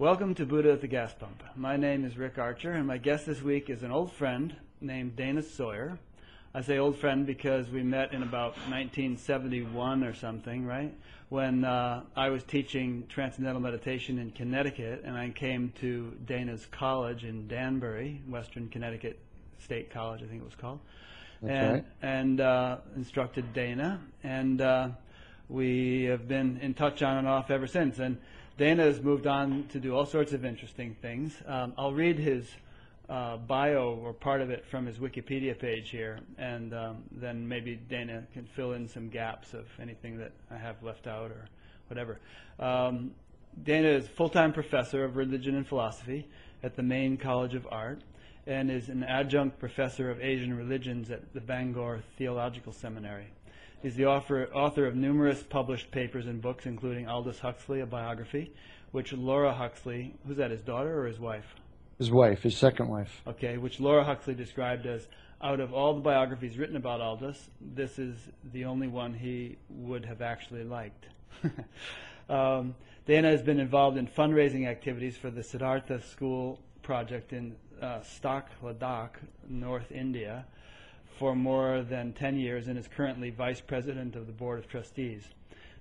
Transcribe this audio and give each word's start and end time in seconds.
Welcome 0.00 0.36
to 0.36 0.46
Buddha 0.46 0.70
at 0.70 0.80
the 0.80 0.86
Gas 0.86 1.12
Pump. 1.12 1.42
My 1.56 1.76
name 1.76 2.04
is 2.04 2.16
Rick 2.16 2.38
Archer, 2.38 2.70
and 2.70 2.86
my 2.86 2.98
guest 2.98 3.26
this 3.26 3.42
week 3.42 3.68
is 3.68 3.82
an 3.82 3.90
old 3.90 4.12
friend 4.12 4.54
named 4.80 5.16
Dana 5.16 5.42
Sawyer. 5.42 5.98
I 6.54 6.60
say 6.60 6.78
old 6.78 6.96
friend 6.98 7.26
because 7.26 7.68
we 7.68 7.82
met 7.82 8.12
in 8.12 8.22
about 8.22 8.52
1971 8.68 10.04
or 10.04 10.14
something, 10.14 10.64
right? 10.64 10.94
When 11.30 11.64
uh, 11.64 12.04
I 12.14 12.28
was 12.28 12.44
teaching 12.44 13.06
Transcendental 13.08 13.60
Meditation 13.60 14.20
in 14.20 14.30
Connecticut, 14.30 15.02
and 15.04 15.18
I 15.18 15.30
came 15.30 15.72
to 15.80 16.16
Dana's 16.24 16.64
college 16.70 17.24
in 17.24 17.48
Danbury, 17.48 18.22
Western 18.28 18.68
Connecticut 18.68 19.18
State 19.58 19.90
College, 19.90 20.22
I 20.22 20.26
think 20.26 20.42
it 20.42 20.44
was 20.44 20.54
called. 20.54 20.78
That's 21.42 21.52
and, 21.52 21.72
right. 21.72 21.84
And 22.02 22.40
uh, 22.40 22.76
instructed 22.94 23.52
Dana, 23.52 24.00
and 24.22 24.60
uh, 24.60 24.90
we 25.48 26.04
have 26.04 26.28
been 26.28 26.60
in 26.62 26.74
touch 26.74 27.02
on 27.02 27.16
and 27.16 27.26
off 27.26 27.50
ever 27.50 27.66
since. 27.66 27.98
And 27.98 28.18
Dana 28.58 28.82
has 28.82 29.00
moved 29.00 29.28
on 29.28 29.68
to 29.68 29.78
do 29.78 29.94
all 29.94 30.04
sorts 30.04 30.32
of 30.32 30.44
interesting 30.44 30.96
things. 31.00 31.32
Um, 31.46 31.74
I'll 31.78 31.92
read 31.92 32.18
his 32.18 32.44
uh, 33.08 33.36
bio 33.36 33.94
or 34.02 34.12
part 34.12 34.40
of 34.40 34.50
it 34.50 34.66
from 34.66 34.84
his 34.84 34.98
Wikipedia 34.98 35.56
page 35.56 35.90
here, 35.90 36.18
and 36.38 36.74
um, 36.74 37.04
then 37.12 37.46
maybe 37.46 37.76
Dana 37.76 38.24
can 38.34 38.46
fill 38.56 38.72
in 38.72 38.88
some 38.88 39.10
gaps 39.10 39.54
of 39.54 39.66
anything 39.80 40.18
that 40.18 40.32
I 40.50 40.56
have 40.56 40.82
left 40.82 41.06
out 41.06 41.30
or 41.30 41.48
whatever. 41.86 42.18
Um, 42.58 43.12
Dana 43.62 43.90
is 43.90 44.08
full-time 44.08 44.52
professor 44.52 45.04
of 45.04 45.14
religion 45.14 45.54
and 45.54 45.64
philosophy 45.64 46.26
at 46.64 46.74
the 46.74 46.82
Maine 46.82 47.16
College 47.16 47.54
of 47.54 47.64
Art 47.70 48.02
and 48.48 48.72
is 48.72 48.88
an 48.88 49.04
adjunct 49.04 49.60
professor 49.60 50.10
of 50.10 50.20
Asian 50.20 50.56
religions 50.56 51.12
at 51.12 51.32
the 51.32 51.40
Bangor 51.40 52.02
Theological 52.16 52.72
Seminary. 52.72 53.28
He's 53.82 53.94
the 53.94 54.06
author, 54.06 54.48
author 54.52 54.86
of 54.86 54.96
numerous 54.96 55.42
published 55.42 55.90
papers 55.92 56.26
and 56.26 56.42
books, 56.42 56.66
including 56.66 57.08
Aldous 57.08 57.38
Huxley, 57.38 57.80
a 57.80 57.86
biography, 57.86 58.52
which 58.90 59.12
Laura 59.12 59.52
Huxley, 59.52 60.14
who's 60.26 60.36
that, 60.38 60.50
his 60.50 60.62
daughter 60.62 61.00
or 61.00 61.06
his 61.06 61.20
wife? 61.20 61.54
His 61.98 62.10
wife, 62.10 62.42
his 62.42 62.56
second 62.56 62.88
wife. 62.88 63.22
Okay, 63.26 63.56
which 63.56 63.78
Laura 63.78 64.04
Huxley 64.04 64.34
described 64.34 64.86
as 64.86 65.06
out 65.40 65.60
of 65.60 65.72
all 65.72 65.94
the 65.94 66.00
biographies 66.00 66.58
written 66.58 66.76
about 66.76 67.00
Aldous, 67.00 67.50
this 67.60 67.98
is 68.00 68.16
the 68.52 68.64
only 68.64 68.88
one 68.88 69.14
he 69.14 69.56
would 69.68 70.04
have 70.04 70.22
actually 70.22 70.64
liked. 70.64 71.06
um, 72.28 72.74
Dana 73.06 73.30
has 73.30 73.42
been 73.42 73.60
involved 73.60 73.96
in 73.96 74.08
fundraising 74.08 74.66
activities 74.66 75.16
for 75.16 75.30
the 75.30 75.42
Siddhartha 75.42 76.00
School 76.02 76.58
project 76.82 77.32
in 77.32 77.54
uh, 77.80 78.00
Stok, 78.02 78.50
Ladakh, 78.62 79.14
North 79.48 79.92
India, 79.92 80.44
for 81.18 81.34
more 81.34 81.82
than 81.82 82.12
10 82.12 82.38
years 82.38 82.68
and 82.68 82.78
is 82.78 82.86
currently 82.86 83.30
vice 83.30 83.60
president 83.60 84.14
of 84.14 84.26
the 84.26 84.32
board 84.32 84.58
of 84.58 84.68
trustees. 84.68 85.24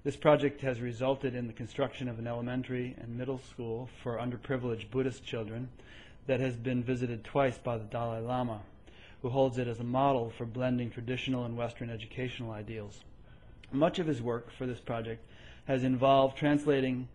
This 0.03 0.15
project 0.15 0.61
has 0.61 0.81
resulted 0.81 1.35
in 1.35 1.45
the 1.45 1.53
construction 1.53 2.09
of 2.09 2.17
an 2.17 2.25
elementary 2.25 2.95
and 2.99 3.17
middle 3.17 3.39
school 3.39 3.87
for 4.01 4.17
underprivileged 4.17 4.89
Buddhist 4.89 5.23
children 5.23 5.69
that 6.25 6.39
has 6.39 6.55
been 6.55 6.83
visited 6.83 7.23
twice 7.23 7.57
by 7.57 7.77
the 7.77 7.83
Dalai 7.83 8.21
Lama, 8.21 8.61
who 9.21 9.29
holds 9.29 9.59
it 9.59 9.67
as 9.67 9.79
a 9.79 9.83
model 9.83 10.31
for 10.35 10.45
blending 10.45 10.89
traditional 10.89 11.45
and 11.45 11.55
Western 11.55 11.89
educational 11.91 12.51
ideals. 12.51 13.03
Much 13.71 13.99
of 13.99 14.07
his 14.07 14.21
work 14.21 14.51
for 14.51 14.65
this 14.65 14.79
project 14.79 15.23
has 15.65 15.83
involved 15.83 16.37
translating 16.37 17.07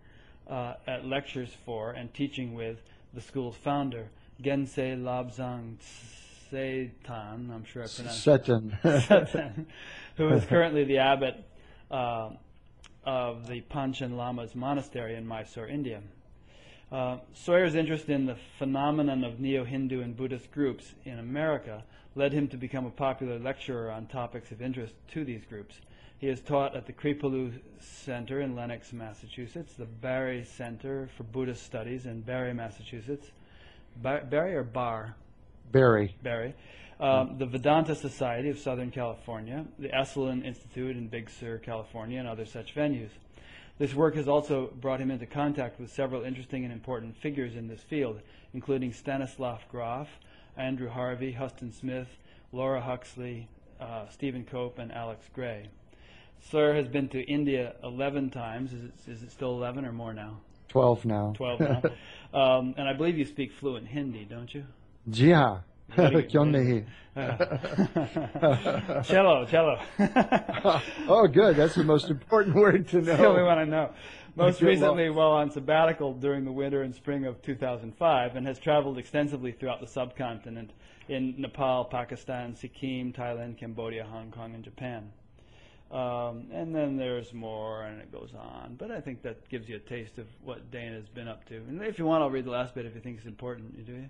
uh, 0.48 0.74
at 0.86 1.04
lectures 1.04 1.50
for 1.64 1.90
and 1.90 2.12
teaching 2.14 2.54
with 2.54 2.82
the 3.14 3.20
school's 3.20 3.56
founder, 3.56 4.08
Geshe 4.40 5.02
Lobzang 5.02 5.76
Tsetan, 6.52 7.50
I'm 7.50 7.64
sure 7.64 7.82
I 7.82 7.86
pronounced 7.86 8.22
Seton. 8.22 8.76
Satan, 8.82 9.66
who 10.16 10.28
is 10.28 10.44
currently 10.44 10.84
the 10.84 10.98
abbot 10.98 11.42
uh, 11.90 12.30
of 13.04 13.46
the 13.46 13.62
Panchen 13.62 14.16
Lama's 14.16 14.54
monastery 14.54 15.14
in 15.14 15.26
Mysore, 15.26 15.66
India. 15.66 16.02
Uh, 16.90 17.18
Sawyer's 17.32 17.74
interest 17.74 18.10
in 18.10 18.26
the 18.26 18.36
phenomenon 18.58 19.24
of 19.24 19.40
neo-Hindu 19.40 20.02
and 20.02 20.14
Buddhist 20.14 20.52
groups 20.52 20.92
in 21.06 21.18
America 21.18 21.84
led 22.14 22.34
him 22.34 22.48
to 22.48 22.58
become 22.58 22.84
a 22.84 22.90
popular 22.90 23.38
lecturer 23.38 23.90
on 23.90 24.06
topics 24.06 24.52
of 24.52 24.60
interest 24.60 24.92
to 25.12 25.24
these 25.24 25.42
groups. 25.48 25.76
He 26.18 26.26
has 26.26 26.40
taught 26.40 26.76
at 26.76 26.86
the 26.86 26.92
Kripalu 26.92 27.52
Center 27.80 28.42
in 28.42 28.54
Lenox, 28.54 28.92
Massachusetts, 28.92 29.72
the 29.72 29.86
Barre 29.86 30.44
Center 30.44 31.08
for 31.16 31.22
Buddhist 31.24 31.62
Studies 31.64 32.04
in 32.04 32.20
Barre, 32.20 32.52
Massachusetts. 32.52 33.28
Bar- 33.96 34.24
Barry 34.28 34.54
or 34.54 34.62
Bar? 34.62 35.16
Barry. 35.72 36.14
Barry, 36.22 36.54
um, 37.00 37.38
the 37.38 37.46
Vedanta 37.46 37.94
Society 37.94 38.50
of 38.50 38.58
Southern 38.58 38.90
California, 38.90 39.64
the 39.78 39.88
Esalen 39.88 40.44
Institute 40.44 40.96
in 40.96 41.08
Big 41.08 41.30
Sur, 41.30 41.58
California, 41.58 42.18
and 42.18 42.28
other 42.28 42.44
such 42.44 42.74
venues. 42.74 43.10
This 43.78 43.94
work 43.94 44.14
has 44.14 44.28
also 44.28 44.70
brought 44.80 45.00
him 45.00 45.10
into 45.10 45.26
contact 45.26 45.80
with 45.80 45.90
several 45.90 46.22
interesting 46.22 46.64
and 46.64 46.72
important 46.72 47.16
figures 47.16 47.56
in 47.56 47.68
this 47.68 47.80
field, 47.80 48.20
including 48.52 48.92
Stanislav 48.92 49.66
Grof, 49.70 50.08
Andrew 50.56 50.90
Harvey, 50.90 51.32
Huston 51.32 51.72
Smith, 51.72 52.08
Laura 52.52 52.82
Huxley, 52.82 53.48
uh, 53.80 54.08
Stephen 54.10 54.44
Cope, 54.44 54.78
and 54.78 54.92
Alex 54.92 55.24
Grey. 55.34 55.68
Sir 56.50 56.74
has 56.74 56.86
been 56.86 57.08
to 57.08 57.22
India 57.22 57.74
11 57.82 58.30
times. 58.30 58.72
Is 58.72 58.84
it, 58.84 58.92
is 59.06 59.22
it 59.22 59.32
still 59.32 59.52
11 59.52 59.86
or 59.86 59.92
more 59.92 60.12
now? 60.12 60.40
12 60.68 61.04
now. 61.04 61.32
12 61.34 61.60
now. 61.60 61.82
um, 62.34 62.74
and 62.76 62.88
I 62.88 62.92
believe 62.92 63.16
you 63.16 63.24
speak 63.24 63.52
fluent 63.52 63.86
Hindi, 63.86 64.24
don't 64.24 64.52
you? 64.54 64.64
जी 65.09 65.31
हाँ 65.31 65.63
What 65.95 66.11
do 66.11 66.19
you- 66.19 66.27
क्यों 66.29 66.45
नहीं 66.45 66.83
cello, 69.03 69.45
cello. 69.45 69.79
oh 71.07 71.27
good 71.27 71.55
that's 71.55 71.75
the 71.75 71.83
most 71.83 72.09
important 72.09 72.55
word 72.55 72.87
to 72.89 72.97
It's 72.99 73.07
the 73.07 73.25
only 73.25 73.41
know 73.41 73.45
one 73.45 73.57
I 73.59 73.63
know. 73.65 73.89
Most 74.35 74.59
Good 74.59 74.67
recently, 74.67 75.07
luck. 75.09 75.17
while 75.17 75.31
on 75.31 75.49
sabbatical 75.49 76.13
during 76.13 76.45
the 76.45 76.51
winter 76.51 76.83
and 76.83 76.93
spring 76.93 77.25
of 77.25 77.41
2005, 77.41 78.35
and 78.35 78.45
has 78.45 78.59
traveled 78.59 78.99
extensively 78.99 79.51
throughout 79.51 79.79
the 79.81 79.87
subcontinent 79.87 80.73
in 81.09 81.33
Nepal, 81.39 81.85
Pakistan, 81.85 82.53
Sikkim, 82.55 83.13
Thailand, 83.13 83.57
Cambodia, 83.57 84.03
Hong 84.03 84.29
Kong, 84.29 84.53
and 84.53 84.63
Japan. 84.63 85.09
Um, 85.91 86.45
and 86.53 86.75
then 86.75 86.97
there's 86.97 87.33
more, 87.33 87.81
and 87.85 87.99
it 87.99 88.11
goes 88.11 88.29
on. 88.37 88.75
But 88.77 88.91
I 88.91 89.01
think 89.01 89.23
that 89.23 89.49
gives 89.49 89.67
you 89.67 89.77
a 89.77 89.79
taste 89.79 90.19
of 90.19 90.27
what 90.43 90.69
Dana's 90.69 91.09
been 91.09 91.27
up 91.27 91.43
to. 91.45 91.55
And 91.55 91.81
if 91.81 91.97
you 91.97 92.05
want, 92.05 92.21
I'll 92.21 92.29
read 92.29 92.45
the 92.45 92.51
last 92.51 92.75
bit 92.75 92.85
if 92.85 92.93
you 92.93 93.01
think 93.01 93.17
it's 93.17 93.25
important. 93.25 93.73
You 93.75 93.83
do 93.85 93.93
you? 93.93 94.09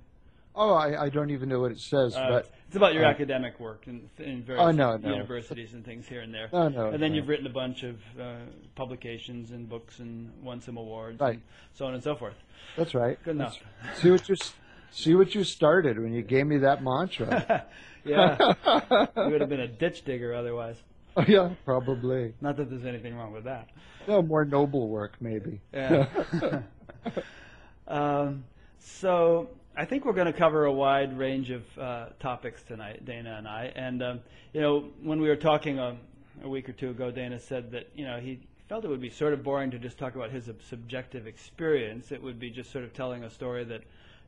Oh 0.55 0.75
I, 0.75 1.05
I 1.05 1.09
don't 1.09 1.31
even 1.31 1.49
know 1.49 1.61
what 1.61 1.73
it 1.73 1.81
says 1.81 2.15
Uh, 2.17 2.29
but 2.29 2.51
it's 2.67 2.77
about 2.77 2.95
your 2.95 3.05
uh, 3.05 3.09
academic 3.11 3.59
work 3.61 3.87
in, 3.87 4.09
in 4.19 4.43
various 4.43 4.65
Oh, 4.65 4.71
no, 4.71 4.97
no. 4.97 5.11
universities 5.11 5.75
and 5.75 5.85
things 5.85 6.07
here 6.09 6.21
and 6.23 6.33
there. 6.33 6.49
No, 6.53 6.69
no, 6.69 6.89
and 6.91 7.03
then 7.03 7.11
no. 7.13 7.17
you've 7.17 7.29
written 7.29 7.47
a 7.47 7.51
bunch 7.51 7.83
of 7.83 7.97
uh, 8.21 8.37
publications 8.75 9.51
and 9.51 9.69
books 9.69 9.99
and 9.99 10.31
won 10.43 10.61
some 10.61 10.77
awards 10.79 11.21
Right. 11.21 11.35
and 11.35 11.43
so 11.75 11.87
on 11.87 11.95
and 11.95 12.03
so 12.03 12.15
forth. 12.17 12.35
that's 12.77 12.95
right 12.95 13.23
Good 13.25 13.37
enough. 13.37 13.59
See 13.97 14.11
what 14.11 14.29
you 14.29 14.37
see 14.91 15.15
what 15.15 15.35
you 15.35 15.45
started 15.45 15.99
when 15.99 16.12
you 16.12 16.23
gave 16.23 16.47
me 16.47 16.59
that 16.59 16.83
mantra 16.83 17.65
yeah, 18.05 18.37
you 19.17 19.31
would 19.31 19.41
have 19.41 19.49
been 19.51 19.61
a 19.61 19.69
ditch 19.69 20.05
digger 20.05 20.35
otherwise. 20.35 20.77
oh, 21.17 21.25
yeah 21.29 21.51
probably 21.65 22.33
Not 22.41 22.57
that 22.57 22.71
there's 22.71 22.87
anything 22.87 23.15
wrong 23.17 23.33
with 23.33 23.45
that. 23.45 23.69
no 24.09 24.23
more 24.23 24.45
noble 24.47 24.89
work 24.89 25.17
maybe 25.21 25.61
Yeah. 25.75 26.07
um, 27.89 28.45
so 28.79 29.49
I 29.75 29.87
think 29.87 30.05
we're 30.05 30.12
going 30.12 30.27
to 30.27 30.34
cover 30.34 30.66
a 30.66 30.72
wide 30.72 31.16
range 31.16 31.50
of 31.50 31.62
uh, 31.79 32.06
topics 32.20 32.62
tonight, 32.62 33.06
Dana 33.06 33.37
and 33.38 33.49
I. 33.49 33.73
And 33.75 34.02
um, 34.02 34.20
you 34.52 34.61
know, 34.61 34.85
when 35.02 35.19
we 35.19 35.29
were 35.29 35.37
talking 35.37 35.79
a, 35.79 35.97
a 36.44 36.49
week 36.49 36.69
or 36.69 36.73
two 36.73 36.91
ago, 36.91 37.11
Dana 37.11 37.41
said 37.41 37.70
that 37.70 37.88
you 37.94 38.05
know 38.05 38.20
he 38.20 38.38
felt 38.69 38.85
it 38.85 38.88
would 38.88 39.00
be 39.00 39.08
sort 39.08 39.32
of 39.32 39.43
boring 39.43 39.70
to 39.70 39.79
just 39.79 39.97
talk 39.97 40.14
about 40.14 40.31
his 40.31 40.50
subjective 40.69 41.26
experience. 41.26 42.12
It 42.12 42.23
would 42.23 42.38
be 42.38 42.50
just 42.50 42.70
sort 42.70 42.85
of 42.85 42.93
telling 42.93 43.25
a 43.25 43.31
story 43.31 43.64
that 43.64 43.81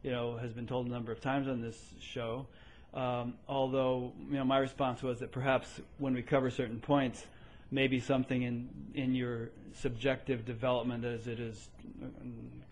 you 0.02 0.10
know 0.10 0.38
has 0.38 0.54
been 0.54 0.66
told 0.66 0.86
a 0.86 0.90
number 0.90 1.12
of 1.12 1.20
times 1.20 1.46
on 1.46 1.60
this 1.60 1.78
show. 2.00 2.46
Um, 2.94 3.34
although 3.46 4.12
you 4.30 4.38
know, 4.38 4.44
my 4.44 4.58
response 4.58 5.02
was 5.02 5.18
that 5.18 5.30
perhaps 5.30 5.68
when 5.98 6.14
we 6.14 6.22
cover 6.22 6.50
certain 6.50 6.80
points, 6.80 7.26
maybe 7.74 7.98
something 8.00 8.42
in 8.42 8.68
in 8.94 9.14
your 9.14 9.50
subjective 9.74 10.44
development 10.44 11.04
as 11.04 11.26
it 11.26 11.38
has 11.38 11.68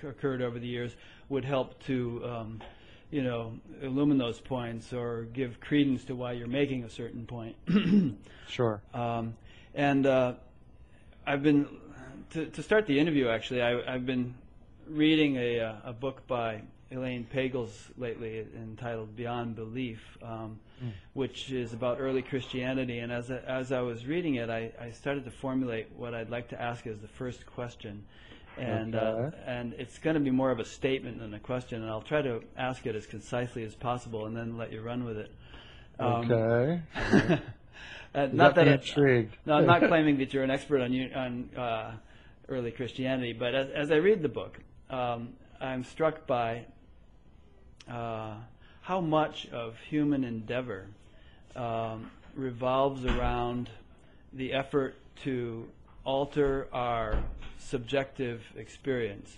occurred 0.02 0.40
over 0.40 0.58
the 0.58 0.66
years 0.66 0.94
would 1.28 1.44
help 1.44 1.82
to 1.82 2.22
um, 2.25 2.62
you 3.10 3.22
know 3.22 3.52
illumine 3.82 4.19
those 4.19 4.40
points 4.40 4.93
or 4.93 5.25
give 5.32 5.60
credence 5.60 6.04
to 6.04 6.14
why 6.14 6.32
you're 6.32 6.46
making 6.46 6.84
a 6.84 6.90
certain 6.90 7.26
point. 7.26 7.56
sure 8.49 8.81
Um, 8.94 9.34
and 9.75 10.06
uh, 10.06 10.34
I've 11.26 11.43
been 11.43 11.66
to, 12.31 12.46
to 12.46 12.62
start 12.62 12.87
the 12.87 12.99
interview. 12.99 13.28
Actually, 13.28 13.62
I, 13.62 13.94
I've 13.94 14.06
been 14.06 14.34
reading 14.88 15.37
a, 15.37 15.60
uh, 15.60 15.75
a 15.84 15.93
book 15.93 16.26
by 16.26 16.62
Elaine 16.93 17.27
Pagels 17.33 17.91
lately 17.97 18.47
entitled 18.56 19.17
Beyond 19.17 19.56
Belief, 19.56 20.00
um, 20.23 20.59
which 21.15 21.50
is 21.50 21.73
about 21.73 21.99
early 22.00 22.23
Christianity. 22.23 22.99
And 22.99 23.11
as 23.11 23.31
I, 23.31 23.39
as 23.39 23.73
I 23.73 23.81
was 23.81 24.06
reading 24.06 24.37
it, 24.37 24.50
I, 24.50 24.73
I 24.81 24.91
started 24.91 25.25
to 25.25 25.31
formulate 25.31 25.89
what 25.97 26.15
I'd 26.15 26.31
like 26.31 26.49
to 26.49 26.61
ask 26.61 26.87
as 26.87 26.99
the 26.99 27.09
first 27.09 27.47
question. 27.47 28.05
And 28.59 28.94
uh, 28.94 29.31
and 29.47 29.73
it's 29.79 29.99
going 29.99 30.12
to 30.15 30.21
be 30.21 30.31
more 30.31 30.50
of 30.50 30.61
a 30.61 30.65
statement 30.65 31.21
than 31.21 31.33
a 31.33 31.41
question, 31.41 31.81
and 31.81 31.91
I'll 31.91 32.03
try 32.03 32.21
to 32.21 32.43
ask 32.59 32.85
it 32.85 32.95
as 32.95 33.06
concisely 33.06 33.65
as 33.65 33.75
possible, 33.75 34.27
and 34.27 34.37
then 34.37 34.59
let 34.59 34.71
you 34.71 34.83
run 34.83 35.05
with 35.05 35.17
it. 35.17 35.33
Um, 35.99 36.31
okay 36.31 36.83
uh, 38.15 38.29
not 38.33 38.55
that 38.56 38.69
intrigued. 38.69 39.37
no, 39.47 39.55
I'm 39.55 39.67
not 39.67 39.81
claiming 39.88 40.19
that 40.19 40.35
you're 40.35 40.43
an 40.43 40.50
expert 40.50 40.83
on 40.83 40.93
on 41.15 41.56
uh, 41.56 41.93
early 42.49 42.73
Christianity, 42.73 43.33
but 43.33 43.55
as, 43.55 43.71
as 43.71 43.91
I 43.91 43.97
read 43.97 44.21
the 44.21 44.29
book, 44.29 44.59
um, 44.91 45.31
I'm 45.59 45.85
struck 45.85 46.27
by 46.27 46.67
uh, 47.90 48.34
how 48.81 49.00
much 49.00 49.46
of 49.52 49.76
human 49.88 50.25
endeavor 50.25 50.87
um, 51.56 52.11
revolves 52.34 53.05
around 53.05 53.70
the 54.32 54.52
effort 54.52 54.94
to 55.23 55.69
alter 56.05 56.69
our 56.73 57.23
subjective 57.58 58.43
experience 58.56 59.37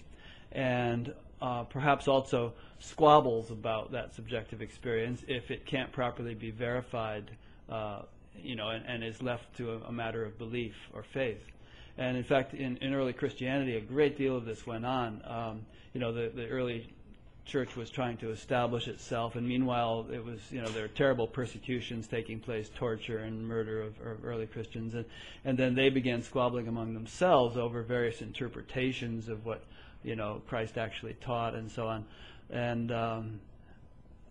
and 0.52 1.12
uh, 1.42 1.64
perhaps 1.64 2.08
also 2.08 2.52
squabbles 2.78 3.50
about 3.50 3.92
that 3.92 4.14
subjective 4.14 4.62
experience 4.62 5.22
if 5.28 5.50
it 5.50 5.66
can't 5.66 5.92
properly 5.92 6.34
be 6.34 6.50
verified, 6.50 7.30
uh, 7.68 8.02
you 8.36 8.56
know, 8.56 8.70
and, 8.70 8.84
and, 8.86 9.04
is 9.04 9.22
left 9.22 9.54
to 9.56 9.72
a, 9.72 9.78
a, 9.88 9.92
matter 9.92 10.24
of 10.24 10.38
belief 10.38 10.74
or 10.92 11.02
faith. 11.02 11.42
And 11.98 12.16
in 12.16 12.24
fact, 12.24 12.54
in, 12.54 12.76
in 12.78 12.94
early 12.94 13.12
Christianity, 13.12 13.76
a 13.76 13.80
great 13.80 14.16
deal 14.16 14.36
of 14.36 14.44
this 14.44 14.66
went 14.66 14.86
on. 14.86 15.22
Um, 15.24 15.60
you 15.92 16.00
know, 16.00 16.12
the, 16.12 16.30
the 16.34 16.48
early 16.48 16.88
church 17.44 17.76
was 17.76 17.90
trying 17.90 18.16
to 18.18 18.30
establish 18.30 18.88
itself, 18.88 19.36
and 19.36 19.46
meanwhile, 19.46 20.06
it 20.12 20.24
was 20.24 20.40
you 20.50 20.60
know 20.60 20.68
there 20.68 20.82
were 20.82 20.88
terrible 20.88 21.26
persecutions 21.26 22.06
taking 22.06 22.40
place, 22.40 22.70
torture 22.74 23.18
and 23.18 23.46
murder 23.46 23.82
of, 23.82 24.00
of, 24.00 24.24
early 24.24 24.46
Christians, 24.46 24.94
and 24.94 25.04
and 25.44 25.58
then 25.58 25.74
they 25.74 25.90
began 25.90 26.22
squabbling 26.22 26.68
among 26.68 26.94
themselves 26.94 27.56
over 27.56 27.82
various 27.82 28.22
interpretations 28.22 29.28
of 29.28 29.44
what 29.44 29.62
you 30.02 30.16
know 30.16 30.42
Christ 30.48 30.78
actually 30.78 31.14
taught 31.14 31.54
and 31.54 31.70
so 31.70 31.86
on, 31.86 32.04
and 32.50 32.90
um, 32.90 33.40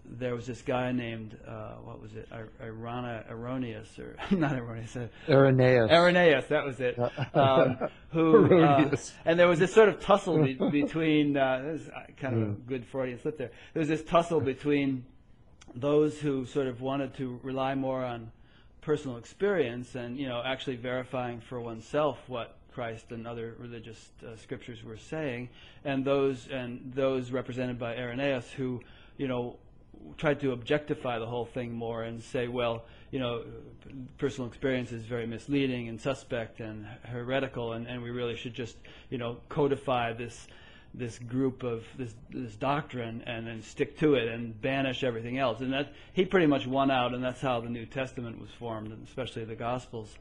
there 0.05 0.35
was 0.35 0.45
this 0.45 0.61
guy 0.61 0.91
named 0.91 1.37
uh, 1.47 1.75
what 1.83 2.01
was 2.01 2.13
it, 2.13 2.27
Erroneous 2.61 3.97
or 3.97 4.15
not 4.35 4.57
Erroneous, 4.57 4.95
uh, 4.95 5.07
Irenaeus. 5.29 5.91
Irenaeus, 5.91 6.45
that 6.47 6.65
was 6.65 6.79
it. 6.79 6.99
Um, 7.33 7.77
who 8.11 8.63
uh, 8.63 8.95
and 9.25 9.39
there 9.39 9.47
was 9.47 9.59
this 9.59 9.73
sort 9.73 9.89
of 9.89 9.99
tussle 9.99 10.43
be- 10.43 10.53
between. 10.71 11.37
Uh, 11.37 11.61
this 11.63 11.81
is 11.81 11.89
kind 12.17 12.35
of 12.35 12.47
mm. 12.49 12.51
a 12.51 12.69
good 12.69 12.85
Freudian 12.85 13.19
slip 13.19 13.37
there. 13.37 13.51
There 13.73 13.79
was 13.79 13.89
this 13.89 14.03
tussle 14.03 14.41
between 14.41 15.05
those 15.75 16.19
who 16.19 16.45
sort 16.45 16.67
of 16.67 16.81
wanted 16.81 17.15
to 17.15 17.39
rely 17.41 17.73
more 17.75 18.03
on 18.03 18.31
personal 18.81 19.15
experience 19.17 19.95
and 19.95 20.17
you 20.17 20.27
know 20.27 20.41
actually 20.45 20.75
verifying 20.75 21.39
for 21.39 21.61
oneself 21.61 22.19
what 22.27 22.57
Christ 22.73 23.11
and 23.11 23.25
other 23.25 23.55
religious 23.57 24.09
uh, 24.25 24.35
scriptures 24.35 24.83
were 24.83 24.97
saying, 24.97 25.49
and 25.85 26.03
those 26.03 26.47
and 26.51 26.91
those 26.93 27.31
represented 27.31 27.79
by 27.79 27.95
Irenaeus 27.95 28.51
who 28.51 28.81
you 29.17 29.27
know 29.27 29.57
tried 30.17 30.39
to 30.41 30.51
objectify 30.51 31.19
the 31.19 31.25
whole 31.25 31.45
thing 31.45 31.71
more 31.71 32.03
and 32.03 32.21
say, 32.21 32.47
well, 32.47 32.83
you 33.11 33.19
know, 33.19 33.43
personal 34.17 34.47
experience 34.47 34.91
is 34.91 35.03
very 35.03 35.27
misleading 35.27 35.87
and 35.87 35.99
suspect 35.99 36.59
and 36.59 36.85
heretical, 37.03 37.73
and, 37.73 37.87
and 37.87 38.01
we 38.01 38.09
really 38.09 38.35
should 38.35 38.53
just, 38.53 38.75
you 39.09 39.17
know, 39.17 39.37
codify 39.49 40.13
this 40.13 40.47
this 40.95 41.17
group 41.17 41.63
of 41.63 41.83
this 41.97 42.13
this 42.29 42.55
doctrine 42.55 43.23
and 43.25 43.47
then 43.47 43.63
stick 43.63 43.97
to 43.97 44.13
it 44.13 44.27
and 44.27 44.61
banish 44.61 45.03
everything 45.03 45.39
else. 45.39 45.61
And 45.61 45.73
that 45.73 45.93
he 46.13 46.25
pretty 46.25 46.47
much 46.47 46.67
won 46.67 46.91
out, 46.91 47.13
and 47.13 47.23
that's 47.23 47.41
how 47.41 47.59
the 47.61 47.69
New 47.69 47.85
Testament 47.85 48.39
was 48.39 48.49
formed, 48.51 48.91
and 48.91 49.05
especially 49.07 49.45
the 49.45 49.55
Gospels. 49.55 50.15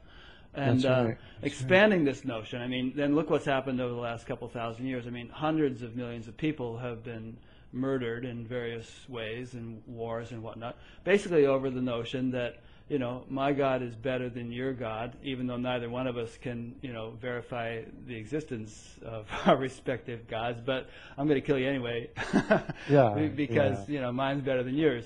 And 0.54 0.84
uh, 0.84 1.12
expanding 1.40 2.00
right. 2.00 2.12
this 2.12 2.26
notion, 2.26 2.60
I 2.60 2.68
mean, 2.68 2.92
then 2.94 3.14
look 3.14 3.30
what's 3.30 3.46
happened 3.46 3.80
over 3.80 3.94
the 3.94 4.00
last 4.00 4.26
couple 4.26 4.46
thousand 4.48 4.86
years. 4.86 5.06
I 5.06 5.10
mean, 5.10 5.30
hundreds 5.30 5.82
of 5.82 5.96
millions 5.96 6.28
of 6.28 6.36
people 6.36 6.76
have 6.76 7.02
been 7.02 7.38
murdered 7.72 8.24
in 8.24 8.46
various 8.46 8.90
ways 9.08 9.54
in 9.54 9.82
wars 9.86 10.30
and 10.30 10.42
whatnot, 10.42 10.76
basically 11.04 11.46
over 11.46 11.70
the 11.70 11.80
notion 11.80 12.30
that 12.30 12.62
you 12.88 12.98
know 12.98 13.24
my 13.28 13.52
God 13.52 13.82
is 13.82 13.94
better 13.94 14.28
than 14.28 14.52
your 14.52 14.72
God, 14.72 15.16
even 15.22 15.46
though 15.46 15.56
neither 15.56 15.88
one 15.88 16.06
of 16.06 16.16
us 16.16 16.36
can 16.40 16.74
you 16.82 16.92
know 16.92 17.12
verify 17.20 17.82
the 18.06 18.14
existence 18.14 18.96
of 19.04 19.26
our 19.46 19.56
respective 19.56 20.28
gods. 20.28 20.60
But 20.64 20.88
I'm 21.16 21.26
going 21.26 21.40
to 21.40 21.46
kill 21.46 21.58
you 21.58 21.68
anyway, 21.68 22.10
yeah, 22.88 23.28
because 23.34 23.88
yeah. 23.88 23.94
you 23.94 24.00
know 24.00 24.12
mine's 24.12 24.42
better 24.42 24.62
than 24.62 24.74
yours. 24.74 25.04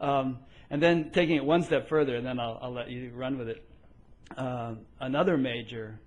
Um, 0.00 0.38
and 0.70 0.82
then 0.82 1.10
taking 1.10 1.36
it 1.36 1.44
one 1.44 1.62
step 1.62 1.88
further, 1.88 2.16
and 2.16 2.26
then 2.26 2.38
I'll, 2.38 2.58
I'll 2.60 2.72
let 2.72 2.90
you 2.90 3.10
run 3.14 3.38
with 3.38 3.48
it. 3.48 3.64
Uh, 4.36 4.74
another 5.00 5.38
major 5.38 5.98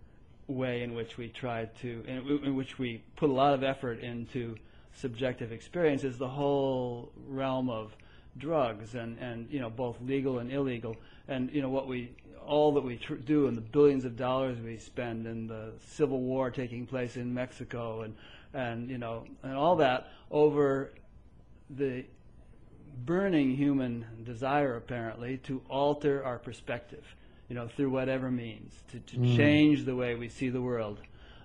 way 0.48 0.84
in 0.84 0.94
which 0.94 1.18
we 1.18 1.30
try 1.30 1.66
to, 1.81 2.04
in, 2.08 2.40
in 2.44 2.56
which 2.56 2.78
we 2.78 3.04
put 3.16 3.30
a 3.30 3.34
lot 3.34 3.54
of 3.54 3.63
effort 3.63 4.02
into 4.02 4.56
subjective 4.94 5.52
experience 5.52 6.04
is 6.04 6.18
the 6.18 6.28
whole 6.28 7.12
realm 7.28 7.70
of 7.70 7.96
drugs 8.38 8.96
and, 8.96 9.18
and 9.20 9.48
you 9.52 9.60
know 9.60 9.70
both 9.70 10.00
legal 10.02 10.40
and 10.40 10.52
illegal 10.52 10.96
and 11.28 11.52
you 11.52 11.62
know 11.62 11.70
what 11.70 11.88
we 11.88 12.12
all 12.46 12.74
that 12.74 12.82
we 12.82 12.98
tr- 12.98 13.16
do 13.16 13.48
and 13.48 13.58
the 13.58 13.62
billions 13.62 14.06
of 14.06 14.16
dollars 14.16 14.58
we 14.60 14.78
spend 14.78 15.28
in 15.28 15.48
the 15.48 15.72
civil 15.86 16.22
war 16.22 16.50
taking 16.50 16.86
place 16.86 17.18
in 17.18 17.34
Mexico 17.34 18.02
and 18.02 18.16
and 18.54 18.90
you 18.90 18.98
know 18.98 19.26
and 19.44 19.54
all 19.54 19.76
that 19.76 20.12
over 20.30 20.92
the 21.70 22.06
burning 23.06 23.56
human 23.56 24.06
desire 24.24 24.76
apparently 24.76 25.38
to 25.38 25.62
alter 25.70 26.24
our 26.24 26.40
perspective 26.40 27.04
you 27.50 27.56
know 27.56 27.68
through 27.68 27.90
whatever 27.90 28.32
means 28.32 28.74
to, 28.90 29.00
to 29.00 29.18
mm. 29.18 29.36
change 29.36 29.86
the 29.86 29.96
way 29.96 30.16
we 30.16 30.30
see 30.30 30.50
the 30.50 30.62
world 30.62 31.00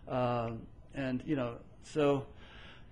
um, 0.08 0.60
and 0.94 1.22
you 1.26 1.36
know 1.36 1.54
so 1.82 2.26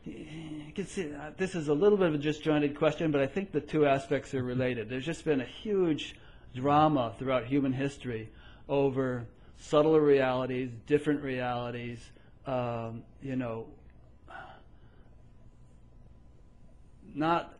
you 0.06 0.72
can 0.74 0.86
see 0.86 1.12
uh, 1.12 1.30
this 1.36 1.54
is 1.54 1.68
a 1.68 1.74
little 1.74 1.98
bit 1.98 2.08
of 2.08 2.14
a 2.14 2.18
disjointed 2.18 2.76
question, 2.76 3.10
but 3.10 3.20
I 3.20 3.26
think 3.26 3.52
the 3.52 3.60
two 3.60 3.86
aspects 3.86 4.34
are 4.34 4.42
related. 4.42 4.88
There's 4.88 5.06
just 5.06 5.24
been 5.24 5.40
a 5.40 5.46
huge 5.46 6.16
drama 6.54 7.14
throughout 7.18 7.46
human 7.46 7.72
history 7.72 8.30
over 8.68 9.26
subtler 9.56 10.00
realities, 10.00 10.70
different 10.86 11.22
realities, 11.22 12.10
um, 12.46 13.02
you 13.22 13.36
know, 13.36 13.66
not 17.14 17.54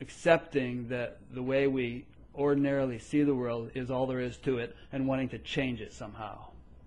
accepting 0.00 0.88
that 0.88 1.18
the 1.32 1.42
way 1.42 1.66
we 1.66 2.06
ordinarily 2.34 2.98
see 2.98 3.22
the 3.22 3.34
world 3.34 3.70
is 3.74 3.90
all 3.90 4.06
there 4.06 4.20
is 4.20 4.36
to 4.38 4.58
it 4.58 4.76
and 4.92 5.06
wanting 5.06 5.28
to 5.30 5.38
change 5.38 5.80
it 5.80 5.92
somehow. 5.92 6.38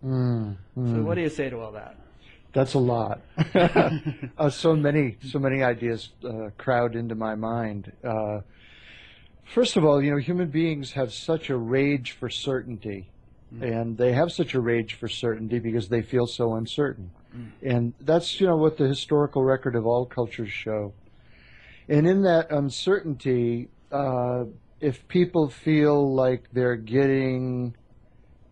Mm, 0.04 0.56
mm. 0.78 0.96
So, 0.96 1.02
what 1.02 1.16
do 1.16 1.22
you 1.22 1.30
say 1.30 1.50
to 1.50 1.60
all 1.60 1.74
that? 1.74 1.98
That's 2.54 2.74
a 2.74 2.80
lot. 2.80 3.22
uh, 3.54 4.50
so 4.50 4.76
many, 4.76 5.18
so 5.22 5.40
many 5.40 5.62
ideas 5.62 6.10
uh, 6.24 6.50
crowd 6.58 6.96
into 6.96 7.16
my 7.16 7.36
mind. 7.36 7.92
Uh, 8.04 8.40
first 9.54 9.78
of 9.78 9.86
all, 9.86 10.04
you 10.04 10.12
know, 10.12 10.18
human 10.18 10.50
beings 10.50 10.92
have 10.94 11.14
such 11.14 11.50
a 11.50 11.58
rage 11.58 12.12
for 12.14 12.30
certainty, 12.30 13.12
mm. 13.54 13.62
and 13.62 13.98
they 13.98 14.14
have 14.14 14.32
such 14.32 14.56
a 14.56 14.60
rage 14.60 14.96
for 14.96 15.08
certainty 15.08 15.60
because 15.60 15.90
they 15.90 16.02
feel 16.02 16.26
so 16.26 16.56
uncertain, 16.56 17.12
mm. 17.36 17.52
and 17.62 17.94
that's 18.02 18.42
you 18.42 18.48
know 18.48 18.58
what 18.58 18.78
the 18.78 18.88
historical 18.88 19.44
record 19.44 19.76
of 19.76 19.86
all 19.86 20.06
cultures 20.06 20.52
show. 20.52 20.94
And 21.88 22.08
in 22.08 22.24
that 22.24 22.52
uncertainty, 22.52 23.70
uh, 23.92 24.46
if 24.80 25.08
people 25.08 25.50
feel 25.50 26.16
like 26.16 26.46
they're 26.52 26.76
getting 26.76 27.76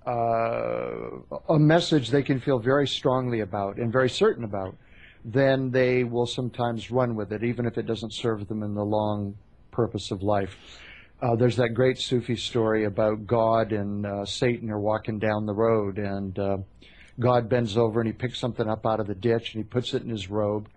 uh, 0.08 1.10
a 1.50 1.60
message 1.60 2.10
they 2.10 2.24
can 2.24 2.40
feel 2.40 2.60
very 2.60 2.88
strongly 2.88 3.42
about 3.42 3.78
and 3.78 3.92
very 3.92 4.10
certain 4.10 4.46
about, 4.46 4.76
then 5.26 5.70
they 5.70 6.06
will 6.06 6.26
sometimes 6.26 6.90
run 6.90 7.16
with 7.16 7.34
it, 7.34 7.44
even 7.44 7.66
if 7.66 7.78
it 7.78 7.86
doesn't 7.86 8.14
serve 8.14 8.48
them 8.48 8.64
in 8.64 8.74
the 8.74 8.84
long 8.84 9.36
purpose 9.72 10.10
of 10.12 10.24
life. 10.24 10.56
Uh, 11.22 11.36
there's 11.36 11.58
that 11.58 11.74
great 11.74 12.00
Sufi 12.00 12.36
story 12.36 12.86
about 12.86 13.26
God 13.26 13.74
and 13.74 14.06
uh, 14.06 14.24
Satan 14.24 14.70
are 14.70 14.80
walking 14.80 15.20
down 15.20 15.46
the 15.46 15.54
road, 15.54 15.98
and 15.98 16.40
uh, 16.40 16.58
God 17.20 17.50
bends 17.50 17.76
over 17.76 18.00
and 18.00 18.08
he 18.08 18.14
picks 18.14 18.40
something 18.40 18.70
up 18.70 18.86
out 18.86 19.00
of 19.00 19.08
the 19.08 19.16
ditch 19.16 19.54
and 19.54 19.64
he 19.64 19.68
puts 19.68 19.94
it 19.94 20.04
in 20.04 20.10
his 20.10 20.30
robe. 20.30 20.70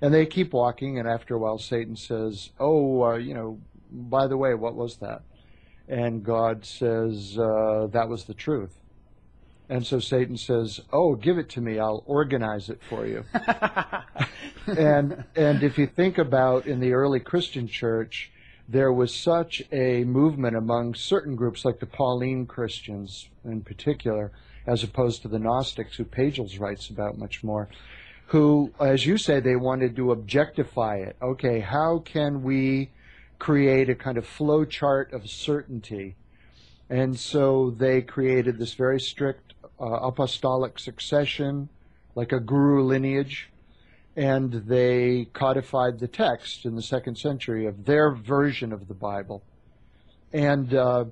And 0.00 0.14
they 0.14 0.26
keep 0.26 0.52
walking, 0.52 1.00
and 1.00 1.08
after 1.08 1.34
a 1.34 1.38
while, 1.38 1.58
Satan 1.58 1.96
says, 1.96 2.50
Oh, 2.60 3.02
uh, 3.02 3.16
you 3.16 3.34
know, 3.34 3.58
by 3.90 4.28
the 4.28 4.36
way, 4.36 4.54
what 4.54 4.76
was 4.76 4.98
that? 4.98 5.22
And 5.88 6.22
God 6.22 6.64
says, 6.64 7.38
uh, 7.38 7.88
that 7.92 8.08
was 8.08 8.24
the 8.24 8.34
truth. 8.34 8.78
And 9.70 9.86
so 9.86 10.00
Satan 10.00 10.36
says, 10.36 10.80
"Oh, 10.92 11.14
give 11.14 11.36
it 11.36 11.50
to 11.50 11.60
me. 11.60 11.78
I'll 11.78 12.02
organize 12.06 12.70
it 12.70 12.80
for 12.88 13.06
you." 13.06 13.24
and 14.66 15.24
and 15.36 15.62
if 15.62 15.76
you 15.76 15.86
think 15.86 16.16
about 16.16 16.66
in 16.66 16.80
the 16.80 16.94
early 16.94 17.20
Christian 17.20 17.68
church, 17.68 18.30
there 18.66 18.92
was 18.92 19.14
such 19.14 19.62
a 19.70 20.04
movement 20.04 20.56
among 20.56 20.94
certain 20.94 21.36
groups, 21.36 21.64
like 21.66 21.80
the 21.80 21.86
Pauline 21.86 22.46
Christians 22.46 23.28
in 23.44 23.60
particular, 23.60 24.32
as 24.66 24.82
opposed 24.82 25.22
to 25.22 25.28
the 25.28 25.38
Gnostics, 25.38 25.96
who 25.96 26.04
Pagels 26.04 26.58
writes 26.58 26.88
about 26.88 27.18
much 27.18 27.44
more, 27.44 27.68
who, 28.26 28.72
as 28.80 29.04
you 29.04 29.18
say, 29.18 29.40
they 29.40 29.56
wanted 29.56 29.96
to 29.96 30.12
objectify 30.12 30.96
it. 30.96 31.16
Okay, 31.20 31.60
how 31.60 31.98
can 31.98 32.42
we 32.42 32.90
create 33.38 33.88
a 33.88 33.94
kind 33.94 34.18
of 34.18 34.26
flow 34.26 34.64
chart 34.64 35.12
of 35.12 35.28
certainty. 35.28 36.16
And 36.90 37.18
so 37.18 37.70
they 37.70 38.02
created 38.02 38.58
this 38.58 38.74
very 38.74 39.00
strict 39.00 39.54
uh, 39.80 39.84
apostolic 39.84 40.78
succession, 40.78 41.68
like 42.14 42.32
a 42.32 42.40
guru 42.40 42.82
lineage, 42.82 43.50
and 44.16 44.52
they 44.52 45.28
codified 45.32 46.00
the 46.00 46.08
text 46.08 46.64
in 46.64 46.74
the 46.74 46.82
second 46.82 47.16
century 47.16 47.66
of 47.66 47.84
their 47.84 48.10
version 48.10 48.72
of 48.72 48.88
the 48.88 48.94
Bible. 48.94 49.42
And 50.32 50.74
uh, 50.74 51.04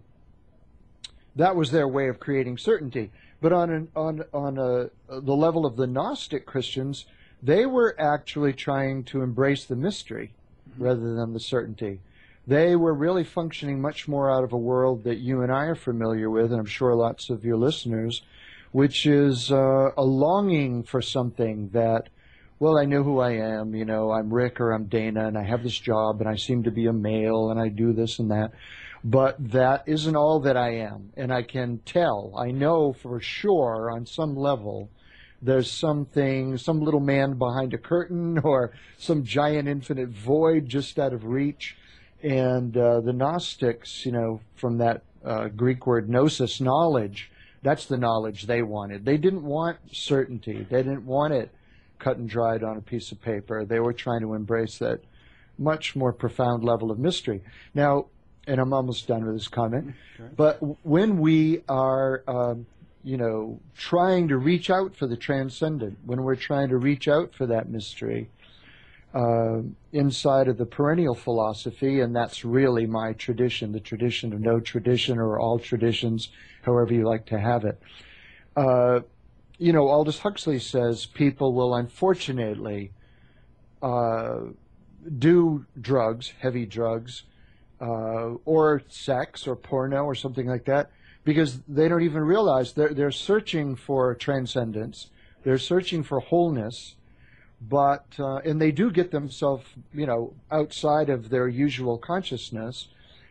that 1.37 1.55
was 1.55 1.71
their 1.71 1.87
way 1.87 2.09
of 2.09 2.19
creating 2.19 2.59
certainty. 2.59 3.13
But 3.41 3.53
on 3.53 3.71
an, 3.71 3.89
on 3.95 4.25
on 4.33 4.59
a, 4.59 4.91
the 5.21 5.37
level 5.37 5.67
of 5.67 5.77
the 5.77 5.87
Gnostic 5.87 6.47
Christians, 6.47 7.05
they 7.43 7.67
were 7.67 7.95
actually 7.99 8.55
trying 8.55 9.05
to 9.05 9.23
embrace 9.23 9.65
the 9.65 9.77
mystery 9.77 10.33
rather 10.79 11.15
than 11.15 11.33
the 11.33 11.41
certainty. 11.41 12.01
They 12.47 12.77
were 12.77 12.95
really 12.95 13.25
functioning 13.25 13.81
much 13.81 14.07
more 14.07 14.31
out 14.31 14.45
of 14.45 14.53
a 14.53 14.59
world 14.59 15.03
that 15.05 15.19
you 15.19 15.43
and 15.43 15.51
I 15.51 15.65
are 15.65 15.75
familiar 15.75 16.31
with, 16.31 16.53
and 16.53 16.61
I'm 16.61 16.67
sure 16.67 16.95
lots 16.95 17.29
of 17.29 17.45
your 17.45 17.57
listeners, 17.57 18.23
which 18.71 19.05
is 19.05 19.51
uh, 19.51 19.91
a 19.97 20.05
longing 20.05 20.85
for 20.85 21.03
something 21.03 21.71
that, 21.71 22.09
well, 22.61 22.79
I 22.79 22.85
know 22.85 23.03
who 23.03 23.19
I 23.19 23.33
am, 23.33 23.75
you 23.75 23.85
know, 23.85 24.13
I'm 24.13 24.33
Rick 24.33 24.61
or 24.61 24.73
I'm 24.73 24.85
Dana, 24.85 25.27
and 25.27 25.37
I 25.37 25.43
have 25.43 25.65
this 25.65 25.77
job, 25.77 26.21
and 26.21 26.29
I 26.29 26.37
seem 26.37 26.63
to 26.63 26.71
be 26.71 26.87
a 26.87 26.93
male, 26.93 27.51
and 27.51 27.59
I 27.59 27.69
do 27.69 27.93
this 27.93 28.21
and 28.21 28.31
that. 28.31 28.53
But 29.03 29.37
that 29.51 29.83
isn't 29.87 30.17
all 30.17 30.41
that 30.41 30.57
I 30.57 30.75
am, 30.77 31.11
and 31.17 31.33
I 31.33 31.43
can 31.43 31.79
tell, 31.85 32.33
I 32.39 32.53
know 32.53 32.93
for 32.93 33.21
sure 33.21 33.91
on 33.91 34.07
some 34.07 34.37
level 34.37 34.89
there's 35.43 35.71
something, 35.71 36.57
some 36.59 36.81
little 36.81 37.01
man 37.01 37.39
behind 37.39 37.75
a 37.75 37.79
curtain 37.79 38.39
or 38.45 38.73
some 38.99 39.25
giant 39.25 39.67
infinite 39.69 40.11
void 40.11 40.69
just 40.69 40.99
out 40.99 41.13
of 41.13 41.25
reach. 41.25 41.77
And 42.27 42.77
uh, 42.77 43.01
the 43.03 43.13
Gnostics, 43.13 44.05
you 44.05 44.11
know, 44.11 44.41
from 44.57 44.79
that 44.79 45.03
uh, 45.25 45.47
Greek 45.49 45.87
word 45.87 46.09
gnosis, 46.09 46.61
knowledge, 46.61 47.31
that's 47.63 47.87
the 47.87 47.97
knowledge 47.97 48.47
they 48.47 48.63
wanted. 48.63 49.05
They 49.05 49.17
didn't 49.17 49.45
want 49.45 49.79
certainty. 49.93 50.67
They 50.69 50.83
didn't 50.83 51.07
want 51.07 51.35
it 51.35 51.51
cut 52.01 52.17
and 52.17 52.29
dried 52.29 52.65
on 52.65 52.77
a 52.77 52.81
piece 52.81 53.13
of 53.13 53.23
paper. 53.23 53.65
They 53.65 53.79
were 53.79 53.93
trying 53.93 54.23
to 54.23 54.35
embrace 54.35 54.79
that 54.79 55.01
much 55.57 55.95
more 55.95 56.13
profound 56.13 56.65
level 56.65 56.91
of 56.91 56.99
mystery. 56.99 57.43
Now, 57.75 58.07
and 58.49 58.61
I'm 58.61 58.73
almost 58.73 59.07
done 59.07 59.25
with 59.25 59.37
this 59.37 59.49
comment, 59.49 59.95
Sure. 60.17 60.31
but 60.37 60.59
when 60.85 61.19
we 61.19 61.63
are 61.69 62.25
um, 62.27 62.67
you 63.05 63.17
know, 63.17 63.61
trying 63.77 64.27
to 64.29 64.37
reach 64.37 64.69
out 64.69 64.97
for 64.97 65.07
the 65.07 65.17
transcendent, 65.17 65.97
when 66.05 66.23
we're 66.23 66.35
trying 66.35 66.69
to 66.71 66.77
reach 66.77 67.07
out 67.07 67.33
for 67.35 67.47
that 67.47 67.69
mystery 67.69 68.31
uh, 69.17 69.63
inside 69.93 70.47
of 70.47 70.59
the 70.59 70.67
perennial 70.67 71.15
philosophy, 71.15 72.01
and 72.01 72.15
that's 72.15 72.45
really 72.45 72.85
my 72.87 73.15
tradition, 73.15 73.73
the 73.73 73.81
tradition 73.81 74.35
of 74.35 74.41
no 74.41 74.61
tradition 74.61 75.19
or 75.19 75.41
all 75.41 75.59
traditions, 75.59 76.29
however 76.63 76.93
you 76.93 77.09
like 77.09 77.25
to 77.25 77.39
have 77.39 77.65
it. 77.65 77.81
Uh, 78.55 79.01
you 79.57 79.73
know, 79.73 79.89
Aldous 79.89 80.19
Huxley 80.19 80.59
says 80.59 81.07
people 81.07 81.55
will 81.55 81.75
unfortunately 81.75 82.93
uh, 83.83 84.41
do 85.19 85.65
drugs, 85.81 86.35
heavy 86.39 86.67
drugs, 86.67 87.23
uh, 87.81 88.35
or 88.45 88.83
sex 88.89 89.47
or 89.47 89.57
porno 89.57 90.05
or 90.05 90.15
something 90.15 90.47
like 90.47 90.67
that 90.67 90.91
because 91.25 91.61
they 91.69 91.89
don't 91.89 92.03
even 92.03 92.23
realize 92.23 92.75
they're, 92.75 92.93
they're 92.93 93.11
searching 93.11 93.77
for 93.77 94.15
transcendence, 94.15 95.09
they're 95.43 95.59
searching 95.59 96.03
for 96.03 96.21
wholeness, 96.21 96.97
but 97.61 98.05
uh, 98.19 98.37
and 98.37 98.61
they 98.61 98.71
do 98.71 98.91
get 98.91 99.11
themselves, 99.11 99.65
you 99.93 100.07
know, 100.07 100.35
outside 100.51 101.09
of 101.09 101.31
their 101.31 101.49
usual 101.49 101.99
consciousness. 101.99 102.89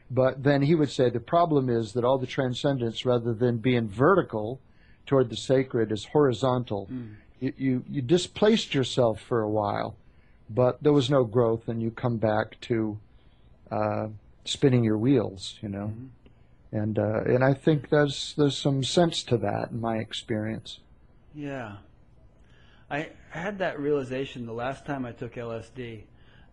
But 0.10 0.44
then 0.44 0.62
he 0.62 0.76
would 0.76 0.92
say 0.92 1.10
the 1.10 1.20
problem 1.20 1.70
is 1.70 1.94
that 1.94 2.04
all 2.04 2.18
the 2.18 2.28
transcendence, 2.28 3.06
rather 3.06 3.34
than 3.34 3.58
being 3.58 3.88
vertical 3.88 4.60
toward 5.06 5.30
the 5.30 5.36
sacred, 5.36 5.92
is 5.92 6.06
horizontal. 6.06 6.88
Mm. 6.92 7.16
You, 7.40 7.54
you 7.58 7.84
you 7.90 8.02
displaced 8.02 8.74
yourself 8.74 9.20
for 9.20 9.42
a 9.42 9.50
while, 9.50 9.96
but 10.50 10.82
there 10.82 10.94
was 10.94 11.10
no 11.10 11.24
growth, 11.24 11.68
and 11.68 11.82
you 11.82 11.92
come 11.92 12.18
back 12.18 12.60
to 12.62 13.00
uh, 13.72 14.08
spinning 14.44 14.84
your 14.84 14.98
wheels. 14.98 15.58
You 15.62 15.70
know. 15.70 15.94
Mhm. 15.96 16.10
And 16.72 17.00
uh, 17.00 17.22
and 17.26 17.44
I 17.44 17.54
think 17.54 17.90
there's 17.90 18.34
there's 18.38 18.58
some 18.58 18.84
sense 18.84 19.24
to 19.24 19.38
that 19.38 19.72
in 19.72 19.80
my 19.80 19.98
experience. 19.98 20.80
Yeah. 21.34 21.78
I 22.90 23.10
had 23.38 23.60
that 23.60 23.80
realization 23.80 24.46
the 24.46 24.54
last 24.54 24.86
time 24.86 25.06
I 25.06 25.12
took 25.12 25.36
LSD. 25.36 26.04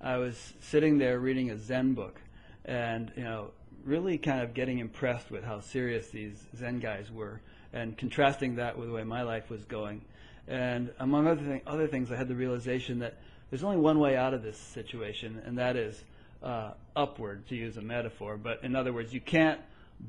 I 0.00 0.16
was 0.16 0.54
sitting 0.60 0.98
there 0.98 1.18
reading 1.18 1.50
a 1.50 1.58
Zen 1.58 1.94
book 1.94 2.20
and, 2.64 3.12
you 3.16 3.22
know, 3.22 3.50
really 3.84 4.18
kind 4.18 4.42
of 4.42 4.54
getting 4.54 4.78
impressed 4.78 5.30
with 5.30 5.44
how 5.44 5.60
serious 5.60 6.08
these 6.08 6.36
Zen 6.56 6.80
guys 6.80 7.10
were 7.10 7.40
and 7.72 7.96
contrasting 7.96 8.56
that 8.56 8.76
with 8.76 8.88
the 8.88 8.94
way 8.94 9.04
my 9.04 9.22
life 9.22 9.48
was 9.48 9.64
going. 9.64 10.02
And 10.48 10.90
among 10.98 11.26
other, 11.26 11.42
thing, 11.42 11.60
other 11.66 11.86
things, 11.86 12.10
I 12.10 12.16
had 12.16 12.28
the 12.28 12.34
realization 12.34 12.98
that 12.98 13.16
there's 13.50 13.62
only 13.62 13.76
one 13.78 13.98
way 13.98 14.16
out 14.16 14.34
of 14.34 14.42
this 14.42 14.56
situation, 14.56 15.40
and 15.44 15.58
that 15.58 15.76
is 15.76 16.02
uh, 16.42 16.72
upward, 16.96 17.46
to 17.48 17.54
use 17.54 17.76
a 17.76 17.82
metaphor. 17.82 18.36
But 18.36 18.64
in 18.64 18.74
other 18.74 18.92
words, 18.92 19.12
you 19.12 19.20
can't 19.20 19.60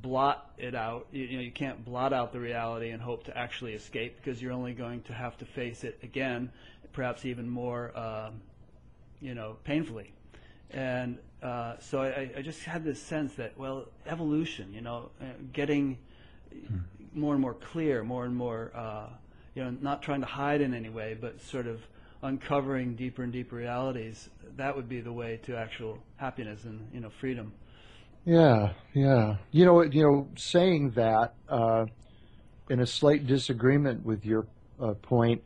blot 0.02 0.52
it 0.58 0.76
out. 0.76 1.08
You, 1.12 1.26
you 1.26 1.38
know, 1.38 1.44
you 1.44 1.52
can't 1.52 1.84
blot 1.86 2.14
out 2.14 2.34
the 2.34 2.40
reality 2.40 2.90
and 2.90 3.02
hope 3.02 3.26
to 3.26 3.38
actually 3.38 3.74
escape 3.74 4.18
because 4.18 4.42
you're 4.42 4.52
only 4.52 4.74
going 4.74 5.02
to 5.04 5.14
have 5.14 5.38
to 5.38 5.46
face 5.46 5.84
it 5.84 6.00
again, 6.04 6.52
perhaps 6.92 7.26
even 7.26 7.50
more, 7.50 7.98
um, 7.98 8.42
you 9.22 9.36
know, 9.36 9.58
painfully. 9.64 10.12
And 10.72 11.20
uh, 11.42 11.76
so 11.80 12.02
I, 12.02 12.32
I 12.38 12.42
just 12.42 12.64
had 12.64 12.84
this 12.84 13.02
sense 13.02 13.36
that, 13.36 13.58
well, 13.58 13.88
evolution, 14.08 14.74
you 14.74 14.82
know, 14.82 15.12
uh, 15.22 15.26
getting 15.52 15.98
more 17.14 17.34
and 17.34 17.42
more 17.42 17.54
clear, 17.54 18.04
more 18.04 18.26
and 18.26 18.36
more, 18.36 18.72
uh, 18.76 19.08
you 19.54 19.64
know, 19.64 19.76
not 19.82 20.02
trying 20.02 20.22
to 20.22 20.28
hide 20.28 20.62
in 20.62 20.74
any 20.74 20.90
way, 20.90 21.16
but 21.20 21.42
sort 21.42 21.68
of 21.68 21.82
uncovering 22.24 22.96
deeper 22.96 23.22
and 23.22 23.32
deeper 23.32 23.56
realities. 23.56 24.30
That 24.56 24.76
would 24.76 24.90
be 24.90 25.02
the 25.02 25.12
way 25.12 25.40
to 25.44 25.56
actual 25.58 26.00
happiness 26.18 26.64
and 26.64 26.90
you 26.94 27.02
know 27.02 27.10
freedom. 27.10 27.54
Yeah, 28.26 28.74
yeah. 28.94 29.38
You 29.52 29.66
know, 29.66 29.82
you 29.82 30.04
know, 30.04 30.28
saying 30.38 30.92
that 30.92 31.34
uh, 31.50 31.86
in 32.70 32.80
a 32.80 32.88
slight 32.88 33.28
disagreement 33.28 34.06
with 34.06 34.26
your 34.26 34.48
uh, 34.80 34.94
point, 34.94 35.44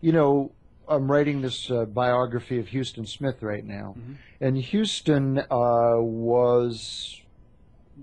you 0.00 0.12
know, 0.12 0.52
I'm 0.88 1.10
writing 1.10 1.40
this 1.42 1.70
uh, 1.70 1.84
biography 1.84 2.58
of 2.58 2.68
Huston 2.68 3.06
Smith 3.06 3.42
right 3.42 3.64
now, 3.64 3.94
Mhm. 3.98 4.16
and 4.40 4.64
Huston 4.64 5.38
uh, 5.38 5.96
was 5.98 7.20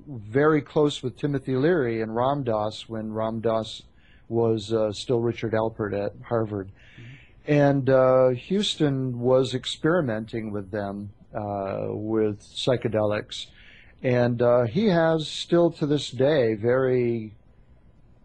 very 0.07 0.61
close 0.61 1.01
with 1.01 1.17
Timothy 1.17 1.55
Leary 1.55 2.01
and 2.01 2.15
Ram 2.15 2.43
Dass 2.43 2.87
when 2.89 3.13
Ram 3.13 3.39
Dass 3.39 3.83
was 4.27 4.73
uh, 4.73 4.91
still 4.91 5.19
Richard 5.19 5.53
Alpert 5.53 5.93
at 5.93 6.13
Harvard. 6.27 6.71
And 7.47 7.89
uh, 7.89 8.31
Huston 8.33 9.19
was 9.19 9.53
experimenting 9.53 10.51
with 10.51 10.71
them 10.71 11.11
uh, 11.33 11.87
with 11.89 12.41
psychedelics. 12.41 13.47
And 14.03 14.41
uh, 14.41 14.63
he 14.63 14.87
has 14.87 15.27
still 15.27 15.71
to 15.71 15.85
this 15.85 16.11
day 16.11 16.53
very 16.53 17.33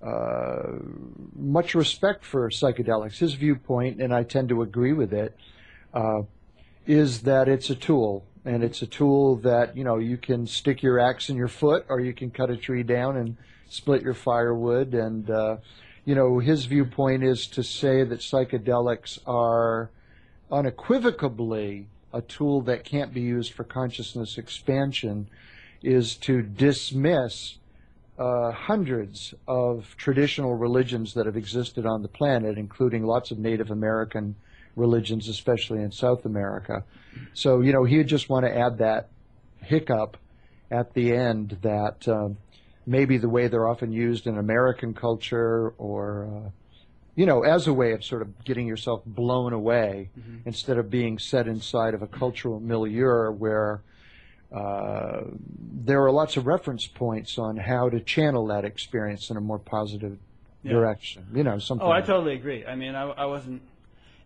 uh, 0.02 0.78
much 1.34 1.74
respect 1.74 2.24
for 2.24 2.48
psychedelics. 2.50 3.18
His 3.18 3.34
viewpoint, 3.34 4.00
and 4.00 4.14
I 4.14 4.22
tend 4.22 4.48
to 4.50 4.62
agree 4.62 4.92
with 4.92 5.12
it, 5.12 5.36
uh, 5.94 6.22
is 6.86 7.22
that 7.22 7.48
it's 7.48 7.70
a 7.70 7.74
tool. 7.74 8.24
And 8.44 8.64
it's 8.64 8.80
a 8.80 8.86
tool 8.86 9.36
that, 9.36 9.76
you 9.76 9.84
know, 9.84 9.98
you 9.98 10.16
can 10.16 10.46
stick 10.46 10.82
your 10.82 10.98
axe 10.98 11.28
in 11.28 11.36
your 11.36 11.48
foot 11.48 11.84
or 11.88 12.00
you 12.00 12.14
can 12.14 12.30
cut 12.30 12.50
a 12.50 12.56
tree 12.56 12.82
down 12.82 13.16
and 13.16 13.36
split 13.68 14.02
your 14.02 14.14
firewood. 14.14 14.94
And, 14.94 15.28
uh, 15.30 15.58
you 16.06 16.14
know, 16.14 16.38
his 16.38 16.64
viewpoint 16.64 17.22
is 17.22 17.46
to 17.48 17.62
say 17.62 18.02
that 18.04 18.20
psychedelics 18.20 19.18
are 19.26 19.90
unequivocally 20.50 21.86
a 22.12 22.22
tool 22.22 22.62
that 22.62 22.84
can't 22.84 23.12
be 23.12 23.20
used 23.20 23.52
for 23.52 23.64
consciousness 23.64 24.38
expansion 24.38 25.28
is 25.82 26.16
to 26.16 26.42
dismiss 26.42 27.58
uh, 28.18 28.52
hundreds 28.52 29.34
of 29.48 29.94
traditional 29.96 30.54
religions 30.54 31.14
that 31.14 31.26
have 31.26 31.36
existed 31.36 31.86
on 31.86 32.02
the 32.02 32.08
planet, 32.08 32.58
including 32.58 33.04
lots 33.04 33.30
of 33.30 33.38
Native 33.38 33.70
American 33.70 34.34
religions, 34.76 35.28
especially 35.28 35.82
in 35.82 35.90
South 35.90 36.24
America. 36.26 36.84
So, 37.32 37.60
you 37.60 37.72
know, 37.72 37.84
he 37.84 37.96
would 37.98 38.08
just 38.08 38.28
want 38.28 38.44
to 38.44 38.56
add 38.56 38.78
that 38.78 39.08
hiccup 39.62 40.16
at 40.70 40.92
the 40.94 41.14
end 41.14 41.58
that 41.62 42.06
uh, 42.06 42.28
maybe 42.86 43.18
the 43.18 43.28
way 43.28 43.48
they're 43.48 43.68
often 43.68 43.92
used 43.92 44.26
in 44.26 44.36
American 44.36 44.94
culture 44.94 45.70
or, 45.78 46.26
uh, 46.26 46.50
you 47.16 47.26
know, 47.26 47.42
as 47.42 47.66
a 47.66 47.72
way 47.72 47.92
of 47.92 48.04
sort 48.04 48.22
of 48.22 48.44
getting 48.44 48.66
yourself 48.66 49.02
blown 49.06 49.52
away 49.52 50.10
Mhm. 50.16 50.42
instead 50.44 50.78
of 50.78 50.90
being 50.90 51.18
set 51.18 51.46
inside 51.46 51.94
of 51.94 52.02
a 52.02 52.06
cultural 52.06 52.60
milieu 52.60 53.30
where 53.30 53.82
uh, 54.52 55.22
there 55.84 56.02
are 56.04 56.10
lots 56.10 56.36
of 56.36 56.46
reference 56.46 56.86
points 56.86 57.38
on 57.38 57.56
how 57.56 57.88
to 57.88 58.00
channel 58.00 58.46
that 58.48 58.64
experience 58.64 59.30
in 59.30 59.36
a 59.36 59.40
more 59.40 59.58
positive 59.58 60.18
Yeah. 60.62 60.72
direction. 60.72 61.26
You 61.32 61.44
know, 61.44 61.58
something. 61.58 61.86
Oh, 61.86 61.90
I 61.90 61.96
like- 61.96 62.06
totally 62.06 62.34
agree. 62.34 62.66
I 62.66 62.74
mean, 62.74 62.94
I, 62.94 63.02
I 63.10 63.26
wasn't. 63.26 63.62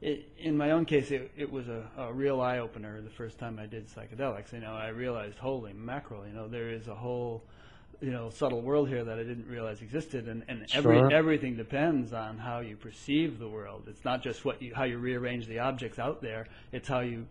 It, 0.01 0.29
in 0.39 0.57
my 0.57 0.73
own 0.73 0.85
case, 0.85 1.11
it, 1.11 1.31
it 1.37 1.51
was 1.51 1.69
a, 1.69 1.83
a 1.97 2.13
real 2.13 2.41
eye 2.41 2.59
opener 2.59 3.01
the 3.01 3.09
first 3.11 3.39
time 3.39 3.59
I 3.59 3.67
did 3.67 3.89
psychedelics. 3.89 4.53
You 4.53 4.61
know, 4.61 4.75
I 4.75 4.89
realized, 4.89 5.39
holy 5.39 5.73
mackerel! 5.73 6.27
You 6.27 6.35
know, 6.35 6.47
there 6.49 6.69
is 6.69 6.89
a 6.89 6.95
whole, 6.95 7.43
you 8.03 8.11
know, 8.11 8.29
subtle 8.29 8.61
world 8.61 8.89
here 8.89 9.03
that 9.05 9.19
I 9.19 9.23
didn't 9.23 9.47
realize 9.49 9.81
existed, 9.81 10.29
and, 10.29 10.43
and 10.49 10.67
every 10.75 10.99
Sure. 10.99 11.11
everything 11.13 11.57
depends 11.57 12.13
on 12.13 12.37
how 12.39 12.61
you 12.61 12.77
perceive 12.77 13.39
the 13.39 13.49
world. 13.49 13.85
It's 13.87 14.05
not 14.05 14.23
just 14.23 14.45
what 14.45 14.61
you 14.61 14.75
how 14.75 14.85
you 14.85 14.99
rearrange 14.99 15.47
the 15.47 15.61
objects 15.61 15.99
out 15.99 16.21
there. 16.21 16.49
It's 16.73 16.89
how 16.89 17.01
you 17.01 17.27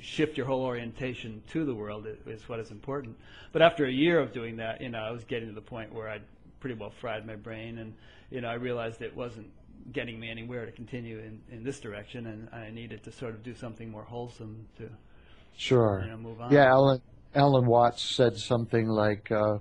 shift 0.00 0.36
your 0.36 0.46
whole 0.46 0.62
orientation 0.62 1.42
to 1.48 1.64
the 1.64 1.74
world 1.74 2.06
is, 2.26 2.48
what 2.48 2.58
is 2.60 2.70
important. 2.70 3.16
But 3.52 3.62
after 3.62 3.84
a 3.86 3.90
year 3.90 4.18
of 4.18 4.32
doing 4.32 4.56
that, 4.56 4.80
you 4.80 4.88
know, 4.88 4.98
I 5.00 5.10
was 5.10 5.24
getting 5.24 5.48
to 5.48 5.54
the 5.54 5.60
point 5.60 5.92
where 5.92 6.08
I'd 6.08 6.22
pretty 6.60 6.74
well 6.76 6.90
fried 6.90 7.26
my 7.26 7.36
brain, 7.36 7.78
and 7.78 7.94
you 8.30 8.40
know, 8.40 8.48
I 8.48 8.54
realized 8.54 9.02
it 9.02 9.14
wasn't 9.14 9.50
getting 9.92 10.18
me 10.18 10.30
anywhere 10.30 10.64
to 10.64 10.72
continue 10.72 11.18
in, 11.18 11.40
in 11.50 11.64
this 11.64 11.80
direction, 11.80 12.26
and 12.26 12.48
I 12.52 12.70
needed 12.70 13.02
to 13.04 13.12
sort 13.12 13.34
of 13.34 13.42
do 13.42 13.54
something 13.54 13.90
more 13.90 14.04
wholesome 14.04 14.66
to 14.78 14.88
Sure. 15.56 16.02
you 16.04 16.10
know 16.10 16.16
move 16.16 16.40
on. 16.40 16.52
Yeah, 16.52 16.64
Alan 16.66 17.00
Alan 17.34 17.66
Watts 17.66 18.02
said 18.02 18.36
something 18.38 18.88
like, 18.88 19.30
uh, 19.30 19.58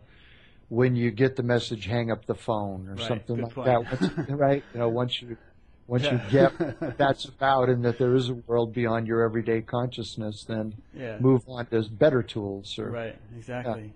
"When 0.69 0.95
you 0.95 1.11
get 1.11 1.35
the 1.35 1.43
message, 1.43 1.85
hang 1.85 2.11
up 2.11 2.25
the 2.25 2.35
phone," 2.35 2.87
or 2.87 2.95
Right, 2.95 3.07
something 3.07 3.41
like 3.41 3.53
point. 3.53 3.65
that. 3.65 4.01
Once, 4.01 4.29
right? 4.29 4.63
You 4.73 4.79
know, 4.79 4.89
once 4.89 5.21
you 5.21 5.37
once 5.91 6.03
Yeah. 6.03 6.23
you 6.25 6.31
get 6.31 6.59
what 6.79 6.97
that's 6.97 7.25
about, 7.25 7.67
and 7.67 7.83
that 7.83 7.97
there 7.97 8.15
is 8.15 8.29
a 8.29 8.33
world 8.33 8.73
beyond 8.73 9.07
your 9.07 9.23
everyday 9.23 9.61
consciousness, 9.61 10.45
then 10.45 10.73
Yeah. 10.93 11.17
move 11.19 11.41
on 11.49 11.65
to 11.65 11.83
better 11.91 12.23
tools. 12.23 12.79
Or, 12.79 12.89
Right, 12.89 13.17
exactly. 13.37 13.91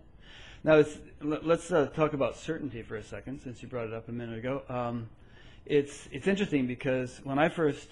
Now, 0.66 0.76
it's, 0.76 0.98
let- 1.22 1.46
let's 1.46 1.72
uh, 1.72 1.86
talk 1.88 2.12
about 2.12 2.36
certainty 2.36 2.82
for 2.82 2.98
a 2.98 3.04
second, 3.04 3.40
since 3.42 3.62
you 3.64 3.70
brought 3.70 3.88
it 3.88 3.94
up 3.94 4.10
a 4.10 4.12
minute 4.12 4.38
ago. 4.40 4.64
Um, 4.68 5.08
it's 5.66 6.08
it's 6.12 6.28
interesting 6.28 6.68
because 6.68 7.22
when 7.24 7.40
I 7.40 7.48
first 7.50 7.88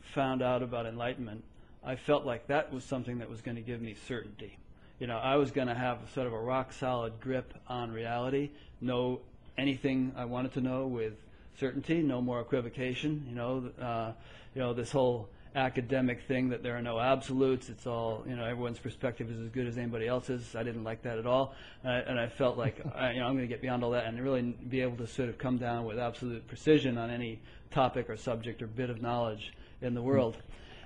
found 0.00 0.40
out 0.40 0.62
about 0.62 0.86
enlightenment, 0.86 1.42
I 1.84 1.96
felt 1.96 2.24
like 2.24 2.46
that 2.46 2.72
was 2.72 2.84
something 2.84 3.18
that 3.18 3.28
was 3.28 3.40
going 3.42 3.56
to 3.56 3.62
give 3.62 3.80
me 3.82 3.94
certainty. 4.06 4.56
You 5.00 5.08
know, 5.08 5.18
I 5.18 5.36
was 5.36 5.50
going 5.50 5.66
to 5.68 5.74
have 5.74 5.98
sort 6.14 6.28
of 6.28 6.32
a 6.32 6.38
rock 6.40 6.72
solid 6.72 7.20
grip 7.20 7.52
on 7.66 7.90
reality, 7.90 8.50
know 8.80 9.20
anything 9.58 10.12
I 10.16 10.24
wanted 10.24 10.52
to 10.52 10.60
know 10.60 10.86
with 10.86 11.14
certainty, 11.58 12.02
no 12.02 12.20
more 12.20 12.40
equivocation. 12.40 13.24
You 13.28 13.34
know, 13.34 13.70
uh, 13.80 14.12
you 14.54 14.60
know 14.60 14.72
this 14.74 14.90
whole 14.92 15.28
academic 15.56 16.22
thing 16.26 16.48
that 16.48 16.62
there 16.64 16.76
are 16.76 16.82
no 16.82 16.98
absolutes. 16.98 17.68
It's 17.68 17.86
all 17.86 18.24
you 18.28 18.36
know. 18.36 18.44
Everyone's 18.44 18.78
perspective 18.78 19.30
is 19.30 19.40
as 19.40 19.48
good 19.50 19.66
as 19.66 19.78
anybody 19.78 20.06
else's. 20.06 20.54
I 20.56 20.62
didn't 20.62 20.84
like 20.84 21.02
that 21.02 21.18
at 21.18 21.26
all, 21.26 21.54
and 21.82 21.92
I, 21.92 21.98
and 22.00 22.20
I 22.20 22.28
felt 22.28 22.56
like 22.58 22.80
I, 22.94 23.12
you 23.12 23.20
know 23.20 23.26
I'm 23.26 23.34
going 23.34 23.48
to 23.48 23.52
get 23.52 23.62
beyond 23.62 23.84
all 23.84 23.90
that 23.92 24.06
and 24.06 24.20
really 24.20 24.42
be 24.42 24.80
able 24.80 24.96
to 24.98 25.06
sort 25.06 25.28
of 25.28 25.38
come 25.38 25.58
down 25.58 25.84
with 25.84 25.98
absolute 25.98 26.46
precision 26.48 26.98
on 26.98 27.10
any 27.10 27.40
topic 27.70 28.08
or 28.10 28.16
subject 28.16 28.62
or 28.62 28.66
bit 28.66 28.90
of 28.90 29.00
knowledge 29.02 29.52
in 29.80 29.94
the 29.94 30.02
world. 30.02 30.36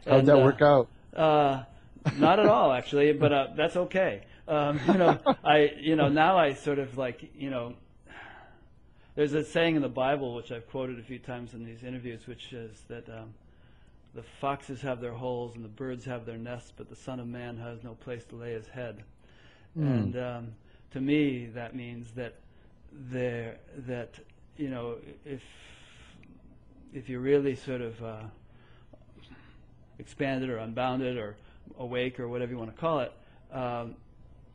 How'd 0.08 0.24
And, 0.24 0.28
that 0.28 0.38
uh, 0.38 0.38
work 0.38 0.62
out? 0.62 0.88
uh, 1.14 1.64
not 2.16 2.38
at 2.38 2.46
all, 2.46 2.72
actually, 2.72 3.12
but 3.12 3.32
uh, 3.32 3.46
that's 3.56 3.76
okay. 3.76 4.22
Um, 4.46 4.80
you 4.86 4.94
know, 4.98 5.18
I 5.44 5.72
you 5.80 5.96
know 5.96 6.08
now 6.08 6.38
I 6.38 6.54
sort 6.54 6.78
of 6.78 6.96
like 6.98 7.30
you 7.34 7.50
know. 7.50 7.74
There's 9.18 9.32
a 9.32 9.42
saying 9.42 9.74
in 9.74 9.82
the 9.82 9.88
Bible 9.88 10.32
which 10.32 10.52
I've 10.52 10.70
quoted 10.70 11.00
a 11.00 11.02
few 11.02 11.18
times 11.18 11.52
in 11.52 11.64
these 11.64 11.82
interviews, 11.82 12.28
which 12.28 12.52
is 12.52 12.70
that 12.86 13.08
um, 13.08 13.34
the 14.14 14.22
foxes 14.22 14.80
have 14.82 15.00
their 15.00 15.12
holes 15.12 15.56
and 15.56 15.64
the 15.64 15.68
birds 15.68 16.04
have 16.04 16.24
their 16.24 16.36
nests, 16.36 16.72
but 16.76 16.88
the 16.88 16.94
Son 16.94 17.18
of 17.18 17.26
Man 17.26 17.56
has 17.56 17.82
no 17.82 17.94
place 17.94 18.24
to 18.26 18.36
lay 18.36 18.52
his 18.52 18.68
head. 18.68 19.02
And 19.74 20.16
um, 20.16 20.46
to 20.92 21.00
me, 21.00 21.46
that 21.46 21.74
means 21.74 22.12
that 22.12 22.34
there 22.92 23.56
that 23.88 24.14
you 24.56 24.70
know 24.70 24.98
if 25.24 25.42
if 26.94 27.08
you 27.08 27.18
really 27.18 27.56
sort 27.56 27.80
of 27.80 28.00
uh, 28.04 28.22
expanded 29.98 30.48
or 30.48 30.58
unbounded 30.58 31.16
or 31.16 31.34
awake 31.76 32.20
or 32.20 32.28
whatever 32.28 32.52
you 32.52 32.58
want 32.58 32.72
to 32.72 32.80
call 32.80 33.00
it, 33.00 33.12
um, 33.52 33.96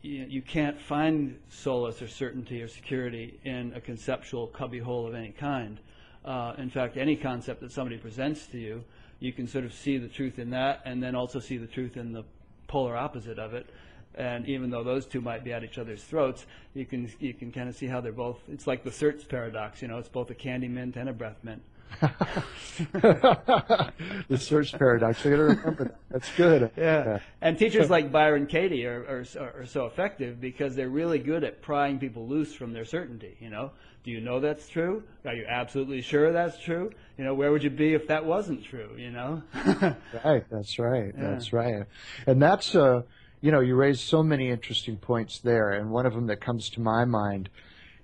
you, 0.04 0.42
can't 0.42 0.80
find 0.80 1.40
solace 1.50 2.02
or 2.02 2.08
certainty 2.08 2.62
or 2.62 2.68
security 2.68 3.40
in 3.46 3.74
a 3.74 3.82
conceptual 3.82 4.48
cubbyhole 4.48 5.08
of 5.08 5.16
any 5.16 5.32
kind. 5.32 5.80
Uh, 6.26 6.54
in 6.58 6.70
fact, 6.70 6.98
any 6.98 7.16
concept 7.16 7.62
that 7.62 7.72
somebody 7.72 7.98
presents 7.98 8.46
to 8.48 8.58
you, 8.58 8.84
you 9.20 9.32
can 9.32 9.48
sort 9.48 9.63
of 9.63 9.74
see 9.74 9.98
the 9.98 10.10
truth 10.10 10.39
in 10.39 10.50
that, 10.50 10.82
and 10.86 11.02
then 11.02 11.16
also 11.16 11.39
see 11.39 11.58
the 11.58 11.68
truth 11.68 11.96
in 11.96 12.12
the 12.12 12.24
polar 12.68 12.98
opposite 12.98 13.39
of 13.39 13.54
it. 13.54 13.70
And 14.16 14.46
even 14.48 14.70
though 14.70 14.84
those 14.84 15.06
two 15.06 15.22
might 15.22 15.44
be 15.44 15.54
at 15.54 15.63
each 15.63 15.78
other's 15.78 16.04
throats, 16.04 16.46
you 16.76 16.86
can 16.86 17.12
you 17.20 17.34
can 17.34 17.52
kind 17.52 17.68
of 17.68 17.76
see 17.76 17.88
how 17.88 18.00
they're 18.00 18.12
both. 18.12 18.39
It's 18.48 18.68
like 18.68 18.84
the 18.84 18.92
Certs 18.92 19.28
paradox, 19.28 19.82
you 19.82 19.88
know. 19.88 19.98
It's 19.98 20.10
both 20.10 20.30
a 20.30 20.36
candy 20.36 20.68
mint 20.68 20.98
and 20.98 21.10
a 21.10 21.13
breath 21.13 21.38
mint. 21.44 21.63
the 22.93 23.91
Certs 24.32 24.77
paradox. 24.77 25.25
I 25.25 25.29
got 25.29 25.36
to 25.36 25.43
remember 25.43 25.84
that. 25.86 25.95
That's 26.10 26.29
good. 26.36 26.71
Yeah. 26.77 27.19
And 27.41 27.58
teachers 27.58 27.89
like 27.89 28.12
Byron 28.12 28.47
Katie 28.47 28.86
are, 28.86 29.25
are, 29.39 29.62
are 29.62 29.65
so 29.65 29.86
effective 29.86 30.39
because 30.41 30.75
they're 30.75 30.89
really 30.89 31.19
good 31.19 31.43
at 31.43 31.62
prying 31.62 31.99
people 31.99 32.27
loose 32.27 32.53
from 32.53 32.73
their 32.73 32.86
certainty. 32.86 33.38
You 33.39 33.49
know, 33.49 33.71
do 34.03 34.12
you 34.12 34.21
know 34.21 34.39
that's 34.39 34.67
true? 34.67 35.03
Are 35.25 35.34
you 35.34 35.45
absolutely 35.47 36.01
sure 36.01 36.32
that's 36.32 36.60
true? 36.60 36.91
You 37.17 37.23
know, 37.23 37.34
where 37.34 37.51
would 37.51 37.63
you 37.63 37.69
be 37.69 37.93
if 37.93 38.08
that 38.08 38.25
wasn't 38.25 38.63
true? 38.63 38.91
You 38.97 39.12
know. 39.12 39.43
Right, 40.23 40.45
that's 40.49 40.79
right, 40.79 41.13
Yeah. 41.17 41.32
that's 41.32 41.53
right. 41.53 41.84
And 42.27 42.41
that's, 42.41 42.75
uh, 42.75 43.01
you 43.41 43.51
know, 43.51 43.60
you 43.60 43.75
raised 43.75 44.01
so 44.01 44.23
many 44.23 44.49
interesting 44.49 44.97
points 44.97 45.39
there, 45.39 45.71
and 45.71 45.91
one 45.91 46.06
of 46.06 46.13
them 46.13 46.27
that 46.27 46.39
comes 46.41 46.69
to 46.71 46.82
my 46.82 47.06
mind 47.06 47.49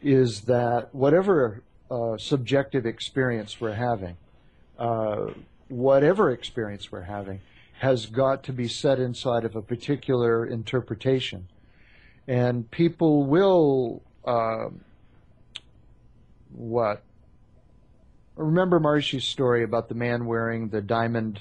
is 0.01 0.41
that 0.41 0.93
whatever 0.93 1.63
uh, 1.89 2.17
subjective 2.17 2.85
experience 2.85 3.59
we're 3.59 3.73
having, 3.73 4.17
uh, 4.77 5.27
whatever 5.67 6.31
experience 6.31 6.91
we're 6.91 7.01
having, 7.01 7.41
has 7.79 8.05
got 8.07 8.43
to 8.43 8.53
be 8.53 8.67
set 8.67 8.99
inside 8.99 9.45
of 9.45 9.55
a 9.55 9.61
particular 9.61 10.45
interpretation. 10.45 11.47
And 12.27 12.69
people 12.69 13.23
will, 13.23 14.01
uh, 14.25 14.69
what? 16.51 17.01
Remember 18.35 18.79
Maharishi's 18.79 19.27
story 19.27 19.63
about 19.63 19.89
the 19.89 19.95
man 19.95 20.25
wearing 20.25 20.69
the 20.69 20.81
diamond, 20.81 21.39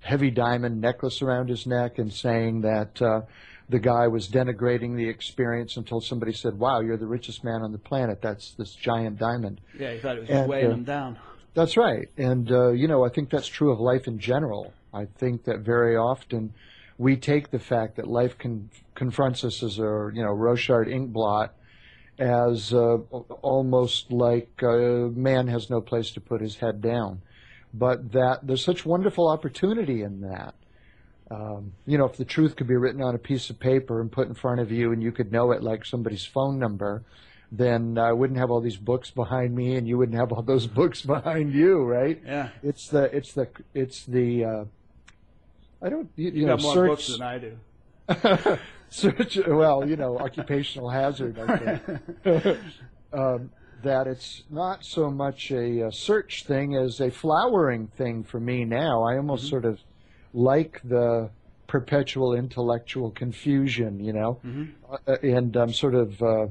heavy 0.00 0.30
diamond 0.30 0.80
necklace 0.80 1.22
around 1.22 1.48
his 1.48 1.66
neck 1.66 1.98
and 1.98 2.12
saying 2.12 2.60
that 2.62 3.00
uh, 3.00 3.22
the 3.68 3.78
guy 3.78 4.06
was 4.08 4.28
denigrating 4.28 4.96
the 4.96 5.08
experience 5.08 5.76
until 5.76 6.00
somebody 6.00 6.32
said, 6.32 6.58
"Wow, 6.58 6.80
you're 6.80 6.96
the 6.96 7.06
richest 7.06 7.44
man 7.44 7.62
on 7.62 7.72
the 7.72 7.78
planet. 7.78 8.22
That's 8.22 8.52
this 8.52 8.74
giant 8.74 9.18
diamond." 9.18 9.60
yeah, 9.78 9.92
he 9.92 9.98
thought 9.98 10.16
it 10.16 10.20
was 10.20 10.30
And, 10.30 10.48
weighing 10.48 10.66
uh, 10.66 10.70
them 10.70 10.84
down. 10.84 11.18
That's 11.54 11.76
right. 11.76 12.08
And, 12.16 12.52
uh, 12.52 12.70
you 12.70 12.86
know, 12.86 13.04
I 13.04 13.08
think 13.08 13.30
that's 13.30 13.48
true 13.48 13.72
of 13.72 13.80
life 13.80 14.06
in 14.06 14.18
general. 14.18 14.72
I 14.94 15.06
think 15.06 15.44
that 15.44 15.60
very 15.60 15.96
often 15.96 16.54
we 16.98 17.16
take 17.16 17.50
the 17.50 17.58
fact 17.58 17.96
that 17.96 18.06
life 18.06 18.38
con- 18.38 18.70
confronts 18.94 19.42
us 19.44 19.62
as 19.62 19.78
a, 19.78 20.10
you 20.14 20.22
know, 20.22 20.32
Rorschach 20.32 20.86
inkblot 20.86 21.50
as 22.18 22.72
uh, 22.72 22.98
almost 23.42 24.10
like 24.10 24.62
uh, 24.62 25.08
man 25.14 25.46
has 25.48 25.70
no 25.70 25.80
place 25.80 26.10
to 26.12 26.20
put 26.20 26.40
his 26.40 26.56
head 26.56 26.80
down. 26.80 27.22
But 27.72 28.12
that 28.12 28.46
there's 28.46 28.64
such 28.64 28.86
wonderful 28.86 29.28
opportunity 29.28 30.02
in 30.02 30.20
that. 30.22 30.54
Um, 31.30 31.72
you 31.86 31.98
know, 31.98 32.06
if 32.06 32.16
the 32.16 32.24
truth 32.24 32.56
could 32.56 32.66
be 32.66 32.76
written 32.76 33.02
on 33.02 33.14
a 33.14 33.18
piece 33.18 33.50
of 33.50 33.60
paper 33.60 34.00
and 34.00 34.10
put 34.10 34.28
in 34.28 34.34
front 34.34 34.60
of 34.60 34.72
you 34.72 34.92
and 34.92 35.02
you 35.02 35.12
could 35.12 35.30
know 35.30 35.52
it 35.52 35.62
like 35.62 35.84
somebody's 35.84 36.24
phone 36.24 36.58
number, 36.58 37.02
then 37.52 37.98
I 37.98 38.12
wouldn't 38.12 38.38
have 38.38 38.50
all 38.50 38.60
these 38.60 38.76
books 38.76 39.10
behind 39.10 39.54
me 39.54 39.76
and 39.76 39.86
you 39.86 39.98
wouldn't 39.98 40.16
have 40.18 40.32
all 40.32 40.42
those 40.42 40.66
books 40.80 41.02
behind 41.02 41.52
you, 41.52 41.82
right? 41.82 42.20
Yeah. 42.24 42.48
It's 42.62 42.88
the, 42.88 43.14
it's 43.14 43.32
the, 43.34 43.48
it's 43.74 44.04
the, 44.06 44.44
uh, 44.44 44.64
I 45.82 45.88
don't, 45.90 46.10
you, 46.16 46.30
you 46.30 46.40
You 46.40 46.46
know, 46.46 46.56
got 46.56 46.62
more 46.62 46.74
search, 46.74 46.88
books 46.88 47.08
than 47.08 47.22
I 47.22 47.38
do. 47.38 48.58
search, 48.88 49.38
well, 49.46 49.86
you 49.86 49.96
know, 49.96 50.18
occupational 50.18 50.88
hazard, 50.88 51.38
I 51.38 51.56
think. 51.58 52.58
um, 53.12 53.50
that 53.82 54.06
it's 54.06 54.42
not 54.50 54.84
so 54.84 55.08
much 55.10 55.52
a, 55.52 55.86
uh 55.86 55.90
search 55.92 56.44
thing 56.44 56.74
as 56.74 57.00
a 57.00 57.10
flowering 57.10 57.86
thing 57.86 58.24
for 58.24 58.40
me 58.40 58.64
now. 58.64 59.04
I 59.04 59.16
almost 59.16 59.48
sort 59.48 59.64
of 59.64 59.78
like 60.32 60.80
the 60.84 61.30
perpetual 61.66 62.34
intellectual 62.34 63.10
confusion, 63.10 64.00
you 64.00 64.12
know, 64.12 64.40
uh, 65.06 65.16
and 65.22 65.54
I'm 65.56 65.72
sort 65.72 65.94
of, 65.94 66.22
uh, 66.22 66.46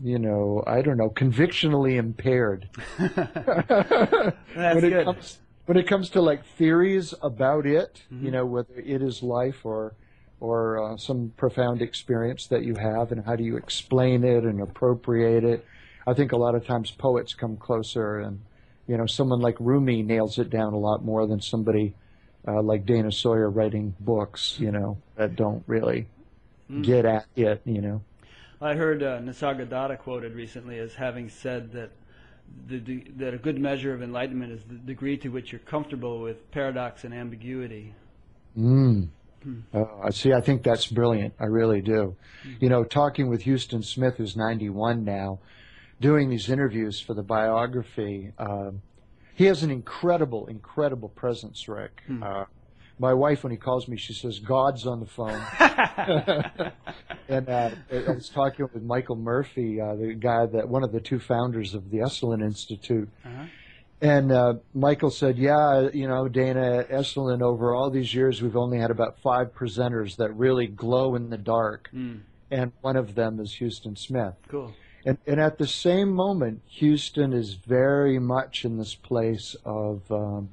you 0.00 0.18
know, 0.18 0.62
I 0.66 0.82
don't 0.82 0.96
know, 0.98 1.08
convictionally 1.10 1.96
impaired. 1.96 2.68
That's 2.98 4.34
when 4.54 4.84
it 4.84 4.90
good. 4.90 5.04
comes 5.04 5.38
when 5.66 5.78
it 5.78 5.86
comes 5.86 6.10
to 6.10 6.20
like 6.20 6.44
theories 6.44 7.14
about 7.22 7.64
it, 7.66 8.02
Mm-hmm. 8.12 8.24
you 8.26 8.30
know, 8.30 8.44
whether 8.44 8.74
it 8.76 9.02
is 9.02 9.22
life 9.22 9.64
or 9.64 9.94
or 10.40 10.82
uh, 10.92 10.96
some 10.98 11.32
profound 11.36 11.80
experience 11.80 12.46
that 12.48 12.64
you 12.64 12.74
have, 12.74 13.12
and 13.12 13.24
how 13.24 13.34
do 13.36 13.44
you 13.44 13.56
explain 13.56 14.24
it 14.24 14.44
and 14.44 14.60
appropriate 14.60 15.42
it? 15.44 15.64
I 16.06 16.12
think 16.12 16.32
a 16.32 16.36
lot 16.36 16.54
of 16.54 16.66
times 16.66 16.90
poets 16.90 17.32
come 17.32 17.56
closer, 17.56 18.18
and 18.18 18.42
you 18.86 18.98
know, 18.98 19.06
someone 19.06 19.40
like 19.40 19.56
Rumi 19.58 20.02
nails 20.02 20.38
it 20.38 20.50
down 20.50 20.74
a 20.74 20.78
lot 20.78 21.02
more 21.02 21.26
than 21.26 21.40
somebody 21.40 21.94
uh, 22.46 22.62
like 22.62 22.86
Dana 22.86 23.10
Sawyer 23.12 23.50
writing 23.50 23.94
books, 24.00 24.56
you 24.58 24.70
know, 24.70 24.98
that 25.16 25.36
don't 25.36 25.62
really 25.66 26.06
Mm. 26.70 26.82
get 26.82 27.04
at 27.04 27.26
it, 27.36 27.60
you 27.66 27.80
know. 27.82 28.00
I 28.60 28.74
heard 28.74 29.02
uh, 29.02 29.20
Nisargadatta 29.20 29.98
quoted 29.98 30.34
recently 30.34 30.78
as 30.78 30.94
having 30.94 31.28
said 31.28 31.72
that 31.72 31.90
the, 32.66 32.78
the, 32.78 33.04
that 33.16 33.34
a 33.34 33.38
good 33.38 33.58
measure 33.60 33.92
of 33.92 34.02
enlightenment 34.02 34.52
is 34.52 34.60
the 34.68 34.76
degree 34.76 35.18
to 35.18 35.28
which 35.28 35.52
you're 35.52 35.58
comfortable 35.58 36.20
with 36.20 36.50
paradox 36.52 37.04
and 37.04 37.12
ambiguity. 37.12 37.92
Mm. 38.56 39.08
Uh, 39.74 39.84
I 40.02 40.08
see. 40.10 40.32
I 40.32 40.40
think 40.40 40.62
that's 40.62 40.86
brilliant. 40.86 41.34
I 41.38 41.44
really 41.44 41.82
do. 41.82 42.16
You 42.60 42.70
know, 42.70 42.82
talking 42.82 43.28
with 43.28 43.44
Huston 43.44 43.82
Smith, 43.82 44.16
who's 44.16 44.36
91 44.36 45.04
now, 45.04 45.40
doing 46.00 46.30
these 46.30 46.48
interviews 46.48 46.98
for 46.98 47.12
the 47.12 47.22
biography, 47.22 48.32
um, 48.38 48.80
he 49.34 49.44
has 49.46 49.62
an 49.62 49.70
incredible, 49.70 50.46
incredible 50.46 51.08
presence, 51.10 51.68
Rick. 51.68 52.02
Uh, 52.22 52.44
my 52.98 53.12
wife, 53.12 53.42
when 53.42 53.50
he 53.50 53.56
calls 53.56 53.88
me, 53.88 53.96
she 53.96 54.12
says, 54.12 54.38
God's 54.38 54.86
on 54.86 55.00
the 55.00 55.06
phone. 55.06 55.42
and 57.28 57.48
uh, 57.48 57.70
I 57.92 58.10
was 58.12 58.28
talking 58.28 58.68
with 58.72 58.82
Michael 58.82 59.16
Murphy, 59.16 59.80
uh, 59.80 59.94
the 59.96 60.14
guy 60.14 60.46
that 60.46 60.68
one 60.68 60.84
of 60.84 60.92
the 60.92 61.00
two 61.00 61.18
founders 61.18 61.74
of 61.74 61.90
the 61.90 61.98
Esalen 61.98 62.42
Institute, 62.42 63.08
Uh-huh. 63.24 63.44
And 64.00 64.32
uh, 64.32 64.54
Michael 64.74 65.10
said, 65.10 65.38
"Yeah, 65.38 65.88
you 65.94 66.06
know, 66.08 66.28
Dana 66.28 66.84
Esalen. 66.90 67.40
Over 67.40 67.74
all 67.74 67.88
these 67.90 68.12
years, 68.12 68.42
we've 68.42 68.56
only 68.56 68.76
had 68.78 68.90
about 68.90 69.18
five 69.22 69.54
presenters 69.54 70.16
that 70.16 70.34
really 70.36 70.66
glow 70.66 71.14
in 71.14 71.30
the 71.30 71.38
dark, 71.38 71.88
Mm. 71.94 72.20
and 72.50 72.72
one 72.82 72.96
of 72.96 73.14
them 73.14 73.40
is 73.40 73.56
Huston 73.58 73.96
Smith. 73.96 74.34
Cool. 74.48 74.74
And, 75.04 75.18
and 75.26 75.40
at 75.40 75.58
the 75.58 75.66
same 75.66 76.10
moment, 76.10 76.62
Huston 76.80 77.32
is 77.32 77.54
very 77.54 78.18
much 78.18 78.64
in 78.64 78.78
this 78.78 78.94
place 78.94 79.54
of, 79.64 80.10
um, 80.10 80.48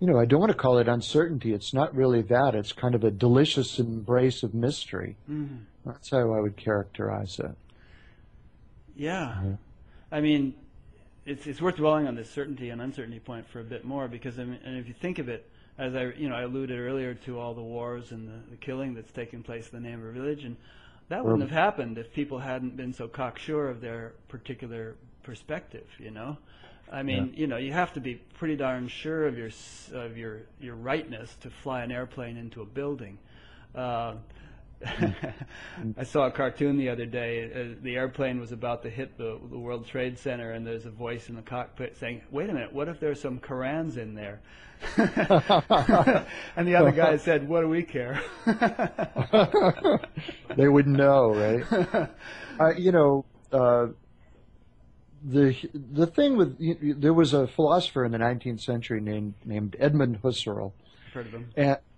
you 0.00 0.06
know, 0.06 0.18
I 0.18 0.26
don't 0.26 0.40
want 0.40 0.52
to 0.52 0.58
call 0.58 0.78
it 0.78 0.88
uncertainty. 0.88 1.54
It's 1.54 1.72
not 1.72 1.94
really 1.94 2.20
that. 2.22 2.54
It's 2.54 2.72
kind 2.72 2.94
of 2.94 3.04
a 3.04 3.10
delicious 3.10 3.78
embrace 3.78 4.42
of 4.42 4.52
mystery. 4.52 5.16
Mm. 5.30 5.60
That's 5.86 6.10
how 6.10 6.34
I 6.34 6.40
would 6.40 6.56
characterize 6.56 7.38
it. 7.38 7.56
Yeah. 8.94 9.42
Yeah. 9.42 9.56
I 10.12 10.20
mean, 10.20 10.54
it's 11.24 11.46
it's 11.46 11.60
worth 11.60 11.76
dwelling 11.76 12.06
on 12.06 12.14
this 12.14 12.30
certainty 12.30 12.70
and 12.70 12.80
uncertainty 12.80 13.18
point 13.18 13.48
for 13.48 13.60
a 13.60 13.64
bit 13.64 13.84
more 13.84 14.08
because 14.08 14.38
I 14.38 14.44
mean, 14.44 14.60
and 14.64 14.78
if 14.78 14.86
you 14.88 14.94
think 14.94 15.18
of 15.18 15.28
it, 15.28 15.48
as 15.78 15.94
I 15.94 16.12
you 16.16 16.28
know 16.28 16.36
I 16.36 16.42
alluded 16.42 16.78
earlier 16.78 17.14
to 17.14 17.38
all 17.38 17.52
the 17.52 17.62
wars 17.62 18.12
and 18.12 18.28
the, 18.28 18.50
the 18.50 18.56
killing 18.56 18.94
that's 18.94 19.12
taken 19.12 19.42
place 19.42 19.68
in 19.70 19.82
the 19.82 19.88
name 19.88 19.98
of 20.06 20.14
religion, 20.14 20.56
that 21.08 21.24
wouldn't 21.24 21.42
have 21.42 21.50
happened 21.50 21.98
if 21.98 22.12
people 22.12 22.38
hadn't 22.38 22.76
been 22.76 22.92
so 22.92 23.06
cocksure 23.08 23.68
of 23.68 23.80
their 23.80 24.12
particular 24.28 24.96
perspective. 25.22 25.86
You 25.98 26.10
know, 26.10 26.36
I 26.90 27.02
mean, 27.02 27.32
you 27.36 27.46
know, 27.46 27.56
you 27.56 27.72
have 27.72 27.92
to 27.94 28.00
be 28.00 28.14
pretty 28.34 28.56
darn 28.56 28.88
sure 28.88 29.26
of 29.26 29.36
your 29.38 29.50
of 29.92 30.16
your 30.16 30.42
your 30.60 30.74
rightness 30.74 31.36
to 31.42 31.50
fly 31.50 31.82
an 31.82 31.92
airplane 31.92 32.36
into 32.36 32.62
a 32.62 32.66
building. 32.66 33.18
Uh, 33.74 34.14
I 34.84 36.04
saw 36.04 36.26
a 36.26 36.30
cartoon 36.30 36.76
the 36.76 36.88
other 36.90 37.06
day. 37.06 37.50
Uh, 37.50 37.74
the 37.82 37.96
airplane 37.96 38.38
was 38.38 38.52
about 38.52 38.82
to 38.82 38.90
hit 38.90 39.16
the, 39.16 39.38
the 39.50 39.58
World 39.58 39.86
Trade 39.86 40.18
Center, 40.18 40.52
and 40.52 40.66
there's 40.66 40.86
a 40.86 40.90
voice 40.90 41.28
in 41.28 41.34
the 41.36 41.42
cockpit 41.42 41.96
saying, 41.96 42.22
"Wait 42.30 42.50
a 42.50 42.52
minute, 42.52 42.72
what 42.72 42.88
if 42.88 43.00
there's 43.00 43.20
some 43.20 43.38
Korans 43.38 43.96
in 43.96 44.14
there?" 44.14 44.40
and 46.56 46.68
the 46.68 46.76
other 46.76 46.92
guy 46.92 47.16
said, 47.16 47.48
"What 47.48 47.62
do 47.62 47.68
we 47.68 47.82
care?" 47.82 48.20
they 50.56 50.68
wouldn't 50.68 50.96
know, 50.96 51.32
right? 51.34 51.64
uh, 52.60 52.74
you 52.76 52.92
know, 52.92 53.24
uh, 53.52 53.86
the 55.24 55.56
the 55.72 56.06
thing 56.06 56.36
with 56.36 56.56
you, 56.60 56.76
you- 56.80 56.94
there 56.94 57.14
was 57.14 57.32
a 57.32 57.46
philosopher 57.46 58.04
in 58.04 58.12
the 58.12 58.18
19th 58.18 58.60
century 58.60 59.00
named 59.00 59.34
named 59.44 59.76
Edmund 59.80 60.20
Husserl. 60.22 60.72
Heard 61.16 61.26
of 61.28 61.32
him? 61.32 61.50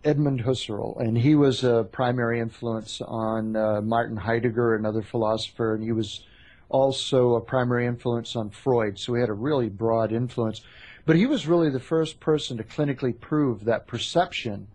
Edmund 0.04 0.44
Husserl, 0.44 1.00
and 1.00 1.18
he 1.18 1.34
was 1.34 1.64
a 1.64 1.88
primary 1.90 2.38
influence 2.38 3.00
on 3.00 3.56
uh, 3.56 3.80
Martin 3.80 4.16
Heidegger, 4.16 4.76
another 4.76 5.02
philosopher, 5.02 5.74
and 5.74 5.82
he 5.82 5.90
was 5.90 6.24
also 6.68 7.34
a 7.34 7.40
primary 7.40 7.86
influence 7.86 8.36
on 8.36 8.50
Freud. 8.50 8.96
So 8.96 9.14
he 9.14 9.20
had 9.20 9.28
a 9.28 9.34
really 9.34 9.68
broad 9.68 10.12
influence. 10.12 10.60
But 11.04 11.16
he 11.16 11.26
was 11.26 11.48
really 11.48 11.68
the 11.68 11.80
first 11.80 12.20
person 12.20 12.58
to 12.58 12.62
clinically 12.62 13.18
prove 13.18 13.64
that 13.64 13.88
perception 13.88 14.68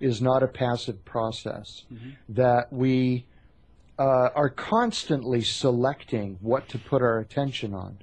is 0.00 0.20
not 0.20 0.42
a 0.42 0.48
passive 0.48 1.04
process, 1.04 1.84
that 2.28 2.72
we 2.72 3.26
uh, 3.96 4.30
are 4.34 4.48
constantly 4.48 5.42
selecting 5.42 6.36
what 6.40 6.68
to 6.70 6.78
put 6.78 7.00
our 7.00 7.20
attention 7.20 7.74
on. 7.74 7.98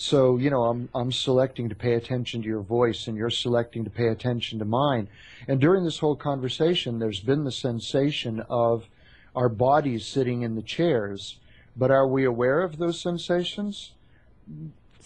So, 0.00 0.36
you 0.36 0.48
know, 0.48 0.62
I'm, 0.62 0.88
I'm 0.94 1.10
selecting 1.10 1.68
to 1.70 1.74
pay 1.74 1.94
attention 1.94 2.42
to 2.42 2.46
your 2.46 2.60
voice 2.60 3.08
and 3.08 3.16
you're 3.16 3.30
selecting 3.30 3.82
to 3.82 3.90
pay 3.90 4.06
attention 4.06 4.60
to 4.60 4.64
mine. 4.64 5.08
And 5.48 5.60
during 5.60 5.82
this 5.82 5.98
whole 5.98 6.14
conversation, 6.14 7.00
there's 7.00 7.18
been 7.18 7.42
the 7.42 7.50
sensation 7.50 8.44
of 8.48 8.86
our 9.34 9.48
bodies 9.48 10.06
sitting 10.06 10.42
in 10.42 10.54
the 10.54 10.62
chairs. 10.62 11.38
But 11.76 11.90
are 11.90 12.06
we 12.06 12.24
aware 12.24 12.60
of 12.60 12.78
those 12.78 13.00
sensations? 13.00 13.90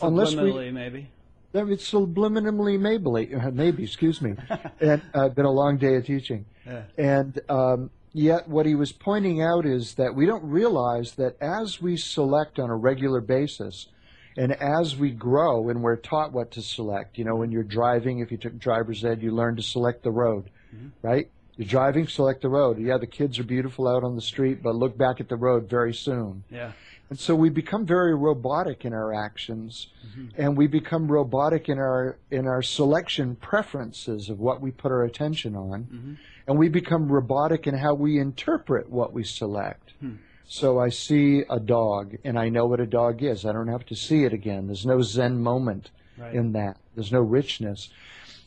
Unless 0.03 0.35
we- 0.35 0.51
Subliminally, 0.51 0.73
maybe. 0.75 1.09
It's 1.55 1.91
subliminally 1.91 2.79
maybe, 2.79 3.35
maybe, 3.51 3.85
excuse 3.85 4.21
me. 4.21 4.35
and 4.81 5.01
uh, 5.15 5.31
been 5.31 5.47
a 5.47 5.51
long 5.51 5.79
day 5.79 5.97
of 5.97 6.05
teaching. 6.05 6.45
Yeah. 6.67 6.83
And 6.99 7.41
um, 7.49 7.91
yet, 8.13 8.47
what 8.47 8.67
he 8.67 8.75
was 8.75 8.93
pointing 8.93 9.41
out 9.41 9.65
is 9.65 9.95
that 9.95 10.15
we 10.15 10.27
don't 10.27 10.45
realize 10.45 11.13
that 11.13 11.41
as 11.41 11.81
we 11.81 11.97
select 11.97 12.59
on 12.59 12.69
a 12.69 12.77
regular 12.77 13.23
basis, 13.23 13.87
and 14.37 14.53
as 14.53 14.97
we 14.97 15.11
grow 15.11 15.69
and 15.69 15.83
we're 15.83 15.97
taught 15.97 16.33
what 16.33 16.51
to 16.53 16.63
select, 16.63 17.19
you 17.19 17.25
know, 17.25 17.37
when 17.37 17.53
you're 17.53 17.63
driving, 17.63 18.21
if 18.21 18.31
you 18.31 18.39
took 18.39 18.59
driver's 18.59 19.05
ed, 19.05 19.23
you 19.23 19.31
learn 19.31 19.57
to 19.57 19.63
select 19.63 20.03
the 20.03 20.11
road, 20.11 20.51
mm-hmm. 20.75 20.89
right? 21.03 21.31
You're 21.57 21.69
driving, 21.69 22.09
select 22.09 22.41
the 22.41 22.49
road. 22.49 22.79
Yeah, 22.79 22.97
the 22.99 23.07
kids 23.07 23.39
are 23.39 23.45
beautiful 23.45 23.87
out 23.87 24.05
on 24.05 24.17
the 24.17 24.23
street, 24.23 24.63
but 24.63 24.75
look 24.75 24.97
back 24.97 25.21
at 25.21 25.29
the 25.29 25.37
road 25.37 25.69
very 25.69 25.93
soon. 25.93 26.45
Yeah. 26.51 26.73
And 27.11 27.21
so 27.21 27.35
we 27.35 27.51
become 27.51 27.85
very 27.85 28.15
robotic 28.15 28.87
in 28.87 28.95
our 28.95 29.13
actions, 29.13 29.89
mm-hmm. 30.07 30.29
and 30.41 30.57
we 30.57 30.67
become 30.67 31.13
robotic 31.13 31.69
in 31.69 31.79
our 31.79 32.17
in 32.31 32.47
our 32.47 32.63
selection 32.63 33.37
preferences 33.37 34.31
of 34.31 34.41
what 34.41 34.63
we 34.63 34.71
put 34.71 34.91
our 34.91 35.05
attention 35.05 35.55
on, 35.55 35.85
mm-hmm. 35.85 36.15
and 36.47 36.59
we 36.59 36.71
become 36.71 37.13
robotic 37.13 37.67
in 37.67 37.77
how 37.77 37.93
we 37.93 38.19
interpret 38.19 38.89
what 38.89 39.13
we 39.13 39.25
select. 39.25 39.93
Hmm. 40.01 40.15
So 40.47 40.79
I 40.79 40.91
see 40.91 41.45
a 41.49 41.59
dog, 41.59 42.17
and 42.25 42.39
I 42.39 42.49
know 42.51 42.67
what 42.67 42.81
a 42.81 42.87
dog 42.87 43.23
is. 43.23 43.47
I 43.47 43.53
don't 43.53 43.69
have 43.69 43.87
to 43.87 43.97
see 43.97 44.25
it 44.25 44.33
again. 44.33 44.67
There's 44.67 44.85
no 44.87 45.01
Zen 45.03 45.41
moment 45.43 45.91
Right. 46.19 46.35
in 46.35 46.53
that. 46.53 46.77
There's 46.95 47.11
no 47.11 47.21
richness. 47.23 47.89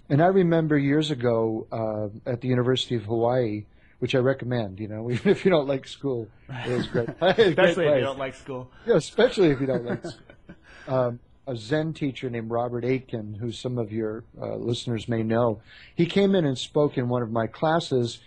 And 0.07 0.21
I 0.21 0.27
remember 0.27 0.77
years 0.77 1.09
ago 1.09 1.65
uh, 1.71 2.29
at 2.29 2.41
the 2.41 2.47
University 2.47 2.95
of 2.95 3.03
Hawaii, 3.05 3.65
which 3.99 4.13
I 4.13 4.19
recommend. 4.19 4.79
You 4.79 4.87
know, 4.87 5.09
even 5.11 5.31
if 5.31 5.43
you 5.45 5.49
don't 5.51 5.67
like 5.67 5.87
school, 5.87 6.27
it 6.49 6.71
was 6.77 6.87
great. 6.87 7.09
It's 7.19 7.19
great 7.19 7.39
Especially 7.49 7.87
if 7.87 7.95
you 7.95 8.01
don't 8.01 8.19
like 8.19 8.35
school. 8.35 8.69
Yeah, 8.85 8.95
especially 8.97 9.49
if 9.49 9.59
you 9.59 9.65
don't 9.67 9.85
like 9.85 10.05
school. 10.05 10.55
Um, 10.87 11.19
a 11.47 11.55
Zen 11.55 11.93
teacher 11.93 12.29
named 12.29 12.51
Robert 12.51 12.85
Aitken, 12.85 13.35
who 13.39 13.51
some 13.51 13.77
of 13.79 13.91
your 13.91 14.23
uh, 14.39 14.55
listeners 14.55 15.07
may 15.07 15.23
know, 15.23 15.59
he 15.95 16.05
came 16.05 16.35
in 16.35 16.45
and 16.45 16.57
spoke 16.57 16.97
in 16.97 17.07
one 17.09 17.21
of 17.23 17.31
my 17.31 17.47
classes, 17.47 18.19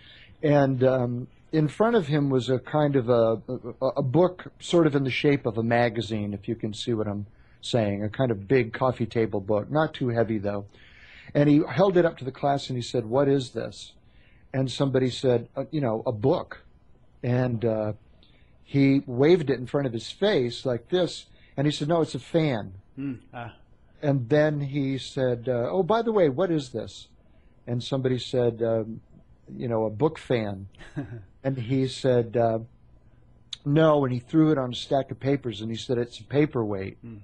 and 0.43 0.83
um, 0.83 1.27
in 1.51 1.67
front 1.67 1.95
of 1.95 2.07
him 2.07 2.29
was 2.29 2.49
a 2.49 2.59
kind 2.59 2.95
of 2.95 3.09
a, 3.09 3.41
a, 3.81 3.87
a 3.97 4.03
book, 4.03 4.51
sort 4.59 4.85
of 4.87 4.95
in 4.95 5.03
the 5.03 5.11
shape 5.11 5.45
of 5.45 5.57
a 5.57 5.63
magazine, 5.63 6.33
if 6.33 6.47
you 6.47 6.55
can 6.55 6.73
see 6.73 6.93
what 6.93 7.07
I'm 7.07 7.25
saying, 7.61 8.03
a 8.03 8.09
kind 8.09 8.31
of 8.31 8.47
big 8.47 8.73
coffee 8.73 9.05
table 9.05 9.41
book, 9.41 9.69
not 9.69 9.93
too 9.93 10.09
heavy 10.09 10.37
though. 10.37 10.65
And 11.33 11.49
he 11.49 11.61
held 11.67 11.97
it 11.97 12.05
up 12.05 12.17
to 12.17 12.25
the 12.25 12.31
class 12.31 12.69
and 12.69 12.77
he 12.77 12.81
said, 12.81 13.05
"What 13.05 13.27
is 13.27 13.51
this?" 13.51 13.93
And 14.53 14.71
somebody 14.71 15.09
said, 15.09 15.47
uh, 15.55 15.65
"You 15.69 15.81
know, 15.81 16.01
a 16.05 16.11
book." 16.11 16.63
And 17.21 17.63
uh, 17.65 17.93
he 18.63 19.03
waved 19.05 19.49
it 19.49 19.59
in 19.59 19.67
front 19.67 19.85
of 19.85 19.93
his 19.93 20.11
face 20.11 20.65
like 20.65 20.89
this, 20.89 21.25
and 21.55 21.67
he 21.67 21.71
said, 21.71 21.87
"No, 21.87 22.01
it's 22.01 22.15
a 22.15 22.19
fan." 22.19 22.73
Hmm. 22.95 23.13
Ah. 23.33 23.53
And 24.01 24.29
then 24.29 24.61
he 24.61 24.97
said, 24.97 25.47
uh, 25.47 25.69
"Oh, 25.69 25.83
by 25.83 26.01
the 26.01 26.11
way, 26.11 26.29
what 26.29 26.49
is 26.49 26.69
this?" 26.69 27.09
And 27.67 27.83
somebody 27.83 28.17
said, 28.17 28.63
um, 28.63 29.01
"You 29.55 29.67
know, 29.67 29.85
a 29.85 29.91
book 29.91 30.17
fan." 30.17 30.67
and 31.43 31.57
he 31.57 31.87
said, 31.87 32.37
uh, 32.37 32.59
"No," 33.65 34.03
and 34.03 34.13
he 34.13 34.19
threw 34.19 34.51
it 34.51 34.57
on 34.57 34.71
a 34.71 34.75
stack 34.75 35.11
of 35.11 35.19
papers, 35.19 35.61
and 35.61 35.69
he 35.69 35.77
said, 35.77 35.97
"It's 35.97 36.19
a 36.19 36.23
paperweight." 36.23 36.97
Hmm. 37.01 37.17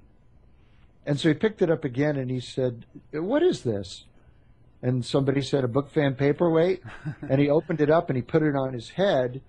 And 1.06 1.20
so 1.20 1.30
he 1.30 1.36
picked 1.36 1.62
it 1.62 1.70
up 1.70 1.84
again, 1.84 2.18
and 2.18 2.30
he 2.30 2.40
said, 2.40 2.86
"What 3.12 3.44
is 3.44 3.64
this?" 3.64 4.06
And 4.82 5.06
somebody 5.06 5.42
said, 5.42 5.64
"A 5.64 5.68
book 5.68 5.90
fan 5.90 6.16
paperweight." 6.16 6.82
and 7.30 7.40
he 7.40 7.50
opened 7.50 7.82
it 7.82 7.90
up 7.90 8.10
and 8.10 8.16
he 8.16 8.22
put 8.22 8.44
it 8.44 8.56
on 8.56 8.74
his 8.74 8.90
head. 8.92 9.42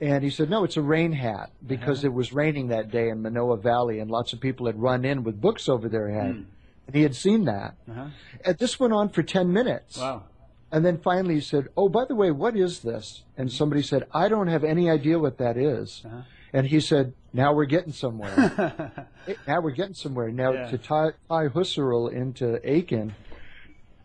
And 0.00 0.24
he 0.24 0.30
said, 0.30 0.50
no, 0.50 0.64
it's 0.64 0.76
a 0.76 0.82
rain 0.82 1.12
hat 1.12 1.52
because 1.64 2.02
it 2.02 2.12
was 2.12 2.32
raining 2.32 2.66
that 2.68 2.90
day 2.90 3.08
in 3.08 3.22
Manoa 3.22 3.56
Valley 3.56 4.00
and 4.00 4.10
lots 4.10 4.32
of 4.32 4.40
people 4.40 4.66
had 4.66 4.82
run 4.82 5.04
in 5.04 5.22
with 5.22 5.40
books 5.40 5.68
over 5.68 5.88
their 5.88 6.10
head. 6.10 6.34
Hmm. 6.34 6.42
And 6.88 6.96
he 6.96 7.02
had 7.02 7.14
seen 7.14 7.44
that. 7.44 7.76
Uh-huh. 7.88 8.06
And 8.44 8.58
this 8.58 8.80
went 8.80 8.92
on 8.92 9.10
for 9.10 9.22
10 9.22 9.52
minutes. 9.52 9.98
Wow. 9.98 10.24
And 10.72 10.86
then 10.86 10.96
finally 10.98 11.34
he 11.34 11.40
said, 11.42 11.68
oh, 11.76 11.90
by 11.90 12.06
the 12.06 12.14
way, 12.14 12.30
what 12.30 12.56
is 12.56 12.80
this? 12.80 13.24
And 13.36 13.52
somebody 13.52 13.82
said, 13.82 14.06
I 14.12 14.28
don't 14.28 14.48
have 14.48 14.64
any 14.64 14.88
idea 14.88 15.18
what 15.18 15.36
that 15.36 15.58
is. 15.58 16.02
Uh-huh. 16.04 16.22
And 16.54 16.66
he 16.66 16.80
said, 16.80 17.12
now 17.34 17.52
we're 17.52 17.66
getting 17.66 17.92
somewhere. 17.92 18.92
Now 19.46 19.60
we're 19.60 19.70
getting 19.70 19.94
somewhere. 19.94 20.30
Now 20.32 20.52
Yeah. 20.52 20.70
to 20.70 20.78
tie, 20.78 21.10
tie 21.28 21.46
Husserl 21.48 22.12
into 22.12 22.58
Aitken, 22.68 23.14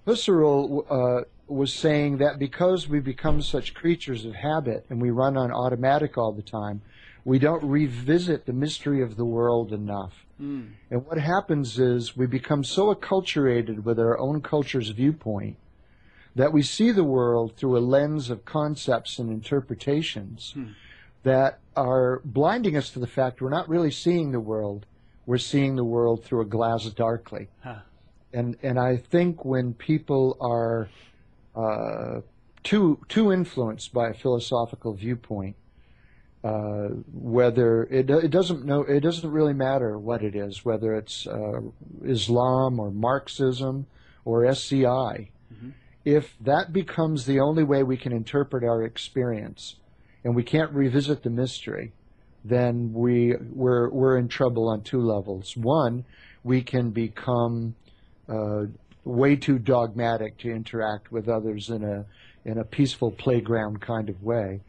Husserl 0.06 0.86
uh, 0.90 1.24
was 1.48 1.74
saying 1.74 2.18
that 2.20 2.38
because 2.38 2.88
we 2.88 3.00
become 3.00 3.42
such 3.42 3.74
creatures 3.74 4.26
of 4.26 4.36
habit 4.36 4.86
and 4.90 5.02
we 5.02 5.10
run 5.10 5.36
on 5.36 5.52
automatic 5.52 6.18
all 6.18 6.32
the 6.32 6.44
time, 6.44 6.82
we 7.26 7.40
don't 7.40 7.64
revisit 7.64 8.46
the 8.46 8.54
mystery 8.54 9.02
of 9.02 9.18
the 9.18 9.26
world 9.26 9.74
enough. 9.74 10.26
Hmm. 10.38 10.66
And 10.92 11.06
what 11.08 11.18
happens 11.18 11.80
is 11.80 12.16
we 12.16 12.28
become 12.28 12.64
so 12.64 12.94
acculturated 12.94 13.84
with 13.84 14.00
our 14.00 14.20
own 14.20 14.42
culture's 14.42 14.90
viewpoint 14.90 15.58
that 16.40 16.52
we 16.58 16.64
see 16.76 16.90
the 16.92 17.04
world 17.18 17.48
through 17.58 17.76
a 17.82 17.84
lens 17.96 18.30
of 18.34 18.38
concepts 18.46 19.20
and 19.20 19.28
interpretations 19.40 20.40
that 21.24 21.52
are 21.76 22.22
blinding 22.24 22.76
us 22.78 22.88
to 22.94 23.00
the 23.06 23.12
fact 23.18 23.42
we're 23.42 23.58
not 23.60 23.68
really 23.76 23.92
seeing 23.92 24.32
the 24.32 24.46
world. 24.54 24.82
We're 25.26 25.46
seeing 25.54 25.76
the 25.76 25.90
world 25.96 26.18
through 26.24 26.42
a 26.48 26.50
glass 26.58 26.84
darkly. 27.06 27.46
Huh. 27.64 27.82
And 28.38 28.48
and 28.68 28.78
I 28.92 28.98
think 29.14 29.34
when 29.54 29.74
people 29.74 30.26
are 30.40 30.90
uh, 31.64 32.22
too 32.70 33.00
too 33.14 33.32
influenced 33.40 33.90
by 34.00 34.06
a 34.10 34.14
philosophical 34.24 34.94
viewpoint, 35.04 35.56
Uh, 36.44 36.90
whether 37.38 37.72
it, 38.00 38.06
it 38.28 38.32
doesn't 38.40 38.62
know, 38.70 38.82
it 38.98 39.04
doesn't 39.08 39.32
really 39.38 39.56
matter 39.68 39.92
what 40.10 40.22
it 40.22 40.36
is, 40.36 40.54
whether 40.70 40.90
it's 41.00 41.18
uh, 41.28 41.60
Islam 42.16 42.80
or 42.80 42.90
Marxism 42.92 43.76
or 44.24 44.46
SCI. 44.46 45.14
Mm-hmm. 45.52 45.72
If 46.08 46.38
that 46.40 46.72
becomes 46.72 47.26
the 47.26 47.42
only 47.42 47.66
way 47.66 47.84
we 47.84 47.98
can 47.98 48.14
interpret 48.14 48.64
our 48.64 48.82
experience, 48.84 49.76
and 50.24 50.34
we 50.34 50.42
can't 50.42 50.72
revisit 50.72 51.22
the 51.22 51.30
mystery, 51.30 51.92
then 52.46 52.94
we 52.94 53.36
we're 53.54 53.90
we're 53.90 54.18
in 54.18 54.30
trouble 54.30 54.70
on 54.70 54.84
two 54.84 55.02
levels. 55.02 55.58
One, 55.58 56.06
we 56.46 56.62
can 56.62 56.92
become 56.92 57.76
uh, 58.30 58.68
way 59.04 59.36
too 59.36 59.60
dogmatic 59.60 60.38
to 60.38 60.50
interact 60.50 61.12
with 61.12 61.28
others 61.28 61.70
in 61.70 61.84
a 61.84 62.06
in 62.46 62.58
a 62.58 62.64
peaceful 62.64 63.12
playground 63.12 63.82
kind 63.82 64.08
of 64.08 64.24
way. 64.24 64.62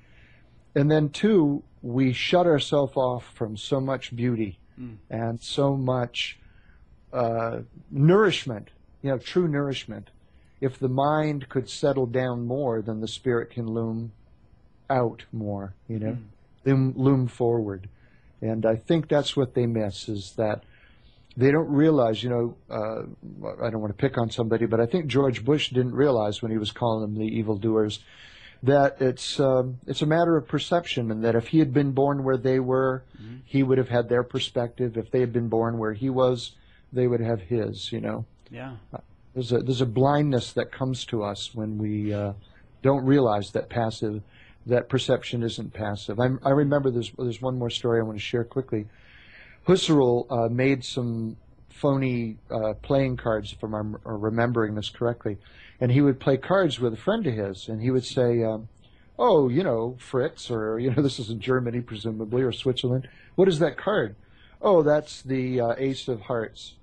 And 0.74 0.90
then 0.90 1.08
two, 1.08 1.62
we 1.82 2.12
shut 2.12 2.46
ourselves 2.46 2.96
off 2.96 3.24
from 3.36 3.56
so 3.56 3.80
much 3.80 4.16
beauty 4.16 4.58
mm. 4.76 4.96
and 5.08 5.40
so 5.40 5.76
much 5.76 6.40
uh, 7.12 7.60
nourishment, 7.92 8.70
you 9.02 9.10
know, 9.10 9.18
true 9.18 9.46
nourishment. 9.46 10.10
If 10.60 10.78
the 10.78 10.88
mind 10.88 11.48
could 11.48 11.68
settle 11.68 12.06
down 12.06 12.46
more, 12.46 12.82
then 12.82 13.00
the 13.00 13.08
spirit 13.08 13.50
can 13.50 13.66
loom 13.66 14.12
out 14.90 15.24
more, 15.32 15.74
you 15.88 15.98
know, 15.98 16.12
mm. 16.12 16.22
loom, 16.64 16.94
loom 16.96 17.28
forward. 17.28 17.88
And 18.40 18.64
I 18.66 18.76
think 18.76 19.08
that's 19.08 19.36
what 19.36 19.54
they 19.54 19.66
miss 19.66 20.08
is 20.08 20.34
that 20.36 20.62
they 21.36 21.50
don't 21.50 21.70
realize, 21.70 22.22
you 22.22 22.30
know, 22.30 22.56
uh, 22.70 23.02
I 23.64 23.70
don't 23.70 23.80
want 23.80 23.96
to 23.96 24.00
pick 24.00 24.18
on 24.18 24.30
somebody, 24.30 24.66
but 24.66 24.80
I 24.80 24.86
think 24.86 25.06
George 25.06 25.44
Bush 25.44 25.70
didn't 25.70 25.94
realize 25.94 26.42
when 26.42 26.50
he 26.50 26.58
was 26.58 26.72
calling 26.72 27.02
them 27.02 27.18
the 27.18 27.32
evildoers 27.32 28.00
that 28.62 29.00
it's 29.00 29.38
um, 29.38 29.78
it's 29.86 30.02
a 30.02 30.06
matter 30.06 30.36
of 30.36 30.48
perception, 30.48 31.10
and 31.10 31.24
that 31.24 31.34
if 31.34 31.48
he 31.48 31.58
had 31.60 31.72
been 31.72 31.92
born 31.92 32.24
where 32.24 32.36
they 32.36 32.58
were, 32.58 33.04
mm-hmm. 33.16 33.36
he 33.44 33.62
would 33.62 33.78
have 33.78 33.88
had 33.88 34.08
their 34.08 34.24
perspective. 34.24 34.96
If 34.96 35.10
they 35.10 35.20
had 35.20 35.32
been 35.32 35.48
born 35.48 35.78
where 35.78 35.92
he 35.92 36.10
was, 36.10 36.56
they 36.92 37.06
would 37.06 37.20
have 37.20 37.40
his. 37.40 37.92
You 37.92 38.00
know. 38.00 38.24
Yeah. 38.50 38.74
There's 39.34 39.52
a 39.52 39.58
there's 39.58 39.80
a 39.80 39.86
blindness 39.86 40.52
that 40.52 40.72
comes 40.72 41.04
to 41.06 41.22
us 41.22 41.54
when 41.54 41.78
we 41.78 42.12
uh, 42.12 42.32
don't 42.82 43.04
realize 43.04 43.52
that 43.52 43.68
passive 43.68 44.22
that 44.66 44.88
perception 44.88 45.42
isn't 45.42 45.72
passive. 45.72 46.20
I'm, 46.20 46.38
i 46.44 46.50
remember 46.50 46.90
there's 46.90 47.12
there's 47.18 47.40
one 47.40 47.58
more 47.58 47.70
story 47.70 48.00
I 48.00 48.02
want 48.02 48.18
to 48.18 48.24
share 48.24 48.44
quickly. 48.44 48.86
Husserl 49.66 50.26
uh, 50.30 50.48
made 50.48 50.84
some 50.84 51.36
phony 51.68 52.36
uh, 52.50 52.74
playing 52.82 53.16
cards, 53.16 53.52
if 53.52 53.62
I'm 53.62 53.96
remembering 54.04 54.74
this 54.74 54.88
correctly, 54.88 55.38
and 55.80 55.92
he 55.92 56.00
would 56.00 56.18
play 56.18 56.36
cards 56.36 56.80
with 56.80 56.92
a 56.92 56.96
friend 56.96 57.26
of 57.26 57.34
his, 57.34 57.68
and 57.68 57.80
he 57.80 57.90
would 57.90 58.04
say, 58.04 58.42
um, 58.42 58.68
"Oh, 59.18 59.48
you 59.48 59.62
know, 59.62 59.96
Fritz, 59.98 60.50
or 60.50 60.78
you 60.78 60.90
know, 60.90 61.02
this 61.06 61.18
is 61.18 61.30
in 61.30 61.40
Germany, 61.40 61.80
presumably, 61.80 62.42
or 62.42 62.52
Switzerland. 62.52 63.08
What 63.36 63.48
is 63.48 63.58
that 63.60 63.76
card? 63.76 64.16
Oh, 64.60 64.82
that's 64.82 65.22
the 65.22 65.60
uh, 65.60 65.74
Ace 65.78 66.08
of 66.08 66.22
Hearts. 66.22 66.74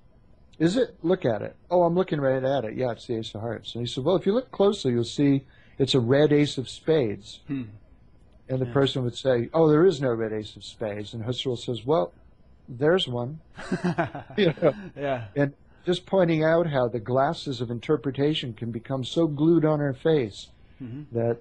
Is 0.58 0.76
it? 0.76 0.96
Look 1.02 1.24
at 1.24 1.42
it. 1.42 1.56
Oh, 1.70 1.82
I'm 1.82 1.94
looking 1.94 2.20
right 2.20 2.42
at 2.42 2.64
it. 2.64 2.74
Yeah, 2.74 2.92
it's 2.92 3.06
the 3.06 3.16
Ace 3.16 3.34
of 3.34 3.42
Hearts. 3.42 3.74
And 3.74 3.86
he 3.86 3.92
said, 3.92 4.04
Well, 4.04 4.16
if 4.16 4.24
you 4.24 4.32
look 4.32 4.50
closely, 4.50 4.92
you'll 4.92 5.04
see 5.04 5.44
it's 5.78 5.94
a 5.94 6.00
red 6.00 6.32
Ace 6.32 6.56
of 6.56 6.68
Spades. 6.68 7.40
Hmm. 7.46 7.64
And 8.48 8.60
the 8.60 8.66
yeah. 8.66 8.72
person 8.72 9.04
would 9.04 9.16
say, 9.16 9.50
Oh, 9.52 9.68
there 9.68 9.84
is 9.84 10.00
no 10.00 10.12
red 10.14 10.32
Ace 10.32 10.56
of 10.56 10.64
Spades. 10.64 11.12
And 11.12 11.24
Husserl 11.24 11.58
says, 11.58 11.84
Well, 11.84 12.12
there's 12.68 13.06
one. 13.06 13.40
you 14.36 14.54
know? 14.62 14.74
Yeah. 14.96 15.24
And 15.36 15.52
just 15.84 16.06
pointing 16.06 16.42
out 16.42 16.66
how 16.66 16.88
the 16.88 17.00
glasses 17.00 17.60
of 17.60 17.70
interpretation 17.70 18.54
can 18.54 18.70
become 18.70 19.04
so 19.04 19.26
glued 19.26 19.64
on 19.64 19.80
our 19.80 19.92
face 19.92 20.48
mm-hmm. 20.82 21.02
that 21.16 21.38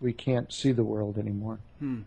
we 0.00 0.12
can't 0.12 0.52
see 0.52 0.70
the 0.72 0.84
world 0.84 1.18
anymore. 1.18 1.58
Hmm. 1.80 2.02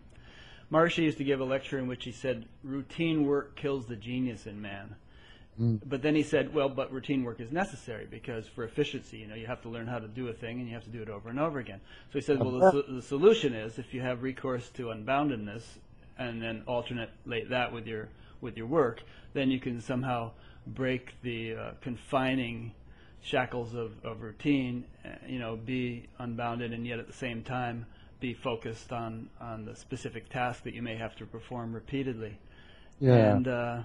Used 0.96 1.18
to 1.18 1.24
give 1.24 1.40
a 1.40 1.44
lecture 1.44 1.78
in 1.78 1.86
which 1.86 2.04
he 2.04 2.12
said, 2.12 2.46
routine 2.64 3.26
work 3.26 3.56
kills 3.56 3.86
the 3.86 3.96
genius 3.96 4.46
in 4.46 4.60
man. 4.60 4.96
Mm. 5.60 5.80
But 5.84 6.02
then 6.02 6.14
he 6.14 6.22
said, 6.22 6.54
well, 6.54 6.68
but 6.68 6.92
routine 6.92 7.24
work 7.24 7.40
is 7.40 7.52
necessary 7.52 8.06
because 8.10 8.46
for 8.48 8.64
efficiency, 8.64 9.18
you 9.18 9.26
know, 9.26 9.34
you 9.34 9.46
have 9.46 9.60
to 9.62 9.68
learn 9.68 9.86
how 9.86 9.98
to 9.98 10.08
do 10.08 10.28
a 10.28 10.32
thing 10.32 10.60
and 10.60 10.68
you 10.68 10.74
have 10.74 10.84
to 10.84 10.90
do 10.90 11.02
it 11.02 11.10
over 11.10 11.28
and 11.28 11.38
over 11.38 11.58
again. 11.58 11.80
So 12.10 12.18
he 12.18 12.22
said, 12.22 12.38
well, 12.38 12.72
the, 12.72 12.84
the 12.88 13.02
solution 13.02 13.52
is 13.52 13.78
if 13.78 13.92
you 13.92 14.00
have 14.00 14.22
recourse 14.22 14.70
to 14.70 14.84
unboundedness 14.84 15.62
and 16.18 16.42
then 16.42 16.62
alternate 16.66 17.10
that 17.26 17.72
with 17.72 17.86
your 17.86 18.08
with 18.40 18.56
your 18.56 18.66
work, 18.66 19.02
then 19.34 19.50
you 19.50 19.60
can 19.60 19.80
somehow 19.80 20.32
break 20.66 21.14
the 21.22 21.54
uh, 21.54 21.70
confining 21.80 22.72
shackles 23.22 23.74
of, 23.74 23.92
of 24.04 24.20
routine, 24.20 24.84
uh, 25.04 25.10
you 25.26 25.38
know, 25.38 25.56
be 25.56 26.08
unbounded 26.18 26.72
and 26.72 26.86
yet 26.86 26.98
at 26.98 27.06
the 27.06 27.12
same 27.12 27.42
time 27.42 27.86
be 28.20 28.34
focused 28.34 28.92
on, 28.92 29.28
on 29.40 29.64
the 29.64 29.74
specific 29.76 30.28
task 30.28 30.64
that 30.64 30.74
you 30.74 30.82
may 30.82 30.96
have 30.96 31.14
to 31.16 31.26
perform 31.26 31.72
repeatedly. 31.72 32.38
Yeah. 33.00 33.14
And 33.14 33.48
uh, 33.48 33.82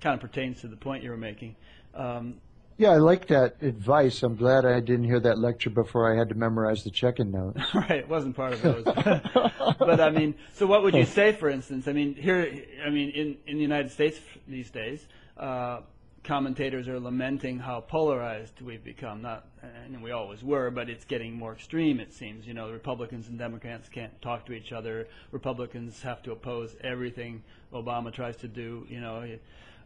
kind 0.00 0.14
of 0.14 0.20
pertains 0.20 0.60
to 0.62 0.68
the 0.68 0.76
point 0.76 1.02
you 1.02 1.10
were 1.10 1.16
making. 1.16 1.56
Um, 1.94 2.40
yeah, 2.80 2.92
I 2.92 2.96
like 2.96 3.26
that 3.26 3.56
advice. 3.60 4.22
I'm 4.22 4.36
glad 4.36 4.64
I 4.64 4.80
didn't 4.80 5.04
hear 5.04 5.20
that 5.20 5.38
lecture 5.38 5.68
before 5.68 6.10
I 6.10 6.16
had 6.16 6.30
to 6.30 6.34
memorize 6.34 6.82
the 6.82 6.90
checking 6.90 7.30
notes. 7.30 7.60
right, 7.74 7.90
it 7.90 8.08
wasn't 8.08 8.34
part 8.34 8.54
of 8.54 8.62
those. 8.62 8.84
but 9.78 10.00
I 10.00 10.08
mean, 10.08 10.34
so 10.54 10.66
what 10.66 10.82
would 10.82 10.94
you 10.94 11.04
say, 11.04 11.32
for 11.32 11.50
instance? 11.50 11.88
I 11.88 11.92
mean, 11.92 12.14
here, 12.14 12.50
I 12.82 12.88
mean, 12.88 13.10
in 13.10 13.36
in 13.46 13.56
the 13.56 13.62
United 13.62 13.92
States 13.92 14.18
these 14.48 14.70
days, 14.70 15.06
uh, 15.36 15.80
commentators 16.24 16.88
are 16.88 16.98
lamenting 16.98 17.58
how 17.58 17.80
polarized 17.80 18.62
we've 18.62 18.82
become. 18.82 19.20
Not, 19.20 19.46
and 19.62 20.02
we 20.02 20.12
always 20.12 20.42
were, 20.42 20.70
but 20.70 20.88
it's 20.88 21.04
getting 21.04 21.34
more 21.34 21.52
extreme. 21.52 22.00
It 22.00 22.14
seems. 22.14 22.46
You 22.46 22.54
know, 22.54 22.70
Republicans 22.70 23.28
and 23.28 23.38
Democrats 23.38 23.90
can't 23.90 24.22
talk 24.22 24.46
to 24.46 24.54
each 24.54 24.72
other. 24.72 25.06
Republicans 25.32 26.00
have 26.00 26.22
to 26.22 26.32
oppose 26.32 26.76
everything 26.82 27.42
Obama 27.74 28.10
tries 28.10 28.36
to 28.38 28.48
do. 28.48 28.86
You 28.88 29.02
know, 29.02 29.36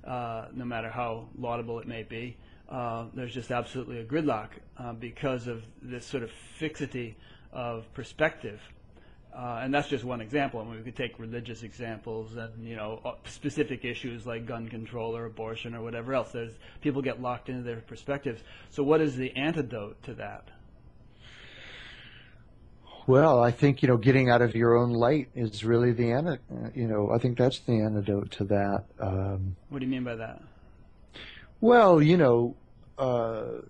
uh, 0.06 0.46
no 0.54 0.64
matter 0.64 0.90
how 0.90 1.26
laudable 1.38 1.78
it 1.78 1.86
may 1.86 2.02
be 2.02 2.36
uh, 2.68 3.04
there's 3.14 3.34
just 3.34 3.50
absolutely 3.50 3.98
a 3.98 4.04
gridlock 4.04 4.48
uh, 4.78 4.92
because 4.92 5.46
of 5.46 5.62
this 5.82 6.04
sort 6.06 6.22
of 6.22 6.30
fixity 6.30 7.16
of 7.52 7.92
perspective. 7.92 8.60
Uh, 9.36 9.60
and 9.62 9.74
that's 9.74 9.88
just 9.88 10.04
one 10.04 10.20
example. 10.20 10.60
I 10.60 10.64
mean, 10.64 10.76
we 10.76 10.82
could 10.82 10.96
take 10.96 11.18
religious 11.18 11.64
examples 11.64 12.36
and 12.36 12.66
you 12.66 12.76
know 12.76 13.00
uh, 13.04 13.12
specific 13.26 13.84
issues 13.84 14.26
like 14.26 14.46
gun 14.46 14.68
control 14.68 15.16
or 15.16 15.26
abortion 15.26 15.74
or 15.74 15.82
whatever 15.82 16.14
else. 16.14 16.30
There's 16.30 16.52
people 16.82 17.02
get 17.02 17.20
locked 17.20 17.48
into 17.48 17.62
their 17.62 17.80
perspectives. 17.80 18.42
So, 18.70 18.84
what 18.84 19.00
is 19.00 19.16
the 19.16 19.34
antidote 19.36 20.00
to 20.04 20.14
that? 20.14 20.48
Well, 23.06 23.42
I 23.42 23.50
think 23.50 23.82
you 23.82 23.88
know 23.88 23.96
getting 23.96 24.30
out 24.30 24.40
of 24.40 24.54
your 24.54 24.76
own 24.76 24.92
light 24.92 25.28
is 25.34 25.64
really 25.64 25.92
the 25.92 26.12
antidote. 26.12 26.74
You 26.74 26.88
know, 26.88 27.10
I 27.14 27.18
think 27.18 27.36
that's 27.36 27.58
the 27.60 27.80
antidote 27.80 28.30
to 28.32 28.44
that. 28.44 28.84
Um, 28.98 29.56
what 29.68 29.80
do 29.80 29.84
you 29.84 29.90
mean 29.90 30.04
by 30.04 30.16
that? 30.16 30.42
Well, 31.60 32.02
you 32.02 32.16
know, 32.16 32.56
uh, 32.98 33.62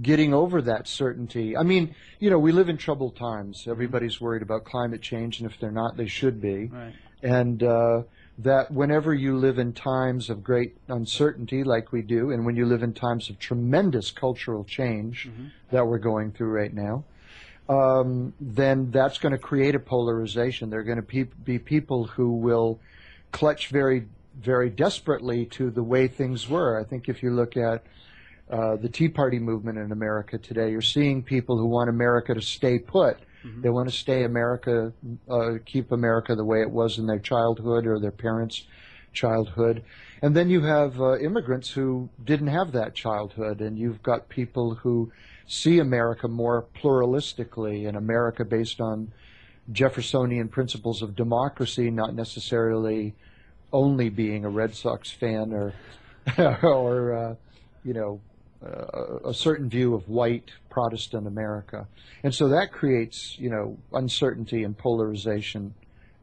getting 0.00 0.32
over 0.32 0.62
that 0.62 0.88
certainty. 0.88 1.56
I 1.56 1.62
mean, 1.62 1.94
you 2.18 2.30
know, 2.30 2.38
we 2.38 2.52
live 2.52 2.68
in 2.68 2.78
troubled 2.78 3.16
times. 3.16 3.66
Everybody's 3.68 4.20
worried 4.20 4.42
about 4.42 4.64
climate 4.64 5.02
change, 5.02 5.40
and 5.40 5.50
if 5.50 5.58
they're 5.60 5.70
not, 5.70 5.96
they 5.96 6.06
should 6.06 6.40
be. 6.40 6.66
Right. 6.66 6.94
And 7.22 7.62
uh, 7.62 8.02
that 8.38 8.70
whenever 8.70 9.14
you 9.14 9.36
live 9.36 9.58
in 9.58 9.72
times 9.72 10.30
of 10.30 10.42
great 10.42 10.76
uncertainty, 10.88 11.64
like 11.64 11.92
we 11.92 12.02
do, 12.02 12.30
and 12.30 12.44
when 12.44 12.56
you 12.56 12.66
live 12.66 12.82
in 12.82 12.94
times 12.94 13.30
of 13.30 13.38
tremendous 13.38 14.10
cultural 14.10 14.64
change 14.64 15.28
mm-hmm. 15.28 15.46
that 15.70 15.86
we're 15.86 15.98
going 15.98 16.32
through 16.32 16.50
right 16.50 16.72
now, 16.72 17.04
um, 17.68 18.32
then 18.40 18.90
that's 18.90 19.18
going 19.18 19.32
to 19.32 19.38
create 19.38 19.74
a 19.74 19.80
polarization. 19.80 20.70
There 20.70 20.80
are 20.80 20.84
going 20.84 20.96
to 20.96 21.02
pe- 21.02 21.24
be 21.44 21.58
people 21.58 22.04
who 22.04 22.32
will 22.32 22.80
clutch 23.30 23.68
very 23.68 24.06
very 24.40 24.70
desperately 24.70 25.46
to 25.46 25.70
the 25.70 25.82
way 25.82 26.08
things 26.08 26.48
were. 26.48 26.80
I 26.80 26.84
think 26.84 27.08
if 27.08 27.22
you 27.22 27.30
look 27.30 27.56
at 27.56 27.84
uh, 28.50 28.76
the 28.76 28.88
Tea 28.88 29.08
Party 29.08 29.38
movement 29.38 29.78
in 29.78 29.92
America 29.92 30.38
today, 30.38 30.70
you're 30.70 30.82
seeing 30.82 31.22
people 31.22 31.58
who 31.58 31.66
want 31.66 31.90
America 31.90 32.34
to 32.34 32.40
stay 32.40 32.78
put. 32.78 33.18
Mm-hmm. 33.44 33.62
They 33.62 33.70
want 33.70 33.90
to 33.90 33.94
stay 33.94 34.24
America, 34.24 34.92
uh, 35.28 35.52
keep 35.64 35.92
America 35.92 36.34
the 36.34 36.44
way 36.44 36.60
it 36.60 36.70
was 36.70 36.98
in 36.98 37.06
their 37.06 37.18
childhood 37.18 37.86
or 37.86 37.98
their 37.98 38.10
parents' 38.10 38.66
childhood. 39.12 39.84
And 40.22 40.36
then 40.36 40.48
you 40.48 40.62
have 40.62 41.00
uh, 41.00 41.18
immigrants 41.18 41.70
who 41.70 42.08
didn't 42.22 42.48
have 42.48 42.72
that 42.72 42.94
childhood, 42.94 43.60
and 43.60 43.78
you've 43.78 44.02
got 44.02 44.28
people 44.28 44.76
who 44.76 45.10
see 45.52 45.78
America 45.78 46.26
more 46.28 46.64
pluralistically, 46.74 47.86
and 47.86 47.94
America 47.94 48.42
based 48.42 48.80
on 48.80 49.12
Jeffersonian 49.70 50.48
principles 50.48 51.02
of 51.02 51.14
democracy, 51.14 51.90
not 51.90 52.14
necessarily 52.14 53.14
only 53.70 54.08
being 54.08 54.46
a 54.46 54.48
Red 54.48 54.74
Sox 54.74 55.10
fan 55.10 55.52
or 55.52 55.74
or 56.62 57.14
uh, 57.14 57.34
you 57.84 57.92
know 57.92 58.20
uh, 58.64 59.28
a 59.28 59.34
certain 59.34 59.68
view 59.68 59.94
of 59.94 60.08
white 60.08 60.50
Protestant 60.70 61.26
America, 61.26 61.86
and 62.22 62.34
so 62.34 62.48
that 62.48 62.72
creates 62.72 63.38
you 63.38 63.50
know 63.50 63.76
uncertainty 63.92 64.64
and 64.64 64.76
polarization. 64.76 65.74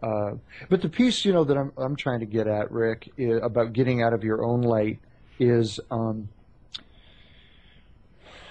Uh, 0.02 0.32
but 0.70 0.82
the 0.82 0.90
piece 0.90 1.24
you 1.24 1.34
know 1.34 1.44
that 1.44 1.56
I'm 1.56 1.72
I'm 1.78 1.96
trying 1.96 2.22
to 2.22 2.26
get 2.26 2.48
at, 2.48 2.72
Rick, 2.72 3.12
is, 3.16 3.40
about 3.44 3.74
getting 3.74 4.02
out 4.02 4.14
of 4.14 4.24
your 4.24 4.44
own 4.44 4.64
light 4.64 4.98
is. 5.40 5.80
Um, 5.92 6.30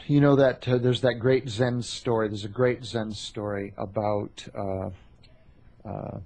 you 0.09 0.23
know 0.23 0.37
that 0.37 0.67
uh, 0.67 0.79
there's 0.79 1.03
that 1.03 1.15
great 1.15 1.49
Zen 1.49 1.83
story. 1.83 2.29
There's 2.29 2.47
a 2.47 2.49
great 2.49 2.83
Zen 2.83 3.13
story 3.13 3.75
about 3.77 4.47
uh, 4.57 4.91
uh, 5.87 6.19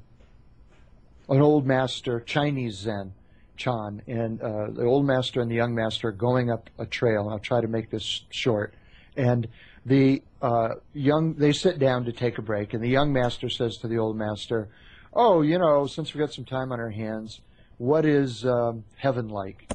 an 1.28 1.40
old 1.40 1.66
master, 1.66 2.20
Chinese 2.20 2.76
Zen, 2.76 3.12
Chan, 3.56 4.02
and 4.06 4.40
uh, 4.40 4.70
the 4.70 4.84
old 4.84 5.04
master 5.04 5.40
and 5.40 5.50
the 5.50 5.56
young 5.56 5.74
master 5.74 6.08
are 6.08 6.12
going 6.12 6.48
up 6.48 6.70
a 6.78 6.86
trail. 6.86 7.28
I'll 7.28 7.40
try 7.40 7.60
to 7.60 7.66
make 7.66 7.90
this 7.90 8.22
short. 8.30 8.72
And 9.16 9.48
the 9.84 10.22
uh, 10.40 10.76
young, 10.94 11.34
they 11.34 11.52
sit 11.52 11.80
down 11.80 12.04
to 12.04 12.12
take 12.12 12.38
a 12.38 12.42
break, 12.42 12.74
and 12.74 12.82
the 12.82 12.88
young 12.88 13.12
master 13.12 13.48
says 13.48 13.78
to 13.78 13.88
the 13.88 13.98
old 13.98 14.16
master, 14.16 14.68
"Oh, 15.12 15.42
you 15.42 15.58
know, 15.58 15.88
since 15.88 16.14
we've 16.14 16.20
got 16.20 16.32
some 16.32 16.44
time 16.44 16.70
on 16.70 16.78
our 16.78 16.90
hands, 16.90 17.40
what 17.78 18.06
is 18.06 18.46
um, 18.46 18.84
heaven 18.94 19.28
like?" 19.28 19.72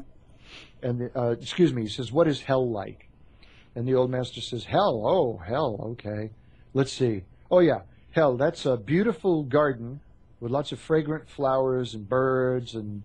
And 0.82 1.02
the, 1.02 1.20
uh, 1.20 1.32
excuse 1.32 1.74
me, 1.74 1.82
he 1.82 1.90
says, 1.90 2.10
"What 2.10 2.30
is 2.30 2.40
hell 2.40 2.70
like?" 2.70 3.07
And 3.78 3.88
the 3.88 3.94
old 3.94 4.10
master 4.10 4.42
says, 4.42 4.66
"Hell, 4.66 5.04
oh, 5.06 5.38
hell, 5.38 5.78
okay. 5.92 6.32
Let's 6.74 6.92
see. 6.92 7.26
Oh 7.52 7.60
yeah, 7.60 7.82
hell. 8.10 8.36
That's 8.36 8.66
a 8.66 8.76
beautiful 8.76 9.44
garden 9.44 10.00
with 10.40 10.52
lots 10.52 10.72
of 10.72 10.80
fragrant 10.80 11.30
flowers 11.30 11.94
and 11.94 12.10
birds 12.10 12.74
and 12.74 13.04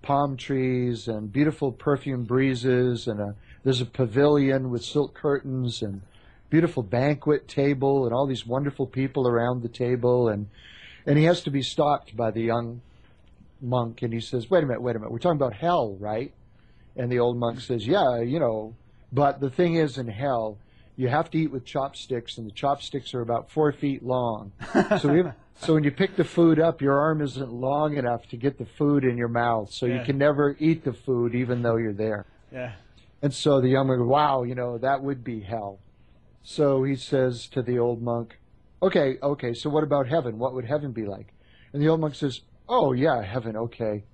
palm 0.00 0.38
trees 0.38 1.06
and 1.06 1.30
beautiful 1.30 1.70
perfume 1.70 2.24
breezes 2.24 3.06
and 3.06 3.20
a, 3.20 3.34
there's 3.62 3.82
a 3.82 3.84
pavilion 3.84 4.70
with 4.70 4.82
silk 4.82 5.12
curtains 5.12 5.82
and 5.82 6.00
beautiful 6.48 6.82
banquet 6.82 7.46
table 7.46 8.06
and 8.06 8.14
all 8.14 8.26
these 8.26 8.46
wonderful 8.46 8.86
people 8.86 9.28
around 9.28 9.62
the 9.62 9.68
table 9.68 10.28
and 10.28 10.46
and 11.04 11.18
he 11.18 11.24
has 11.24 11.42
to 11.42 11.50
be 11.50 11.60
stopped 11.60 12.16
by 12.16 12.30
the 12.30 12.40
young 12.40 12.80
monk 13.60 14.00
and 14.00 14.14
he 14.14 14.20
says 14.20 14.48
wait 14.48 14.62
a 14.62 14.66
minute 14.66 14.80
wait 14.80 14.96
a 14.96 14.98
minute 14.98 15.10
we're 15.10 15.18
talking 15.18 15.36
about 15.36 15.52
hell 15.52 15.96
right 15.98 16.32
and 16.96 17.12
the 17.12 17.18
old 17.18 17.36
monk 17.36 17.60
says 17.60 17.86
yeah 17.86 18.20
you 18.20 18.38
know 18.38 18.74
but 19.16 19.40
the 19.40 19.50
thing 19.50 19.74
is 19.74 19.98
in 19.98 20.08
hell 20.08 20.58
you 20.96 21.08
have 21.08 21.28
to 21.30 21.38
eat 21.38 21.50
with 21.50 21.64
chopsticks 21.64 22.38
and 22.38 22.46
the 22.46 22.56
chopsticks 22.62 23.12
are 23.14 23.20
about 23.20 23.50
four 23.50 23.72
feet 23.72 24.02
long 24.02 24.52
so 25.00 25.08
we 25.08 25.22
so 25.58 25.74
when 25.74 25.84
you 25.84 25.90
pick 25.90 26.16
the 26.16 26.24
food 26.24 26.60
up, 26.60 26.82
your 26.82 26.98
arm 26.98 27.22
isn't 27.22 27.50
long 27.52 27.96
enough 27.96 28.28
to 28.28 28.36
get 28.36 28.58
the 28.58 28.66
food 28.66 29.04
in 29.04 29.16
your 29.16 29.28
mouth, 29.28 29.72
so 29.72 29.86
Yeah. 29.86 29.98
you 30.00 30.04
can 30.04 30.18
never 30.18 30.54
eat 30.58 30.84
the 30.84 30.92
food 30.92 31.34
even 31.34 31.62
though 31.62 31.76
you're 31.76 31.94
there. 31.94 32.26
Yeah. 32.52 32.72
And 33.22 33.32
so 33.32 33.60
the 33.60 33.68
young 33.68 33.86
monk, 33.86 34.00
goes, 34.00 34.08
wow, 34.08 34.42
you 34.42 34.54
know, 34.54 34.76
that 34.78 35.02
would 35.02 35.24
be 35.24 35.40
hell. 35.40 35.80
So 36.42 36.84
he 36.84 36.94
says 36.94 37.48
to 37.48 37.62
the 37.62 37.78
old 37.78 38.02
monk, 38.02 38.38
okay, 38.82 39.16
okay, 39.22 39.54
so 39.54 39.70
what 39.70 39.82
about 39.82 40.06
heaven? 40.06 40.38
What 40.38 40.54
would 40.54 40.66
heaven 40.66 40.92
be 40.92 41.06
like? 41.06 41.32
And 41.72 41.82
the 41.82 41.88
old 41.88 42.00
monk 42.00 42.14
says, 42.14 42.42
oh, 42.68 42.92
yeah, 42.92 43.22
heaven, 43.22 43.56
okay. 43.56 44.04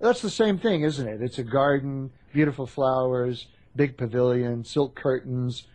That's 0.00 0.22
the 0.22 0.30
same 0.30 0.58
thing, 0.58 0.82
isn't 0.82 1.06
it? 1.06 1.22
It's 1.22 1.38
a 1.38 1.44
garden, 1.44 2.10
beautiful 2.32 2.66
flowers, 2.66 3.46
big 3.74 3.96
pavilion, 3.96 4.64
silk 4.64 4.94
curtains, 4.94 5.66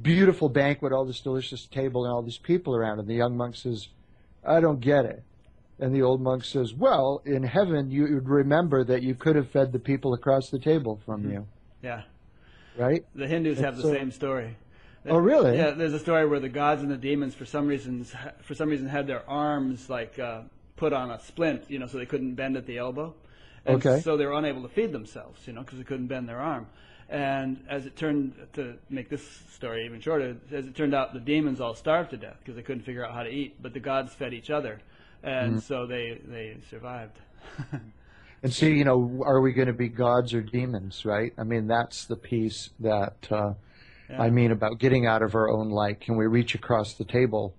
beautiful 0.00 0.48
banquet, 0.48 0.92
all 0.92 1.04
this 1.04 1.20
delicious 1.20 1.66
table, 1.66 2.04
and 2.04 2.12
all 2.12 2.22
these 2.22 2.38
people 2.38 2.74
around. 2.74 2.98
And 2.98 3.08
the 3.08 3.14
young 3.14 3.36
monk 3.36 3.56
says, 3.56 3.88
I 4.46 4.60
don't 4.60 4.80
get 4.80 5.04
it. 5.04 5.22
And 5.78 5.94
the 5.94 6.02
old 6.02 6.20
monk 6.20 6.44
says, 6.44 6.74
Well, 6.74 7.22
in 7.24 7.42
heaven, 7.42 7.90
you 7.90 8.02
would 8.02 8.28
remember 8.28 8.84
that 8.84 9.02
you 9.02 9.14
could 9.14 9.36
have 9.36 9.48
fed 9.48 9.72
the 9.72 9.78
people 9.78 10.12
across 10.12 10.50
the 10.50 10.58
table 10.58 11.00
from 11.06 11.30
you, 11.30 11.46
Yeah. 11.82 12.02
right? 12.76 13.04
The 13.14 13.26
Hindus 13.26 13.58
have 13.60 13.76
the 13.76 13.82
So- 13.82 13.92
same 13.94 14.10
story. 14.10 14.56
Oh, 15.08 15.16
really? 15.16 15.56
Yeah, 15.56 15.70
there's 15.70 15.94
a 15.94 15.98
story 15.98 16.26
where 16.26 16.40
the 16.40 16.50
gods 16.50 16.82
and 16.82 16.90
the 16.90 16.96
demons, 16.98 17.34
for 17.34 17.46
some 17.46 17.66
reasons, 17.66 18.14
for 18.42 18.54
some 18.54 18.68
reason, 18.68 18.86
had 18.86 19.06
their 19.06 19.26
arms 19.28 19.88
like 19.88 20.18
uh, 20.18 20.42
put 20.76 20.92
on 20.92 21.10
a 21.10 21.18
splint, 21.20 21.64
you 21.68 21.78
know, 21.78 21.86
so 21.86 21.96
they 21.96 22.04
couldn't 22.04 22.34
bend 22.34 22.58
at 22.58 22.66
the 22.66 22.76
elbow. 22.76 23.14
And 23.64 23.76
Okay. 23.76 24.00
So 24.02 24.18
they 24.18 24.26
were 24.26 24.34
unable 24.34 24.60
to 24.62 24.68
feed 24.68 24.92
themselves, 24.92 25.46
you 25.46 25.54
know, 25.54 25.62
because 25.62 25.78
they 25.78 25.84
couldn't 25.84 26.08
bend 26.08 26.28
their 26.28 26.38
arm. 26.40 26.66
And 27.10 27.64
as 27.68 27.86
it 27.86 27.96
turned 27.96 28.34
to 28.52 28.74
make 28.88 29.08
this 29.08 29.28
story 29.52 29.84
even 29.84 30.00
shorter, 30.00 30.36
as 30.52 30.66
it 30.66 30.76
turned 30.76 30.94
out, 30.94 31.12
the 31.12 31.18
demons 31.20 31.60
all 31.60 31.74
starved 31.74 32.10
to 32.10 32.16
death 32.16 32.36
because 32.38 32.54
they 32.54 32.62
couldn't 32.62 32.84
figure 32.84 33.04
out 33.04 33.12
how 33.12 33.24
to 33.24 33.30
eat. 33.30 33.60
But 33.60 33.74
the 33.74 33.80
gods 33.80 34.14
fed 34.14 34.32
each 34.32 34.48
other, 34.50 34.80
and 35.24 35.54
Mm-hmm. 35.54 35.58
so 35.58 35.86
they 35.86 36.20
they 36.24 36.56
survived. 36.70 37.18
And 38.42 38.50
see, 38.54 38.70
you 38.74 38.84
know, 38.84 39.20
are 39.22 39.42
we 39.42 39.52
going 39.52 39.66
to 39.66 39.74
be 39.74 39.88
gods 39.88 40.32
or 40.32 40.40
demons, 40.40 41.04
right? 41.04 41.34
I 41.36 41.44
mean, 41.44 41.66
that's 41.66 42.06
the 42.06 42.16
piece 42.16 42.70
that 42.80 43.28
uh, 43.30 43.52
Yeah. 44.08 44.22
I 44.22 44.30
mean 44.30 44.50
about 44.50 44.78
getting 44.78 45.04
out 45.06 45.20
of 45.22 45.34
our 45.34 45.50
own 45.50 45.68
light. 45.68 46.00
Can 46.00 46.16
we 46.16 46.26
reach 46.26 46.54
across 46.54 46.94
the 46.94 47.04
table? 47.04 47.54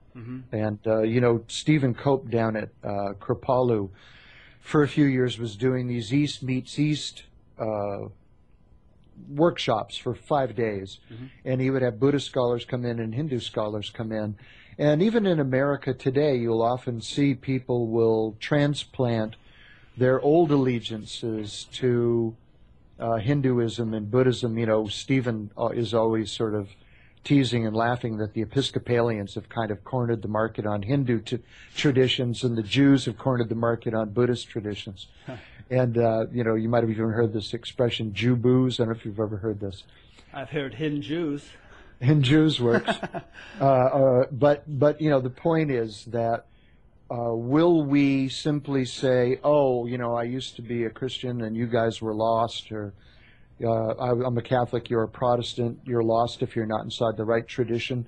And, 0.52 0.80
uh, 0.86 1.04
you 1.04 1.22
know, 1.22 1.44
Stephen 1.48 1.94
Cope 1.94 2.30
down 2.32 2.56
at 2.56 2.70
uh, 2.84 3.14
Kripalu 3.20 3.90
for 4.60 4.82
a 4.82 4.88
few 4.88 5.06
years 5.06 5.38
was 5.38 5.56
doing 5.56 5.88
these 5.88 6.12
East 6.12 6.42
Meets 6.44 6.78
East 6.80 7.24
uh, 7.60 8.08
workshops 9.30 9.98
for 9.98 10.14
five 10.16 10.56
days. 10.56 11.00
And 11.46 11.62
he 11.62 11.70
would 11.70 11.82
have 11.82 12.00
Buddhist 12.00 12.28
scholars 12.28 12.66
come 12.66 12.86
in 12.86 13.00
and 13.00 13.14
Hindu 13.14 13.40
scholars 13.40 13.90
come 13.90 14.12
in. 14.12 14.36
And 14.78 15.02
even 15.02 15.26
in 15.26 15.40
America 15.40 15.94
today, 15.94 16.36
you'll 16.38 16.62
often 16.64 17.02
see 17.02 17.36
people 17.36 17.88
will 17.88 18.36
transplant 18.40 19.36
their 19.98 20.20
old 20.22 20.52
allegiances 20.52 21.66
to 21.74 22.36
uh, 23.00 23.18
Hinduism 23.18 23.94
and 23.94 24.10
Buddhism. 24.10 24.58
You 24.58 24.66
know, 24.66 24.88
Stephen 24.88 25.52
uh, 25.58 25.68
is 25.68 25.94
always 25.94 26.32
sort 26.32 26.56
of 26.56 26.70
teasing 27.24 27.68
and 27.68 27.76
laughing 27.76 28.18
that 28.18 28.34
the 28.34 28.42
Episcopalians 28.42 29.36
have 29.36 29.50
kind 29.50 29.70
of 29.70 29.84
cornered 29.84 30.22
the 30.22 30.28
market 30.28 30.66
on 30.66 30.82
Hindu 30.82 31.20
t- 31.22 31.40
traditions, 31.76 32.44
and 32.44 32.58
the 32.58 32.64
Jews 32.64 33.06
have 33.06 33.18
cornered 33.18 33.50
the 33.50 33.56
market 33.56 33.94
on 33.94 34.10
Buddhist 34.10 34.50
traditions. 34.50 35.08
And 35.72 35.98
uh, 35.98 36.26
you 36.32 36.44
know, 36.44 36.56
you 36.56 36.70
might 36.70 36.84
have 36.84 36.92
even 36.92 37.10
heard 37.10 37.34
this 37.34 37.54
expression 37.54 38.14
"Jew 38.14 38.36
booze." 38.36 38.80
I 38.80 38.84
don't 38.84 38.94
know 38.94 39.00
if 39.00 39.06
you've 39.06 39.20
ever 39.20 39.38
heard 39.38 39.60
this. 39.60 39.84
I've 40.34 40.50
heard 40.50 40.76
Hindus. 40.76 41.44
In 42.02 42.24
Jews 42.24 42.60
works, 42.60 42.90
uh, 43.62 43.64
uh, 43.64 44.26
but 44.32 44.64
but 44.68 45.00
you 45.00 45.10
know 45.10 45.22
the 45.22 45.30
point 45.30 45.72
is 45.72 46.06
that 46.06 46.48
uh, 47.12 47.36
will 47.36 47.84
we 47.84 48.30
simply 48.30 48.86
say, 48.86 49.40
oh, 49.44 49.86
you 49.86 49.98
know, 49.98 50.16
I 50.16 50.24
used 50.24 50.56
to 50.56 50.62
be 50.62 50.86
a 50.86 50.90
Christian 50.90 51.42
and 51.42 51.56
you 51.56 51.68
guys 51.68 52.02
were 52.02 52.14
lost, 52.14 52.72
or 52.72 52.94
uh, 53.64 53.70
I, 53.70 54.12
I'm 54.12 54.38
a 54.38 54.42
Catholic, 54.42 54.90
you're 54.90 55.04
a 55.04 55.10
Protestant, 55.10 55.80
you're 55.86 56.04
lost 56.04 56.42
if 56.42 56.56
you're 56.56 56.66
not 56.66 56.84
inside 56.84 57.18
the 57.18 57.26
right 57.26 57.46
tradition, 57.46 58.08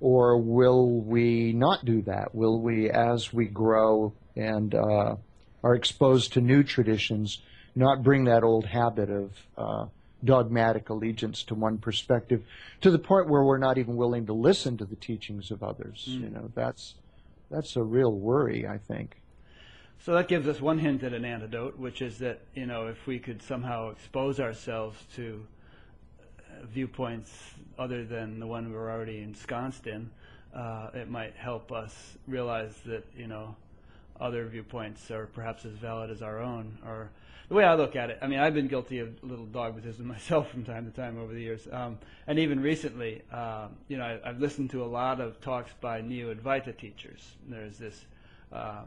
or 0.00 0.38
will 0.38 1.00
we 1.00 1.52
not 1.52 1.84
do 1.84 2.02
that? 2.02 2.34
Will 2.34 2.60
we, 2.60 2.90
as 2.90 3.32
we 3.32 3.46
grow 3.46 4.14
and 4.36 4.74
uh, 4.74 5.16
are 5.64 5.74
exposed 5.74 6.34
to 6.34 6.40
new 6.42 6.62
traditions, 6.62 7.40
not 7.74 8.02
bring 8.02 8.24
that 8.24 8.44
old 8.44 8.66
habit 8.66 9.10
of 9.10 9.32
uh, 9.56 9.86
dogmatic 10.22 10.90
allegiance 10.90 11.42
to 11.42 11.54
one 11.54 11.78
perspective 11.78 12.44
to 12.82 12.90
the 12.90 12.98
point 12.98 13.28
where 13.28 13.42
we're 13.42 13.58
not 13.58 13.78
even 13.78 13.96
willing 13.96 14.26
to 14.26 14.34
listen 14.34 14.76
to 14.76 14.84
the 14.84 14.94
teachings 14.94 15.50
of 15.50 15.62
others? 15.62 16.04
You 16.06 16.28
know, 16.28 16.50
that's 16.54 16.94
that's 17.50 17.76
a 17.76 17.82
real 17.82 18.12
worry, 18.12 18.68
I 18.68 18.76
think. 18.76 19.16
So 20.00 20.12
that 20.14 20.28
gives 20.28 20.46
us 20.46 20.60
one 20.60 20.78
hint 20.78 21.02
at 21.02 21.14
an 21.14 21.24
antidote, 21.24 21.78
which 21.78 22.02
is 22.02 22.18
that 22.18 22.40
you 22.54 22.66
know 22.66 22.88
if 22.88 23.06
we 23.06 23.18
could 23.18 23.42
somehow 23.42 23.90
expose 23.90 24.40
ourselves 24.40 24.98
to 25.16 25.46
uh, 26.28 26.66
viewpoints 26.66 27.32
other 27.78 28.04
than 28.04 28.38
the 28.38 28.46
one 28.46 28.70
we're 28.70 28.90
already 28.90 29.22
ensconced 29.22 29.86
in, 29.86 30.10
uh, 30.54 30.90
it 30.92 31.08
might 31.08 31.34
help 31.36 31.72
us 31.72 32.18
realize 32.28 32.74
that 32.84 33.06
you 33.16 33.26
know 33.26 33.56
other 34.20 34.46
viewpoints 34.46 35.10
are 35.10 35.26
perhaps 35.26 35.64
as 35.64 35.72
valid 35.72 36.10
as 36.10 36.22
our 36.22 36.40
own. 36.40 36.78
Or 36.86 37.10
the 37.48 37.54
way 37.54 37.64
I 37.64 37.74
look 37.74 37.96
at 37.96 38.10
it, 38.10 38.18
I 38.22 38.26
mean, 38.26 38.38
I've 38.38 38.54
been 38.54 38.68
guilty 38.68 39.00
of 39.00 39.08
a 39.22 39.26
little 39.26 39.46
dogmatism 39.46 40.06
myself 40.06 40.50
from 40.50 40.64
time 40.64 40.84
to 40.90 40.96
time 40.96 41.18
over 41.18 41.32
the 41.32 41.40
years, 41.40 41.66
um, 41.72 41.98
and 42.26 42.38
even 42.38 42.60
recently, 42.60 43.22
um, 43.32 43.76
you 43.88 43.96
know, 43.98 44.04
I, 44.04 44.28
I've 44.28 44.40
listened 44.40 44.70
to 44.70 44.82
a 44.82 44.86
lot 44.86 45.20
of 45.20 45.40
talks 45.40 45.72
by 45.80 46.00
Neo 46.00 46.32
Advaita 46.34 46.76
teachers. 46.76 47.20
There's 47.48 47.78
this. 47.78 48.04
Uh, 48.52 48.82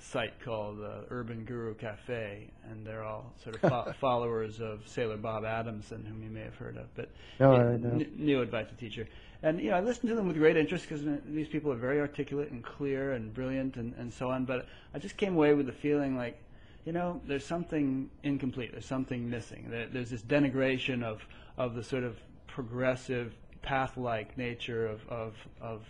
site 0.00 0.38
called 0.44 0.78
uh, 0.80 1.00
Urban 1.10 1.44
Guru 1.44 1.74
Cafe, 1.74 2.48
and 2.70 2.86
they're 2.86 3.02
all 3.02 3.32
sort 3.42 3.56
of 3.56 3.60
fo- 3.68 3.92
followers 4.00 4.60
of 4.60 4.86
Sailor 4.86 5.16
Bob 5.16 5.44
Adamson, 5.44 6.04
whom 6.06 6.22
you 6.22 6.30
may 6.30 6.42
have 6.42 6.54
heard 6.54 6.76
of, 6.76 6.86
but 6.94 7.08
No, 7.40 7.52
yeah, 7.52 7.58
I 7.58 7.76
know. 7.76 7.90
n- 7.90 8.12
new 8.16 8.44
Advaita 8.44 8.76
teacher. 8.78 9.08
And 9.42 9.60
you 9.60 9.70
know, 9.70 9.76
I 9.76 9.80
listened 9.80 10.08
to 10.08 10.16
them 10.16 10.26
with 10.26 10.36
great 10.36 10.56
interest 10.56 10.88
because 10.88 11.04
these 11.26 11.48
people 11.48 11.70
are 11.70 11.76
very 11.76 12.00
articulate 12.00 12.50
and 12.50 12.62
clear 12.62 13.12
and 13.12 13.32
brilliant 13.32 13.76
and, 13.76 13.94
and 13.98 14.12
so 14.12 14.30
on. 14.30 14.44
But 14.44 14.66
I 14.94 14.98
just 14.98 15.16
came 15.16 15.34
away 15.34 15.54
with 15.54 15.66
the 15.66 15.72
feeling 15.72 16.16
like, 16.16 16.40
you 16.84 16.92
know, 16.92 17.20
there's 17.26 17.44
something 17.44 18.10
incomplete. 18.22 18.72
There's 18.72 18.86
something 18.86 19.28
missing. 19.28 19.66
There, 19.70 19.86
there's 19.86 20.10
this 20.10 20.22
denigration 20.22 21.02
of 21.02 21.24
of 21.56 21.74
the 21.74 21.82
sort 21.82 22.04
of 22.04 22.16
progressive 22.46 23.34
path-like 23.68 24.38
nature 24.38 24.86
of, 24.86 25.06
of, 25.10 25.34
of, 25.60 25.82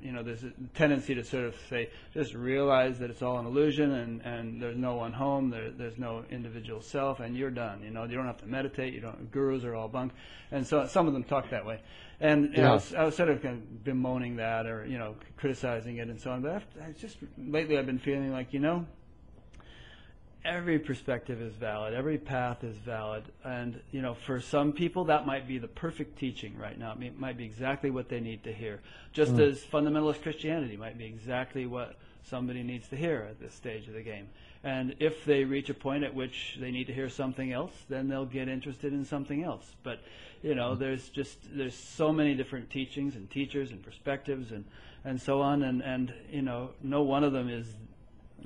you 0.00 0.10
know, 0.10 0.22
there's 0.22 0.42
a 0.42 0.52
tendency 0.74 1.14
to 1.14 1.22
sort 1.22 1.44
of 1.44 1.54
say, 1.68 1.90
just 2.14 2.32
realize 2.32 2.98
that 2.98 3.10
it's 3.10 3.20
all 3.20 3.38
an 3.38 3.44
illusion 3.44 3.92
and, 3.92 4.22
and 4.22 4.62
there's 4.62 4.78
no 4.78 4.94
one 4.94 5.12
home, 5.12 5.50
there, 5.50 5.70
there's 5.70 5.98
no 5.98 6.24
individual 6.30 6.80
self, 6.80 7.20
and 7.20 7.36
you're 7.36 7.50
done. 7.50 7.82
You 7.82 7.90
know, 7.90 8.04
you 8.04 8.14
don't 8.16 8.24
have 8.24 8.40
to 8.40 8.46
meditate, 8.46 8.94
you 8.94 9.02
don't, 9.02 9.30
gurus 9.30 9.64
are 9.64 9.74
all 9.74 9.86
bunk. 9.86 10.12
And 10.50 10.66
so 10.66 10.86
some 10.86 11.06
of 11.06 11.12
them 11.12 11.24
talk 11.24 11.50
that 11.50 11.66
way. 11.66 11.82
And 12.20 12.56
you 12.56 12.62
know, 12.62 12.70
I, 12.70 12.72
was, 12.72 12.94
I 12.94 13.04
was 13.04 13.14
sort 13.14 13.28
of, 13.28 13.42
kind 13.42 13.56
of 13.56 13.84
bemoaning 13.84 14.36
that 14.36 14.64
or, 14.64 14.86
you 14.86 14.96
know, 14.96 15.14
criticizing 15.36 15.98
it 15.98 16.08
and 16.08 16.18
so 16.18 16.30
on. 16.30 16.40
But 16.40 16.52
I've, 16.52 16.66
I 16.82 16.92
just, 16.92 17.18
lately 17.36 17.76
I've 17.76 17.84
been 17.84 17.98
feeling 17.98 18.32
like, 18.32 18.54
you 18.54 18.60
know, 18.60 18.86
every 20.46 20.78
perspective 20.78 21.42
is 21.42 21.52
valid, 21.54 21.92
every 21.92 22.18
path 22.18 22.62
is 22.64 22.76
valid, 22.76 23.24
and 23.44 23.80
you 23.90 24.00
know, 24.00 24.14
for 24.14 24.40
some 24.40 24.72
people 24.72 25.04
that 25.06 25.26
might 25.26 25.46
be 25.46 25.58
the 25.58 25.68
perfect 25.68 26.18
teaching 26.18 26.56
right 26.56 26.78
now. 26.78 26.96
It 27.00 27.18
might 27.18 27.36
be 27.36 27.44
exactly 27.44 27.90
what 27.90 28.08
they 28.08 28.20
need 28.20 28.44
to 28.44 28.52
hear. 28.52 28.80
Just 29.12 29.34
mm. 29.34 29.40
as 29.40 29.62
fundamentalist 29.62 30.22
Christianity 30.22 30.76
might 30.76 30.96
be 30.96 31.04
exactly 31.04 31.66
what 31.66 31.96
somebody 32.22 32.62
needs 32.62 32.88
to 32.88 32.96
hear 32.96 33.26
at 33.28 33.40
this 33.40 33.54
stage 33.54 33.88
of 33.88 33.94
the 33.94 34.02
game. 34.02 34.28
And 34.64 34.96
if 34.98 35.24
they 35.24 35.44
reach 35.44 35.70
a 35.70 35.74
point 35.74 36.02
at 36.02 36.14
which 36.14 36.56
they 36.60 36.70
need 36.70 36.86
to 36.88 36.92
hear 36.92 37.08
something 37.08 37.52
else, 37.52 37.72
then 37.88 38.08
they'll 38.08 38.26
get 38.26 38.48
interested 38.48 38.92
in 38.92 39.04
something 39.04 39.44
else. 39.44 39.64
But 39.82 40.00
you 40.42 40.54
know, 40.54 40.74
mm. 40.74 40.78
there's 40.78 41.08
just 41.08 41.38
there's 41.56 41.74
so 41.74 42.12
many 42.12 42.34
different 42.34 42.70
teachings 42.70 43.16
and 43.16 43.30
teachers 43.30 43.70
and 43.70 43.82
perspectives 43.82 44.52
and 44.52 44.64
and 45.04 45.20
so 45.20 45.40
on, 45.40 45.62
and 45.62 45.82
and 45.82 46.12
you 46.30 46.42
know, 46.42 46.70
no 46.82 47.02
one 47.02 47.24
of 47.24 47.32
them 47.32 47.48
is 47.48 47.66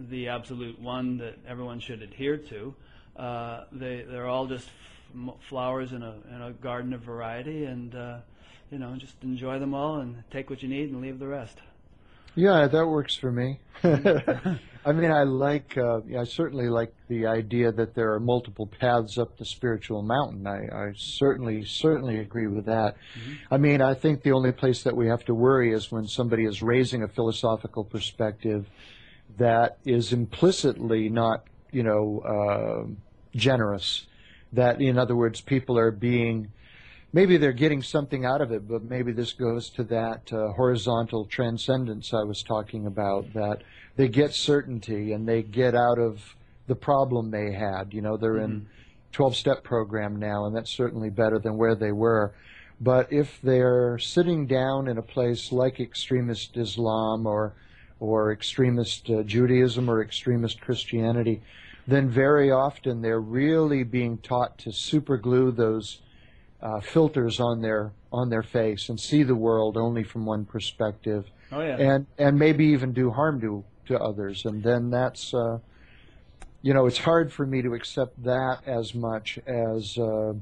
the 0.08 0.28
absolute 0.28 0.80
one 0.80 1.18
that 1.18 1.36
everyone 1.46 1.80
should 1.80 2.02
adhere 2.02 2.36
to. 2.36 2.74
Uh, 3.16 3.64
they 3.72 4.04
they're 4.08 4.26
all 4.26 4.46
just 4.46 4.68
f- 5.28 5.34
flowers 5.48 5.92
in 5.92 6.02
a 6.02 6.14
in 6.34 6.42
a 6.42 6.52
garden 6.52 6.92
of 6.92 7.00
variety, 7.00 7.64
and 7.64 7.94
uh, 7.94 8.18
you 8.70 8.78
know, 8.78 8.94
just 8.96 9.14
enjoy 9.22 9.58
them 9.58 9.74
all 9.74 10.00
and 10.00 10.22
take 10.30 10.48
what 10.48 10.62
you 10.62 10.68
need 10.68 10.90
and 10.90 11.00
leave 11.00 11.18
the 11.18 11.26
rest. 11.26 11.58
Yeah, 12.36 12.68
that 12.68 12.86
works 12.86 13.16
for 13.16 13.32
me. 13.32 13.58
I 13.82 14.92
mean, 14.92 15.10
I 15.10 15.24
like, 15.24 15.76
uh, 15.76 16.00
I 16.18 16.24
certainly 16.24 16.68
like 16.68 16.94
the 17.08 17.26
idea 17.26 17.72
that 17.72 17.94
there 17.94 18.14
are 18.14 18.20
multiple 18.20 18.66
paths 18.66 19.18
up 19.18 19.36
the 19.36 19.44
spiritual 19.44 20.02
mountain. 20.02 20.46
I, 20.46 20.74
I 20.74 20.92
certainly, 20.96 21.64
certainly 21.64 22.18
agree 22.20 22.46
with 22.46 22.66
that. 22.66 22.94
Mm-hmm. 23.18 23.54
I 23.54 23.58
mean, 23.58 23.82
I 23.82 23.94
think 23.94 24.22
the 24.22 24.32
only 24.32 24.52
place 24.52 24.84
that 24.84 24.96
we 24.96 25.08
have 25.08 25.24
to 25.24 25.34
worry 25.34 25.72
is 25.72 25.90
when 25.90 26.06
somebody 26.06 26.44
is 26.44 26.62
raising 26.62 27.02
a 27.02 27.08
philosophical 27.08 27.84
perspective 27.84 28.66
that 29.38 29.78
is 29.84 30.12
implicitly 30.12 31.08
not, 31.08 31.44
you 31.70 31.82
know, 31.82 32.20
uh, 32.20 33.36
generous. 33.36 34.06
That, 34.52 34.80
in 34.80 34.98
other 34.98 35.14
words, 35.14 35.40
people 35.40 35.78
are 35.78 35.90
being 35.90 36.50
maybe 37.12 37.36
they're 37.36 37.52
getting 37.52 37.82
something 37.82 38.24
out 38.24 38.40
of 38.40 38.52
it, 38.52 38.68
but 38.68 38.84
maybe 38.84 39.12
this 39.12 39.32
goes 39.32 39.70
to 39.70 39.84
that 39.84 40.32
uh, 40.32 40.52
horizontal 40.52 41.26
transcendence 41.26 42.14
I 42.14 42.22
was 42.22 42.42
talking 42.42 42.86
about, 42.86 43.32
that 43.34 43.62
they 43.96 44.08
get 44.08 44.34
certainty 44.34 45.12
and 45.12 45.26
they 45.28 45.42
get 45.42 45.74
out 45.74 45.98
of 45.98 46.20
the 46.66 46.76
problem 46.76 47.30
they 47.30 47.52
had. 47.52 47.92
You 47.92 48.02
know, 48.02 48.16
they're 48.16 48.34
mm-hmm. 48.34 48.52
in 48.52 48.66
12 49.12 49.36
step 49.36 49.64
program 49.64 50.16
now, 50.16 50.46
and 50.46 50.54
that's 50.54 50.70
certainly 50.70 51.10
better 51.10 51.38
than 51.38 51.56
where 51.56 51.74
they 51.74 51.92
were. 51.92 52.32
But 52.80 53.12
if 53.12 53.40
they're 53.42 53.98
sitting 53.98 54.46
down 54.46 54.88
in 54.88 54.96
a 54.96 55.02
place 55.02 55.52
like 55.52 55.80
extremist 55.80 56.56
Islam 56.56 57.26
or 57.26 57.54
or 58.00 58.32
extremist 58.32 59.08
uh, 59.10 59.22
Judaism 59.22 59.88
or 59.88 60.02
extremist 60.02 60.60
Christianity, 60.60 61.42
then 61.86 62.08
very 62.08 62.50
often 62.50 63.02
they're 63.02 63.20
really 63.20 63.84
being 63.84 64.18
taught 64.18 64.58
to 64.58 64.70
superglue 64.70 65.54
those 65.54 66.00
uh, 66.62 66.80
filters 66.80 67.40
on 67.40 67.60
their 67.60 67.92
on 68.12 68.28
their 68.28 68.42
face 68.42 68.88
and 68.88 68.98
see 68.98 69.22
the 69.22 69.34
world 69.34 69.76
only 69.76 70.02
from 70.02 70.26
one 70.26 70.44
perspective, 70.44 71.30
oh, 71.52 71.60
yeah. 71.60 71.76
and 71.76 72.06
and 72.18 72.38
maybe 72.38 72.66
even 72.66 72.92
do 72.92 73.10
harm 73.10 73.40
to 73.40 73.64
to 73.86 73.98
others, 73.98 74.44
and 74.44 74.62
then 74.62 74.90
that's 74.90 75.32
uh, 75.34 75.58
you 76.62 76.74
know 76.74 76.86
it's 76.86 76.98
hard 76.98 77.32
for 77.32 77.46
me 77.46 77.62
to 77.62 77.74
accept 77.74 78.22
that 78.24 78.58
as 78.66 78.94
much 78.94 79.38
as 79.46 79.96
uh, 79.98 80.32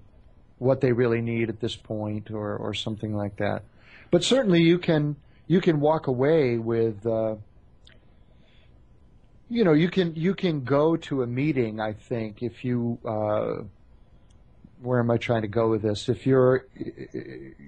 what 0.59 0.81
they 0.81 0.93
really 0.93 1.21
need 1.21 1.49
at 1.49 1.61
this 1.61 1.77
point, 1.77 2.31
or 2.31 2.57
or 2.57 2.75
something 2.75 3.15
like 3.15 3.37
that. 3.37 3.63
But 4.11 4.25
certainly 4.25 4.63
you 4.63 4.79
can 4.79 5.17
you 5.47 5.61
can 5.61 5.81
walk 5.81 6.07
away 6.07 6.59
with. 6.59 7.05
You 9.51 9.65
know, 9.65 9.73
you 9.73 9.89
can 9.89 10.15
you 10.15 10.35
can 10.35 10.65
go 10.65 10.97
to 10.97 11.23
a 11.23 11.27
meeting. 11.27 11.81
I 11.81 11.95
think 11.95 12.43
if 12.43 12.65
you 12.65 12.99
uh, 13.05 13.65
where 14.81 15.01
am 15.01 15.11
I 15.11 15.17
trying 15.17 15.43
to 15.43 15.49
go 15.49 15.69
with 15.69 15.83
this? 15.83 16.09
If 16.09 16.27
you're, 16.27 16.67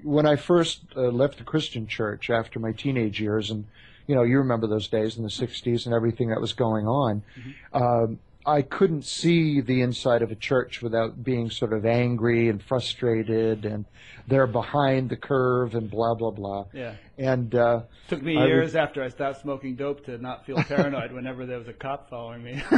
when 0.03 0.27
I 0.27 0.37
first 0.37 0.83
uh, 0.97 1.09
left 1.09 1.39
the 1.39 1.45
Christian 1.45 1.87
church 1.87 2.31
after 2.31 2.61
my 2.61 2.73
teenage 2.73 3.21
years, 3.21 3.51
and 3.51 3.67
you 4.07 4.15
know, 4.15 4.23
you 4.23 4.39
remember 4.39 4.67
those 4.67 4.89
days 4.89 5.17
in 5.17 5.23
the 5.23 5.31
'60s 5.31 5.87
and 5.87 5.95
everything 5.95 6.29
that 6.31 6.41
was 6.41 6.53
going 6.53 6.87
on. 6.87 7.23
Mm-hmm. 7.39 7.83
Um, 7.83 8.19
I 8.51 8.63
couldn't 8.63 9.05
see 9.05 9.61
the 9.61 9.81
inside 9.83 10.23
of 10.23 10.33
a 10.33 10.35
church 10.35 10.83
without 10.83 11.23
being 11.23 11.51
sort 11.51 11.73
of 11.73 11.87
angry 11.87 12.49
and 12.49 12.61
frustrated, 12.61 13.65
and 13.65 13.85
they're 14.27 14.49
behind 14.49 15.09
the 15.09 15.17
curve 15.17 15.77
and 15.77 15.89
blah 15.89 16.15
blah 16.15 16.33
blah. 16.33 16.65
Yeah. 16.73 16.95
And 17.17 17.55
uh, 17.55 17.83
took 18.09 18.21
me 18.23 18.33
years 18.33 18.75
after 18.75 19.05
I 19.05 19.09
stopped 19.09 19.43
smoking 19.43 19.77
dope 19.77 20.05
to 20.07 20.19
not 20.19 20.45
feel 20.47 20.57
paranoid 20.65 21.13
whenever 21.13 21.47
there 21.47 21.59
was 21.59 21.69
a 21.69 21.73
cop 21.73 22.11
following 22.11 22.43
me. 22.43 22.61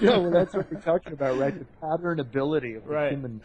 yeah, 0.00 0.18
well, 0.18 0.30
that's 0.30 0.54
what 0.54 0.70
we're 0.70 0.80
talking 0.80 1.14
about, 1.14 1.36
right? 1.36 1.58
The 1.58 1.66
pattern 1.80 2.20
ability 2.20 2.74
of 2.74 2.84
the 2.84 2.90
right. 2.90 3.10
human. 3.10 3.40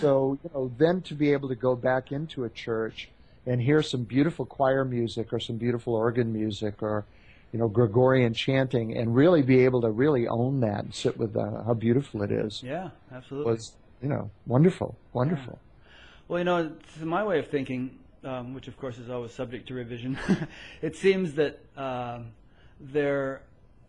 so 0.00 0.36
you 0.42 0.50
know, 0.52 0.72
then 0.78 1.00
to 1.02 1.14
be 1.14 1.32
able 1.32 1.48
to 1.48 1.54
go 1.54 1.76
back 1.76 2.10
into 2.10 2.42
a 2.42 2.50
church 2.50 3.08
and 3.46 3.62
hear 3.62 3.82
some 3.82 4.02
beautiful 4.02 4.44
choir 4.44 4.84
music 4.84 5.32
or 5.32 5.38
some 5.38 5.58
beautiful 5.58 5.94
organ 5.94 6.32
music 6.32 6.82
or 6.82 7.04
you 7.52 7.58
know, 7.58 7.68
Gregorian 7.68 8.32
chanting 8.32 8.96
and 8.96 9.14
really 9.14 9.42
be 9.42 9.64
able 9.64 9.80
to 9.80 9.90
really 9.90 10.28
own 10.28 10.60
that 10.60 10.84
and 10.84 10.94
sit 10.94 11.16
with 11.16 11.36
uh, 11.36 11.62
how 11.64 11.74
beautiful 11.74 12.22
it 12.22 12.30
is. 12.30 12.62
Yeah, 12.62 12.90
absolutely. 13.12 13.52
Was, 13.52 13.72
you 14.00 14.08
know, 14.08 14.30
wonderful, 14.46 14.96
wonderful. 15.12 15.58
Yeah. 15.60 16.24
Well, 16.28 16.38
you 16.38 16.44
know, 16.44 16.72
to 16.98 17.06
my 17.06 17.24
way 17.24 17.40
of 17.40 17.48
thinking, 17.48 17.98
um, 18.22 18.54
which 18.54 18.68
of 18.68 18.78
course 18.78 18.98
is 18.98 19.10
always 19.10 19.32
subject 19.32 19.66
to 19.68 19.74
revision, 19.74 20.18
it 20.82 20.94
seems 20.94 21.34
that 21.34 21.58
um, 21.76 22.28
there, 22.80 23.42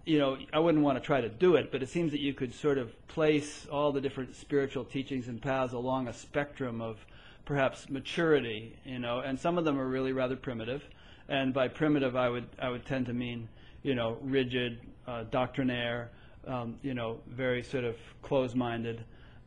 you 0.05 0.18
know, 0.18 0.38
I 0.51 0.57
wouldn't 0.57 0.84
want 0.84 0.97
to 0.97 1.05
try 1.05 1.22
to 1.22 1.30
do 1.30 1.55
it, 1.55 1.72
but 1.72 1.84
it 1.84 1.89
seems 1.89 2.12
that 2.14 2.20
you 2.20 2.34
could 2.34 2.53
sort 2.55 2.80
of 2.80 3.07
place 3.07 3.68
all 3.72 3.91
the 3.91 4.01
different 4.01 4.36
spiritual 4.36 4.86
teachings 4.86 5.28
and 5.28 5.39
paths 5.39 5.74
along 5.74 6.07
a 6.07 6.14
spectrum 6.14 6.82
of 6.82 7.05
perhaps 7.45 7.89
maturity, 7.89 8.76
you 8.86 8.97
know, 8.97 9.20
and 9.20 9.39
some 9.39 9.59
of 9.59 9.66
them 9.66 9.80
are 9.80 9.88
really 9.88 10.14
rather 10.14 10.36
primitive 10.36 10.84
and 11.32 11.54
by 11.54 11.70
primitive, 11.70 12.16
I 12.16 12.30
would 12.30 12.48
I 12.60 12.70
would 12.70 12.86
tend 12.86 13.06
to 13.06 13.14
mean 13.14 13.48
you 13.84 13.96
know 13.96 14.18
rigid, 14.22 14.80
uh, 15.08 15.24
doctrinaire, 15.32 16.12
um, 16.46 16.76
you 16.84 16.94
know 16.94 17.22
very 17.28 17.64
sort 17.64 17.86
of 17.86 17.96
closed-minded. 18.22 19.04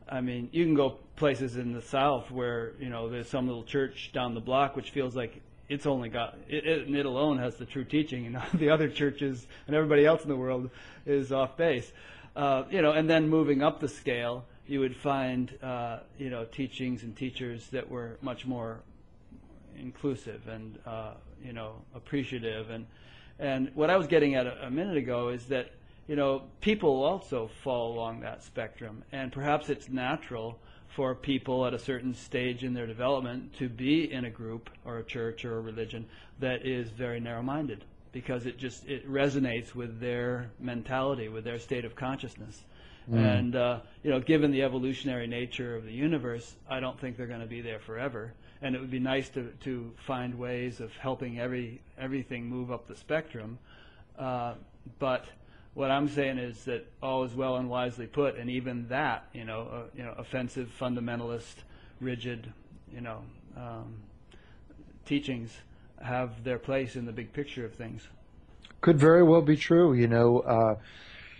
I 0.09 0.21
mean, 0.21 0.49
you 0.51 0.65
can 0.65 0.73
go 0.73 0.97
places 1.15 1.57
in 1.57 1.73
the 1.73 1.81
South 1.81 2.31
where 2.31 2.73
you 2.79 2.89
know 2.89 3.07
there's 3.07 3.29
some 3.29 3.45
little 3.47 3.63
church 3.63 4.11
down 4.13 4.33
the 4.33 4.41
block 4.41 4.75
which 4.75 4.89
feels 4.89 5.15
like 5.15 5.41
it's 5.69 5.85
only 5.85 6.09
got 6.09 6.37
it, 6.49 6.65
it, 6.65 6.93
it 6.93 7.05
alone 7.05 7.37
has 7.37 7.55
the 7.57 7.65
true 7.65 7.85
teaching, 7.85 8.25
and 8.25 8.41
the 8.59 8.71
other 8.71 8.89
churches 8.89 9.45
and 9.67 9.75
everybody 9.75 10.05
else 10.07 10.23
in 10.23 10.29
the 10.29 10.35
world 10.35 10.71
is 11.05 11.31
off 11.31 11.55
base. 11.55 11.91
Uh, 12.35 12.63
you 12.71 12.81
know, 12.81 12.91
and 12.91 13.07
then 13.07 13.29
moving 13.29 13.61
up 13.61 13.79
the 13.79 13.87
scale, 13.87 14.43
you 14.65 14.79
would 14.79 14.95
find 14.95 15.55
uh, 15.61 15.99
you 16.17 16.31
know 16.31 16.45
teachings 16.45 17.03
and 17.03 17.15
teachers 17.15 17.67
that 17.67 17.87
were 17.87 18.17
much 18.23 18.47
more 18.47 18.79
inclusive 19.79 20.47
and 20.47 20.77
uh, 20.85 21.13
you 21.43 21.53
know 21.53 21.75
appreciative. 21.93 22.69
And 22.69 22.85
and 23.39 23.71
what 23.75 23.89
I 23.89 23.97
was 23.97 24.07
getting 24.07 24.35
at 24.35 24.47
a, 24.47 24.67
a 24.67 24.71
minute 24.71 24.97
ago 24.97 25.29
is 25.29 25.45
that 25.47 25.71
you 26.07 26.15
know 26.15 26.43
people 26.61 27.03
also 27.03 27.49
fall 27.63 27.93
along 27.93 28.21
that 28.21 28.43
spectrum. 28.43 29.03
And 29.11 29.31
perhaps 29.31 29.69
it's 29.69 29.89
natural 29.89 30.59
for 30.95 31.13
people 31.13 31.65
at 31.65 31.73
a 31.73 31.79
certain 31.79 32.13
stage 32.13 32.63
in 32.63 32.73
their 32.73 32.87
development 32.87 33.53
to 33.57 33.67
be 33.67 34.11
in 34.11 34.25
a 34.25 34.29
group 34.29 34.69
or 34.85 34.99
a 34.99 35.03
church 35.03 35.43
or 35.43 35.57
a 35.57 35.61
religion 35.61 36.05
that 36.39 36.65
is 36.65 36.89
very 36.89 37.19
narrow-minded 37.19 37.83
because 38.13 38.45
it 38.45 38.57
just 38.57 38.87
it 38.87 39.09
resonates 39.11 39.75
with 39.75 39.99
their 39.99 40.49
mentality 40.59 41.27
with 41.27 41.43
their 41.43 41.59
state 41.59 41.83
of 41.85 41.95
consciousness. 41.95 42.63
Mm. 43.11 43.37
and 43.37 43.55
uh, 43.55 43.79
you 44.01 44.09
know 44.09 44.19
given 44.19 44.49
the 44.49 44.63
evolutionary 44.63 45.27
nature 45.27 45.75
of 45.75 45.85
the 45.85 45.91
universe 45.91 46.55
I 46.67 46.79
don't 46.79 46.99
think 46.99 47.17
they're 47.17 47.27
going 47.27 47.41
to 47.41 47.45
be 47.45 47.61
there 47.61 47.79
forever 47.79 48.33
and 48.61 48.75
it 48.75 48.81
would 48.81 48.91
be 48.91 48.99
nice 48.99 49.29
to, 49.29 49.51
to 49.63 49.91
find 50.05 50.37
ways 50.37 50.79
of 50.79 50.91
helping 50.97 51.39
every 51.39 51.81
everything 51.97 52.45
move 52.45 52.71
up 52.71 52.87
the 52.87 52.95
spectrum. 52.95 53.57
Uh, 54.17 54.53
but 54.99 55.25
what 55.73 55.91
I'm 55.91 56.07
saying 56.07 56.37
is 56.37 56.63
that 56.65 56.87
all 57.03 57.23
is 57.25 57.33
well 57.35 57.57
and 57.57 57.69
wisely 57.69 58.07
put, 58.07 58.37
and 58.37 58.49
even 58.49 58.87
that, 58.87 59.25
you 59.33 59.43
know, 59.43 59.67
uh, 59.71 59.81
you 59.95 60.03
know, 60.03 60.13
offensive, 60.17 60.71
fundamentalist, 60.79 61.55
rigid, 61.99 62.51
you 62.93 63.01
know, 63.01 63.21
um, 63.57 63.93
teachings 65.05 65.51
have 66.01 66.43
their 66.43 66.59
place 66.59 66.95
in 66.95 67.05
the 67.05 67.11
big 67.11 67.33
picture 67.33 67.65
of 67.65 67.73
things. 67.73 68.07
Could 68.81 68.99
very 68.99 69.23
well 69.23 69.41
be 69.41 69.57
true. 69.57 69.93
You 69.93 70.07
know, 70.07 70.39
uh, 70.39 70.75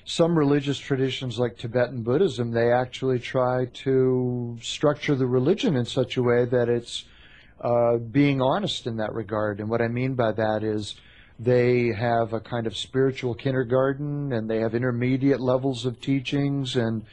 some 0.05 0.37
religious 0.37 0.77
traditions 0.77 1.39
like 1.39 1.57
Tibetan 1.57 2.03
Buddhism, 2.03 2.51
they 2.51 2.71
actually 2.71 3.19
try 3.19 3.65
to 3.65 4.57
structure 4.61 5.15
the 5.15 5.25
religion 5.25 5.75
in 5.75 5.85
such 5.85 6.15
a 6.15 6.23
way 6.23 6.45
that 6.45 6.69
it's 6.69 7.05
uh, 7.59 7.97
being 7.97 8.39
honest 8.39 8.85
in 8.85 8.97
that 8.97 9.13
regard. 9.13 9.59
And 9.59 9.67
what 9.67 9.81
I 9.81 9.87
mean 9.87 10.13
by 10.13 10.31
that 10.33 10.63
is 10.63 10.95
they 11.39 11.87
have 11.87 12.33
a 12.33 12.39
kind 12.39 12.67
of 12.67 12.77
spiritual 12.77 13.33
kindergarten 13.33 14.31
and 14.31 14.47
they 14.47 14.59
have 14.59 14.75
intermediate 14.75 15.41
levels 15.41 15.85
of 15.85 15.99
teachings 15.99 16.75
and 16.75 17.03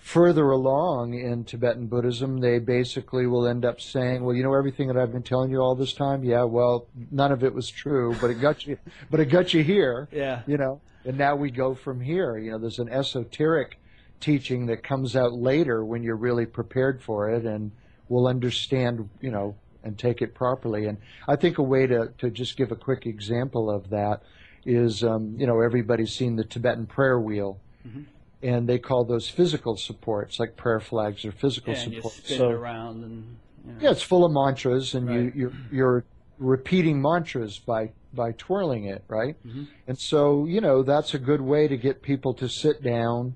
further 0.00 0.50
along 0.50 1.14
in 1.14 1.44
Tibetan 1.44 1.86
Buddhism, 1.86 2.40
they 2.40 2.58
basically 2.58 3.26
will 3.26 3.46
end 3.46 3.64
up 3.64 3.80
saying, 3.80 4.24
"Well, 4.24 4.34
you 4.34 4.42
know 4.42 4.54
everything 4.54 4.88
that 4.88 4.96
I've 4.96 5.12
been 5.12 5.22
telling 5.22 5.50
you 5.50 5.60
all 5.60 5.74
this 5.74 5.92
time. 5.92 6.24
Yeah, 6.24 6.44
well, 6.44 6.88
none 7.10 7.30
of 7.30 7.44
it 7.44 7.54
was 7.54 7.70
true, 7.70 8.16
but 8.20 8.30
it 8.30 8.40
got 8.40 8.66
you, 8.66 8.78
but 9.10 9.20
it 9.20 9.26
got 9.26 9.54
you 9.54 9.62
here. 9.62 10.08
Yeah, 10.10 10.42
you 10.46 10.56
know, 10.56 10.80
and 11.04 11.16
now 11.16 11.36
we 11.36 11.50
go 11.50 11.74
from 11.74 12.00
here. 12.00 12.36
You 12.38 12.52
know, 12.52 12.58
there's 12.58 12.78
an 12.78 12.88
esoteric 12.88 13.78
teaching 14.20 14.66
that 14.66 14.82
comes 14.82 15.16
out 15.16 15.32
later 15.32 15.84
when 15.84 16.02
you're 16.02 16.16
really 16.16 16.46
prepared 16.46 17.02
for 17.02 17.30
it 17.30 17.44
and 17.44 17.72
will 18.08 18.26
understand, 18.26 19.08
you 19.20 19.30
know, 19.30 19.56
and 19.82 19.98
take 19.98 20.20
it 20.20 20.34
properly. 20.34 20.86
And 20.86 20.98
I 21.26 21.36
think 21.36 21.58
a 21.58 21.62
way 21.62 21.86
to, 21.86 22.12
to 22.18 22.30
just 22.30 22.56
give 22.56 22.70
a 22.70 22.76
quick 22.76 23.06
example 23.06 23.70
of 23.70 23.90
that 23.90 24.22
is, 24.64 25.02
um, 25.02 25.36
you 25.38 25.46
know, 25.46 25.60
everybody's 25.60 26.12
seen 26.14 26.36
the 26.36 26.44
Tibetan 26.44 26.86
prayer 26.86 27.18
wheel. 27.18 27.58
Mm-hmm. 27.86 28.02
And 28.42 28.66
they 28.68 28.78
call 28.78 29.04
those 29.04 29.28
physical 29.28 29.76
supports, 29.76 30.40
like 30.40 30.56
prayer 30.56 30.80
flags 30.80 31.24
or 31.26 31.32
physical 31.32 31.74
Yeah, 31.74 31.80
and 31.82 31.92
you 31.92 32.02
spin 32.02 32.38
So- 32.38 32.50
it 32.50 32.54
around 32.54 33.04
and, 33.04 33.36
you 33.66 33.72
know. 33.72 33.78
yeah, 33.82 33.90
it's 33.90 34.02
full 34.02 34.24
of 34.24 34.32
mantras, 34.32 34.94
and 34.94 35.06
Right. 35.08 35.16
you, 35.16 35.32
you're 35.34 35.52
you're 35.70 36.04
repeating 36.38 37.02
mantras 37.02 37.58
by 37.58 37.90
by 38.14 38.32
twirling 38.32 38.84
it, 38.84 39.04
right? 39.08 39.36
Mhm. 39.46 39.66
And 39.86 39.98
so 39.98 40.46
you 40.46 40.60
know 40.62 40.82
that's 40.82 41.12
a 41.12 41.18
good 41.18 41.42
way 41.42 41.68
to 41.68 41.76
get 41.76 42.00
people 42.00 42.32
to 42.34 42.48
sit 42.48 42.82
down, 42.82 43.34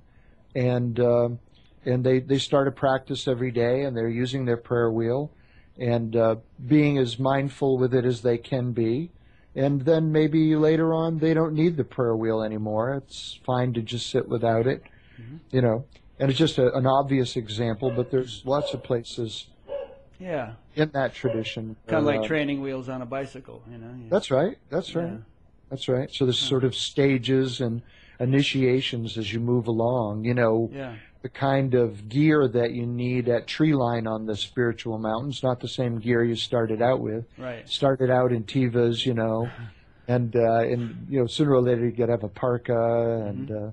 and 0.55 0.99
um 1.01 1.39
and 1.85 2.03
they 2.03 2.19
they 2.21 2.39
start 2.39 2.67
a 2.67 2.73
practice 2.73 3.29
every 3.29 3.51
day, 3.51 3.83
and 3.83 3.95
they're 3.95 4.09
using 4.09 4.47
their 4.47 4.57
prayer 4.57 4.91
wheel, 4.91 5.31
and 5.79 6.17
uh, 6.17 6.37
being 6.67 6.97
as 6.97 7.19
mindful 7.19 7.77
with 7.77 7.93
it 7.93 8.07
as 8.07 8.23
they 8.23 8.39
can 8.39 8.73
be. 8.73 9.11
And 9.57 9.83
then 9.83 10.11
maybe 10.11 10.57
later 10.57 10.95
on 10.95 11.19
they 11.19 11.35
don't 11.35 11.53
need 11.53 11.77
the 11.77 11.85
prayer 11.85 12.17
wheel 12.17 12.43
anymore. 12.43 12.95
It's 12.95 13.39
fine 13.45 13.73
to 13.75 13.83
just 13.83 14.09
sit 14.09 14.29
without 14.29 14.67
it, 14.67 14.83
you 15.51 15.61
know. 15.63 15.85
And 16.19 16.31
it's 16.31 16.39
just 16.39 16.59
a, 16.59 16.73
an 16.75 16.87
obvious 16.87 17.37
example, 17.37 17.91
but 17.91 18.11
there's 18.11 18.43
lots 18.45 18.73
of 18.73 18.83
places 18.85 19.49
Yeah. 20.21 20.53
in 20.77 20.91
that 20.95 21.13
tradition. 21.15 21.77
Kind 21.89 22.07
of 22.07 22.15
Uh, 22.15 22.19
like 22.19 22.29
training 22.29 22.61
wheels 22.63 22.89
on 22.89 23.03
a 23.03 23.07
bicycle, 23.07 23.63
you 23.71 23.79
know. 23.79 23.91
you- 23.97 24.09
That's 24.11 24.31
right. 24.31 24.57
That's 24.71 24.95
right. 24.95 25.11
Yeah. 25.11 25.17
That's 25.71 25.89
right. 25.89 26.11
So 26.13 26.25
there's 26.25 26.39
sort 26.39 26.63
of 26.65 26.75
stages 26.75 27.61
and 27.61 27.83
initiations 28.21 29.17
as 29.19 29.33
you 29.33 29.41
move 29.41 29.67
along. 29.67 30.25
You 30.25 30.35
know, 30.35 30.71
Yeah. 30.73 30.95
the 31.23 31.29
kind 31.29 31.75
of 31.75 32.09
gear 32.09 32.47
that 32.49 32.73
you 32.73 32.87
need 32.87 33.29
at 33.29 33.47
tree 33.47 33.75
line 33.75 34.07
on 34.07 34.27
the 34.27 34.37
spiritual 34.37 34.99
mountains, 34.99 35.43
not 35.43 35.61
the 35.61 35.69
same 35.69 35.99
gear 35.99 36.23
you 36.25 36.37
started 36.37 36.81
out 36.83 37.01
with. 37.01 37.25
Right. 37.39 37.69
Started 37.69 38.11
out 38.11 38.31
in 38.33 38.45
tivas, 38.45 39.05
you 39.07 39.15
know, 39.15 39.49
and 40.09 40.37
uh, 40.37 40.59
and 40.73 41.07
you 41.09 41.19
know 41.21 41.27
sooner 41.27 41.53
or 41.55 41.63
later 41.63 41.85
you 41.87 41.93
got 41.93 42.07
to 42.07 42.13
have 42.13 42.25
a 42.25 42.29
parka 42.29 43.25
and 43.29 43.51
uh, 43.51 43.71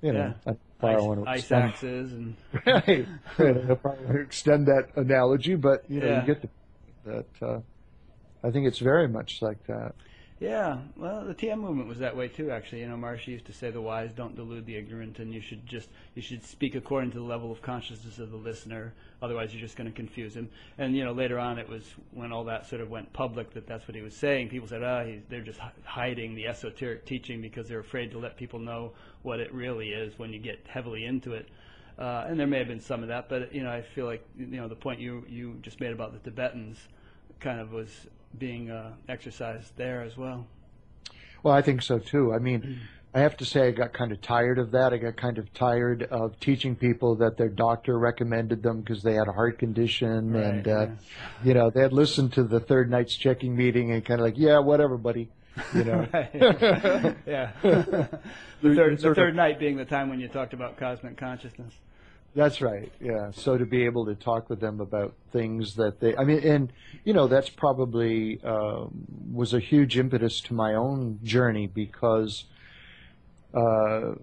you 0.00 0.12
know. 0.12 0.32
Mm-hmm. 0.34 0.48
Yeah. 0.48 0.52
I 0.52 0.56
probably 0.92 1.08
want 1.08 1.28
Ice, 1.28 1.48
to 1.48 1.56
ice 1.56 1.64
extend, 1.64 1.64
axes 1.64 2.12
and 2.12 2.36
right. 2.66 3.06
I'll 3.70 3.76
probably 3.76 4.20
extend 4.22 4.66
that 4.66 4.88
analogy, 4.96 5.54
but 5.56 5.84
you 5.90 6.00
know 6.00 6.06
Yeah. 6.06 6.20
you 6.20 6.26
get 6.26 6.42
the, 6.42 6.48
that. 7.10 7.46
Uh, 7.46 7.60
I 8.46 8.50
think 8.50 8.66
it's 8.66 8.78
very 8.78 9.08
much 9.08 9.40
like 9.40 9.64
that. 9.66 9.94
Yeah, 10.40 10.78
well, 10.96 11.24
the 11.24 11.34
TM 11.34 11.60
movement 11.60 11.88
was 11.88 12.00
that 12.00 12.16
way 12.16 12.26
too. 12.26 12.50
Actually, 12.50 12.80
you 12.80 12.88
know, 12.88 12.96
Maharishi 12.96 13.28
used 13.28 13.46
to 13.46 13.52
say, 13.52 13.70
"The 13.70 13.80
wise 13.80 14.12
don't 14.12 14.34
delude 14.34 14.66
the 14.66 14.74
ignorant," 14.74 15.20
and 15.20 15.32
you 15.32 15.40
should 15.40 15.64
just 15.64 15.88
you 16.16 16.22
should 16.22 16.44
speak 16.44 16.74
according 16.74 17.12
to 17.12 17.18
the 17.18 17.24
level 17.24 17.52
of 17.52 17.62
consciousness 17.62 18.18
of 18.18 18.32
the 18.32 18.36
listener. 18.36 18.94
Otherwise, 19.22 19.54
you're 19.54 19.60
just 19.60 19.76
going 19.76 19.88
to 19.88 19.94
confuse 19.94 20.34
him. 20.34 20.50
And 20.76 20.96
you 20.96 21.04
know, 21.04 21.12
later 21.12 21.38
on, 21.38 21.58
it 21.58 21.68
was 21.68 21.84
when 22.10 22.32
all 22.32 22.44
that 22.44 22.66
sort 22.66 22.82
of 22.82 22.90
went 22.90 23.12
public 23.12 23.54
that 23.54 23.68
that's 23.68 23.86
what 23.86 23.94
he 23.94 24.02
was 24.02 24.16
saying. 24.16 24.48
People 24.48 24.66
said, 24.66 24.82
"Ah, 24.82 25.04
he's, 25.04 25.20
they're 25.28 25.40
just 25.40 25.60
hiding 25.84 26.34
the 26.34 26.48
esoteric 26.48 27.06
teaching 27.06 27.40
because 27.40 27.68
they're 27.68 27.78
afraid 27.78 28.10
to 28.10 28.18
let 28.18 28.36
people 28.36 28.58
know 28.58 28.92
what 29.22 29.38
it 29.38 29.54
really 29.54 29.90
is 29.90 30.18
when 30.18 30.32
you 30.32 30.40
get 30.40 30.66
heavily 30.68 31.04
into 31.04 31.34
it." 31.34 31.48
Uh, 31.96 32.24
and 32.26 32.40
there 32.40 32.48
may 32.48 32.58
have 32.58 32.66
been 32.66 32.80
some 32.80 33.02
of 33.02 33.08
that, 33.08 33.28
but 33.28 33.54
you 33.54 33.62
know, 33.62 33.70
I 33.70 33.82
feel 33.82 34.06
like 34.06 34.26
you 34.36 34.46
know 34.46 34.66
the 34.66 34.74
point 34.74 34.98
you 34.98 35.24
you 35.28 35.58
just 35.62 35.78
made 35.80 35.92
about 35.92 36.12
the 36.12 36.18
Tibetans 36.18 36.88
kind 37.38 37.60
of 37.60 37.72
was 37.72 38.08
being 38.38 38.70
uh, 38.70 38.92
exercised 39.08 39.72
there 39.76 40.02
as 40.02 40.16
well. 40.16 40.46
Well, 41.42 41.54
I 41.54 41.62
think 41.62 41.82
so 41.82 41.98
too. 41.98 42.32
I 42.32 42.38
mean, 42.38 42.80
I 43.14 43.20
have 43.20 43.36
to 43.36 43.44
say 43.44 43.68
I 43.68 43.70
got 43.70 43.92
kind 43.92 44.10
of 44.10 44.20
tired 44.20 44.58
of 44.58 44.72
that. 44.72 44.92
I 44.92 44.96
got 44.96 45.16
kind 45.16 45.38
of 45.38 45.52
tired 45.54 46.02
of 46.04 46.40
teaching 46.40 46.74
people 46.74 47.14
that 47.16 47.36
their 47.36 47.48
doctor 47.48 47.96
recommended 47.96 48.62
them 48.62 48.80
because 48.80 49.02
they 49.04 49.14
had 49.14 49.28
a 49.28 49.32
heart 49.32 49.58
condition 49.58 50.32
Right, 50.32 50.44
and, 50.44 50.68
uh, 50.68 50.80
yeah. 50.80 50.88
you 51.44 51.54
know, 51.54 51.70
they 51.70 51.80
had 51.80 51.92
listened 51.92 52.32
to 52.32 52.42
the 52.42 52.58
third 52.58 52.90
night's 52.90 53.14
checking 53.14 53.54
meeting 53.54 53.92
and 53.92 54.04
kind 54.04 54.20
of 54.20 54.24
like, 54.24 54.36
yeah, 54.36 54.58
whatever, 54.58 54.96
buddy. 54.96 55.28
You 55.72 55.84
know, 55.84 56.08
yeah. 57.26 57.52
the 57.62 58.08
third, 58.62 58.98
the 58.98 59.14
third 59.14 59.36
night 59.36 59.60
being 59.60 59.76
the 59.76 59.84
time 59.84 60.08
when 60.08 60.18
you 60.18 60.26
talked 60.26 60.52
about 60.52 60.76
cosmic 60.76 61.16
consciousness. 61.16 61.72
That's 62.34 62.60
right. 62.60 62.90
Yeah. 63.00 63.30
So 63.32 63.56
to 63.56 63.64
be 63.64 63.84
able 63.84 64.06
to 64.06 64.14
talk 64.16 64.50
with 64.50 64.60
them 64.60 64.80
about 64.80 65.14
things 65.32 65.76
that 65.76 66.00
they, 66.00 66.16
I 66.16 66.24
mean, 66.24 66.40
and 66.40 66.72
you 67.04 67.12
know, 67.12 67.28
that's 67.28 67.48
probably 67.48 68.40
um, 68.42 69.06
was 69.32 69.54
a 69.54 69.60
huge 69.60 69.96
impetus 69.96 70.40
to 70.42 70.54
my 70.54 70.74
own 70.74 71.20
journey 71.22 71.66
because 71.68 72.44
uh, 73.54 74.14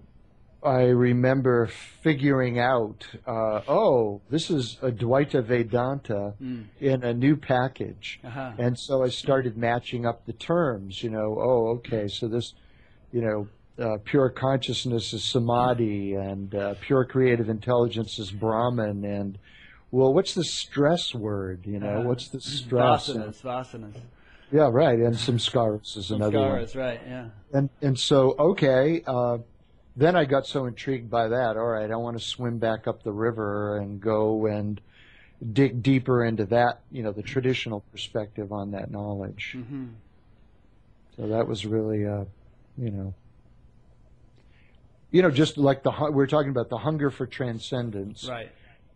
I 0.64 0.82
remember 0.82 1.66
figuring 2.02 2.58
out, 2.60 3.06
uh, 3.26 3.62
oh, 3.66 4.20
this 4.30 4.50
is 4.50 4.76
Advaita 4.82 5.42
Vedanta 5.42 6.34
Mm. 6.40 6.66
in 6.80 7.02
a 7.02 7.12
new 7.14 7.36
package, 7.36 8.20
Uh-huh. 8.22 8.52
and 8.58 8.78
so 8.78 9.02
I 9.02 9.08
started 9.08 9.56
matching 9.56 10.06
up 10.06 10.24
the 10.26 10.32
terms. 10.32 11.02
You 11.02 11.10
know, 11.10 11.36
oh, 11.40 11.66
okay, 11.78 12.08
so 12.08 12.28
this, 12.28 12.54
you 13.10 13.22
know, 13.22 13.48
uh, 13.78 13.96
pure 14.04 14.28
consciousness 14.30 15.12
is 15.12 15.24
samadhi, 15.24 16.14
and 16.14 16.54
uh, 16.54 16.74
pure 16.80 17.04
creative 17.04 17.48
intelligence 17.48 18.18
is 18.18 18.30
Brahman, 18.30 19.04
and 19.04 19.38
well, 19.90 20.12
what's 20.12 20.34
the 20.34 20.44
stress 20.44 21.14
word? 21.14 21.66
You 21.66 21.80
know, 21.80 22.00
Uh, 22.00 22.02
what's 22.02 22.28
the 22.28 22.40
stress? 22.40 23.08
Vasanas, 23.08 23.42
vasanas. 23.42 23.96
Yeah, 24.50 24.68
right, 24.70 24.98
and 24.98 25.18
some 25.18 25.38
samskaras 25.38 25.96
is 25.96 26.10
another 26.10 26.38
one. 26.38 26.60
Samskaras, 26.60 26.76
right, 26.76 27.00
yeah. 27.06 27.28
And 27.52 27.70
and 27.80 27.98
so 27.98 28.34
okay, 28.38 29.02
uh, 29.06 29.38
then 29.96 30.16
I 30.16 30.24
got 30.24 30.46
so 30.46 30.66
intrigued 30.66 31.10
by 31.10 31.28
that. 31.28 31.56
All 31.56 31.66
right, 31.66 31.90
I 31.90 31.96
want 31.96 32.18
to 32.18 32.24
swim 32.24 32.58
back 32.58 32.86
up 32.86 33.02
the 33.02 33.12
river 33.12 33.78
and 33.78 34.00
go 34.00 34.46
and 34.46 34.80
dig 35.52 35.82
deeper 35.82 36.24
into 36.24 36.44
that. 36.46 36.80
You 36.90 37.02
know, 37.02 37.12
the 37.12 37.22
traditional 37.22 37.80
perspective 37.92 38.52
on 38.52 38.70
that 38.72 38.90
knowledge. 38.90 39.52
hmm 39.56 39.88
So 41.16 41.28
that 41.28 41.46
was 41.46 41.66
really, 41.66 42.06
uh, 42.06 42.24
you 42.78 42.90
know, 42.90 43.14
you 45.12 45.22
know, 45.22 45.30
just 45.30 45.56
like 45.58 45.82
the 45.84 45.90
we 45.90 46.10
we're 46.10 46.26
talking 46.26 46.50
about 46.50 46.68
the 46.70 46.78
hunger 46.78 47.10
for 47.10 47.26
transcendence, 47.26 48.26
Right. 48.28 48.50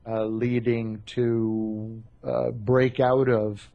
uh, 0.09 0.25
leading 0.25 1.03
to 1.07 2.03
uh, 2.25 2.51
break 2.51 2.99
out 3.01 3.29
of. 3.29 3.71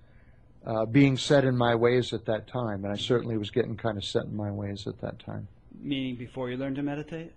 Uh, 0.63 0.85
being 0.85 1.17
set 1.17 1.43
in 1.43 1.57
my 1.57 1.73
ways 1.73 2.13
at 2.13 2.23
that 2.25 2.45
time, 2.47 2.85
and 2.85 2.93
I 2.93 2.95
certainly 2.95 3.35
was 3.35 3.49
getting 3.49 3.75
kind 3.75 3.97
of 3.97 4.05
set 4.05 4.25
in 4.25 4.35
my 4.35 4.51
ways 4.51 4.85
at 4.85 5.01
that 5.01 5.17
time. 5.17 5.47
Meaning 5.81 6.17
before 6.17 6.51
you 6.51 6.57
learned 6.57 6.75
to 6.75 6.83
meditate? 6.83 7.33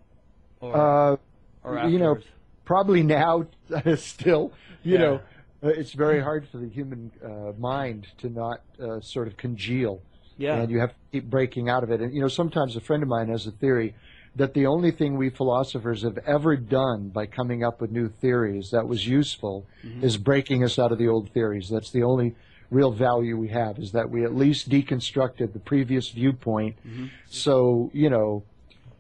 Or, 0.60 0.76
Uh, 0.76 1.16
or 1.62 1.88
you 1.88 1.98
know, 1.98 2.18
probably 2.66 3.02
now 3.02 3.46
still, 3.96 4.52
you 4.82 4.92
Yeah. 4.92 4.98
know, 4.98 5.14
uh, 5.62 5.68
it's 5.68 5.94
very 5.94 6.20
hard 6.20 6.46
for 6.48 6.58
the 6.58 6.68
human 6.68 7.12
uh, 7.24 7.52
mind 7.58 8.08
to 8.18 8.28
not 8.28 8.60
uh, 8.78 9.00
sort 9.00 9.26
of 9.26 9.38
congeal, 9.38 10.02
yeah. 10.36 10.56
and 10.60 10.70
you 10.70 10.78
have 10.80 10.90
to 10.90 10.96
keep 11.10 11.30
breaking 11.30 11.70
out 11.70 11.82
of 11.82 11.90
it. 11.90 12.02
And 12.02 12.12
you 12.12 12.20
know, 12.20 12.28
sometimes 12.28 12.76
a 12.76 12.80
friend 12.82 13.02
of 13.02 13.08
mine 13.08 13.28
has 13.28 13.46
a 13.46 13.52
theory 13.52 13.94
that 14.36 14.54
the 14.54 14.66
only 14.66 14.90
thing 14.90 15.16
we 15.16 15.30
philosophers 15.30 16.02
have 16.02 16.18
ever 16.26 16.56
done 16.56 17.08
by 17.08 17.24
coming 17.26 17.62
up 17.62 17.80
with 17.80 17.90
new 17.92 18.08
theories 18.08 18.70
that 18.70 18.86
was 18.88 19.06
useful 19.06 19.66
Mm-hmm. 19.84 20.02
is 20.04 20.16
breaking 20.16 20.64
us 20.64 20.78
out 20.78 20.92
of 20.92 20.98
the 20.98 21.08
old 21.08 21.30
theories. 21.30 21.68
That's 21.68 21.90
the 21.90 22.02
only 22.02 22.34
real 22.70 22.90
value 22.90 23.36
we 23.36 23.48
have 23.48 23.78
is 23.78 23.92
that 23.92 24.08
we 24.10 24.24
at 24.24 24.34
least 24.34 24.68
deconstructed 24.70 25.52
the 25.52 25.58
previous 25.60 26.08
viewpoint. 26.08 26.76
Mm-hmm. 26.86 27.06
So 27.28 27.90
you 27.92 28.08
know, 28.10 28.42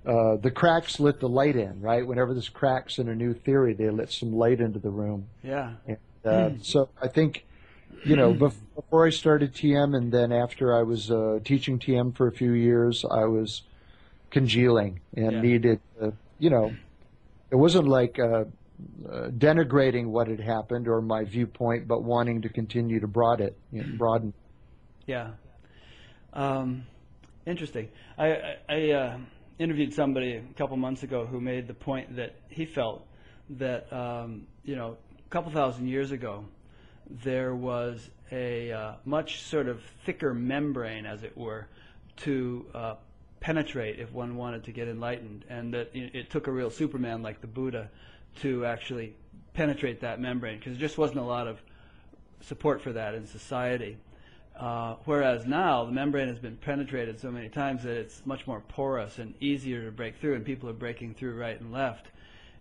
uh, 0.06 0.36
the 0.36 0.50
cracks 0.50 1.00
let 1.00 1.18
the 1.20 1.28
light 1.28 1.56
in, 1.56 1.80
right? 1.80 2.06
Whenever 2.06 2.34
there's 2.34 2.50
cracks 2.50 2.98
in 2.98 3.08
a 3.08 3.14
new 3.14 3.32
theory, 3.32 3.72
they 3.72 3.88
let 3.88 4.12
some 4.12 4.32
light 4.34 4.60
into 4.60 4.78
the 4.78 4.90
room. 4.90 5.26
yeah. 5.42 5.72
And, 5.86 5.96
uh, 6.24 6.50
so 6.62 6.90
I 7.02 7.08
think, 7.08 7.46
you 8.04 8.14
know, 8.16 8.34
bef- 8.34 8.54
before 8.76 9.06
I 9.06 9.10
started 9.10 9.54
TM 9.54 9.96
and 9.96 10.12
then 10.12 10.30
after 10.32 10.76
I 10.78 10.82
was 10.82 11.10
uh, 11.10 11.38
teaching 11.44 11.78
TM 11.78 12.14
for 12.14 12.28
a 12.28 12.32
few 12.32 12.52
years, 12.52 13.02
I 13.10 13.24
was 13.24 13.62
congealing 14.34 15.00
and 15.16 15.32
Yeah. 15.32 15.40
needed, 15.40 15.80
uh, 16.02 16.10
you 16.40 16.50
know, 16.50 16.74
it 17.52 17.56
wasn't 17.56 17.86
like 17.86 18.18
uh, 18.18 18.44
uh, 19.08 19.28
denigrating 19.30 20.06
what 20.08 20.26
had 20.26 20.40
happened 20.40 20.88
or 20.88 21.00
my 21.00 21.22
viewpoint, 21.24 21.86
but 21.86 22.02
wanting 22.02 22.42
to 22.42 22.48
continue 22.48 22.98
to 22.98 23.06
broaden 23.06 23.46
it, 23.46 23.56
you 23.70 23.80
know, 23.82 23.88
broaden. 23.96 24.32
Yeah. 25.06 25.30
Um, 26.32 26.84
interesting. 27.46 27.88
I, 28.18 28.26
I, 28.26 28.56
I 28.68 28.90
uh, 28.90 29.18
interviewed 29.60 29.94
somebody 29.94 30.34
a 30.34 30.58
couple 30.58 30.76
months 30.76 31.04
ago 31.04 31.26
who 31.26 31.40
made 31.40 31.68
the 31.68 31.74
point 31.74 32.16
that 32.16 32.34
he 32.48 32.66
felt 32.66 33.06
that, 33.50 33.92
um, 33.92 34.48
you 34.64 34.74
know, 34.74 34.96
a 35.24 35.30
couple 35.30 35.52
thousand 35.52 35.86
years 35.86 36.10
ago, 36.10 36.44
there 37.08 37.54
was 37.54 38.10
a 38.32 38.72
uh, 38.72 38.94
much 39.04 39.42
sort 39.42 39.68
of 39.68 39.80
thicker 40.04 40.34
membrane, 40.34 41.06
as 41.06 41.22
it 41.22 41.36
were, 41.38 41.68
to 42.16 42.66
uh, 42.74 42.94
penetrate 43.44 44.00
if 44.00 44.10
one 44.10 44.36
wanted 44.36 44.64
to 44.64 44.72
get 44.72 44.88
enlightened, 44.88 45.44
and 45.50 45.74
that 45.74 45.90
it, 45.92 46.30
took 46.30 46.46
a 46.46 46.50
real 46.50 46.70
Superman 46.70 47.22
like 47.22 47.42
the 47.42 47.46
Buddha 47.46 47.90
to 48.40 48.64
actually 48.64 49.14
penetrate 49.52 50.00
that 50.00 50.18
membrane 50.18 50.58
because 50.58 50.72
there 50.72 50.80
just 50.80 50.96
wasn't 50.96 51.18
a 51.18 51.24
lot 51.24 51.46
of 51.46 51.60
support 52.40 52.80
for 52.80 52.94
that 52.94 53.14
in 53.14 53.26
society. 53.26 53.98
Uh, 54.58 54.96
whereas 55.04 55.44
now 55.44 55.84
the 55.84 55.92
membrane 55.92 56.28
has 56.28 56.38
been 56.38 56.56
penetrated 56.56 57.20
so 57.20 57.30
many 57.30 57.50
times 57.50 57.82
that 57.82 57.98
it's 57.98 58.24
much 58.24 58.46
more 58.46 58.60
porous 58.60 59.18
and 59.18 59.34
easier 59.40 59.84
to 59.84 59.92
break 59.92 60.16
through, 60.16 60.36
and 60.36 60.44
people 60.46 60.66
are 60.70 60.72
breaking 60.72 61.12
through 61.12 61.38
right 61.38 61.60
and 61.60 61.70
left. 61.70 62.06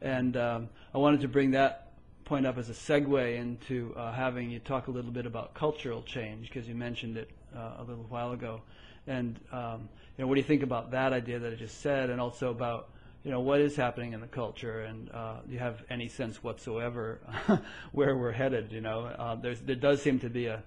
And 0.01 0.35
um, 0.35 0.69
I 0.93 0.97
wanted 0.97 1.21
to 1.21 1.29
bring 1.29 1.51
that 1.51 1.93
point 2.25 2.45
up 2.45 2.57
as 2.57 2.69
a 2.69 2.73
segue 2.73 3.37
into 3.37 3.93
uh, 3.95 4.11
having 4.11 4.49
you 4.49 4.59
talk 4.59 4.87
a 4.87 4.91
little 4.91 5.11
bit 5.11 5.25
about 5.25 5.53
cultural 5.53 6.01
change 6.01 6.49
because 6.49 6.67
you 6.67 6.75
mentioned 6.75 7.15
it 7.15 7.29
uh, 7.55 7.75
a 7.77 7.83
little 7.83 8.05
while 8.09 8.33
ago, 8.33 8.61
and 9.07 9.39
um, 9.51 9.89
you 10.17 10.23
know 10.23 10.27
what 10.27 10.35
do 10.35 10.41
you 10.41 10.47
think 10.47 10.63
about 10.63 10.91
that 10.91 11.13
idea 11.13 11.39
that 11.39 11.53
I 11.53 11.55
just 11.55 11.81
said, 11.81 12.09
and 12.09 12.19
also 12.21 12.51
about 12.51 12.89
you 13.23 13.31
know 13.31 13.39
what 13.39 13.61
is 13.61 13.75
happening 13.75 14.13
in 14.13 14.21
the 14.21 14.27
culture, 14.27 14.81
and 14.81 15.09
uh, 15.11 15.35
do 15.47 15.53
you 15.53 15.59
have 15.59 15.83
any 15.89 16.07
sense 16.07 16.43
whatsoever 16.43 17.19
where 17.91 18.15
we're 18.17 18.31
headed? 18.31 18.71
You 18.71 18.81
know, 18.81 19.05
uh, 19.05 19.35
there's 19.35 19.59
there 19.61 19.75
does 19.75 20.01
seem 20.01 20.19
to 20.19 20.29
be 20.29 20.47
a, 20.47 20.61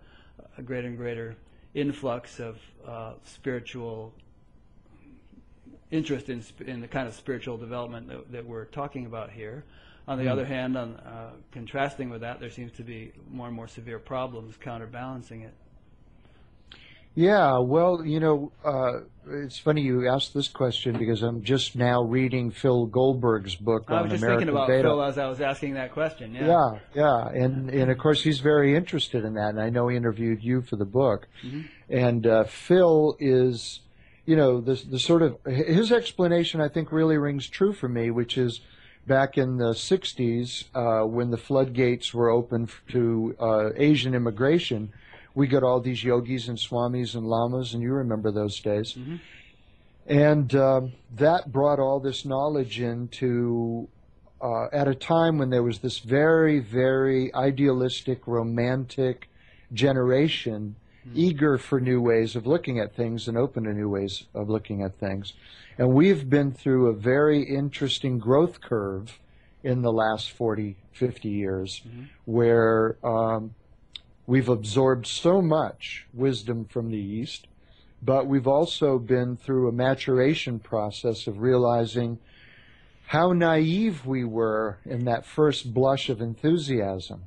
a 0.59 0.63
greater 0.63 0.89
and 0.89 0.97
greater 0.97 1.37
influx 1.75 2.41
of 2.41 2.59
uh, 2.87 3.13
spiritual 3.25 4.13
interest 5.91 6.29
in, 6.29 6.43
sp- 6.43 6.67
in 6.67 6.81
the 6.81 6.89
kind 6.89 7.07
of 7.07 7.15
spiritual 7.15 7.57
development 7.57 8.09
that, 8.09 8.33
that 8.33 8.47
we're 8.47 8.65
talking 8.65 9.07
about 9.07 9.31
here. 9.31 9.65
On 10.09 10.19
the 10.19 10.25
Mm. 10.25 10.33
other 10.33 10.45
hand, 10.45 10.77
on 10.77 10.97
uh, 10.97 11.31
contrasting 11.53 12.11
with 12.11 12.21
that, 12.21 12.39
there 12.41 12.51
seems 12.51 12.73
to 12.73 12.83
be 12.83 13.13
more 13.31 13.49
and 13.49 13.57
more 13.57 13.69
severe 13.69 13.99
problems 13.99 14.57
counterbalancing 14.57 15.43
it. 15.43 15.55
Yeah, 17.17 17.61
well, 17.61 18.05
you 18.05 18.21
know, 18.21 18.53
uh, 18.63 19.01
it's 19.29 19.59
funny 19.59 19.81
you 19.81 20.07
asked 20.07 20.35
this 20.35 20.49
question 20.49 20.99
because 20.99 21.23
I'm 21.23 21.43
just 21.43 21.75
now 21.75 22.03
reading 22.03 22.51
Phil 22.51 22.85
Goldberg's 22.87 23.57
book 23.57 23.85
I 23.89 24.03
was 24.03 24.13
just 24.13 24.23
American 24.23 24.49
thinking 24.49 24.55
about. 24.55 24.69
Phil 24.69 25.03
as 25.03 25.17
I 25.17 25.27
was 25.27 25.41
asking 25.41 25.75
that 25.75 25.93
question. 25.93 26.35
Yeah. 26.35 26.47
Yeah, 26.47 26.79
yeah, 26.95 27.29
and 27.29 27.71
and 27.71 27.91
of 27.91 27.97
course 27.97 28.23
he's 28.23 28.41
very 28.41 28.77
interested 28.77 29.25
in 29.25 29.33
that, 29.35 29.49
and 29.49 29.61
I 29.61 29.71
know 29.71 29.89
he 29.89 29.97
interviewed 29.97 30.45
you 30.45 30.61
for 30.61 30.77
the 30.77 30.85
book. 30.85 31.27
And 31.89 32.27
uh, 32.27 32.45
Phil 32.45 33.17
is, 33.19 33.81
you 34.27 34.37
know, 34.37 34.61
the 34.61 34.75
the 34.75 34.99
sort 34.99 35.23
of 35.23 35.39
his 35.47 35.91
explanation 35.91 36.61
I 36.61 36.69
think 36.69 36.93
really 36.93 37.17
rings 37.17 37.49
true 37.49 37.73
for 37.73 37.89
me, 37.89 38.11
which 38.11 38.37
is 38.37 38.61
back 39.07 39.39
in 39.39 39.57
the 39.57 39.73
'60s 39.73 40.65
uh, 40.75 41.07
when 41.07 41.31
the 41.31 41.39
floodgates 41.39 42.13
were 42.13 42.29
open 42.29 42.69
to 42.89 43.35
uh, 43.41 43.71
Asian 43.77 44.15
immigration, 44.15 44.93
we 45.37 45.47
got 45.47 45.63
all 45.63 45.81
these 45.81 46.03
yogis 46.03 46.49
and 46.49 46.59
swamis 46.59 47.15
and 47.15 47.27
lamas, 47.27 47.75
and 47.75 47.83
you 47.83 47.93
remember 47.93 48.33
those 48.33 48.59
days. 48.59 48.97
And 50.07 50.55
um, 50.55 50.93
that 51.15 51.53
brought 51.53 51.79
all 51.79 52.01
this 52.01 52.25
knowledge 52.25 52.81
into 52.81 53.87
uh, 54.41 54.69
at 54.73 54.89
a 54.89 54.95
time 54.95 55.37
when 55.37 55.51
there 55.51 55.63
was 55.63 55.81
this 55.81 55.99
very, 55.99 56.59
very 56.59 57.33
idealistic, 57.35 58.27
romantic 58.27 59.29
generation 59.73 60.77
eager 61.15 61.59
for 61.59 61.81
new 61.81 62.01
ways 62.01 62.35
of 62.35 62.47
looking 62.47 62.81
at 62.81 62.97
things 62.97 63.29
and 63.29 63.37
open 63.37 63.65
to 63.65 63.75
new 63.75 63.91
ways 63.91 64.25
of 64.35 64.49
looking 64.49 64.83
at 64.83 64.99
things. 64.99 65.35
And 65.77 65.93
we've 65.93 66.31
been 66.31 66.51
through 66.51 66.87
a 66.89 66.95
very 66.95 67.43
interesting 67.43 68.19
growth 68.19 68.63
curve 68.63 69.21
in 69.63 69.83
the 69.83 69.93
last 69.93 70.31
40, 70.31 70.77
50 70.93 71.29
years 71.29 71.83
where 72.25 72.97
um, 73.05 73.55
we've 74.27 74.49
absorbed 74.49 75.07
so 75.07 75.41
much 75.41 76.07
wisdom 76.13 76.65
from 76.65 76.91
the 76.91 76.99
East, 76.99 77.47
but 78.03 78.27
we've 78.27 78.47
also 78.47 78.99
been 78.99 79.37
through 79.37 79.69
a 79.69 79.73
maturation 79.73 80.59
process 80.59 81.27
of 81.27 81.41
realizing 81.41 82.19
how 83.07 83.33
naive 83.33 84.05
we 84.05 84.25
were 84.25 84.79
in 84.85 85.05
that 85.05 85.25
first 85.25 85.73
blush 85.73 86.09
of 86.09 86.21
enthusiasm. 86.21 87.23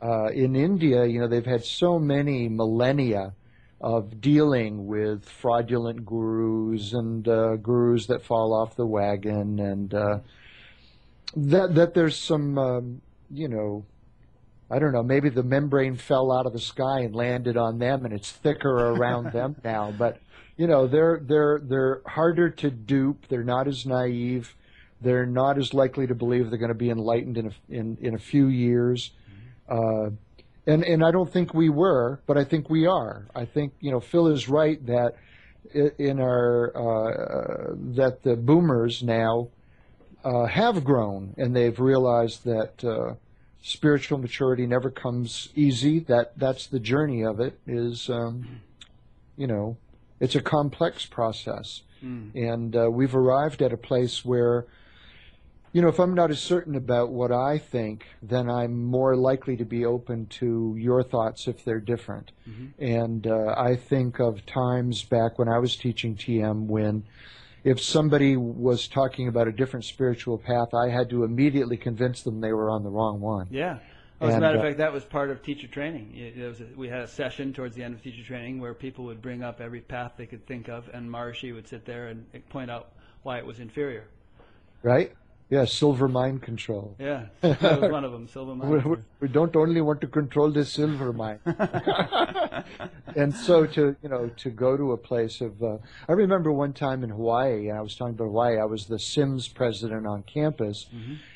Uh, 0.00 0.26
in 0.26 0.54
India, 0.54 1.06
you 1.06 1.18
know, 1.18 1.26
they've 1.26 1.46
had 1.46 1.64
so 1.64 1.98
many 1.98 2.48
millennia 2.48 3.32
of 3.80 4.20
dealing 4.20 4.86
with 4.86 5.24
fraudulent 5.24 6.04
gurus 6.04 6.92
and 6.92 7.26
uh, 7.26 7.56
gurus 7.56 8.06
that 8.06 8.22
fall 8.24 8.52
off 8.52 8.76
the 8.76 8.86
wagon, 8.86 9.58
and 9.58 9.94
uh, 9.94 10.18
that 11.36 11.74
that 11.74 11.94
there's 11.94 12.16
some, 12.16 12.58
um, 12.58 13.00
you 13.32 13.48
know, 13.48 13.84
I 14.70 14.78
don't 14.78 14.92
know, 14.92 15.02
maybe 15.02 15.30
the 15.30 15.42
membrane 15.42 15.96
fell 15.96 16.30
out 16.30 16.46
of 16.46 16.52
the 16.52 16.60
sky 16.60 17.00
and 17.00 17.14
landed 17.14 17.56
on 17.56 17.78
them, 17.78 18.04
and 18.04 18.12
it's 18.12 18.30
thicker 18.30 18.68
around 18.68 19.32
them 19.32 19.56
now. 19.64 19.92
But 19.96 20.20
you 20.56 20.66
know, 20.66 20.86
they're 20.86 21.20
they're 21.24 21.60
they're 21.62 22.02
harder 22.06 22.50
to 22.50 22.70
dupe. 22.70 23.28
They're 23.28 23.44
not 23.44 23.68
as 23.68 23.86
naive. 23.86 24.54
They're 25.00 25.26
not 25.26 25.58
as 25.58 25.72
likely 25.72 26.06
to 26.08 26.14
believe 26.14 26.50
they're 26.50 26.58
going 26.58 26.68
to 26.68 26.74
be 26.74 26.90
enlightened 26.90 27.38
in 27.38 27.46
a, 27.46 27.52
in 27.68 27.96
in 28.00 28.14
a 28.14 28.18
few 28.18 28.48
years. 28.48 29.12
Uh, 29.68 30.10
and 30.66 30.84
and 30.84 31.04
I 31.04 31.12
don't 31.12 31.32
think 31.32 31.54
we 31.54 31.70
were, 31.70 32.20
but 32.26 32.36
I 32.36 32.44
think 32.44 32.68
we 32.68 32.86
are. 32.86 33.26
I 33.34 33.46
think 33.46 33.72
you 33.80 33.90
know 33.90 34.00
Phil 34.00 34.26
is 34.28 34.48
right 34.48 34.84
that 34.86 35.14
in 35.74 36.20
our 36.20 36.72
uh, 36.76 37.74
that 37.96 38.22
the 38.22 38.36
boomers 38.36 39.02
now 39.02 39.48
uh, 40.24 40.46
have 40.46 40.84
grown 40.84 41.34
and 41.36 41.54
they've 41.54 41.78
realized 41.78 42.44
that 42.44 42.84
uh, 42.84 43.14
spiritual 43.62 44.18
maturity 44.18 44.66
never 44.66 44.90
comes 44.90 45.48
easy. 45.54 45.98
That 46.00 46.38
that's 46.38 46.66
the 46.66 46.80
journey 46.80 47.22
of 47.24 47.40
it. 47.40 47.58
Is 47.66 48.08
um, 48.08 48.60
you 49.36 49.46
know, 49.46 49.76
it's 50.20 50.34
a 50.34 50.40
complex 50.40 51.06
process, 51.06 51.82
and 52.34 52.74
uh, 52.76 52.90
we've 52.90 53.14
arrived 53.14 53.62
at 53.62 53.72
a 53.72 53.76
place 53.78 54.24
where. 54.24 54.66
You 55.70 55.82
know, 55.82 55.88
if 55.88 56.00
I'm 56.00 56.14
not 56.14 56.30
as 56.30 56.40
certain 56.40 56.76
about 56.76 57.10
what 57.10 57.30
I 57.30 57.58
think, 57.58 58.06
then 58.22 58.48
I'm 58.48 58.84
more 58.84 59.14
likely 59.14 59.54
to 59.58 59.66
be 59.66 59.84
open 59.84 60.24
to 60.40 60.74
your 60.78 61.02
thoughts 61.02 61.46
if 61.46 61.62
they're 61.62 61.78
different. 61.78 62.32
And 62.78 63.26
uh, 63.26 63.54
I 63.54 63.76
think 63.76 64.18
of 64.18 64.46
times 64.46 65.04
back 65.04 65.38
when 65.38 65.46
I 65.46 65.58
was 65.58 65.76
teaching 65.76 66.16
TM 66.16 66.66
when 66.68 67.04
if 67.64 67.80
somebody 67.80 68.36
was 68.36 68.88
talking 68.88 69.28
about 69.28 69.48
a 69.48 69.52
different 69.52 69.84
spiritual 69.84 70.38
path, 70.38 70.74
I 70.74 70.88
had 70.88 71.10
to 71.10 71.24
immediately 71.24 71.76
convince 71.76 72.22
them 72.22 72.40
they 72.40 72.52
were 72.52 72.70
on 72.70 72.82
the 72.82 72.90
wrong 72.90 73.20
one. 73.20 73.48
Yeah. 73.50 73.78
As 74.20 74.34
a 74.34 74.40
matter 74.40 74.56
of 74.58 74.64
uh, 74.64 74.66
fact, 74.66 74.78
that 74.78 74.92
was 74.92 75.04
part 75.04 75.30
of 75.30 75.42
teacher 75.42 75.68
training. 75.68 76.12
It- 76.16 76.36
There 76.36 76.48
was 76.48 76.60
a, 76.60 76.66
we 76.76 76.88
had 76.88 77.02
a 77.02 77.06
session 77.08 77.52
towards 77.52 77.76
the 77.76 77.84
end 77.84 77.94
of 77.94 78.02
teacher 78.02 78.24
training 78.24 78.60
where 78.60 78.74
people 78.74 79.04
would 79.04 79.22
bring 79.22 79.44
up 79.44 79.60
every 79.60 79.80
path 79.80 80.12
they 80.16 80.26
could 80.26 80.44
think 80.46 80.68
of, 80.68 80.88
and 80.92 81.08
Maharishi 81.08 81.54
would 81.54 81.68
sit 81.68 81.84
there 81.84 82.08
and 82.08 82.26
point 82.48 82.70
out 82.70 82.90
why 83.22 83.38
it 83.38 83.46
was 83.46 83.60
inferior. 83.60 84.04
Right? 84.82 85.12
Yeah, 85.50 85.64
Silva 85.64 86.08
Mind 86.08 86.42
Control. 86.42 86.94
Yeah, 86.98 87.26
that 87.40 87.80
was 87.80 87.90
one 87.90 88.04
of 88.04 88.12
them. 88.12 88.28
Silva 88.28 88.52
We, 88.66 88.78
we- 88.80 88.96
we 89.20 89.28
don't 89.28 89.54
only 89.56 89.80
want 89.80 90.00
to 90.02 90.06
control 90.06 90.50
the 90.50 90.64
silver 90.64 91.12
mine. 91.12 91.40
and 93.16 93.34
so 93.34 93.66
to 93.66 93.96
you 94.02 94.08
know 94.08 94.28
to 94.36 94.50
go 94.50 94.76
to 94.76 94.92
a 94.92 94.96
place 94.96 95.40
of 95.40 95.62
uh, 95.62 95.78
I 96.08 96.12
remember 96.12 96.52
one 96.52 96.72
time 96.72 97.02
in 97.02 97.10
Hawaii 97.10 97.68
and 97.68 97.78
I 97.78 97.80
was 97.80 97.96
talking 97.96 98.14
about 98.14 98.26
Hawaii 98.26 98.58
I 98.58 98.64
was 98.64 98.86
the 98.86 98.98
SIMS 98.98 99.48
president 99.48 100.06
on 100.06 100.22
campus 100.22 100.86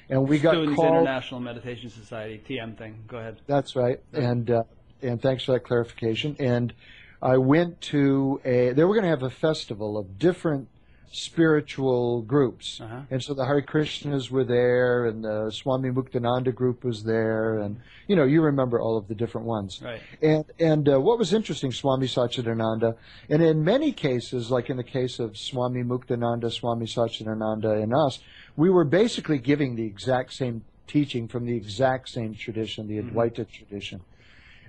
and 0.09 0.29
we 0.29 0.39
got 0.39 0.53
Students 0.55 0.77
called 0.77 0.95
International 0.95 1.41
Meditation 1.41 1.91
Society 1.91 2.43
TM 2.49 2.77
thing. 2.77 3.05
Go 3.09 3.19
ahead. 3.19 3.41
that's 3.47 3.75
right 3.77 4.01
and 4.13 4.51
uh, 4.51 4.63
and 5.01 5.21
thanks 5.21 5.45
for 5.45 5.53
that 5.53 5.65
clarification 5.65 6.37
and 6.39 6.73
I 7.21 7.39
went 7.39 7.81
to 7.93 8.41
a 8.45 8.73
they 8.73 8.85
were 8.85 8.95
going 8.95 9.05
to 9.05 9.11
have 9.11 9.23
a 9.23 9.31
festival 9.31 9.97
of 9.97 10.19
different 10.19 10.69
spiritual 11.13 12.23
groups 12.23 12.81
Uh-huh. 12.81 13.01
and 13.11 13.23
so 13.23 13.35
the 13.35 13.45
Hare 13.45 13.63
Krishnas 13.63 14.31
were 14.31 14.45
there 14.45 15.07
and 15.07 15.23
the 15.25 15.51
Swami 15.51 15.91
Muktananda 15.91 16.55
group 16.55 16.85
was 16.85 17.05
there 17.05 17.59
and 17.59 17.81
you 18.09 18.17
know 18.17 18.25
you 18.25 18.41
remember 18.43 18.81
all 18.81 18.97
of 18.97 19.09
the 19.09 19.15
different 19.15 19.47
ones 19.47 19.81
Right. 19.83 20.01
and 20.23 20.45
and 20.59 20.89
uh, 20.89 21.01
what 21.01 21.19
was 21.19 21.33
interesting, 21.33 21.73
Swami 21.73 22.07
Satchidananda, 22.07 22.97
and 23.29 23.43
in 23.43 23.63
many 23.65 23.93
cases, 23.93 24.51
like 24.51 24.71
in 24.71 24.77
the 24.77 24.85
case 24.99 25.19
of 25.19 25.37
Swami 25.37 25.83
Muktananda, 25.83 26.51
Swami 26.51 26.87
Satchidananda, 26.87 27.83
and 27.83 27.93
us, 27.95 28.19
we 28.57 28.69
were 28.71 28.85
basically 28.85 29.39
giving 29.39 29.77
the 29.77 29.85
exact 29.85 30.33
same 30.33 30.65
teaching 30.87 31.29
from 31.29 31.47
the 31.47 31.57
exact 31.57 32.09
same 32.09 32.35
tradition, 32.35 32.87
the 32.89 32.99
Advaita 33.03 33.49
tradition. 33.49 34.01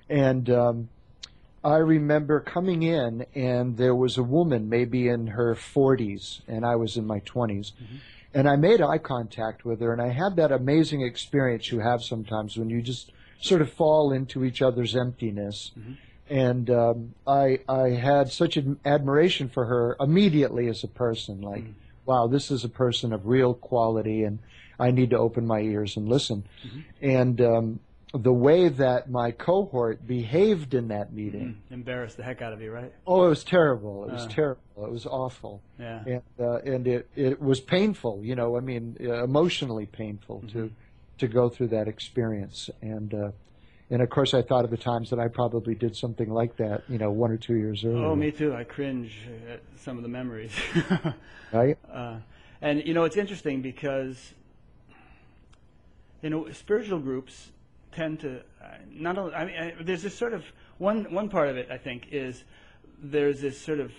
And 0.08 0.48
um, 0.50 0.88
I 1.64 1.76
remember 1.78 2.40
coming 2.40 2.82
in, 2.82 3.24
and 3.34 3.76
there 3.78 3.94
was 3.94 4.18
a 4.18 4.22
woman, 4.22 4.68
maybe 4.68 5.08
in 5.08 5.28
her 5.28 5.54
40s, 5.54 6.42
and 6.46 6.64
I 6.66 6.76
was 6.76 6.96
in 6.98 7.06
my 7.06 7.20
20s. 7.20 7.72
And 8.34 8.48
I 8.48 8.56
made 8.56 8.82
eye 8.82 8.98
contact 8.98 9.64
with 9.64 9.80
her, 9.80 9.92
and 9.92 10.02
I 10.02 10.08
had 10.08 10.36
that 10.36 10.52
amazing 10.52 11.00
experience 11.02 11.70
you 11.72 11.78
have 11.80 12.02
sometimes 12.02 12.56
when 12.56 12.68
you 12.68 12.82
just 12.82 13.12
sort 13.40 13.62
of 13.62 13.72
fall 13.72 14.12
into 14.12 14.44
each 14.44 14.60
other's 14.60 14.94
emptiness. 14.96 15.72
And 16.28 16.68
um, 16.70 17.14
I, 17.26 17.60
I 17.68 17.90
had 17.90 18.30
such 18.32 18.56
an 18.56 18.78
admiration 18.84 19.48
for 19.48 19.66
her 19.66 19.96
immediately 20.00 20.68
as 20.68 20.82
a 20.84 20.88
person. 20.88 21.40
Like, 21.42 21.64
wow, 22.06 22.26
this 22.26 22.50
is 22.50 22.64
a 22.64 22.68
person 22.68 23.12
of 23.12 23.26
real 23.26 23.54
quality, 23.54 24.24
and 24.24 24.38
I 24.78 24.90
need 24.90 25.10
to 25.10 25.18
open 25.18 25.46
my 25.46 25.60
ears 25.60 25.96
and 25.96 26.08
listen. 26.08 26.44
And 27.00 27.40
um, 27.40 27.80
the 28.14 28.32
way 28.32 28.68
that 28.68 29.10
my 29.10 29.32
cohort 29.32 30.06
behaved 30.06 30.72
in 30.74 30.88
that 30.88 31.12
meeting, 31.12 31.60
Embarrassed 31.70 32.16
the 32.16 32.22
heck 32.22 32.40
out 32.42 32.52
of 32.52 32.62
you, 32.62 32.70
right? 32.70 32.92
oh, 33.06 33.26
it 33.26 33.28
was 33.28 33.42
terrible. 33.44 34.04
It 34.08 34.12
was 34.12 34.26
Uh. 34.26 34.28
terrible. 34.28 34.60
It 34.86 34.90
was 34.90 35.04
awful 35.06 35.60
Yeah. 35.78 36.02
and 36.06 36.22
uh, 36.38 36.56
and 36.64 36.86
it 36.86 37.08
it 37.16 37.40
was 37.42 37.60
painful. 37.60 38.20
You 38.24 38.34
know, 38.36 38.56
I 38.56 38.60
mean, 38.60 38.96
uh, 39.00 39.24
emotionally 39.24 39.86
painful 39.86 40.42
to 40.52 40.70
to 41.18 41.26
go 41.28 41.48
through 41.48 41.68
that 41.68 41.88
experience. 41.88 42.70
And 42.82 43.12
uh, 43.14 43.30
and 43.90 44.00
of 44.00 44.08
course, 44.10 44.32
I 44.32 44.42
thought 44.42 44.64
of 44.64 44.70
the 44.70 44.76
times 44.76 45.10
that 45.10 45.18
I 45.18 45.28
probably 45.28 45.74
did 45.74 45.94
something 45.96 46.30
like 46.32 46.56
that. 46.56 46.82
You 46.88 46.98
know, 46.98 47.10
one 47.10 47.30
or 47.32 47.36
two 47.36 47.54
years 47.56 47.84
earlier. 47.84 48.04
Oh, 48.06 48.14
me 48.16 48.30
too. 48.30 48.54
I 48.54 48.64
cringe 48.64 49.16
at 49.50 49.60
some 49.76 49.96
of 49.96 50.02
the 50.02 50.08
memories. 50.08 50.52
Right? 51.52 51.78
Uh, 51.92 52.16
and 52.60 52.84
you 52.84 52.94
know, 52.94 53.04
it's 53.04 53.16
interesting 53.16 53.60
because 53.62 54.32
you 56.22 56.30
know, 56.30 56.50
spiritual 56.52 56.98
groups 56.98 57.50
tend 57.94 58.20
to 58.20 58.38
uh, 58.62 58.66
not 58.90 59.18
only. 59.18 59.34
I 59.34 59.44
mean, 59.44 59.56
I, 59.56 59.82
there's 59.82 60.02
this 60.02 60.16
sort 60.16 60.34
of 60.34 60.44
one 60.78 61.12
one 61.12 61.28
part 61.28 61.48
of 61.48 61.56
it. 61.56 61.68
I 61.70 61.78
think 61.78 62.08
is 62.10 62.44
there's 63.02 63.40
this 63.40 63.60
sort 63.60 63.80
of 63.80 63.92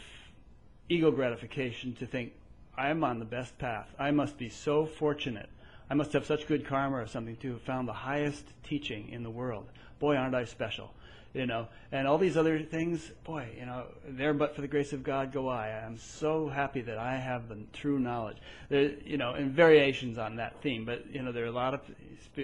ego 0.90 1.12
gratification 1.12 1.94
to 1.96 2.06
think 2.06 2.34
I'm 2.78 3.04
on 3.04 3.20
the 3.20 3.26
best 3.26 3.58
path. 3.58 3.94
I 3.98 4.12
must 4.12 4.38
be 4.38 4.50
so 4.50 4.86
fortunate. 4.86 5.50
I 5.90 5.94
must 5.94 6.14
have 6.14 6.26
such 6.26 6.48
good 6.48 6.66
karma 6.66 6.98
or 6.98 7.08
something 7.08 7.36
to 7.38 7.54
have 7.54 7.62
found 7.62 7.88
the 7.88 7.94
highest 7.94 8.46
teaching 8.64 9.10
in 9.10 9.24
the 9.24 9.30
world. 9.30 9.68
Boy, 10.00 10.16
aren't 10.16 10.36
I 10.36 10.46
special 10.46 10.92
you 11.36 11.46
know, 11.46 11.68
and 11.92 12.08
all 12.08 12.18
these 12.18 12.38
other 12.38 12.60
things, 12.60 13.12
boy, 13.26 13.50
you 13.60 13.66
know, 13.66 13.88
there 14.08 14.34
but 14.34 14.56
for 14.56 14.62
the 14.62 14.70
grace 14.70 14.94
of 14.94 15.04
God 15.04 15.34
go 15.34 15.50
I. 15.50 15.68
I'm 15.86 15.98
so 15.98 16.48
happy 16.48 16.80
that 16.82 16.98
I 16.98 17.18
have 17.18 17.50
the 17.50 17.58
true 17.74 18.00
knowledge. 18.00 18.38
There, 18.70 18.92
you 19.04 19.18
know, 19.18 19.34
and 19.34 19.52
variations 19.52 20.18
on 20.18 20.38
that 20.38 20.62
theme, 20.62 20.86
but 20.86 21.14
you 21.14 21.22
know, 21.22 21.34
there 21.34 21.44
are 21.44 21.48
a 21.48 21.52
lot 21.52 21.74
of 21.74 21.82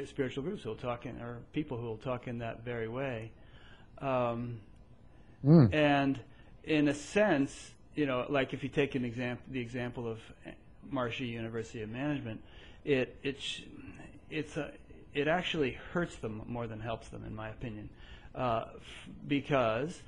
spiritual 0.08 0.44
groups 0.44 0.64
who 0.64 0.70
will 0.70 0.76
talk 0.76 1.06
in, 1.06 1.22
or 1.22 1.38
people 1.54 1.78
who 1.78 1.86
will 1.86 1.98
talk 1.98 2.28
in 2.28 2.40
that 2.40 2.66
very 2.66 2.90
way. 2.90 3.32
Um, 4.00 4.60
mm. 5.46 5.74
And 5.74 6.20
in 6.66 6.90
a 6.90 6.94
sense, 6.94 7.72
you 7.96 8.06
know, 8.06 8.26
like 8.28 8.54
if 8.54 8.62
you 8.62 8.68
take 8.68 8.96
an 8.96 9.06
example, 9.06 9.46
the 9.52 9.62
example 9.62 10.06
of 10.06 10.20
Maharishi 10.94 11.30
University 11.30 11.82
of 11.82 11.90
Management, 11.90 12.42
it 12.84 13.16
it's 13.24 13.62
it's 14.30 14.58
a, 14.58 14.72
it 15.14 15.30
actually 15.30 15.78
hurts 15.94 16.18
them 16.18 16.42
more 16.46 16.68
than 16.68 16.82
helps 16.82 17.08
them, 17.08 17.24
in 17.26 17.34
my 17.34 17.48
opinion 17.48 17.90
uh, 18.36 18.66
because, 19.28 20.02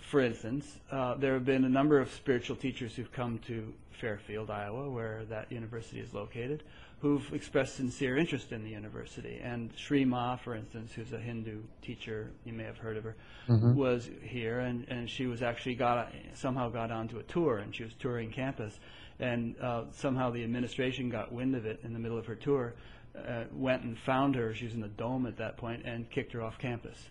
for 0.00 0.20
instance, 0.20 0.78
uh, 0.90 1.14
there 1.14 1.34
have 1.34 1.44
been 1.44 1.64
a 1.64 1.68
number 1.68 1.98
of 1.98 2.12
spiritual 2.12 2.56
teachers 2.56 2.94
who've 2.94 3.12
come 3.12 3.38
to 3.46 3.72
Fairfield, 4.00 4.50
Iowa, 4.50 4.88
where 4.88 5.24
that 5.28 5.50
university 5.50 6.00
is 6.00 6.14
located, 6.14 6.62
who've 7.00 7.32
expressed 7.32 7.76
sincere 7.76 8.16
interest 8.16 8.52
in 8.52 8.64
the 8.64 8.70
university. 8.70 9.40
And 9.42 9.70
Sri 9.76 10.04
Ma, 10.04 10.36
for 10.36 10.54
instance, 10.54 10.92
who's 10.92 11.12
a 11.12 11.18
Hindu 11.18 11.62
teacher, 11.82 12.30
you 12.44 12.52
may 12.52 12.64
have 12.64 12.78
heard 12.78 12.96
of 12.96 13.04
her, 13.04 13.16
mm-hmm. 13.48 13.74
was 13.74 14.08
here, 14.22 14.60
and, 14.60 14.86
and 14.88 15.08
she 15.08 15.26
was 15.26 15.42
actually 15.42 15.74
got 15.74 16.12
somehow 16.34 16.70
got 16.70 16.90
onto 16.90 17.18
a 17.18 17.22
tour, 17.24 17.58
and 17.58 17.74
she 17.74 17.84
was 17.84 17.92
touring 17.94 18.30
campus, 18.30 18.78
and 19.20 19.56
uh, 19.60 19.84
somehow 19.92 20.30
the 20.30 20.42
administration 20.42 21.08
got 21.08 21.32
wind 21.32 21.54
of 21.54 21.66
it 21.66 21.80
in 21.84 21.92
the 21.92 21.98
middle 21.98 22.18
of 22.18 22.26
her 22.26 22.34
tour, 22.36 22.74
uh, 23.16 23.44
went 23.52 23.82
and 23.82 23.98
found 23.98 24.34
her. 24.34 24.54
She 24.54 24.64
was 24.64 24.74
in 24.74 24.80
the 24.80 24.88
dome 24.88 25.26
at 25.26 25.36
that 25.38 25.56
point, 25.56 25.82
and 25.84 26.08
kicked 26.10 26.32
her 26.32 26.42
off 26.42 26.58
campus. 26.58 27.10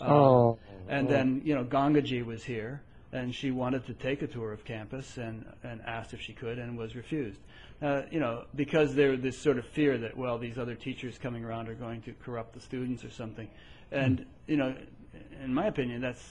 Oh. 0.00 0.58
And 0.88 1.08
then, 1.08 1.42
you 1.44 1.54
know, 1.54 1.64
Gangaji 1.64 2.24
was 2.24 2.42
here, 2.44 2.80
and 3.12 3.34
she 3.34 3.50
wanted 3.50 3.86
to 3.86 3.94
take 3.94 4.22
a 4.22 4.26
tour 4.26 4.52
of 4.52 4.64
campus 4.64 5.18
and, 5.18 5.44
and 5.62 5.80
asked 5.82 6.14
if 6.14 6.20
she 6.20 6.32
could 6.32 6.58
and 6.58 6.78
was 6.78 6.96
refused. 6.96 7.40
Uh, 7.80 8.02
you 8.10 8.18
know, 8.18 8.44
because 8.54 8.94
there's 8.94 9.20
this 9.20 9.38
sort 9.38 9.58
of 9.58 9.66
fear 9.66 9.98
that, 9.98 10.16
well, 10.16 10.38
these 10.38 10.58
other 10.58 10.74
teachers 10.74 11.18
coming 11.18 11.44
around 11.44 11.68
are 11.68 11.74
going 11.74 12.02
to 12.02 12.12
corrupt 12.24 12.54
the 12.54 12.60
students 12.60 13.04
or 13.04 13.10
something. 13.10 13.48
And, 13.92 14.26
you 14.46 14.56
know, 14.56 14.74
in 15.44 15.54
my 15.54 15.66
opinion, 15.66 16.00
that's 16.00 16.24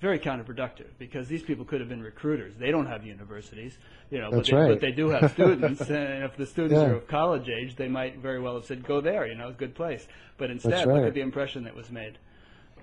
very 0.00 0.18
counterproductive 0.18 0.86
because 0.98 1.26
these 1.26 1.42
people 1.42 1.64
could 1.64 1.80
have 1.80 1.88
been 1.88 2.02
recruiters. 2.02 2.54
They 2.56 2.70
don't 2.70 2.86
have 2.86 3.04
universities, 3.04 3.78
you 4.10 4.20
know, 4.20 4.30
but 4.30 4.46
they, 4.46 4.56
right. 4.56 4.68
but 4.68 4.80
they 4.80 4.92
do 4.92 5.08
have 5.08 5.30
students. 5.32 5.80
and 5.80 6.24
if 6.24 6.36
the 6.36 6.46
students 6.46 6.80
yeah. 6.80 6.90
are 6.90 6.94
of 6.94 7.08
college 7.08 7.48
age, 7.48 7.74
they 7.74 7.88
might 7.88 8.18
very 8.18 8.40
well 8.40 8.54
have 8.54 8.64
said, 8.64 8.86
"Go 8.86 9.00
there," 9.00 9.26
you 9.26 9.34
know, 9.34 9.48
it's 9.48 9.56
a 9.56 9.58
good 9.58 9.74
place. 9.74 10.06
But 10.36 10.50
instead, 10.50 10.86
right. 10.86 10.98
look 10.98 11.06
at 11.06 11.14
the 11.14 11.20
impression 11.20 11.64
that 11.64 11.74
was 11.74 11.90
made. 11.90 12.18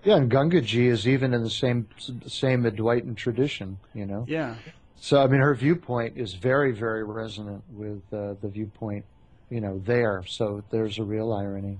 Yeah, 0.05 0.17
and 0.17 0.31
Gangaji 0.31 0.85
is 0.85 1.07
even 1.07 1.33
in 1.33 1.41
the 1.41 1.49
same 1.49 1.87
same 2.27 2.63
Advaitin 2.63 3.15
tradition, 3.15 3.79
you 3.95 4.05
know. 4.05 4.23
Yeah. 4.27 4.55
So 4.95 5.21
I 5.21 5.27
mean, 5.27 5.41
her 5.41 5.55
viewpoint 5.55 6.15
is 6.15 6.35
very, 6.35 6.71
very 6.71 7.03
resonant 7.03 7.63
with 7.73 8.01
uh, 8.13 8.35
the 8.39 8.47
viewpoint, 8.49 9.03
you 9.49 9.61
know, 9.61 9.81
there. 9.83 10.23
So 10.27 10.63
there's 10.69 10.99
a 10.99 11.03
real 11.03 11.33
irony. 11.33 11.79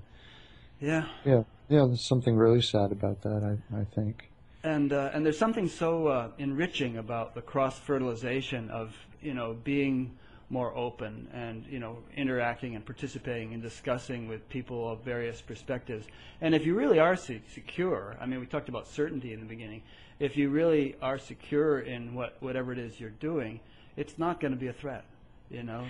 Yeah. 0.82 1.06
Yeah. 1.24 1.44
Yeah. 1.70 1.86
There's 1.86 2.04
something 2.04 2.36
really 2.36 2.62
sad 2.62 2.92
about 2.92 3.22
that. 3.22 3.44
I 3.44 3.78
I 3.78 3.84
think. 3.94 4.30
And 4.64 4.92
uh, 4.92 5.12
and 5.14 5.24
there's 5.24 5.38
something 5.38 5.70
so 5.70 6.08
uh, 6.08 6.30
enriching 6.40 6.98
about 6.98 7.36
the 7.36 7.42
cross 7.42 7.78
fertilization 7.78 8.72
of 8.72 8.96
you 9.22 9.36
know 9.36 9.56
being 9.64 10.18
more 10.50 10.76
open 10.76 11.28
and 11.34 11.66
you 11.68 11.80
know 11.80 11.98
interacting 12.16 12.76
and 12.76 12.86
participating 12.86 13.54
and 13.54 13.64
discussing 13.64 14.28
with 14.28 14.48
people 14.50 14.90
of 14.90 15.00
various 15.02 15.42
perspectives. 15.42 16.06
And 16.42 16.54
if 16.54 16.66
you 16.66 16.76
really 16.76 17.00
are 17.00 17.16
secure, 17.16 18.16
I 18.22 18.26
mean, 18.26 18.40
we 18.40 18.46
talked 18.46 18.70
about 18.70 18.88
certainty 18.88 19.34
in 19.34 19.40
the 19.40 19.46
beginning. 19.46 19.82
If 20.20 20.38
you 20.38 20.50
really 20.50 20.96
are 21.02 21.18
secure 21.18 21.80
in 21.80 22.14
what 22.14 22.38
whatever 22.42 22.72
it 22.72 22.78
is 22.78 23.00
you're 23.00 23.10
doing, 23.10 23.60
it's 23.98 24.18
not 24.18 24.40
going 24.40 24.54
to 24.54 24.60
be 24.60 24.68
a 24.68 24.74
threat. 24.74 25.06
You 25.50 25.64
know. 25.64 25.86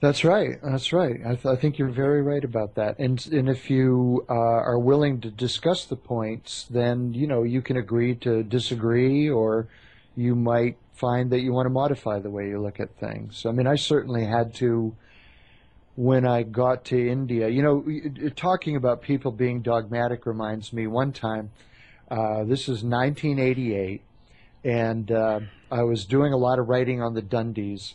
That's 0.00 0.24
right. 0.24 0.58
That's 0.60 0.92
right. 0.92 1.20
I, 1.24 1.36
th- 1.36 1.46
I 1.46 1.54
think 1.54 1.78
you're 1.78 1.88
very 1.88 2.22
right 2.22 2.42
about 2.42 2.74
that. 2.74 2.98
And 2.98 3.24
and 3.32 3.48
if 3.48 3.70
you 3.70 4.26
uh, 4.28 4.32
are 4.34 4.78
willing 4.78 5.20
to 5.20 5.30
discuss 5.30 5.84
the 5.84 5.94
points, 5.94 6.66
then 6.68 7.14
you 7.14 7.28
know 7.28 7.44
you 7.44 7.62
can 7.62 7.76
agree 7.76 8.16
to 8.16 8.42
disagree, 8.42 9.30
or 9.30 9.68
you 10.16 10.34
might 10.34 10.76
find 10.92 11.30
that 11.30 11.40
you 11.40 11.52
want 11.52 11.66
to 11.66 11.70
modify 11.70 12.18
the 12.18 12.30
way 12.30 12.48
you 12.48 12.60
look 12.60 12.78
at 12.80 12.96
things. 12.96 13.44
I 13.46 13.52
mean, 13.52 13.66
I 13.66 13.76
certainly 13.76 14.24
had 14.24 14.54
to 14.56 14.94
when 15.96 16.26
I 16.26 16.42
got 16.42 16.84
to 16.86 17.08
India. 17.08 17.48
You 17.48 17.62
know, 17.62 18.30
talking 18.36 18.76
about 18.76 19.02
people 19.02 19.32
being 19.32 19.62
dogmatic 19.62 20.26
reminds 20.26 20.72
me 20.72 20.86
one 20.86 21.12
time, 21.12 21.50
uh, 22.10 22.44
this 22.44 22.62
is 22.62 22.82
1988, 22.82 24.02
and 24.64 25.10
uh, 25.10 25.40
I 25.70 25.82
was 25.82 26.04
doing 26.04 26.32
a 26.32 26.36
lot 26.36 26.58
of 26.58 26.68
writing 26.68 27.02
on 27.02 27.14
the 27.14 27.22
Dandis. 27.22 27.94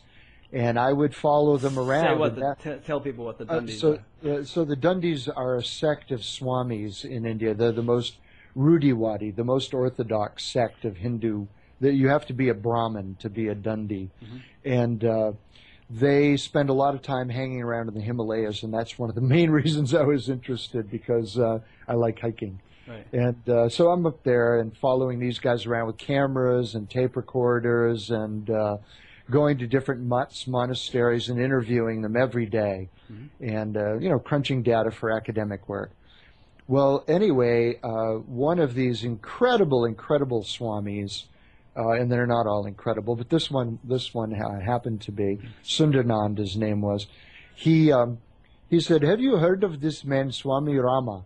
And 0.53 0.79
I 0.79 0.93
would 0.93 1.13
follow 1.13 1.57
them 1.57 1.77
around. 1.77 2.05
Say 2.05 2.15
what 2.15 2.35
the, 2.35 2.41
that, 2.41 2.63
t- 2.63 2.85
tell 2.85 3.01
people 3.01 3.25
what 3.25 3.37
the 3.37 3.45
Dandis 3.45 3.83
uh, 3.83 3.99
so, 4.23 4.29
are. 4.31 4.45
so 4.45 4.63
the 4.63 4.77
Dandis 4.77 5.27
are 5.35 5.57
a 5.57 5.63
sect 5.63 6.09
of 6.09 6.21
Swamis 6.21 7.03
in 7.03 7.25
India. 7.25 7.53
They're 7.53 7.73
the 7.73 7.83
most 7.83 8.15
Rudiwadi, 8.57 9.35
the 9.35 9.43
most 9.43 9.73
orthodox 9.73 10.45
sect 10.45 10.85
of 10.85 10.97
Hindu 10.97 11.47
that 11.79 11.93
you 11.93 12.07
have 12.07 12.25
to 12.27 12.33
be 12.33 12.49
a 12.49 12.53
Brahmin 12.53 13.15
to 13.19 13.29
be 13.29 13.47
a 13.47 13.55
Dandi, 13.55 14.09
mm-hmm. 14.23 14.37
and 14.65 15.03
uh, 15.03 15.31
they 15.89 16.37
spend 16.37 16.69
a 16.69 16.73
lot 16.73 16.95
of 16.95 17.01
time 17.01 17.29
hanging 17.29 17.61
around 17.61 17.87
in 17.87 17.93
the 17.93 18.01
Himalayas, 18.01 18.63
and 18.63 18.73
that's 18.73 18.97
one 18.97 19.09
of 19.09 19.15
the 19.15 19.21
main 19.35 19.49
reasons 19.49 19.93
I 19.93 20.03
was 20.03 20.29
interested 20.29 20.89
because 20.89 21.37
uh, 21.37 21.59
I 21.87 21.93
like 21.93 22.19
hiking. 22.19 22.59
Right. 22.87 23.05
And 23.11 23.49
uh, 23.49 23.69
so 23.69 23.89
I'm 23.89 24.05
up 24.05 24.23
there 24.23 24.59
and 24.59 24.75
following 24.77 25.19
these 25.19 25.39
guys 25.39 25.65
around 25.65 25.87
with 25.87 25.97
cameras 25.97 26.73
and 26.73 26.89
tape 26.89 27.17
recorders 27.17 28.09
and 28.09 28.49
uh, 28.49 28.77
going 29.29 29.57
to 29.57 29.67
different 29.67 30.01
mutts, 30.01 30.47
monasteries, 30.47 31.27
and 31.27 31.39
interviewing 31.39 32.01
them 32.01 32.15
every 32.15 32.45
day, 32.45 32.89
mm-hmm. 33.11 33.45
and 33.45 33.75
uh, 33.75 33.97
you 33.97 34.09
know, 34.09 34.19
crunching 34.19 34.63
data 34.63 34.89
for 34.91 35.11
academic 35.11 35.67
work. 35.67 35.91
Well, 36.67 37.03
anyway, 37.07 37.79
uh, 37.81 38.19
one 38.25 38.59
of 38.59 38.73
these 38.73 39.03
incredible, 39.03 39.85
incredible 39.85 40.43
swamis 40.43 41.23
uh, 41.77 41.91
and 41.91 42.11
they're 42.11 42.27
not 42.27 42.47
all 42.47 42.65
incredible, 42.65 43.15
but 43.15 43.29
this 43.29 43.51
one, 43.51 43.79
this 43.83 44.13
one 44.13 44.31
happened 44.31 45.01
to 45.01 45.11
be 45.11 45.39
Sundanand. 45.63 46.37
His 46.37 46.57
name 46.57 46.81
was. 46.81 47.07
He 47.55 47.91
um, 47.91 48.17
he 48.69 48.79
said, 48.79 49.03
"Have 49.03 49.19
you 49.19 49.37
heard 49.37 49.63
of 49.63 49.79
this 49.79 50.03
man, 50.03 50.31
Swami 50.31 50.77
Rama?" 50.77 51.23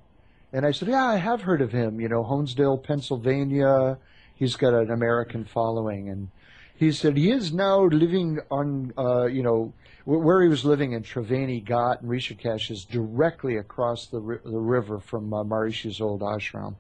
And 0.52 0.66
I 0.66 0.72
said, 0.72 0.90
"Yeah, 0.90 1.06
I 1.06 1.16
have 1.16 1.42
heard 1.42 1.62
of 1.62 1.72
him. 1.72 2.02
You 2.02 2.10
know, 2.10 2.24
Honesdale, 2.24 2.84
Pennsylvania. 2.84 3.98
He's 4.36 4.56
got 4.56 4.74
an 4.74 4.92
American 4.92 5.46
following." 5.46 6.10
And 6.10 6.30
he 6.76 6.92
said 6.92 7.16
he 7.16 7.32
is 7.32 7.54
now 7.54 7.84
living 7.84 8.40
on, 8.50 8.92
uh, 8.98 9.26
you 9.26 9.44
know, 9.44 9.72
where 10.06 10.42
he 10.42 10.50
was 10.50 10.66
living 10.66 10.94
in 10.94 11.04
Triveni 11.04 11.64
Ghat 11.64 12.02
and 12.02 12.10
Rishikesh 12.10 12.72
is 12.72 12.86
directly 12.86 13.58
across 13.58 14.08
the 14.08 14.20
ri- 14.20 14.40
the 14.44 14.60
river 14.60 15.00
from 15.00 15.34
uh, 15.34 15.44
Maharishi's 15.44 16.02
old 16.02 16.22
ashram. 16.22 16.76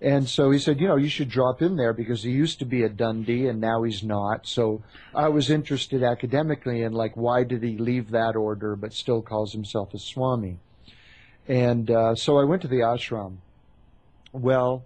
And 0.00 0.28
so 0.28 0.50
he 0.50 0.58
said, 0.58 0.80
you 0.80 0.88
know, 0.88 0.96
you 0.96 1.08
should 1.08 1.28
drop 1.28 1.62
in 1.62 1.76
there 1.76 1.92
because 1.92 2.22
he 2.22 2.30
used 2.30 2.58
to 2.58 2.64
be 2.64 2.82
a 2.82 2.88
Dandi 2.88 3.48
and 3.48 3.60
now 3.60 3.82
he's 3.82 4.02
not. 4.02 4.46
So 4.46 4.82
I 5.14 5.28
was 5.28 5.50
interested 5.50 6.02
academically 6.02 6.82
in 6.82 6.92
like, 6.92 7.16
why 7.16 7.44
did 7.44 7.62
he 7.62 7.78
leave 7.78 8.10
that 8.10 8.36
order 8.36 8.76
but 8.76 8.92
still 8.92 9.22
calls 9.22 9.52
himself 9.52 9.94
a 9.94 9.98
Swami? 9.98 10.58
And 11.48 11.90
uh, 11.90 12.14
so 12.14 12.38
I 12.38 12.44
went 12.44 12.62
to 12.62 12.68
the 12.68 12.80
ashram. 12.80 13.36
Well, 14.32 14.84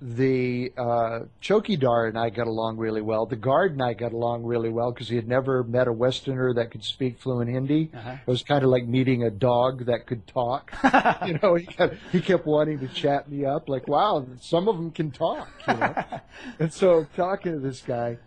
the 0.00 0.72
uh, 0.76 1.20
Chokidar 1.40 2.08
and 2.08 2.18
I 2.18 2.28
got 2.28 2.46
along 2.46 2.76
really 2.76 3.00
well. 3.00 3.26
The 3.26 3.36
guard 3.36 3.72
and 3.72 3.82
I 3.82 3.94
got 3.94 4.12
along 4.12 4.44
really 4.44 4.68
well 4.68 4.92
because 4.92 5.08
he 5.08 5.16
had 5.16 5.28
never 5.28 5.62
met 5.62 5.88
a 5.88 5.92
Westerner 5.92 6.52
that 6.54 6.70
could 6.70 6.84
speak 6.84 7.18
fluent 7.18 7.50
Hindi. 7.50 7.90
Uh-huh. 7.94 8.16
It 8.26 8.30
was 8.30 8.42
kind 8.42 8.64
of 8.64 8.70
like 8.70 8.86
meeting 8.86 9.22
a 9.22 9.30
dog 9.30 9.86
that 9.86 10.06
could 10.06 10.26
talk. 10.26 10.72
you 11.26 11.38
know, 11.42 11.54
he 11.54 11.64
kept, 11.64 11.94
he 12.12 12.20
kept 12.20 12.44
wanting 12.44 12.80
to 12.80 12.88
chat 12.88 13.30
me 13.30 13.44
up, 13.44 13.68
like, 13.68 13.88
wow, 13.88 14.26
some 14.40 14.68
of 14.68 14.76
them 14.76 14.90
can 14.90 15.10
talk. 15.10 15.48
You 15.66 15.74
know? 15.74 16.04
and 16.58 16.72
so 16.72 17.06
talking 17.16 17.52
to 17.52 17.58
this 17.60 17.80
guy, 17.80 18.18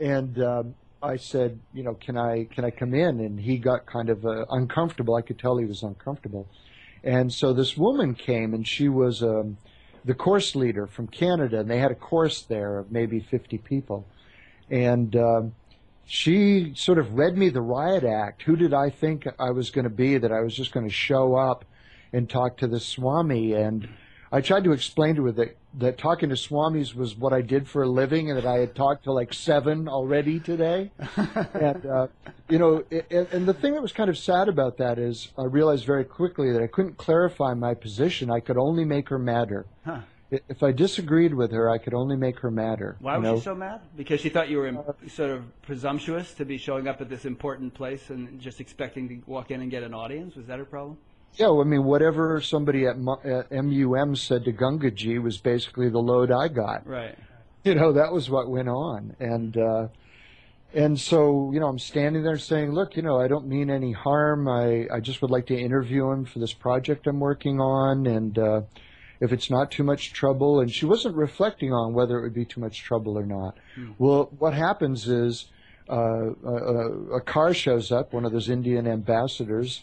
and 0.00 0.40
um, 0.40 0.74
I 1.02 1.16
said, 1.16 1.58
you 1.74 1.82
know, 1.82 1.94
can 1.94 2.16
I 2.16 2.44
can 2.44 2.64
I 2.64 2.70
come 2.70 2.94
in? 2.94 3.20
And 3.20 3.38
he 3.38 3.58
got 3.58 3.86
kind 3.86 4.08
of 4.08 4.24
uh, 4.24 4.46
uncomfortable. 4.50 5.16
I 5.16 5.22
could 5.22 5.38
tell 5.38 5.58
he 5.58 5.66
was 5.66 5.82
uncomfortable. 5.82 6.48
And 7.04 7.32
so 7.32 7.52
this 7.52 7.76
woman 7.76 8.14
came, 8.14 8.54
and 8.54 8.66
she 8.66 8.88
was. 8.88 9.22
Um, 9.22 9.58
the 10.04 10.14
course 10.14 10.54
leader 10.54 10.86
from 10.86 11.06
Canada, 11.06 11.60
and 11.60 11.70
they 11.70 11.78
had 11.78 11.90
a 11.90 11.96
course 11.96 12.42
there 12.42 12.78
of 12.78 12.92
maybe 12.92 13.20
50 13.20 13.58
people. 13.58 14.06
And 14.70 15.14
um, 15.16 15.54
she 16.06 16.72
sort 16.74 16.98
of 16.98 17.14
read 17.14 17.36
me 17.36 17.48
the 17.50 17.60
riot 17.60 18.04
act. 18.04 18.42
Who 18.42 18.56
did 18.56 18.72
I 18.72 18.90
think 18.90 19.26
I 19.38 19.50
was 19.50 19.70
going 19.70 19.84
to 19.84 19.90
be 19.90 20.18
that 20.18 20.32
I 20.32 20.40
was 20.40 20.54
just 20.54 20.72
going 20.72 20.86
to 20.86 20.92
show 20.92 21.36
up 21.36 21.64
and 22.12 22.28
talk 22.28 22.56
to 22.58 22.66
the 22.66 22.80
Swami? 22.80 23.52
And 23.52 23.88
I 24.32 24.40
tried 24.40 24.64
to 24.64 24.72
explain 24.72 25.16
to 25.16 25.24
her 25.26 25.32
that, 25.32 25.56
that 25.78 25.96
talking 25.96 26.28
to 26.28 26.34
Swamis 26.34 26.94
was 26.94 27.16
what 27.16 27.32
I 27.32 27.40
did 27.40 27.68
for 27.68 27.84
a 27.84 27.88
living 27.88 28.30
and 28.30 28.38
that 28.38 28.46
I 28.46 28.58
had 28.58 28.74
talked 28.74 29.04
to 29.04 29.12
like 29.12 29.32
seven 29.32 29.88
already 29.88 30.40
today. 30.40 30.90
and, 31.54 31.86
uh, 31.86 32.08
you 32.48 32.58
know, 32.58 32.84
it, 32.90 33.10
and 33.10 33.46
the 33.46 33.54
thing 33.54 33.74
that 33.74 33.82
was 33.82 33.92
kind 33.92 34.10
of 34.10 34.18
sad 34.18 34.48
about 34.48 34.76
that 34.78 34.98
is 34.98 35.28
I 35.38 35.44
realized 35.44 35.86
very 35.86 36.04
quickly 36.04 36.52
that 36.52 36.62
I 36.62 36.66
couldn't 36.66 36.96
clarify 36.96 37.54
my 37.54 37.74
position. 37.74 38.28
I 38.30 38.40
could 38.40 38.58
only 38.58 38.84
make 38.84 39.08
her 39.08 39.18
madder. 39.18 39.66
Huh. 39.84 40.00
If 40.30 40.62
I 40.62 40.72
disagreed 40.72 41.32
with 41.32 41.52
her, 41.52 41.70
I 41.70 41.78
could 41.78 41.94
only 41.94 42.16
make 42.16 42.40
her 42.40 42.50
madder. 42.50 42.96
Why 43.00 43.16
was 43.16 43.24
know? 43.24 43.36
she 43.36 43.44
so 43.44 43.54
mad? 43.54 43.80
Because 43.96 44.20
she 44.20 44.28
thought 44.28 44.50
you 44.50 44.58
were 44.58 44.94
sort 45.06 45.30
of 45.30 45.62
presumptuous 45.62 46.34
to 46.34 46.44
be 46.44 46.58
showing 46.58 46.86
up 46.86 47.00
at 47.00 47.08
this 47.08 47.24
important 47.24 47.72
place 47.72 48.10
and 48.10 48.38
just 48.38 48.60
expecting 48.60 49.08
to 49.08 49.22
walk 49.30 49.50
in 49.50 49.62
and 49.62 49.70
get 49.70 49.84
an 49.84 49.94
audience. 49.94 50.34
Was 50.34 50.46
that 50.46 50.58
her 50.58 50.66
problem? 50.66 50.98
Yeah, 51.34 51.46
well, 51.48 51.60
I 51.60 51.64
mean, 51.64 51.84
whatever 51.84 52.40
somebody 52.40 52.86
at, 52.86 52.96
at 53.24 53.52
MUM 53.52 54.16
said 54.16 54.44
to 54.44 54.52
Gangaji 54.52 55.22
was 55.22 55.38
basically 55.38 55.88
the 55.88 55.98
load 55.98 56.32
I 56.32 56.48
got. 56.48 56.86
Right. 56.86 57.16
You 57.64 57.74
know, 57.74 57.92
that 57.92 58.12
was 58.12 58.28
what 58.30 58.48
went 58.48 58.68
on, 58.68 59.14
and 59.20 59.56
uh, 59.56 59.88
and 60.72 60.98
so 60.98 61.50
you 61.52 61.60
know, 61.60 61.66
I'm 61.66 61.78
standing 61.78 62.22
there 62.22 62.38
saying, 62.38 62.72
look, 62.72 62.96
you 62.96 63.02
know, 63.02 63.20
I 63.20 63.28
don't 63.28 63.46
mean 63.46 63.68
any 63.68 63.92
harm. 63.92 64.48
I 64.48 64.86
I 64.92 65.00
just 65.00 65.20
would 65.22 65.30
like 65.30 65.46
to 65.48 65.58
interview 65.58 66.10
him 66.10 66.24
for 66.24 66.38
this 66.38 66.52
project 66.52 67.06
I'm 67.06 67.20
working 67.20 67.60
on, 67.60 68.06
and 68.06 68.38
uh, 68.38 68.60
if 69.20 69.32
it's 69.32 69.50
not 69.50 69.70
too 69.70 69.82
much 69.84 70.12
trouble, 70.12 70.60
and 70.60 70.70
she 70.70 70.86
wasn't 70.86 71.16
reflecting 71.16 71.72
on 71.72 71.92
whether 71.94 72.18
it 72.18 72.22
would 72.22 72.34
be 72.34 72.44
too 72.44 72.60
much 72.60 72.82
trouble 72.82 73.18
or 73.18 73.26
not. 73.26 73.56
Well, 73.98 74.30
what 74.38 74.54
happens 74.54 75.08
is. 75.08 75.46
Uh, 75.90 76.34
a, 76.44 77.14
a 77.14 77.20
car 77.22 77.54
shows 77.54 77.90
up, 77.90 78.12
one 78.12 78.26
of 78.26 78.30
those 78.32 78.50
Indian 78.50 78.86
ambassadors, 78.86 79.80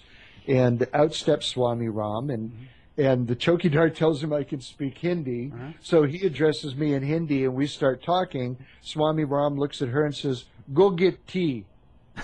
and 0.48 0.88
out 0.94 1.14
steps 1.14 1.48
Swami 1.48 1.90
Ram, 1.90 2.30
and 2.30 2.68
and 2.98 3.28
the 3.28 3.36
chowkidar 3.36 3.94
tells 3.94 4.24
him 4.24 4.32
I 4.32 4.44
can 4.44 4.62
speak 4.62 4.98
Hindi, 4.98 5.52
so 5.82 6.04
he 6.04 6.26
addresses 6.26 6.76
me 6.76 6.94
in 6.94 7.04
Hindi, 7.04 7.46
and 7.46 7.54
we 7.54 7.68
start 7.68 8.04
talking. 8.04 8.58
Swami 8.82 9.24
Ram 9.24 9.58
looks 9.58 9.82
at 9.82 9.90
her 9.90 10.06
and 10.06 10.16
says, 10.16 10.46
"Go 10.74 10.90
get 10.90 11.28
tea. 11.28 11.66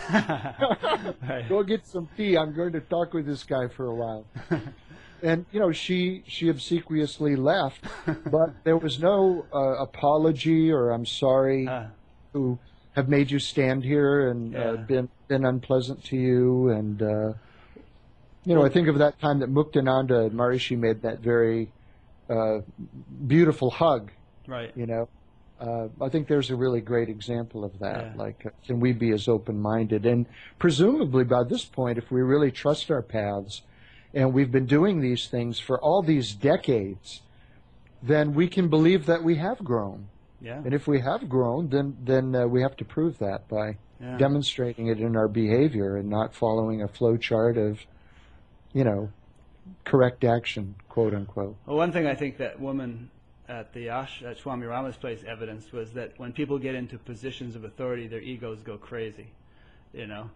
right. 0.09 1.45
Go 1.49 1.63
get 1.63 1.85
some 1.85 2.07
tea. 2.15 2.37
I'm 2.37 2.53
going 2.53 2.71
to 2.73 2.79
talk 2.81 3.13
with 3.13 3.25
this 3.25 3.43
guy 3.43 3.67
for 3.67 3.85
a 3.87 3.95
while." 3.95 4.25
And 5.23 5.45
you 5.51 5.59
know, 5.59 5.71
she 5.71 6.23
she 6.25 6.49
obsequiously 6.49 7.35
left, 7.35 7.85
but 8.25 8.55
there 8.63 8.77
was 8.77 8.99
no 8.99 9.45
uh, 9.53 9.83
apology 9.83 10.71
or 10.71 10.89
"I'm 10.89 11.05
sorry" 11.05 11.67
Uh, 11.67 11.83
who 12.33 12.57
have 12.95 13.07
made 13.07 13.29
you 13.31 13.39
stand 13.39 13.83
here 13.83 14.29
and 14.29 14.55
uh, 14.55 14.77
been 14.87 15.09
been 15.27 15.45
unpleasant 15.45 16.03
to 16.05 16.17
you 16.17 16.69
and 16.69 17.01
uh, 17.01 17.33
you 18.45 18.55
know 18.55 18.65
I 18.65 18.69
think 18.69 18.87
of 18.87 18.97
that 18.99 19.19
time 19.19 19.39
that 19.39 19.53
Muktananda 19.53 20.25
and 20.27 20.31
Maharishi 20.33 20.77
made 20.77 21.01
that 21.03 21.19
very 21.19 21.71
uh, 22.29 22.59
beautiful 23.27 23.69
hug 23.71 24.11
right. 24.47 24.71
you 24.75 24.85
know 24.85 25.09
uh, 25.59 25.89
I 26.01 26.09
think 26.09 26.27
there's 26.27 26.49
a 26.49 26.55
really 26.55 26.81
great 26.81 27.07
example 27.09 27.63
of 27.63 27.77
that 27.79 28.01
Yeah. 28.01 28.13
like 28.15 28.45
uh, 28.45 28.49
can 28.65 28.79
we 28.79 28.93
be 28.93 29.11
as 29.11 29.27
open-minded 29.27 30.05
and 30.05 30.25
presumably 30.59 31.23
by 31.23 31.43
this 31.43 31.65
point 31.65 31.97
if 31.97 32.09
we 32.11 32.21
really 32.21 32.51
trust 32.51 32.89
our 32.89 33.01
paths 33.01 33.61
and 34.13 34.33
we've 34.33 34.51
been 34.51 34.65
doing 34.65 35.01
these 35.01 35.27
things 35.27 35.59
for 35.59 35.79
all 35.79 36.01
these 36.01 36.33
decades 36.33 37.21
then 38.01 38.33
we 38.33 38.47
can 38.47 38.67
believe 38.69 39.05
that 39.05 39.23
we 39.23 39.35
have 39.35 39.59
grown 39.63 40.07
Yeah. 40.41 40.61
and 40.65 40.73
if 40.73 40.87
we 40.87 40.99
have 41.01 41.29
grown, 41.29 41.69
then 41.69 41.95
then 42.03 42.33
uh, 42.35 42.47
we 42.47 42.61
have 42.63 42.75
to 42.77 42.85
prove 42.85 43.19
that 43.19 43.47
by 43.47 43.77
Yeah. 44.01 44.17
demonstrating 44.17 44.87
it 44.87 44.99
in 44.99 45.15
our 45.15 45.27
behavior 45.27 45.97
and 45.97 46.09
not 46.09 46.33
following 46.33 46.81
a 46.81 46.87
flow 46.87 47.15
chart 47.17 47.55
of, 47.57 47.77
you 48.73 48.83
know, 48.83 49.11
correct 49.85 50.23
action, 50.23 50.75
quote 50.89 51.13
unquote. 51.13 51.55
Well, 51.65 51.77
one 51.77 51.91
thing 51.91 52.07
I 52.07 52.15
think 52.15 52.37
that 52.37 52.59
woman 52.59 53.09
at 53.47 53.73
the 53.73 53.89
Ash, 53.89 54.23
at 54.23 54.37
Swami 54.37 54.65
Rama's 54.65 54.95
place 54.95 55.23
evidenced 55.27 55.73
was 55.73 55.91
that 55.93 56.17
when 56.17 56.31
people 56.31 56.57
get 56.57 56.75
into 56.75 56.97
positions 56.97 57.55
of 57.55 57.63
authority, 57.63 58.07
their 58.07 58.21
egos 58.21 58.61
go 58.61 58.77
crazy. 58.77 59.27
You 59.93 60.07
know, 60.07 60.29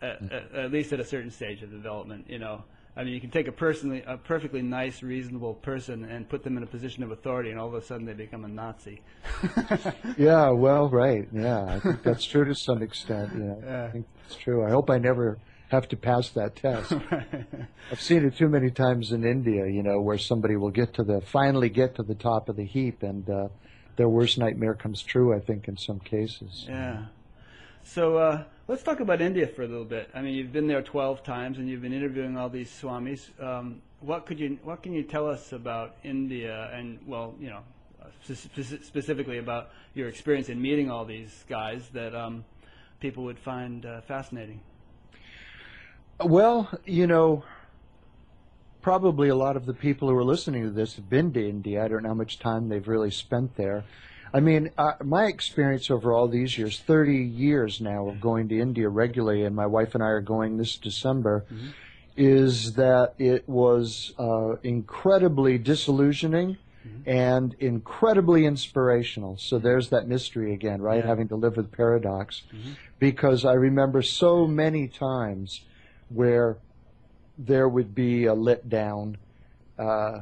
at, 0.00 0.22
at, 0.32 0.54
at 0.54 0.72
least 0.72 0.92
at 0.92 1.00
a 1.00 1.04
certain 1.04 1.30
stage 1.30 1.62
of 1.62 1.70
development. 1.70 2.26
You 2.28 2.38
know, 2.38 2.64
I 2.96 3.04
mean, 3.04 3.12
you 3.12 3.20
can 3.20 3.30
take 3.30 3.46
a 3.46 3.52
personally, 3.52 4.02
a 4.06 4.16
perfectly 4.16 4.62
nice, 4.62 5.02
reasonable 5.02 5.54
person 5.54 6.04
and 6.04 6.28
put 6.28 6.42
them 6.42 6.56
in 6.56 6.62
a 6.62 6.66
position 6.66 7.02
of 7.02 7.10
authority, 7.10 7.50
and 7.50 7.60
all 7.60 7.68
of 7.68 7.74
a 7.74 7.82
sudden 7.82 8.06
they 8.06 8.14
become 8.14 8.44
a 8.44 8.48
Nazi. 8.48 9.02
Yeah, 10.16 10.48
well, 10.50 10.88
right. 10.88 11.28
Yeah, 11.30 11.64
I 11.66 11.78
think 11.78 12.02
that's 12.02 12.24
true 12.24 12.46
to 12.46 12.54
some 12.54 12.82
extent. 12.82 13.32
Yeah, 13.36 13.54
Yeah. 13.62 13.84
I 13.84 13.90
think 13.90 14.06
that's 14.22 14.36
true. 14.36 14.64
I 14.64 14.70
hope 14.70 14.88
I 14.88 14.98
never 14.98 15.38
have 15.68 15.88
to 15.88 15.96
pass 15.96 16.30
that 16.30 16.56
test. 16.56 16.92
I've 17.90 18.00
seen 18.00 18.24
it 18.24 18.36
too 18.36 18.48
many 18.48 18.70
times 18.70 19.12
in 19.12 19.24
India, 19.24 19.66
you 19.66 19.82
know, 19.82 20.00
where 20.00 20.18
somebody 20.18 20.56
will 20.56 20.70
get 20.70 20.94
to 20.94 21.04
the 21.04 21.20
finally 21.20 21.68
get 21.68 21.96
to 21.96 22.02
the 22.02 22.14
top 22.14 22.48
of 22.48 22.56
the 22.56 22.64
heap, 22.64 23.02
and 23.02 23.28
uh, 23.28 23.48
their 23.96 24.08
worst 24.08 24.38
nightmare 24.38 24.74
comes 24.74 25.02
true. 25.02 25.34
I 25.34 25.40
think 25.40 25.68
in 25.68 25.76
some 25.76 25.98
cases. 26.00 26.66
Yeah. 26.68 27.06
So 27.84 28.16
uh, 28.16 28.44
let's 28.66 28.82
talk 28.82 28.98
about 28.98 29.20
India 29.20 29.46
for 29.46 29.62
a 29.62 29.68
little 29.68 29.84
bit. 29.84 30.10
I 30.12 30.20
mean, 30.20 30.34
you've 30.34 30.52
been 30.52 30.66
there 30.66 30.82
12 30.82 31.22
times, 31.22 31.58
and 31.58 31.68
you've 31.68 31.82
been 31.82 31.92
interviewing 31.92 32.36
all 32.36 32.48
these 32.48 32.68
swamis. 32.68 33.30
Um, 33.40 33.80
what 34.00 34.26
could 34.26 34.40
you, 34.40 34.58
what 34.64 34.82
can 34.82 34.92
you 34.92 35.04
tell 35.04 35.28
us 35.28 35.52
about 35.52 35.96
India, 36.02 36.68
and 36.72 36.98
well, 37.06 37.34
you 37.40 37.48
know, 37.48 37.60
uh, 38.02 38.06
spe- 38.34 38.82
specifically 38.82 39.38
about 39.38 39.70
your 39.94 40.08
experience 40.08 40.48
in 40.48 40.60
meeting 40.60 40.90
all 40.90 41.04
these 41.04 41.44
guys 41.48 41.88
that 41.92 42.14
um, 42.14 42.44
people 42.98 43.22
would 43.24 43.38
find 43.38 43.86
uh, 43.86 44.00
fascinating? 44.02 44.60
Well, 46.20 46.70
you 46.86 47.06
know, 47.06 47.44
probably 48.80 49.28
a 49.28 49.36
lot 49.36 49.56
of 49.56 49.66
the 49.66 49.74
people 49.74 50.08
who 50.08 50.16
are 50.16 50.24
listening 50.24 50.62
to 50.62 50.70
this 50.70 50.96
have 50.96 51.10
been 51.10 51.32
to 51.34 51.46
India. 51.46 51.84
I 51.84 51.88
don't 51.88 52.04
know 52.04 52.10
how 52.10 52.14
much 52.14 52.38
time 52.38 52.68
they've 52.68 52.88
really 52.88 53.10
spent 53.10 53.56
there. 53.56 53.84
I 54.32 54.40
mean, 54.40 54.70
uh, 54.78 54.92
my 55.04 55.26
experience 55.26 55.90
over 55.90 56.12
all 56.12 56.26
these 56.28 56.56
years, 56.56 56.80
30 56.80 57.16
years 57.16 57.80
now 57.80 58.08
of 58.08 58.20
going 58.20 58.48
to 58.48 58.58
India 58.58 58.88
regularly, 58.88 59.44
and 59.44 59.54
my 59.54 59.66
wife 59.66 59.94
and 59.94 60.02
I 60.02 60.08
are 60.08 60.20
going 60.20 60.56
this 60.56 60.76
December, 60.76 61.44
is 62.16 62.74
that 62.74 63.14
it 63.18 63.46
was 63.48 64.14
uh, 64.18 64.56
incredibly 64.62 65.58
disillusioning 65.58 66.56
and 67.04 67.54
incredibly 67.60 68.46
inspirational. 68.46 69.36
So 69.36 69.58
there's 69.58 69.90
that 69.90 70.08
mystery 70.08 70.54
again, 70.54 70.80
right? 70.80 71.00
Yeah. 71.00 71.06
Having 71.06 71.28
to 71.28 71.36
live 71.36 71.56
with 71.56 71.72
paradox. 71.72 72.42
Because 72.98 73.44
I 73.44 73.52
remember 73.52 74.00
so 74.00 74.46
many 74.46 74.88
times 74.88 75.60
where 76.08 76.58
there 77.38 77.68
would 77.68 77.94
be 77.94 78.24
a 78.26 78.34
let 78.34 78.68
down, 78.68 79.18
uh, 79.78 80.20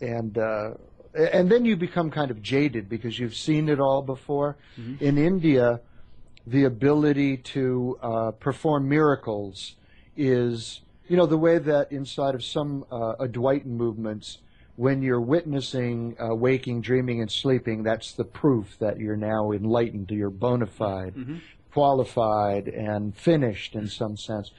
and 0.00 0.36
uh, 0.38 0.70
and 1.14 1.50
then 1.50 1.64
you 1.64 1.76
become 1.76 2.10
kind 2.10 2.30
of 2.30 2.42
jaded 2.42 2.88
because 2.88 3.18
you've 3.18 3.36
seen 3.36 3.68
it 3.68 3.78
all 3.78 4.02
before. 4.02 4.56
In 5.00 5.18
India, 5.18 5.80
the 6.46 6.64
ability 6.64 7.36
to 7.36 7.98
uh, 8.02 8.30
perform 8.32 8.88
miracles 8.88 9.76
is, 10.16 10.80
you 11.08 11.16
know, 11.16 11.26
the 11.26 11.38
way 11.38 11.58
that 11.58 11.92
inside 11.92 12.34
of 12.34 12.42
some 12.42 12.84
uh, 12.90 13.14
Advaitin 13.20 13.66
movements, 13.66 14.38
when 14.76 15.02
you're 15.02 15.20
witnessing 15.20 16.16
uh, 16.18 16.34
waking, 16.34 16.80
dreaming, 16.80 17.20
and 17.20 17.30
sleeping, 17.30 17.82
that's 17.82 18.12
the 18.12 18.24
proof 18.24 18.76
that 18.80 18.98
you're 18.98 19.16
now 19.16 19.52
enlightened, 19.52 20.10
you're 20.10 20.30
bona 20.30 20.66
fide, 20.66 21.14
qualified, 21.72 22.68
and 22.68 23.14
finished 23.16 23.74
in 23.74 23.86
some 23.86 24.16
sense. 24.16 24.50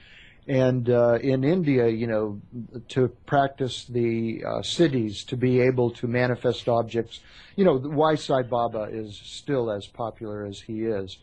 And 0.47 0.89
uh, 0.89 1.19
in 1.21 1.43
India, 1.43 1.87
you 1.87 2.07
know, 2.07 2.41
to 2.89 3.07
practice 3.25 3.85
the 3.85 4.43
uh, 4.45 4.49
siddhis, 4.59 5.25
to 5.27 5.37
be 5.37 5.61
able 5.61 5.91
to 5.91 6.07
manifest 6.07 6.67
objects, 6.67 7.21
you 7.55 7.63
know, 7.63 7.77
why 7.77 8.15
Sai 8.15 8.41
Baba 8.41 8.89
is 8.91 9.15
still 9.23 9.71
as 9.71 9.87
popular 9.87 10.45
as 10.45 10.59
he 10.61 10.83
is. 10.83 11.17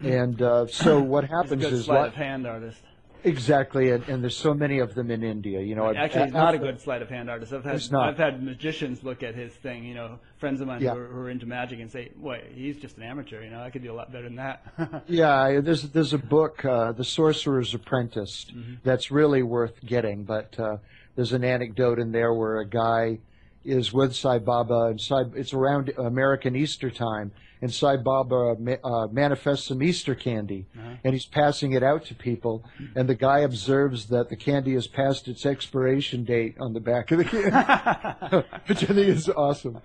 And 0.00 0.40
uh, 0.40 0.66
so 0.68 1.00
what 1.00 1.24
happens 1.24 1.62
good 1.62 1.72
is 1.74 1.84
sleight 1.84 2.08
of 2.08 2.14
hand 2.14 2.46
artist. 2.46 2.80
Exactly, 3.24 3.90
and, 3.90 4.06
and 4.08 4.22
there's 4.22 4.36
so 4.36 4.54
many 4.54 4.78
of 4.78 4.94
them 4.94 5.10
in 5.10 5.22
India. 5.22 5.60
You 5.60 5.74
know, 5.74 5.86
I've- 5.86 5.98
Actually, 5.98 6.24
he's 6.24 6.32
not 6.32 6.54
a 6.54 6.58
good 6.58 6.80
sleight 6.80 7.02
of 7.02 7.08
hand 7.08 7.28
artist. 7.30 7.52
I've 7.52 7.64
had. 7.64 7.94
I've 7.94 8.16
had 8.18 8.42
magicians 8.42 9.02
look 9.02 9.22
at 9.22 9.34
his 9.34 9.52
thing. 9.52 9.84
You 9.84 9.94
know, 9.94 10.18
friends 10.38 10.60
of 10.60 10.66
mine 10.66 10.80
Yeah. 10.82 10.94
who, 10.94 10.98
are, 11.00 11.06
who 11.06 11.18
are 11.20 11.30
into 11.30 11.46
magic 11.46 11.80
and 11.80 11.90
say, 11.90 12.10
"Wait, 12.18 12.44
he's 12.54 12.76
just 12.78 12.96
an 12.96 13.02
amateur. 13.04 13.42
You 13.42 13.50
know, 13.50 13.60
I 13.62 13.70
could 13.70 13.82
do 13.82 13.92
a 13.92 13.94
lot 13.94 14.12
better 14.12 14.24
than 14.24 14.36
that." 14.36 14.62
Yeah, 15.08 15.60
there's 15.60 15.82
there's 15.90 16.12
a 16.12 16.18
book, 16.18 16.64
uh, 16.64 16.92
The 16.92 17.04
Sorcerer's 17.04 17.74
Apprentice, 17.74 18.46
Mm-hmm. 18.54 18.74
that's 18.84 19.10
really 19.10 19.42
worth 19.42 19.80
getting. 19.84 20.24
But 20.24 20.58
uh, 20.58 20.76
there's 21.16 21.32
an 21.32 21.44
anecdote 21.44 21.98
in 21.98 22.12
there 22.12 22.32
where 22.34 22.60
a 22.60 22.66
guy 22.66 23.18
is 23.64 23.92
with 23.92 24.14
Sai 24.14 24.38
Baba, 24.38 24.86
and 24.90 25.00
Sai, 25.00 25.22
it's 25.34 25.52
around 25.52 25.92
American 25.98 26.56
Easter 26.56 26.90
time, 26.90 27.30
and 27.62 27.72
Sai 27.72 27.96
Baba 27.96 28.56
ma- 28.58 28.76
uh, 28.82 29.06
manifests 29.08 29.66
some 29.66 29.82
Easter 29.82 30.14
candy, 30.14 30.66
Uh-huh. 30.78 30.94
and 31.04 31.12
he's 31.12 31.26
passing 31.26 31.72
it 31.72 31.82
out 31.82 32.04
to 32.06 32.14
people, 32.14 32.64
and 32.96 33.08
the 33.08 33.14
guy 33.14 33.40
observes 33.40 34.06
that 34.06 34.28
the 34.30 34.36
candy 34.36 34.74
has 34.74 34.86
passed 34.86 35.28
its 35.28 35.44
expiration 35.44 36.24
date 36.24 36.56
on 36.58 36.72
the 36.72 36.80
back 36.80 37.10
of 37.10 37.18
the 37.18 37.24
candy, 37.24 37.50
which 38.66 38.82
I 38.84 38.86
think 38.86 39.08
is 39.08 39.28
awesome. 39.28 39.78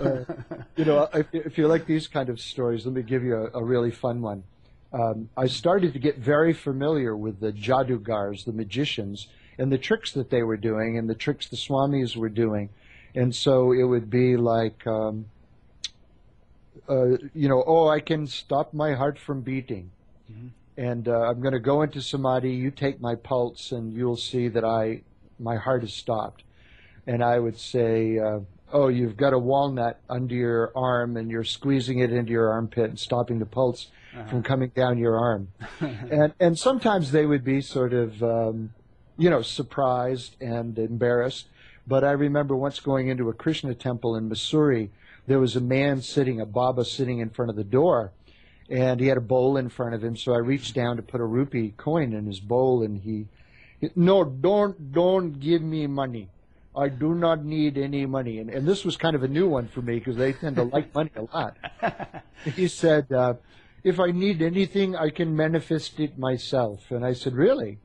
Uh, 0.00 0.20
you 0.76 0.84
know, 0.84 1.08
if, 1.14 1.26
if 1.32 1.58
you 1.58 1.66
like 1.68 1.86
these 1.86 2.06
kind 2.08 2.28
of 2.28 2.40
stories, 2.40 2.86
let 2.86 2.94
me 2.94 3.02
give 3.02 3.22
you 3.24 3.34
a, 3.36 3.58
a 3.58 3.64
really 3.64 3.90
fun 3.90 4.20
one. 4.20 4.44
um, 4.92 5.28
I 5.36 5.46
started 5.46 5.92
to 5.94 5.98
get 5.98 6.18
very 6.18 6.52
familiar 6.52 7.16
with 7.16 7.40
the 7.40 7.52
jadugars, 7.52 8.44
the 8.44 8.52
magicians, 8.52 9.26
and 9.58 9.72
the 9.72 9.78
tricks 9.78 10.12
that 10.12 10.30
they 10.30 10.42
were 10.42 10.56
doing 10.56 10.96
and 10.98 11.08
the 11.08 11.14
tricks 11.14 11.48
the 11.48 11.56
swamis 11.56 12.16
were 12.16 12.28
doing. 12.28 12.68
And 13.14 13.34
so 13.34 13.72
it 13.72 13.84
would 13.84 14.10
be 14.10 14.36
like, 14.36 14.86
um, 14.86 15.26
uh, 16.88 17.16
you 17.34 17.48
know, 17.48 17.62
oh, 17.66 17.88
I 17.88 18.00
can 18.00 18.26
stop 18.26 18.72
my 18.72 18.94
heart 18.94 19.18
from 19.18 19.42
beating. 19.42 19.90
Mm-hmm. 20.30 20.48
And 20.78 21.08
uh, 21.08 21.20
I'm 21.22 21.40
going 21.40 21.54
to 21.54 21.60
go 21.60 21.82
into 21.82 22.02
samadhi. 22.02 22.52
You 22.52 22.70
take 22.70 23.00
my 23.00 23.14
pulse, 23.14 23.72
and 23.72 23.94
you'll 23.94 24.16
see 24.16 24.48
that 24.48 24.64
I, 24.64 25.02
my 25.38 25.56
heart 25.56 25.84
is 25.84 25.94
stopped. 25.94 26.42
And 27.06 27.22
I 27.22 27.38
would 27.38 27.58
say, 27.58 28.18
uh, 28.18 28.40
oh, 28.72 28.88
you've 28.88 29.16
got 29.16 29.32
a 29.32 29.38
walnut 29.38 30.00
under 30.10 30.34
your 30.34 30.72
arm, 30.76 31.16
and 31.16 31.30
you're 31.30 31.44
squeezing 31.44 32.00
it 32.00 32.12
into 32.12 32.32
your 32.32 32.50
armpit 32.50 32.90
and 32.90 32.98
stopping 32.98 33.38
the 33.38 33.46
pulse 33.46 33.88
uh-huh. 34.14 34.28
from 34.28 34.42
coming 34.42 34.70
down 34.74 34.98
your 34.98 35.16
arm. 35.18 35.48
and 35.80 36.34
and 36.40 36.58
sometimes 36.58 37.12
they 37.12 37.26
would 37.26 37.44
be 37.44 37.60
sort 37.60 37.92
of, 37.94 38.22
um, 38.22 38.74
you 39.16 39.30
know, 39.30 39.42
surprised 39.42 40.36
and 40.40 40.78
embarrassed. 40.78 41.48
But 41.86 42.04
I 42.04 42.10
remember 42.10 42.56
once 42.56 42.80
going 42.80 43.08
into 43.08 43.28
a 43.28 43.32
Krishna 43.32 43.74
temple 43.74 44.16
in 44.16 44.28
Mussoorie, 44.28 44.90
there 45.26 45.38
was 45.38 45.56
a 45.56 45.60
man 45.60 46.02
sitting, 46.02 46.40
a 46.40 46.46
Baba 46.46 46.84
sitting 46.84 47.18
in 47.18 47.30
front 47.30 47.50
of 47.50 47.56
the 47.56 47.64
door, 47.64 48.12
and 48.68 49.00
he 49.00 49.06
had 49.06 49.16
a 49.16 49.22
bowl 49.22 49.56
in 49.56 49.68
front 49.68 49.94
of 49.94 50.02
him. 50.02 50.16
So 50.16 50.32
I 50.32 50.38
reached 50.38 50.74
down 50.74 50.96
to 50.96 51.02
put 51.02 51.20
a 51.20 51.24
rupee 51.24 51.74
coin 51.76 52.12
in 52.12 52.26
his 52.26 52.40
bowl, 52.40 52.82
and 52.82 52.98
he, 52.98 53.26
no, 53.94 54.24
don't, 54.24 54.92
don't 54.92 55.38
give 55.38 55.62
me 55.62 55.86
money. 55.86 56.28
I 56.76 56.88
do 56.88 57.14
not 57.14 57.44
need 57.44 57.78
any 57.78 58.04
money. 58.04 58.38
And, 58.38 58.50
and 58.50 58.68
this 58.68 58.84
was 58.84 58.96
kind 58.96 59.16
of 59.16 59.22
a 59.22 59.28
new 59.28 59.48
one 59.48 59.68
for 59.68 59.80
me 59.80 59.98
because 59.98 60.16
they 60.16 60.32
tend 60.32 60.56
to 60.56 60.62
like 60.74 60.94
money 60.94 61.10
a 61.16 61.22
lot. 61.22 61.56
he 62.54 62.68
said, 62.68 63.10
uh, 63.10 63.34
if 63.82 63.98
I 63.98 64.10
need 64.10 64.42
anything, 64.42 64.94
I 64.94 65.10
can 65.10 65.34
manifest 65.34 65.98
it 66.00 66.18
myself. 66.18 66.90
And 66.90 67.04
I 67.04 67.14
said, 67.14 67.34
really? 67.34 67.78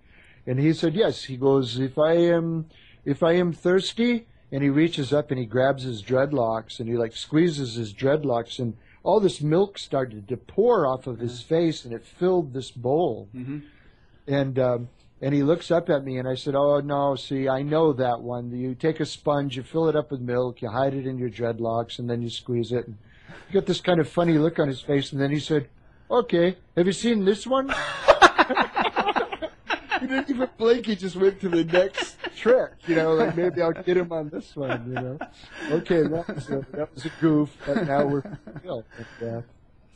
And 0.46 0.60
he 0.60 0.74
said, 0.74 0.94
yes. 0.96 1.24
He 1.24 1.38
goes, 1.38 1.80
if 1.80 1.98
I 1.98 2.14
am, 2.14 2.66
if 3.06 3.24
I 3.24 3.34
am 3.34 3.54
thirsty, 3.54 4.28
and 4.52 4.64
he 4.64 4.70
reaches 4.70 5.14
up 5.14 5.32
and 5.32 5.39
he 5.39 5.45
grabs 5.45 5.84
his 5.84 6.04
dreadlocks 6.04 6.80
and 6.80 6.89
he 6.89 6.97
like 6.97 7.16
squeezes 7.16 7.76
his 7.76 7.93
dreadlocks 7.93 8.60
and 8.60 8.76
all 9.04 9.20
this 9.20 9.41
milk 9.41 9.78
started 9.78 10.28
to 10.28 10.38
pour 10.38 10.86
off 10.86 11.08
of 11.08 11.20
his 11.20 11.41
face 11.41 11.86
and 11.86 11.93
it 11.93 12.06
filled 12.06 12.54
this 12.54 12.70
bowl. 12.70 13.30
Mm-hmm. 13.36 13.60
And 14.28 14.60
um, 14.60 14.89
and 15.22 15.34
he 15.34 15.43
looks 15.43 15.72
up 15.72 15.89
at 15.89 16.04
me 16.04 16.18
and 16.18 16.28
I 16.28 16.36
said, 16.36 16.56
"Oh 16.56 16.80
no, 16.80 17.16
see, 17.16 17.47
I 17.47 17.62
know 17.62 17.93
that 17.93 18.22
one. 18.22 18.52
You 18.52 18.76
take 18.76 18.99
a 18.99 19.06
sponge, 19.06 19.58
you 19.58 19.64
fill 19.64 19.88
it 19.88 19.95
up 19.95 20.12
with 20.12 20.22
milk, 20.22 20.62
you 20.62 20.70
hide 20.70 20.93
it 20.93 21.08
in 21.08 21.18
your 21.18 21.30
dreadlocks, 21.30 21.99
and 21.99 22.10
then 22.10 22.22
you 22.22 22.30
squeeze 22.30 22.72
it." 22.72 22.88
And 22.88 22.97
you 23.47 23.54
got 23.54 23.66
this 23.66 23.82
kind 23.82 23.99
of 23.99 24.08
funny 24.08 24.38
look 24.38 24.60
on 24.60 24.68
his 24.68 24.82
face, 24.82 25.12
and 25.12 25.22
then 25.22 25.32
he 25.32 25.39
said, 25.39 25.70
"Okay, 26.10 26.58
have 26.76 26.88
you 26.88 26.93
seen 26.93 27.26
this 27.26 27.47
one?" 27.47 27.74
he 30.02 30.08
didn't 30.08 30.30
even 30.30 30.49
blink. 30.58 30.88
He 30.88 30.95
just 30.95 31.16
went 31.16 31.39
to 31.41 31.49
the 31.49 31.64
next 31.64 32.18
trick. 32.36 32.72
You 32.88 32.95
know, 32.95 33.14
like 33.14 33.38
maybe 33.38 33.62
I'll 33.62 33.72
get 33.72 33.97
him 33.97 34.12
on 34.12 34.30
this 34.30 34.56
one. 34.56 34.88
You 34.88 34.93
know, 34.93 35.20
okay, 35.72 36.02
that 36.04 36.28
was 36.28 36.49
a, 36.49 36.66
that 36.74 36.93
was 36.93 37.06
a 37.06 37.12
goof, 37.22 37.56
but 37.66 37.88
now 37.88 38.06
we're 38.06 38.24
real. 38.64 38.84
uh, 39.22 39.41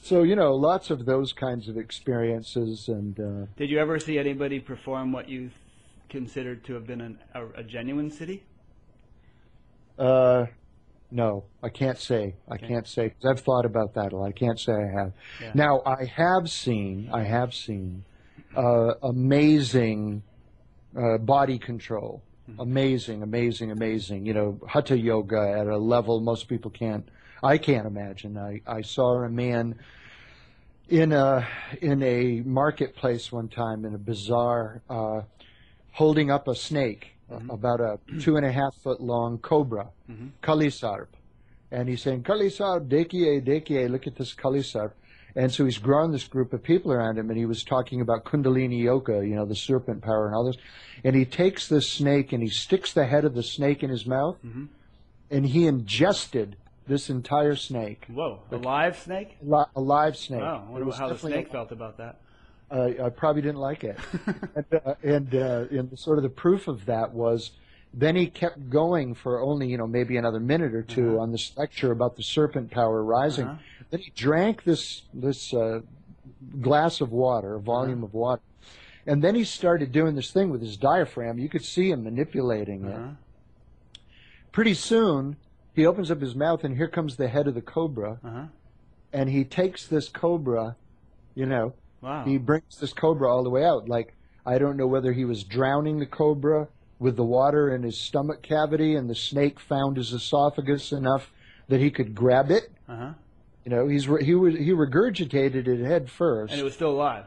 so 0.01 0.23
you 0.23 0.35
know, 0.35 0.53
lots 0.53 0.89
of 0.91 1.05
those 1.05 1.33
kinds 1.33 1.67
of 1.67 1.77
experiences. 1.77 2.87
And 2.87 3.19
uh, 3.19 3.47
did 3.57 3.69
you 3.69 3.79
ever 3.79 3.99
see 3.99 4.19
anybody 4.19 4.59
perform 4.59 5.11
what 5.11 5.27
you 5.27 5.49
considered 6.09 6.63
to 6.65 6.75
have 6.75 6.85
been 6.85 7.01
an, 7.01 7.19
a, 7.33 7.45
a, 7.59 7.63
genuine 7.63 8.11
siddhi? 8.11 8.41
Uh, 9.97 10.45
no, 11.11 11.45
I 11.63 11.69
can't 11.69 11.97
say. 11.97 12.35
I 12.49 12.55
okay. 12.55 12.67
can't 12.67 12.87
say 12.87 13.07
because 13.09 13.25
I've 13.25 13.43
thought 13.43 13.65
about 13.65 13.95
that 13.95 14.13
a 14.13 14.17
lot. 14.17 14.27
I 14.27 14.31
can't 14.31 14.59
say 14.59 14.73
I 14.73 14.99
have. 14.99 15.13
Yeah. 15.41 15.51
Now 15.55 15.81
I 15.85 16.05
have 16.05 16.49
seen. 16.49 17.09
I 17.11 17.23
have 17.23 17.53
seen 17.53 18.05
uh, 18.55 18.93
amazing 19.03 20.23
uh, 20.97 21.17
body 21.17 21.59
control. 21.59 22.23
Mm-hmm. 22.49 22.61
Amazing, 22.61 23.23
amazing, 23.23 23.71
amazing. 23.71 24.25
You 24.25 24.33
know, 24.33 24.59
hatha 24.67 24.97
yoga 24.97 25.55
at 25.57 25.67
a 25.67 25.77
level 25.77 26.19
most 26.19 26.47
people 26.47 26.71
can't. 26.71 27.07
I 27.43 27.57
can't 27.57 27.85
imagine. 27.85 28.37
I, 28.37 28.61
I 28.65 28.81
saw 28.81 29.23
a 29.23 29.29
man 29.29 29.75
in 30.89 31.11
a 31.11 31.47
in 31.81 32.03
a 32.03 32.41
marketplace 32.41 33.31
one 33.31 33.47
time 33.47 33.85
in 33.85 33.95
a 33.95 33.97
bazaar, 33.97 34.81
uh, 34.89 35.21
holding 35.91 36.29
up 36.29 36.47
a 36.47 36.55
snake, 36.55 37.15
mm-hmm. 37.31 37.49
about 37.49 37.81
a 37.81 37.99
two 38.19 38.37
and 38.37 38.45
a 38.45 38.51
half 38.51 38.75
foot 38.75 39.01
long 39.01 39.37
cobra, 39.39 39.89
mm-hmm. 40.09 40.27
kalisarp, 40.43 41.07
and 41.71 41.89
he's 41.89 42.01
saying 42.01 42.23
kalisarp, 42.23 42.87
dekiye, 42.87 43.43
dekiye. 43.43 43.89
Look 43.89 44.07
at 44.07 44.15
this 44.15 44.33
kalisarp. 44.33 44.91
And 45.35 45.51
so 45.51 45.65
he's 45.65 45.77
grown 45.77 46.11
this 46.11 46.27
group 46.27 46.53
of 46.53 46.63
people 46.63 46.93
around 46.93 47.17
him, 47.17 47.29
and 47.29 47.37
he 47.37 47.45
was 47.45 47.63
talking 47.63 47.99
about 47.99 48.23
Kundalini 48.23 48.81
Yoga, 48.81 49.25
you 49.25 49.35
know, 49.35 49.45
the 49.45 49.55
serpent 49.55 50.01
power 50.01 50.27
and 50.27 50.35
all 50.35 50.45
this. 50.45 50.57
And 51.03 51.15
he 51.15 51.25
takes 51.25 51.67
this 51.67 51.89
snake 51.89 52.31
and 52.31 52.41
he 52.41 52.49
sticks 52.49 52.93
the 52.93 53.05
head 53.05 53.25
of 53.25 53.33
the 53.33 53.43
snake 53.43 53.83
in 53.83 53.89
his 53.89 54.05
mouth, 54.05 54.37
mm-hmm. 54.45 54.65
and 55.29 55.45
he 55.45 55.67
ingested 55.67 56.55
this 56.87 57.09
entire 57.09 57.55
snake. 57.55 58.05
Whoa, 58.07 58.39
a 58.51 58.57
live 58.57 58.97
snake? 58.97 59.35
Li- 59.41 59.65
a 59.75 59.81
live 59.81 60.15
snake. 60.15 60.41
Wow, 60.41 60.65
I 60.67 60.71
wonder 60.71 60.91
how 60.91 61.09
the 61.09 61.17
snake 61.17 61.51
felt 61.51 61.71
about 61.71 61.97
that. 61.97 62.21
Uh, 62.71 62.91
I 63.03 63.09
probably 63.09 63.41
didn't 63.41 63.59
like 63.59 63.83
it. 63.83 63.97
and 64.55 64.65
uh, 64.85 64.95
and, 65.03 65.35
uh, 65.35 65.65
and 65.69 65.99
sort 65.99 66.17
of 66.17 66.23
the 66.23 66.29
proof 66.29 66.67
of 66.67 66.85
that 66.85 67.11
was 67.11 67.51
then 67.97 68.17
he 68.17 68.27
kept 68.27 68.69
going 68.69 69.13
for 69.13 69.41
only, 69.41 69.67
you 69.67 69.77
know, 69.77 69.87
maybe 69.87 70.17
another 70.17 70.39
minute 70.39 70.75
or 70.75 70.83
2 70.83 71.07
uh-huh. 71.07 71.21
on 71.21 71.31
this 71.31 71.53
lecture 71.55 71.91
about 71.91 72.17
the 72.17 72.23
serpent 72.23 72.69
power 72.69 73.01
rising. 73.01 73.47
Uh-huh. 73.47 73.61
Then 73.89 74.01
he 74.01 74.11
drank 74.13 74.65
this 74.65 75.03
this 75.13 75.53
uh, 75.53 75.79
glass 76.61 76.99
of 76.99 77.13
water, 77.13 77.55
a 77.55 77.59
volume 77.59 77.99
uh-huh. 77.99 78.07
of 78.07 78.13
water, 78.13 78.41
and 79.07 79.23
then 79.23 79.33
he 79.33 79.45
started 79.45 79.93
doing 79.93 80.15
this 80.15 80.31
thing 80.31 80.49
with 80.49 80.61
his 80.61 80.75
diaphragm. 80.75 81.39
You 81.39 81.47
could 81.47 81.63
see 81.63 81.89
him 81.91 82.03
manipulating 82.03 82.83
it. 82.85 82.95
Uh-huh. 82.95 83.11
Pretty 84.51 84.73
soon, 84.73 85.37
he 85.73 85.85
opens 85.85 86.11
up 86.11 86.19
his 86.19 86.35
mouth, 86.35 86.65
and 86.65 86.75
here 86.75 86.87
comes 86.89 87.15
the 87.15 87.29
head 87.29 87.47
of 87.47 87.55
the 87.55 87.61
cobra, 87.61 88.19
uh-huh. 88.25 88.45
and 89.13 89.29
he 89.29 89.45
takes 89.45 89.87
this 89.87 90.09
cobra, 90.09 90.75
you 91.33 91.45
know, 91.45 91.73
wow. 92.01 92.25
he 92.25 92.37
brings 92.37 92.77
this 92.77 92.91
cobra 92.91 93.31
all 93.31 93.43
the 93.43 93.49
way 93.49 93.63
out. 93.63 93.87
Like 93.87 94.15
I 94.45 94.57
don't 94.57 94.75
know 94.75 94.87
whether 94.87 95.13
he 95.13 95.23
was 95.23 95.45
drowning 95.45 95.99
the 95.99 96.05
cobra 96.05 96.67
with 96.99 97.15
the 97.15 97.23
water 97.23 97.73
in 97.73 97.83
his 97.83 97.97
stomach 97.97 98.41
cavity, 98.41 98.95
and 98.95 99.09
the 99.09 99.15
snake 99.15 99.59
found 99.59 99.97
his 99.97 100.13
esophagus 100.13 100.91
enough 100.91 101.31
that 101.67 101.79
he 101.79 101.91
could 101.91 102.15
grab 102.15 102.51
it. 102.51 102.71
Uh-huh. 102.87 103.11
You 103.63 103.71
know, 103.71 103.87
he's 103.87 104.07
re- 104.07 104.23
he 104.23 104.35
was 104.35 104.55
he 104.55 104.71
regurgitated 104.71 105.67
it 105.67 105.83
head 105.83 106.09
first, 106.09 106.51
and 106.51 106.61
it 106.61 106.63
was 106.63 106.73
still 106.73 106.91
alive. 106.91 107.25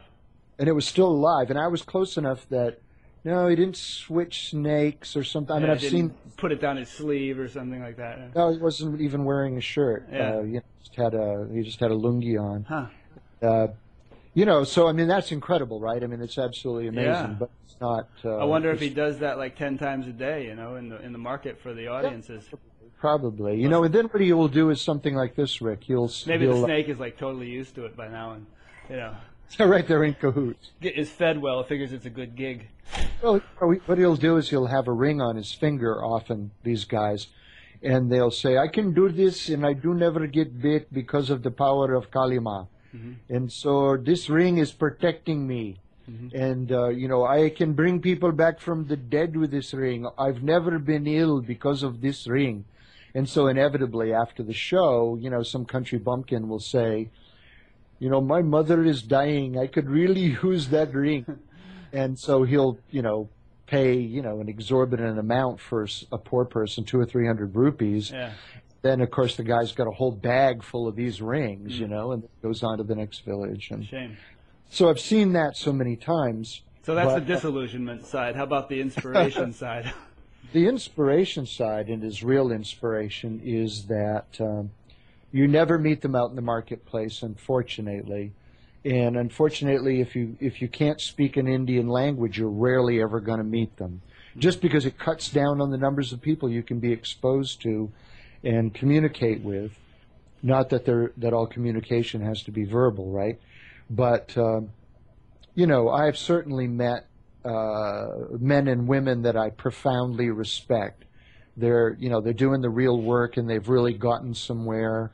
And 0.59 0.69
it 0.69 0.73
was 0.73 0.87
still 0.87 1.09
alive, 1.09 1.51
and 1.51 1.59
I 1.59 1.69
was 1.69 1.83
close 1.83 2.17
enough 2.17 2.49
that 2.49 2.81
no, 3.25 3.49
he 3.49 3.57
didn't 3.57 3.77
switch 3.77 4.51
snakes 4.51 5.17
or 5.17 5.25
something. 5.25 5.55
I 5.55 5.59
mean, 5.59 5.71
I've 5.71 5.81
seen 5.81 6.15
put 6.37 6.53
it 6.53 6.61
down 6.61 6.77
his 6.77 6.89
sleeve 6.89 7.39
or 7.39 7.49
something 7.49 7.81
like 7.81 7.97
that. 7.97 8.35
No, 8.35 8.53
he 8.53 8.59
wasn't 8.59 9.01
even 9.01 9.25
wearing 9.25 9.57
a 9.59 9.61
shirt. 9.61 10.09
Yeah. 10.11 10.37
Uh, 10.37 10.41
you 10.43 10.53
know, 10.55 10.63
just 10.81 10.97
had 10.97 11.15
a 11.15 11.49
he 11.53 11.63
just 11.63 11.81
had 11.81 11.91
a 11.91 11.97
lungi 11.97 12.41
on. 12.41 12.65
Huh. 12.65 13.47
Uh, 13.47 13.67
you 14.35 14.45
know, 14.45 14.65
so 14.65 14.89
I 14.89 14.93
mean 14.93 15.09
that's 15.09 15.33
incredible, 15.33 15.81
right? 15.81 16.03
I 16.03 16.07
mean 16.07 16.21
it's 16.21 16.39
absolutely 16.39 16.89
amazing, 16.89 17.13
yeah. 17.13 17.37
but 17.39 17.51
it's 17.65 17.77
not. 17.81 18.09
Uh, 18.25 18.39
I 18.39 18.45
wonder 18.45 18.71
if 18.71 18.81
he 18.81 18.91
does 18.91 19.19
that 19.19 19.39
like 19.39 19.57
ten 19.57 19.79
times 19.79 20.07
a 20.07 20.13
day, 20.13 20.47
you 20.47 20.55
know, 20.55 20.77
in 20.77 20.89
the 20.89 21.01
in 21.03 21.13
the 21.13 21.19
market 21.19 21.61
for 21.61 21.75
the 21.75 21.89
audiences. 21.89 22.45
Yeah. 22.51 22.59
Probably. 23.01 23.61
You 23.61 23.69
know, 23.69 23.85
and 23.85 23.95
then 23.95 24.07
what 24.07 24.21
he 24.21 24.33
will 24.33 24.49
do 24.49 24.71
is 24.71 24.81
something 24.81 25.15
like 25.15 25.37
this, 25.37 25.63
Rick. 25.63 25.85
He'll 25.85 26.11
maybe 26.27 26.47
he'll, 26.47 26.61
the 26.61 26.67
snake 26.67 26.89
is 26.89 26.99
like 26.99 27.17
totally 27.17 27.49
used 27.49 27.77
to 27.77 27.85
it 27.85 27.97
by 27.97 28.09
now, 28.09 28.33
and 28.33 28.47
you 28.91 28.97
know. 28.97 29.15
So 29.49 29.67
right 29.67 29.87
they're 29.87 30.05
in 30.05 30.15
cahoots. 30.15 30.73
Is 30.81 31.09
fed 31.09 31.41
well. 31.41 31.63
Figures 31.63 31.93
it's 31.93 32.07
a 32.07 32.11
good 32.11 32.35
gig. 32.35 32.69
Well, 33.23 33.41
what 33.87 33.99
he'll 33.99 34.17
do 34.17 34.37
is 34.37 34.51
he'll 34.51 34.67
have 34.67 34.89
a 34.89 34.93
ring 34.93 35.21
on 35.21 35.37
his 35.37 35.53
finger. 35.53 36.05
Often 36.05 36.51
these 36.65 36.85
guys, 36.85 37.29
and 37.83 38.11
they'll 38.11 38.33
say, 38.33 38.59
"I 38.59 38.67
can 38.67 38.93
do 38.95 39.09
this, 39.09 39.49
and 39.49 39.65
I 39.65 39.75
do 39.75 39.95
never 39.95 40.27
get 40.27 40.61
bit 40.61 40.93
because 40.93 41.31
of 41.31 41.43
the 41.45 41.53
power 41.53 41.95
of 41.95 42.11
Kalima." 42.11 42.67
Mm-hmm. 42.99 43.35
And 43.35 43.53
so 43.53 43.97
this 43.97 44.29
ring 44.29 44.59
is 44.59 44.73
protecting 44.73 45.47
me. 45.47 45.79
Mm-hmm. 46.11 46.37
And, 46.37 46.73
uh, 46.73 46.89
you 46.89 47.07
know, 47.07 47.27
I 47.27 47.51
can 47.51 47.75
bring 47.75 48.01
people 48.01 48.33
back 48.33 48.61
from 48.61 48.87
the 48.87 48.97
dead 48.97 49.37
with 49.37 49.51
this 49.51 49.75
ring. 49.75 50.09
I've 50.19 50.43
never 50.43 50.79
been 50.79 51.07
ill 51.07 51.41
because 51.41 51.83
of 51.83 52.01
this 52.01 52.27
ring. 52.27 52.65
And 53.15 53.29
so 53.29 53.47
inevitably 53.47 54.13
after 54.13 54.43
the 54.43 54.55
show, 54.55 55.19
you 55.21 55.31
know, 55.31 55.43
some 55.43 55.65
country 55.65 55.99
bumpkin 55.99 56.49
will 56.49 56.61
say, 56.61 57.11
you 57.99 58.09
know, 58.09 58.21
my 58.21 58.43
mother 58.43 58.85
is 58.85 59.03
dying. 59.03 59.59
I 59.59 59.67
could 59.67 59.89
really 59.89 60.37
use 60.43 60.69
that 60.69 60.95
ring. 60.95 61.27
and 61.93 62.19
so 62.19 62.45
he'll, 62.45 62.79
you 62.91 63.03
know, 63.03 63.29
pay, 63.67 63.95
you 63.95 64.23
know, 64.23 64.41
an 64.41 64.49
exorbitant 64.49 65.19
amount 65.19 65.61
for 65.61 65.87
a 66.11 66.19
poor 66.19 66.45
person, 66.45 66.85
two 66.85 66.99
or 66.99 67.05
three 67.05 67.27
hundred 67.27 67.55
rupees. 67.55 68.11
Yeah. 68.11 68.33
Then 68.83 69.01
of 69.01 69.11
course 69.11 69.37
the 69.37 69.43
guy's 69.43 69.73
got 69.73 69.87
a 69.87 69.91
whole 69.91 70.13
bag 70.13 70.63
full 70.63 70.87
of 70.87 70.97
these 70.97 71.21
rings, 71.21 71.75
mm. 71.75 71.81
you 71.81 71.89
know, 71.89 72.13
and 72.13 72.29
goes 72.43 72.63
on 72.63 72.79
to 72.79 72.85
the 72.85 72.95
next 72.95 73.25
village. 73.25 73.71
And 73.71 73.85
Shame. 73.85 74.17
So 74.71 74.89
I've 74.89 75.01
seen 75.01 75.33
that 75.33 75.57
so 75.57 75.73
many 75.73 75.97
times. 75.97 76.63
So 76.83 76.95
that's 76.95 77.13
but, 77.13 77.21
the 77.21 77.35
disillusionment 77.35 78.07
side. 78.07 78.37
How 78.37 78.45
about 78.45 78.69
the 78.69 78.81
inspiration 78.81 79.53
side? 79.53 79.93
the 80.53 80.67
inspiration 80.67 81.45
side 81.47 81.89
and 81.89 82.03
his 82.03 82.23
real 82.23 82.51
inspiration 82.51 83.41
is 83.45 83.87
that 83.87 84.27
um, 84.41 84.71
you 85.33 85.47
never 85.47 85.79
meet 85.79 86.01
them 86.01 86.15
out 86.15 86.31
in 86.31 86.37
the 86.37 86.43
marketplace, 86.43 87.23
unfortunately. 87.23 88.33
And 88.85 89.17
unfortunately, 89.17 90.01
if 90.01 90.15
you 90.15 90.37
if 90.41 90.63
you 90.63 90.69
can't 90.69 91.01
speak 91.01 91.37
an 91.37 91.47
Indian 91.47 91.89
language, 91.89 92.39
you're 92.39 92.49
rarely 92.49 93.03
ever 93.03 93.21
going 93.21 93.39
to 93.39 93.45
meet 93.45 93.77
them. 93.77 94.01
Just 94.39 94.61
because 94.61 94.87
it 94.87 94.99
cuts 94.99 95.31
down 95.31 95.61
on 95.61 95.71
the 95.71 95.77
numbers 95.77 96.13
of 96.13 96.21
people 96.21 96.49
you 96.49 96.63
can 96.63 96.79
be 96.79 96.93
exposed 96.93 97.61
to 97.63 97.91
and 98.45 98.73
communicate 98.75 99.43
with. 99.43 99.73
Not 100.43 100.71
that 100.71 100.85
there 100.85 101.13
that 101.17 101.33
all 101.33 101.47
communication 101.47 102.21
has 102.23 102.43
to 102.45 102.53
be 102.53 102.65
verbal, 102.65 103.11
right? 103.11 103.39
But 103.91 104.37
um, 104.37 104.71
you 105.55 105.67
know, 105.67 105.89
I 105.89 106.07
have 106.07 106.17
certainly 106.17 106.69
met 106.69 107.07
uh, 107.45 108.07
men 108.39 108.69
and 108.69 108.87
women 108.87 109.23
that 109.23 109.37
I 109.37 109.51
profoundly 109.51 110.31
respect. 110.31 111.05
They're 111.57 111.97
you 111.99 112.09
know 112.09 112.21
they're 112.21 112.33
doing 112.33 112.61
the 112.61 112.71
real 112.71 113.01
work 113.01 113.37
and 113.37 113.51
they've 113.51 113.69
really 113.69 113.95
gotten 113.95 114.35
somewhere. 114.35 115.11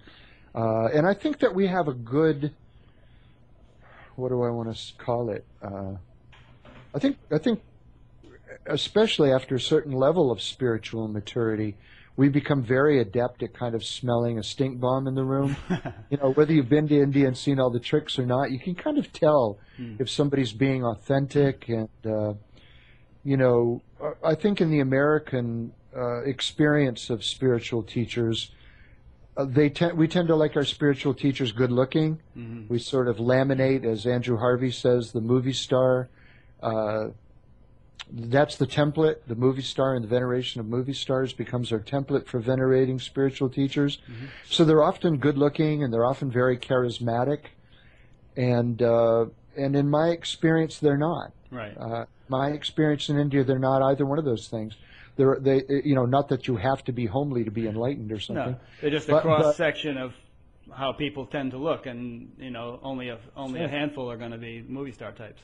Uh, 0.54 0.86
and 0.86 1.06
I 1.06 1.14
think 1.14 1.38
that 1.40 1.54
we 1.54 1.66
have 1.66 1.88
a 1.88 1.94
good 1.94 2.52
what 4.16 4.28
do 4.28 4.42
I 4.42 4.50
want 4.50 4.74
to 4.74 4.94
call 4.96 5.30
it? 5.30 5.44
Uh, 5.62 5.94
I 6.94 6.98
think 6.98 7.18
I 7.32 7.38
think 7.38 7.60
especially 8.66 9.32
after 9.32 9.56
a 9.56 9.60
certain 9.60 9.92
level 9.92 10.30
of 10.30 10.40
spiritual 10.40 11.08
maturity, 11.08 11.76
we 12.16 12.28
become 12.28 12.62
very 12.62 13.00
adept 13.00 13.42
at 13.42 13.52
kind 13.54 13.74
of 13.74 13.84
smelling 13.84 14.38
a 14.38 14.42
stink 14.42 14.78
bomb 14.80 15.06
in 15.08 15.14
the 15.14 15.24
room. 15.24 15.56
you 16.10 16.16
know, 16.18 16.30
whether 16.32 16.52
you've 16.52 16.68
been 16.68 16.86
to 16.88 16.96
India 17.00 17.26
and 17.26 17.36
seen 17.36 17.58
all 17.58 17.70
the 17.70 17.80
tricks 17.80 18.18
or 18.18 18.24
not, 18.26 18.50
you 18.52 18.58
can 18.58 18.74
kind 18.74 18.98
of 18.98 19.12
tell 19.12 19.58
Hmm. 19.76 19.96
if 19.98 20.08
somebody's 20.08 20.52
being 20.52 20.84
authentic. 20.84 21.68
And, 21.68 21.88
uh, 22.06 22.34
you 23.24 23.36
know, 23.36 23.82
I 24.22 24.36
think 24.36 24.60
in 24.60 24.70
the 24.70 24.78
American 24.80 25.72
uh, 25.96 26.22
experience 26.22 27.10
of 27.10 27.24
spiritual 27.24 27.82
teachers, 27.82 28.52
uh, 29.36 29.44
they 29.46 29.68
tend 29.68 29.98
we 29.98 30.06
tend 30.06 30.28
to 30.28 30.36
like 30.36 30.54
our 30.54 30.64
spiritual 30.64 31.12
teachers 31.14 31.50
good 31.50 31.72
looking. 31.72 32.20
Mhm. 32.36 32.68
We 32.68 32.78
sort 32.78 33.08
of 33.08 33.16
laminate, 33.16 33.84
as 33.84 34.06
Andrew 34.06 34.36
Harvey 34.36 34.70
says, 34.70 35.10
the 35.10 35.20
movie 35.20 35.52
star. 35.52 36.08
That's 38.16 38.56
the 38.56 38.66
template. 38.66 39.16
The 39.26 39.34
movie 39.34 39.62
star 39.62 39.94
and 39.96 40.04
the 40.04 40.08
veneration 40.08 40.60
of 40.60 40.66
movie 40.66 40.92
stars 40.92 41.32
becomes 41.32 41.72
our 41.72 41.80
template 41.80 42.26
for 42.26 42.38
venerating 42.38 43.00
spiritual 43.00 43.48
teachers. 43.48 43.98
So 44.48 44.64
they're 44.64 44.84
often 44.84 45.16
good 45.16 45.36
looking 45.36 45.82
and 45.82 45.92
they're 45.92 46.04
often 46.04 46.30
very 46.30 46.56
charismatic. 46.56 47.46
And 48.36 48.80
uh, 48.80 49.26
and 49.56 49.74
in 49.74 49.90
my 49.90 50.08
experience, 50.10 50.78
they're 50.78 50.96
not. 50.96 51.32
Right. 51.50 51.76
Uh, 51.76 52.06
my 52.28 52.50
experience 52.50 53.08
in 53.08 53.18
India, 53.18 53.42
they're 53.42 53.58
not 53.58 53.82
either 53.82 54.06
one 54.06 54.18
of 54.18 54.24
those 54.24 54.48
things. 54.48 54.76
They're 55.16 55.38
they 55.40 55.62
you 55.84 55.94
know 55.94 56.06
not 56.06 56.28
that 56.28 56.46
you 56.46 56.56
have 56.56 56.84
to 56.84 56.92
be 56.92 57.06
homely 57.06 57.44
to 57.44 57.50
be 57.50 57.66
enlightened 57.66 58.12
or 58.12 58.20
something. 58.20 58.52
No, 58.52 58.60
they're 58.80 58.90
just 58.90 59.08
a 59.08 59.20
cross 59.20 59.56
section 59.56 59.96
of 59.96 60.12
how 60.72 60.92
people 60.92 61.26
tend 61.26 61.52
to 61.52 61.58
look, 61.58 61.86
and 61.86 62.32
you 62.38 62.50
know, 62.50 62.80
only 62.82 63.08
a 63.08 63.18
only 63.36 63.62
a 63.62 63.68
handful 63.68 64.10
are 64.10 64.16
going 64.16 64.32
to 64.32 64.38
be 64.38 64.64
movie 64.66 64.92
star 64.92 65.12
types. 65.12 65.42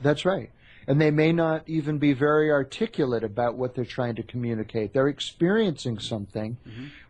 That's 0.00 0.24
right. 0.24 0.50
And 0.88 0.98
they 0.98 1.10
may 1.10 1.32
not 1.32 1.62
even 1.68 1.98
be 1.98 2.14
very 2.14 2.50
articulate 2.50 3.22
about 3.22 3.56
what 3.56 3.74
they're 3.74 3.84
trying 3.84 4.14
to 4.14 4.22
communicate. 4.22 4.94
They're 4.94 5.08
experiencing 5.08 5.98
something, 5.98 6.56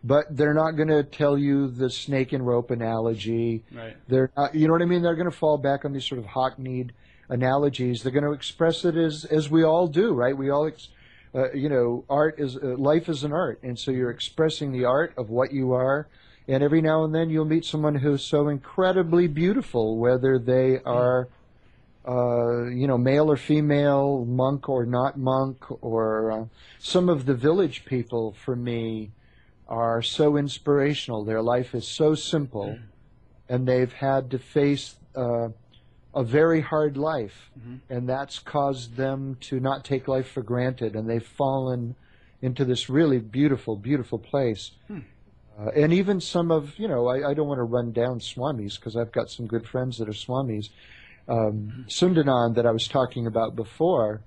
but 0.02 0.24
they're 0.36 0.52
not 0.52 0.72
going 0.72 0.88
to 0.88 1.04
tell 1.04 1.38
you 1.38 1.68
the 1.68 1.88
snake 1.88 2.32
and 2.32 2.44
rope 2.44 2.72
analogy. 2.72 3.62
Right. 3.72 3.96
They're 4.08 4.32
not, 4.36 4.54
you 4.56 4.66
know 4.66 4.72
what 4.72 4.82
I 4.82 4.86
mean? 4.86 5.02
They're 5.02 5.14
going 5.14 5.30
to 5.30 5.36
fall 5.36 5.58
back 5.58 5.84
on 5.84 5.92
these 5.92 6.04
sort 6.04 6.18
of 6.18 6.26
hackneyed 6.26 6.92
analogies. 7.28 8.02
They're 8.02 8.10
going 8.12 8.24
to 8.24 8.32
express 8.32 8.84
it 8.84 8.96
as, 8.96 9.24
as 9.24 9.48
we 9.48 9.62
all 9.62 9.86
do, 9.86 10.12
right? 10.12 10.36
We 10.36 10.50
all, 10.50 10.66
ex, 10.66 10.88
uh, 11.32 11.52
you 11.52 11.68
know, 11.68 12.04
art 12.10 12.34
is, 12.38 12.56
uh, 12.56 12.74
life 12.76 13.08
is 13.08 13.22
an 13.22 13.32
art. 13.32 13.60
And 13.62 13.78
so 13.78 13.92
you're 13.92 14.10
expressing 14.10 14.72
the 14.72 14.86
art 14.86 15.14
of 15.16 15.30
what 15.30 15.52
you 15.52 15.72
are. 15.72 16.08
And 16.48 16.64
every 16.64 16.80
now 16.80 17.04
and 17.04 17.14
then 17.14 17.30
you'll 17.30 17.44
meet 17.44 17.64
someone 17.64 17.94
who's 17.94 18.24
so 18.24 18.48
incredibly 18.48 19.28
beautiful, 19.28 19.98
whether 19.98 20.38
they 20.38 20.80
are, 20.84 21.28
uh, 22.06 22.66
you 22.66 22.86
know, 22.86 22.98
male 22.98 23.30
or 23.30 23.36
female, 23.36 24.24
monk 24.24 24.68
or 24.68 24.84
not 24.86 25.18
monk, 25.18 25.64
or 25.82 26.30
uh, 26.32 26.44
some 26.78 27.08
of 27.08 27.26
the 27.26 27.34
village 27.34 27.84
people 27.84 28.34
for 28.44 28.56
me 28.56 29.10
are 29.68 30.00
so 30.02 30.36
inspirational. 30.36 31.24
Their 31.24 31.42
life 31.42 31.74
is 31.74 31.86
so 31.86 32.14
simple, 32.14 32.78
and 33.48 33.66
they've 33.66 33.92
had 33.92 34.30
to 34.30 34.38
face 34.38 34.96
uh, 35.14 35.48
a 36.14 36.24
very 36.24 36.60
hard 36.62 36.96
life, 36.96 37.50
and 37.90 38.08
that's 38.08 38.38
caused 38.38 38.96
them 38.96 39.36
to 39.40 39.60
not 39.60 39.84
take 39.84 40.08
life 40.08 40.28
for 40.30 40.42
granted, 40.42 40.96
and 40.96 41.08
they've 41.08 41.26
fallen 41.26 41.94
into 42.40 42.64
this 42.64 42.88
really 42.88 43.18
beautiful, 43.18 43.76
beautiful 43.76 44.18
place. 44.18 44.70
Uh, 45.58 45.70
and 45.76 45.92
even 45.92 46.20
some 46.20 46.50
of, 46.52 46.78
you 46.78 46.86
know, 46.86 47.08
I, 47.08 47.30
I 47.30 47.34
don't 47.34 47.48
want 47.48 47.58
to 47.58 47.64
run 47.64 47.90
down 47.92 48.20
Swamis 48.20 48.76
because 48.76 48.96
I've 48.96 49.10
got 49.10 49.28
some 49.28 49.46
good 49.46 49.66
friends 49.66 49.98
that 49.98 50.08
are 50.08 50.12
Swamis. 50.12 50.70
Um, 51.28 51.84
Sundanan 51.88 52.54
that 52.54 52.64
I 52.66 52.70
was 52.70 52.88
talking 52.88 53.26
about 53.26 53.54
before, 53.54 54.22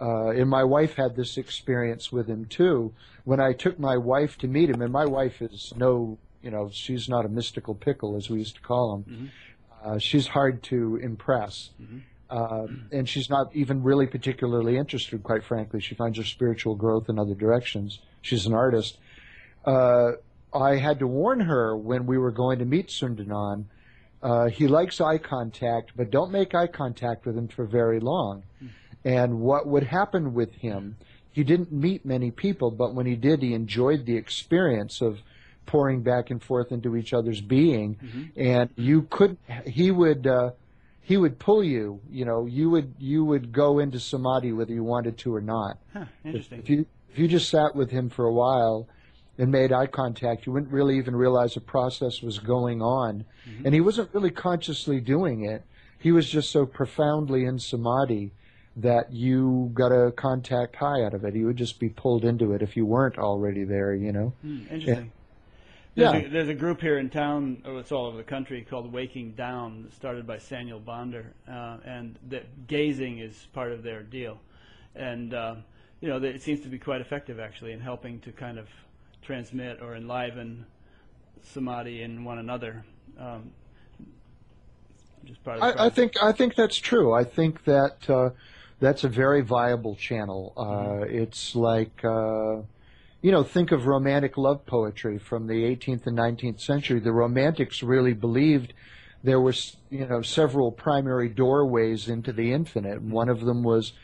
uh, 0.00 0.28
and 0.30 0.48
my 0.50 0.64
wife 0.64 0.94
had 0.94 1.16
this 1.16 1.36
experience 1.38 2.12
with 2.12 2.26
him 2.28 2.44
too. 2.44 2.92
When 3.24 3.40
I 3.40 3.52
took 3.52 3.78
my 3.78 3.96
wife 3.96 4.36
to 4.38 4.48
meet 4.48 4.68
him, 4.68 4.82
and 4.82 4.92
my 4.92 5.06
wife 5.06 5.40
is 5.40 5.72
no, 5.76 6.18
you 6.42 6.50
know, 6.50 6.68
she's 6.72 7.08
not 7.08 7.24
a 7.24 7.28
mystical 7.28 7.74
pickle 7.74 8.16
as 8.16 8.28
we 8.28 8.38
used 8.38 8.56
to 8.56 8.60
call 8.60 8.96
them. 8.96 9.30
Uh, 9.82 9.98
she's 9.98 10.26
hard 10.28 10.62
to 10.64 10.96
impress. 10.96 11.70
Uh, 12.30 12.66
and 12.90 13.08
she's 13.08 13.30
not 13.30 13.54
even 13.54 13.82
really 13.82 14.06
particularly 14.06 14.76
interested, 14.76 15.22
quite 15.22 15.44
frankly. 15.44 15.80
She 15.80 15.94
finds 15.94 16.18
her 16.18 16.24
spiritual 16.24 16.74
growth 16.74 17.08
in 17.08 17.18
other 17.18 17.34
directions. 17.34 18.00
She's 18.22 18.44
an 18.46 18.54
artist. 18.54 18.98
Uh, 19.64 20.12
I 20.52 20.76
had 20.76 20.98
to 21.00 21.06
warn 21.06 21.40
her 21.40 21.76
when 21.76 22.06
we 22.06 22.18
were 22.18 22.30
going 22.30 22.58
to 22.58 22.64
meet 22.64 22.88
Sundanan. 22.88 23.66
Uh, 24.24 24.46
he 24.48 24.66
likes 24.66 25.00
eye 25.00 25.18
contact, 25.18 25.92
but 25.96 26.10
don't 26.10 26.32
make 26.32 26.54
eye 26.54 26.66
contact 26.66 27.26
with 27.26 27.36
him 27.36 27.46
for 27.46 27.64
very 27.66 28.00
long. 28.00 28.42
And 29.04 29.40
what 29.40 29.66
would 29.66 29.82
happen 29.84 30.32
with 30.32 30.52
him, 30.54 30.96
he 31.30 31.44
didn't 31.44 31.70
meet 31.72 32.06
many 32.06 32.30
people, 32.30 32.70
but 32.70 32.94
when 32.94 33.06
he 33.06 33.16
did, 33.16 33.42
he 33.42 33.52
enjoyed 33.52 34.06
the 34.06 34.16
experience 34.16 35.02
of 35.02 35.18
pouring 35.66 36.02
back 36.02 36.30
and 36.30 36.42
forth 36.42 36.72
into 36.72 36.96
each 36.96 37.12
other's 37.12 37.42
being. 37.42 37.98
And 38.36 38.70
you 38.76 39.02
could, 39.02 39.36
he 39.66 39.90
would, 39.90 40.26
uh, 40.26 40.50
he 41.02 41.18
would 41.18 41.38
pull 41.38 41.62
you, 41.62 42.00
you 42.10 42.24
know, 42.24 42.46
you 42.46 42.70
would, 42.70 42.94
you 42.98 43.26
would 43.26 43.52
go 43.52 43.78
into 43.78 44.00
samadhi 44.00 44.52
whether 44.52 44.72
you 44.72 44.84
wanted 44.84 45.18
to 45.18 45.34
or 45.34 45.42
not. 45.42 45.76
Huh, 45.92 46.06
If, 46.24 46.26
interesting. 46.26 46.58
if 46.60 46.70
you 46.70 46.86
if 47.10 47.18
you 47.18 47.28
just 47.28 47.48
sat 47.48 47.76
with 47.76 47.90
him 47.90 48.10
for 48.10 48.24
a 48.24 48.32
while 48.32 48.88
and 49.38 49.50
made 49.50 49.72
eye 49.72 49.86
contact, 49.86 50.46
you 50.46 50.52
wouldn't 50.52 50.72
really 50.72 50.96
even 50.96 51.16
realize 51.16 51.56
a 51.56 51.60
process 51.60 52.22
was 52.22 52.38
going 52.38 52.80
on. 52.80 53.24
And 53.64 53.74
he 53.74 53.80
wasn't 53.80 54.12
really 54.14 54.30
consciously 54.30 55.00
doing 55.00 55.44
it. 55.44 55.64
He 55.98 56.12
was 56.12 56.28
just 56.28 56.50
so 56.50 56.66
profoundly 56.66 57.44
in 57.44 57.58
samadhi 57.58 58.32
that 58.76 59.12
you 59.12 59.70
got 59.74 59.92
a 59.92 60.12
contact 60.12 60.76
high 60.76 61.02
out 61.02 61.14
of 61.14 61.24
it. 61.24 61.34
He 61.34 61.44
would 61.44 61.56
just 61.56 61.78
be 61.78 61.88
pulled 61.88 62.24
into 62.24 62.52
it 62.52 62.62
if 62.62 62.76
you 62.76 62.84
weren't 62.84 63.18
already 63.18 63.64
there, 63.64 63.94
you 63.94 64.12
know. 64.12 64.32
Hmm, 64.42 64.62
interesting. 64.70 65.12
Yeah. 65.94 66.12
There's, 66.12 66.24
a, 66.24 66.28
there's 66.28 66.48
a 66.48 66.54
group 66.54 66.80
here 66.80 66.98
in 66.98 67.08
town, 67.08 67.62
or 67.64 67.78
it's 67.78 67.92
all 67.92 68.06
over 68.06 68.16
the 68.16 68.24
country, 68.24 68.66
called 68.68 68.92
Waking 68.92 69.32
Down, 69.32 69.88
started 69.94 70.26
by 70.26 70.38
Saniel 70.38 70.84
Bonder, 70.84 71.32
uh, 71.48 71.78
and 71.84 72.18
that 72.30 72.66
gazing 72.66 73.20
is 73.20 73.46
part 73.52 73.70
of 73.70 73.84
their 73.84 74.02
deal, 74.02 74.40
and 74.96 75.32
uh, 75.34 75.54
you 76.00 76.08
know 76.08 76.16
it 76.16 76.42
seems 76.42 76.60
to 76.62 76.68
be 76.68 76.80
quite 76.80 77.00
effective 77.00 77.38
actually 77.38 77.70
in 77.70 77.80
helping 77.80 78.18
to 78.20 78.32
kind 78.32 78.58
of 78.58 78.66
transmit 79.24 79.80
or 79.80 79.96
enliven 79.96 80.66
samadhi 81.42 82.02
in 82.02 82.24
one 82.24 82.38
another. 82.38 82.84
Um, 83.18 83.50
just 85.24 85.42
part 85.42 85.58
of 85.58 85.74
the 85.74 85.80
I, 85.80 85.86
I 85.86 85.90
think 85.90 86.12
I 86.22 86.32
think 86.32 86.54
that's 86.54 86.76
true. 86.76 87.12
I 87.12 87.24
think 87.24 87.64
that 87.64 88.08
uh, 88.08 88.30
that's 88.80 89.04
a 89.04 89.08
very 89.08 89.40
viable 89.40 89.96
channel. 89.96 90.52
Uh, 90.56 91.06
It's 91.08 91.54
like 91.54 92.04
uh, 92.04 92.62
you 93.22 93.32
know, 93.32 93.42
think 93.42 93.72
of 93.72 93.86
romantic 93.86 94.36
love 94.36 94.66
poetry 94.66 95.18
from 95.18 95.46
the 95.46 95.64
18th 95.64 96.06
and 96.06 96.18
19th 96.18 96.60
century. 96.60 97.00
The 97.00 97.10
Romantics 97.10 97.82
really 97.82 98.12
believed 98.12 98.74
there 99.22 99.40
was 99.40 99.78
you 99.88 100.06
know 100.06 100.20
several 100.20 100.70
primary 100.70 101.30
doorways 101.30 102.08
into 102.08 102.32
the 102.32 102.52
infinite. 102.52 103.00
One 103.00 103.30
of 103.30 103.40
them 103.40 103.62
was 103.62 103.94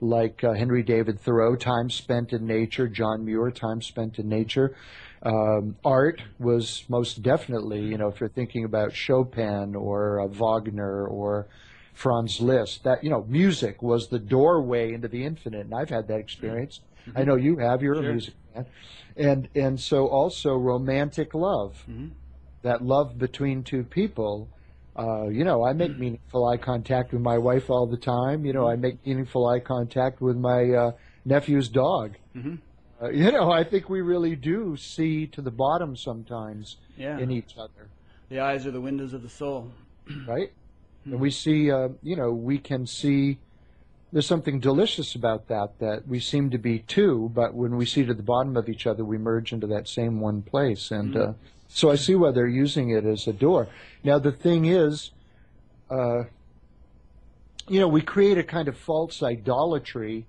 like 0.00 0.42
uh, 0.44 0.52
Henry 0.52 0.82
David 0.82 1.20
Thoreau, 1.20 1.56
time 1.56 1.90
spent 1.90 2.32
in 2.32 2.46
nature. 2.46 2.88
John 2.88 3.24
Muir, 3.24 3.50
time 3.50 3.82
spent 3.82 4.18
in 4.18 4.28
nature. 4.28 4.76
Um, 5.22 5.76
art 5.84 6.20
was 6.38 6.84
most 6.88 7.22
definitely, 7.22 7.80
you 7.80 7.98
know, 7.98 8.08
if 8.08 8.20
you're 8.20 8.28
thinking 8.28 8.64
about 8.64 8.94
Chopin 8.94 9.74
or 9.74 10.20
uh, 10.20 10.26
Wagner 10.28 11.06
or 11.06 11.48
Franz 11.92 12.40
Liszt, 12.40 12.84
that 12.84 13.02
you 13.02 13.10
know, 13.10 13.24
music 13.28 13.82
was 13.82 14.08
the 14.08 14.20
doorway 14.20 14.92
into 14.92 15.08
the 15.08 15.24
infinite, 15.24 15.66
and 15.66 15.74
I've 15.74 15.90
had 15.90 16.06
that 16.08 16.20
experience. 16.20 16.80
I 17.16 17.24
know 17.24 17.34
you 17.36 17.56
have. 17.56 17.82
You're 17.82 17.96
Sure. 17.96 18.10
a 18.10 18.12
music 18.12 18.34
fan, 18.54 18.66
and 19.16 19.48
and 19.54 19.80
so 19.80 20.06
also 20.06 20.56
romantic 20.56 21.34
love, 21.34 21.84
Mhm. 21.90 22.10
that 22.62 22.84
love 22.84 23.18
between 23.18 23.64
two 23.64 23.82
people. 23.82 24.48
Uh, 24.98 25.28
you 25.28 25.44
know, 25.44 25.64
I 25.64 25.72
make 25.74 25.96
meaningful 25.96 26.46
eye 26.48 26.56
contact 26.56 27.12
with 27.12 27.22
my 27.22 27.38
wife 27.38 27.70
all 27.70 27.86
the 27.86 27.96
time. 27.96 28.44
You 28.44 28.52
know, 28.52 28.68
I 28.68 28.74
make 28.74 29.06
meaningful 29.06 29.46
eye 29.46 29.60
contact 29.60 30.20
with 30.20 30.36
my 30.36 30.70
uh, 30.72 30.90
nephew's 31.24 31.68
dog. 31.68 32.16
Mhm. 32.36 32.58
Uh, 33.00 33.08
you 33.22 33.30
know, 33.30 33.52
I 33.52 33.62
think 33.62 33.88
we 33.88 34.00
really 34.00 34.34
do 34.34 34.76
see 34.76 35.26
to 35.28 35.40
the 35.40 35.52
bottom 35.52 35.94
sometimes 35.94 36.76
Yeah. 36.96 37.18
in 37.18 37.30
each 37.30 37.56
other, 37.56 37.90
the 38.28 38.40
eyes 38.40 38.66
are 38.66 38.72
the 38.72 38.80
windows 38.80 39.12
of 39.12 39.22
the 39.22 39.28
soul. 39.28 39.70
right? 40.26 40.50
And 41.04 41.20
we 41.20 41.30
see, 41.30 41.70
uh, 41.70 41.90
you 42.02 42.16
know, 42.16 42.32
we 42.32 42.58
can 42.58 42.86
see 42.86 43.38
there's 44.12 44.26
something 44.26 44.58
delicious 44.58 45.14
about 45.14 45.48
that, 45.48 45.78
that 45.78 46.08
we 46.08 46.18
seem 46.18 46.50
to 46.50 46.58
be 46.58 46.80
two, 46.80 47.30
but 47.34 47.54
when 47.54 47.76
we 47.76 47.86
see 47.86 48.04
to 48.04 48.14
the 48.14 48.22
bottom 48.22 48.56
of 48.56 48.68
each 48.68 48.86
other, 48.86 49.04
we 49.04 49.16
merge 49.18 49.52
into 49.52 49.66
that 49.68 49.86
same 49.86 50.18
one 50.20 50.42
place. 50.42 50.90
And 50.90 51.16
uh, 51.16 51.32
so 51.68 51.90
I 51.90 51.96
see 51.96 52.14
why 52.14 52.32
they're 52.32 52.46
using 52.46 52.90
it 52.90 53.04
as 53.04 53.26
a 53.26 53.32
door. 53.32 53.68
Now, 54.02 54.18
the 54.18 54.32
thing 54.32 54.64
is, 54.64 55.10
uh, 55.90 56.24
you 57.68 57.80
know, 57.80 57.88
we 57.88 58.00
create 58.00 58.38
a 58.38 58.42
kind 58.42 58.68
of 58.68 58.76
false 58.76 59.22
idolatry 59.22 60.26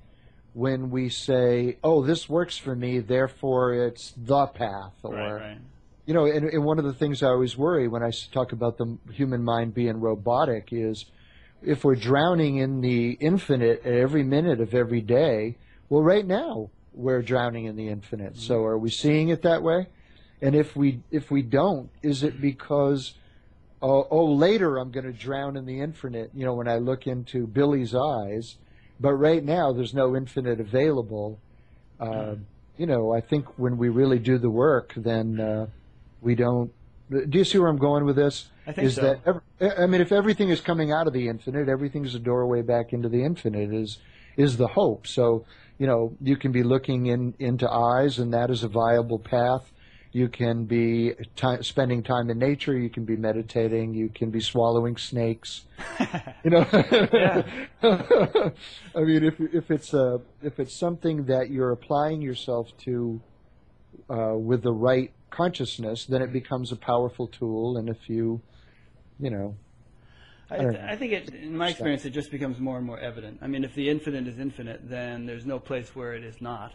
when 0.53 0.89
we 0.89 1.09
say, 1.09 1.77
oh, 1.83 2.03
this 2.03 2.27
works 2.27 2.57
for 2.57 2.75
me, 2.75 2.99
therefore 2.99 3.73
it's 3.73 4.13
the 4.17 4.47
path. 4.47 4.93
Or, 5.03 5.15
Right, 5.15 5.31
right. 5.33 5.57
you 6.05 6.13
know, 6.13 6.25
and, 6.25 6.45
and 6.45 6.63
one 6.65 6.79
of 6.79 6.85
the 6.85 6.93
things 6.93 7.23
I 7.23 7.27
always 7.27 7.57
worry 7.57 7.87
when 7.87 8.03
I 8.03 8.11
talk 8.31 8.51
about 8.51 8.77
the 8.77 8.97
human 9.13 9.43
mind 9.43 9.73
being 9.73 9.99
robotic 9.99 10.69
is 10.71 11.05
if 11.61 11.83
we're 11.83 11.95
drowning 11.95 12.57
in 12.57 12.81
the 12.81 13.11
infinite 13.19 13.85
at 13.85 13.93
every 13.93 14.23
minute 14.23 14.59
of 14.59 14.73
every 14.73 15.01
day, 15.01 15.57
well, 15.87 16.01
right 16.01 16.25
now 16.25 16.69
we're 16.93 17.21
drowning 17.21 17.65
in 17.65 17.75
the 17.75 17.87
infinite. 17.87 18.37
So 18.37 18.63
are 18.65 18.77
we 18.77 18.89
seeing 18.89 19.29
it 19.29 19.43
that 19.43 19.63
way? 19.63 19.87
And 20.41 20.55
if 20.55 20.75
we 20.75 21.01
if 21.11 21.29
we 21.29 21.41
don't, 21.41 21.89
is 22.01 22.23
it 22.23 22.39
because 22.41 23.13
oh, 23.81 24.07
oh 24.09 24.25
later 24.25 24.77
I'm 24.77 24.91
going 24.91 25.05
to 25.05 25.13
drown 25.13 25.57
in 25.57 25.65
the 25.65 25.81
infinite? 25.81 26.31
You 26.33 26.45
know, 26.45 26.53
when 26.53 26.67
I 26.67 26.77
look 26.77 27.07
into 27.07 27.45
Billy's 27.45 27.93
eyes, 27.93 28.55
but 28.99 29.13
right 29.13 29.43
now 29.43 29.73
there's 29.73 29.93
no 29.93 30.15
infinite 30.15 30.59
available. 30.59 31.39
Uh, 31.99 32.35
you 32.77 32.85
know, 32.85 33.13
I 33.13 33.19
think 33.19 33.45
when 33.57 33.77
we 33.77 33.89
really 33.89 34.19
do 34.19 34.37
the 34.37 34.49
work, 34.49 34.93
then 34.95 35.39
uh, 35.39 35.67
we 36.21 36.35
don't. 36.35 36.71
Do 37.09 37.37
you 37.37 37.43
see 37.43 37.57
where 37.57 37.67
I'm 37.67 37.77
going 37.77 38.05
with 38.05 38.15
this? 38.15 38.49
I 38.65 38.71
think 38.71 38.87
is 38.87 38.95
so. 38.95 39.01
that 39.01 39.41
ev- 39.59 39.77
I 39.77 39.87
mean, 39.87 39.99
if 39.99 40.11
everything 40.11 40.49
is 40.49 40.61
coming 40.61 40.91
out 40.91 41.07
of 41.07 41.11
the 41.11 41.27
infinite, 41.27 41.67
everything's 41.67 42.15
a 42.15 42.19
doorway 42.19 42.61
back 42.61 42.93
into 42.93 43.09
the 43.09 43.23
infinite. 43.23 43.73
Is 43.73 43.97
is 44.37 44.55
the 44.55 44.67
hope? 44.67 45.07
So 45.07 45.45
you 45.77 45.87
know, 45.87 46.15
you 46.21 46.37
can 46.37 46.51
be 46.51 46.63
looking 46.63 47.07
in 47.07 47.33
into 47.39 47.69
eyes, 47.69 48.19
and 48.19 48.33
that 48.33 48.49
is 48.49 48.63
a 48.63 48.67
viable 48.69 49.19
path. 49.19 49.71
You 50.11 50.27
can 50.27 50.65
be 50.65 51.13
ti 51.35 51.61
spending 51.61 52.01
time 52.01 52.29
in 52.31 52.39
nature. 52.39 52.75
You 52.75 52.89
can 52.89 53.05
be 53.05 53.15
meditating. 53.15 53.93
You 53.93 54.09
can 54.09 54.31
be 54.31 54.41
swallowing 54.41 54.97
snakes. 54.97 55.65
You 56.41 56.51
know, 56.51 56.65
I 57.83 59.01
mean, 59.01 59.25
if 59.25 59.41
if 59.41 59.69
it's 59.69 59.93
a 59.93 60.21
if 60.41 60.57
it's 60.57 60.73
something 60.73 61.25
that 61.25 61.49
you're 61.49 61.71
applying 61.71 62.21
yourself 62.21 62.69
to 62.85 63.19
uh, 64.09 64.35
with 64.37 64.63
the 64.63 64.71
right 64.71 65.11
consciousness, 65.29 66.05
then 66.05 66.21
it 66.21 66.31
becomes 66.31 66.71
a 66.71 66.77
powerful 66.77 67.27
tool. 67.27 67.77
And 67.77 67.89
if 67.89 68.09
you, 68.09 68.41
you 69.19 69.29
know, 69.29 69.55
I, 70.49 70.57
th- 70.57 70.75
I 70.75 70.95
think 70.95 71.13
it, 71.13 71.33
in 71.33 71.55
my 71.55 71.69
experience, 71.69 72.05
it 72.05 72.11
just 72.11 72.31
becomes 72.31 72.59
more 72.59 72.77
and 72.77 72.85
more 72.85 72.99
evident. 72.99 73.39
I 73.41 73.47
mean, 73.47 73.63
if 73.63 73.75
the 73.75 73.89
infinite 73.89 74.27
is 74.27 74.39
infinite, 74.39 74.89
then 74.89 75.25
there's 75.25 75.45
no 75.45 75.59
place 75.59 75.95
where 75.95 76.13
it 76.13 76.23
is 76.23 76.41
not. 76.41 76.73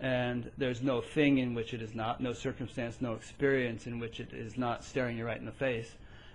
And 0.00 0.50
there's 0.56 0.80
no 0.80 1.00
thing 1.00 1.38
in 1.38 1.54
which 1.54 1.74
it 1.74 1.82
is 1.82 1.94
not, 1.94 2.20
no 2.20 2.32
circumstance, 2.32 2.98
no 3.00 3.14
experience 3.14 3.86
in 3.86 3.98
which 3.98 4.20
it 4.20 4.32
is 4.32 4.56
not 4.56 4.84
staring 4.84 5.18
you 5.18 5.26
right 5.26 5.38
in 5.38 5.46
the 5.46 5.52
face. 5.52 5.90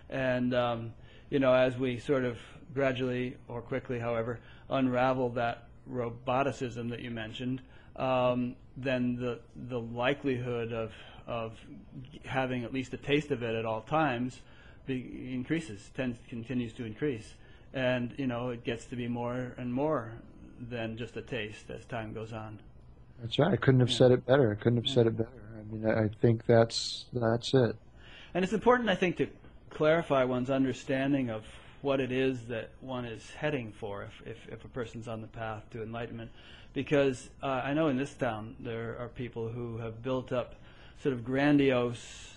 And, 0.09 0.53
um, 0.53 0.93
you 1.29 1.39
know, 1.39 1.53
as 1.53 1.77
we 1.77 1.99
sort 1.99 2.25
of 2.25 2.37
gradually 2.73 3.37
or 3.47 3.61
quickly, 3.61 3.99
however, 3.99 4.39
unravel 4.69 5.29
that 5.29 5.69
roboticism 5.89 6.89
that 6.89 6.99
you 6.99 7.11
mentioned, 7.11 7.61
um, 7.95 8.55
then 8.75 9.15
the, 9.15 9.39
the 9.69 9.79
likelihood 9.79 10.73
of, 10.73 10.91
of 11.25 11.57
having 12.25 12.63
at 12.63 12.73
least 12.73 12.93
a 12.93 12.97
taste 12.97 13.31
of 13.31 13.43
it 13.43 13.55
at 13.55 13.65
all 13.65 13.81
times 13.81 14.41
be, 14.85 15.31
increases, 15.33 15.89
tends, 15.95 16.17
continues 16.27 16.73
to 16.73 16.85
increase. 16.85 17.33
And, 17.73 18.13
you 18.17 18.27
know, 18.27 18.49
it 18.49 18.63
gets 18.63 18.85
to 18.87 18.95
be 18.95 19.07
more 19.07 19.53
and 19.57 19.73
more 19.73 20.11
than 20.59 20.97
just 20.97 21.15
a 21.17 21.21
taste 21.21 21.69
as 21.69 21.85
time 21.85 22.13
goes 22.13 22.33
on. 22.33 22.59
That's 23.23 23.39
right. 23.39 23.53
I 23.53 23.55
couldn't 23.55 23.79
have 23.79 23.91
said 23.91 24.11
it 24.11 24.25
better. 24.25 24.51
I 24.51 24.61
couldn't 24.61 24.83
have 24.83 24.93
said 24.93 25.07
it 25.07 25.15
better. 25.15 25.29
I 25.57 25.73
mean, 25.73 25.85
I 25.87 26.03
I 26.03 26.09
think 26.21 26.45
that's 26.45 27.05
that's 27.13 27.53
it. 27.53 27.77
And 28.33 28.43
it's 28.43 28.51
important, 28.51 28.89
I 28.89 28.95
think, 28.95 29.15
to 29.17 29.27
clarify 29.69 30.25
one's 30.25 30.49
understanding 30.49 31.29
of 31.29 31.43
what 31.81 32.01
it 32.01 32.11
is 32.11 32.47
that 32.47 32.71
one 32.81 33.05
is 33.05 33.29
heading 33.31 33.71
for 33.71 34.03
if, 34.03 34.21
if, 34.25 34.37
if 34.51 34.65
a 34.65 34.67
person's 34.67 35.07
on 35.07 35.21
the 35.21 35.27
path 35.27 35.63
to 35.71 35.81
enlightenment. 35.81 36.31
Because 36.73 37.29
uh, 37.41 37.47
I 37.47 37.73
know 37.73 37.87
in 37.87 37.97
this 37.97 38.13
town 38.13 38.55
there 38.59 38.97
are 38.99 39.07
people 39.07 39.47
who 39.47 39.77
have 39.77 40.03
built 40.03 40.33
up 40.33 40.55
sort 41.01 41.13
of 41.13 41.23
grandiose, 41.23 42.35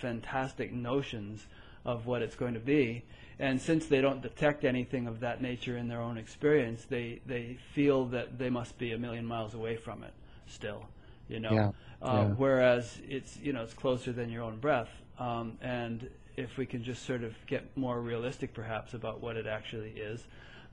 fantastic 0.00 0.72
notions 0.72 1.46
of 1.84 2.06
what 2.06 2.22
it's 2.22 2.34
going 2.34 2.54
to 2.54 2.60
be. 2.60 3.04
And 3.38 3.60
since 3.60 3.86
they 3.86 4.00
don't 4.00 4.22
detect 4.22 4.64
anything 4.64 5.06
of 5.06 5.20
that 5.20 5.40
nature 5.40 5.76
in 5.76 5.86
their 5.86 6.00
own 6.00 6.18
experience, 6.18 6.86
they, 6.88 7.20
they 7.24 7.58
feel 7.72 8.06
that 8.06 8.38
they 8.38 8.50
must 8.50 8.78
be 8.78 8.92
a 8.92 8.98
million 8.98 9.26
miles 9.26 9.54
away 9.54 9.76
from 9.76 10.02
it 10.02 10.12
still. 10.46 10.86
You 11.28 11.40
know, 11.40 11.52
Yeah, 11.52 11.70
Uh, 12.02 12.24
yeah. 12.28 12.34
whereas 12.36 12.98
it's 13.08 13.38
you 13.38 13.52
know 13.52 13.62
it's 13.62 13.74
closer 13.74 14.12
than 14.12 14.30
your 14.30 14.42
own 14.42 14.58
breath. 14.58 14.90
Um, 15.18 15.56
and 15.62 16.08
if 16.36 16.56
we 16.58 16.66
can 16.66 16.82
just 16.82 17.04
sort 17.06 17.22
of 17.22 17.34
get 17.46 17.76
more 17.76 18.00
realistic, 18.00 18.52
perhaps 18.52 18.94
about 18.94 19.20
what 19.20 19.36
it 19.36 19.46
actually 19.46 19.90
is, 19.90 20.26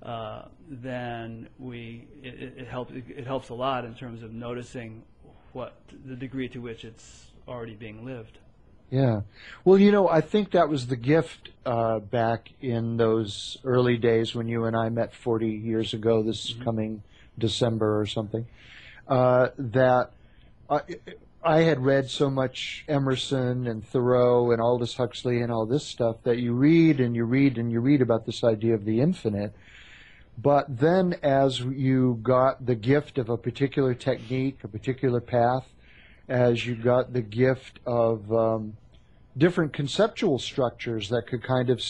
uh, 0.04 0.46
then 0.68 1.48
we 1.60 2.08
it, 2.24 2.34
it, 2.34 2.54
it 2.58 2.68
helps 2.68 2.92
it 2.94 3.26
helps 3.26 3.50
a 3.50 3.54
lot 3.54 3.86
in 3.86 3.94
terms 3.94 4.24
of 4.24 4.34
noticing 4.34 5.04
what 5.54 5.74
the 6.06 6.16
degree 6.16 6.50
to 6.50 6.60
which 6.60 6.84
it's 6.84 7.32
already 7.48 7.76
being 7.76 8.04
lived. 8.06 8.38
Yeah. 8.90 9.22
Well, 9.64 9.78
you 9.78 9.92
know, 9.92 10.10
I 10.10 10.20
think 10.20 10.52
that 10.52 10.68
was 10.68 10.88
the 10.88 10.98
gift 10.98 11.50
uh, 11.66 12.00
back 12.00 12.52
in 12.62 12.98
those 12.98 13.58
early 13.64 13.98
days 13.98 14.36
when 14.36 14.50
you 14.50 14.66
and 14.66 14.76
I 14.76 14.90
met 14.90 15.14
40 15.14 15.48
years 15.48 15.94
ago, 15.94 16.22
this 16.24 16.54
coming 16.62 17.04
December 17.38 18.00
or 18.00 18.06
something, 18.06 18.46
uh, 19.12 19.50
that 19.58 20.12
I, 20.70 20.80
I 21.44 21.60
had 21.64 21.84
read 21.84 22.10
so 22.10 22.30
much 22.30 22.86
Emerson 22.88 23.68
and 23.68 23.86
Thoreau 23.86 24.52
and 24.52 24.62
Aldous 24.62 24.96
Huxley 24.96 25.42
and 25.42 25.52
all 25.52 25.66
this 25.66 25.86
stuff 25.86 26.24
that 26.24 26.38
you 26.38 26.54
read 26.54 27.02
and 27.02 27.14
you 27.14 27.26
read 27.26 27.58
and 27.58 27.70
you 27.70 27.82
read 27.82 28.02
about 28.02 28.26
this 28.26 28.42
idea 28.42 28.74
of 28.74 28.86
the 28.86 29.02
infinite. 29.02 29.54
But 30.38 30.78
then 30.80 31.18
as 31.22 31.60
you 31.60 32.20
got 32.24 32.66
the 32.66 32.74
gift 32.74 33.18
of 33.18 33.30
a 33.30 33.36
particular 33.36 33.94
technique, 33.94 34.60
a 34.64 34.70
particular 34.70 35.20
path, 35.20 35.68
as 36.30 36.66
you 36.66 36.76
got 36.76 37.12
the 37.12 37.22
gift 37.22 37.82
of 37.86 38.32
um, 38.32 38.78
different 39.38 39.74
conceptual 39.74 40.40
structures 40.40 41.10
that 41.10 41.28
could 41.28 41.44
kind 41.44 41.70
of, 41.70 41.84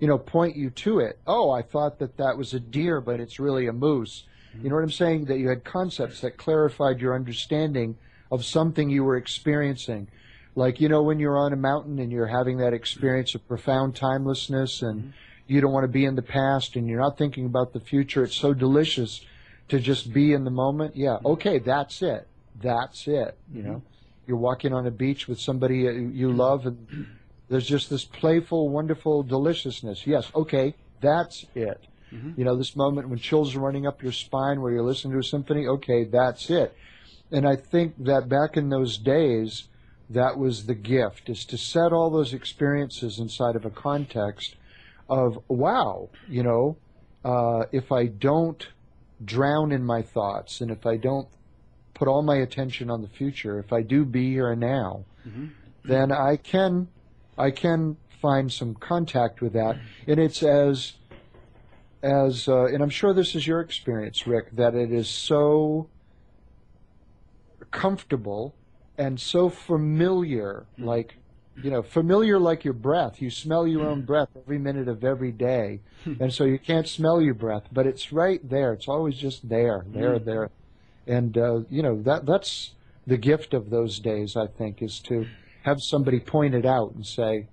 you 0.00 0.08
know, 0.08 0.16
point 0.16 0.56
you 0.56 0.70
to 0.70 1.00
it. 1.00 1.18
Oh, 1.26 1.50
I 1.50 1.60
thought 1.60 1.98
that 1.98 2.16
that 2.16 2.38
was 2.38 2.54
a 2.54 2.60
deer, 2.60 3.02
but 3.02 3.20
it's 3.20 3.38
really 3.38 3.66
a 3.66 3.74
moose. 3.74 4.24
You 4.62 4.68
know 4.70 4.76
what 4.76 4.84
I'm 4.84 4.90
saying? 4.90 5.26
That 5.26 5.38
you 5.38 5.48
had 5.48 5.64
concepts 5.64 6.20
that 6.20 6.36
clarified 6.36 7.00
your 7.00 7.14
understanding 7.14 7.96
of 8.30 8.44
something 8.44 8.90
you 8.90 9.04
were 9.04 9.16
experiencing. 9.16 10.08
Like, 10.54 10.80
you 10.80 10.88
know, 10.88 11.02
when 11.02 11.18
you're 11.18 11.36
on 11.36 11.52
a 11.52 11.56
mountain 11.56 11.98
and 11.98 12.10
you're 12.10 12.26
having 12.26 12.58
that 12.58 12.72
experience 12.72 13.34
of 13.34 13.46
profound 13.46 13.94
timelessness 13.94 14.82
and 14.82 15.00
mm-hmm. 15.00 15.10
you 15.46 15.60
don't 15.60 15.72
want 15.72 15.84
to 15.84 15.88
be 15.88 16.04
in 16.04 16.16
the 16.16 16.22
past 16.22 16.76
and 16.76 16.88
you're 16.88 17.00
not 17.00 17.18
thinking 17.18 17.46
about 17.46 17.72
the 17.72 17.80
future. 17.80 18.24
It's 18.24 18.36
so 18.36 18.54
delicious 18.54 19.20
to 19.68 19.78
just 19.78 20.12
be 20.12 20.32
in 20.32 20.44
the 20.44 20.50
moment. 20.50 20.96
Yeah, 20.96 21.10
mm-hmm. 21.10 21.26
okay, 21.26 21.58
that's 21.58 22.00
it. 22.02 22.26
That's 22.62 23.06
it. 23.06 23.36
You 23.52 23.62
know, 23.62 23.70
mm-hmm. 23.70 23.86
you're 24.26 24.38
walking 24.38 24.72
on 24.72 24.86
a 24.86 24.90
beach 24.90 25.28
with 25.28 25.38
somebody 25.38 25.80
you 25.80 26.32
love 26.32 26.66
and 26.66 27.06
there's 27.48 27.66
just 27.66 27.90
this 27.90 28.04
playful, 28.04 28.68
wonderful 28.68 29.22
deliciousness. 29.22 30.06
Yes, 30.06 30.30
okay, 30.34 30.74
that's 31.00 31.46
it. 31.54 31.80
You 32.36 32.44
know, 32.44 32.56
this 32.56 32.76
moment 32.76 33.08
when 33.08 33.18
chills 33.18 33.54
are 33.56 33.60
running 33.60 33.86
up 33.86 34.02
your 34.02 34.12
spine 34.12 34.60
where 34.60 34.72
you're 34.72 34.82
listening 34.82 35.12
to 35.14 35.18
a 35.18 35.24
symphony, 35.24 35.66
okay, 35.66 36.04
that's 36.04 36.48
it. 36.50 36.76
And 37.32 37.46
I 37.46 37.56
think 37.56 37.94
that 38.04 38.28
back 38.28 38.56
in 38.56 38.68
those 38.68 38.96
days, 38.98 39.64
that 40.08 40.38
was 40.38 40.66
the 40.66 40.74
gift, 40.74 41.28
is 41.28 41.44
to 41.46 41.58
set 41.58 41.92
all 41.92 42.10
those 42.10 42.32
experiences 42.32 43.18
inside 43.18 43.56
of 43.56 43.64
a 43.64 43.70
context 43.70 44.54
of, 45.08 45.42
wow, 45.48 46.08
you 46.28 46.42
know, 46.42 46.76
uh, 47.24 47.64
if 47.72 47.90
I 47.90 48.06
don't 48.06 48.68
drown 49.24 49.72
in 49.72 49.84
my 49.84 50.02
thoughts 50.02 50.60
and 50.60 50.70
if 50.70 50.86
I 50.86 50.96
don't 50.96 51.26
put 51.94 52.06
all 52.06 52.22
my 52.22 52.36
attention 52.36 52.90
on 52.90 53.02
the 53.02 53.08
future, 53.08 53.58
if 53.58 53.72
I 53.72 53.82
do 53.82 54.04
be 54.04 54.30
here 54.30 54.52
and 54.52 54.60
now, 54.60 55.04
then 55.84 56.12
I 56.12 56.36
can, 56.36 56.88
I 57.36 57.50
can 57.50 57.96
find 58.22 58.52
some 58.52 58.74
contact 58.74 59.40
with 59.40 59.54
that. 59.54 59.76
And 60.06 60.20
it's 60.20 60.42
as, 60.42 60.92
as, 62.06 62.46
uh, 62.48 62.66
and 62.66 62.82
I'm 62.82 62.90
sure 62.90 63.12
this 63.12 63.34
is 63.34 63.46
your 63.46 63.60
experience, 63.60 64.26
Rick, 64.26 64.54
that 64.54 64.74
it 64.76 64.92
is 64.92 65.08
so 65.08 65.88
comfortable 67.72 68.54
and 68.96 69.20
so 69.20 69.48
familiar, 69.48 70.66
like, 70.78 71.16
you 71.62 71.70
know, 71.70 71.82
familiar 71.82 72.38
like 72.38 72.64
your 72.64 72.74
breath. 72.74 73.20
You 73.20 73.28
smell 73.30 73.66
your 73.66 73.86
own 73.88 74.02
breath 74.02 74.28
every 74.36 74.58
minute 74.58 74.88
of 74.88 75.02
every 75.02 75.32
day. 75.32 75.80
and 76.20 76.32
so 76.32 76.44
you 76.44 76.58
can't 76.58 76.86
smell 76.86 77.20
your 77.20 77.34
breath, 77.34 77.64
but 77.72 77.86
it's 77.86 78.12
right 78.12 78.46
there. 78.48 78.72
It's 78.72 78.86
always 78.88 79.16
just 79.16 79.48
there, 79.48 79.84
there, 79.88 80.18
there. 80.20 80.50
And, 81.08 81.36
uh, 81.36 81.60
you 81.68 81.82
know, 81.82 82.00
that, 82.02 82.24
that's 82.24 82.72
the 83.06 83.16
gift 83.16 83.52
of 83.52 83.70
those 83.70 83.98
days, 83.98 84.36
I 84.36 84.46
think, 84.46 84.80
is 84.80 85.00
to 85.00 85.26
have 85.62 85.82
somebody 85.82 86.20
point 86.20 86.54
it 86.54 86.64
out 86.66 86.92
and 86.94 87.04
say, 87.04 87.48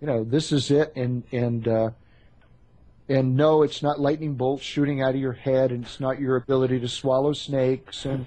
you 0.00 0.06
know, 0.08 0.24
this 0.24 0.50
is 0.50 0.70
it. 0.70 0.92
And, 0.96 1.22
and, 1.30 1.68
uh, 1.68 1.90
and 3.12 3.36
no, 3.36 3.62
it's 3.62 3.82
not 3.82 4.00
lightning 4.00 4.34
bolts 4.34 4.62
shooting 4.64 5.02
out 5.02 5.14
of 5.14 5.20
your 5.20 5.32
head, 5.34 5.70
and 5.70 5.84
it's 5.84 6.00
not 6.00 6.18
your 6.18 6.36
ability 6.36 6.80
to 6.80 6.88
swallow 6.88 7.32
snakes, 7.32 8.06
and 8.06 8.26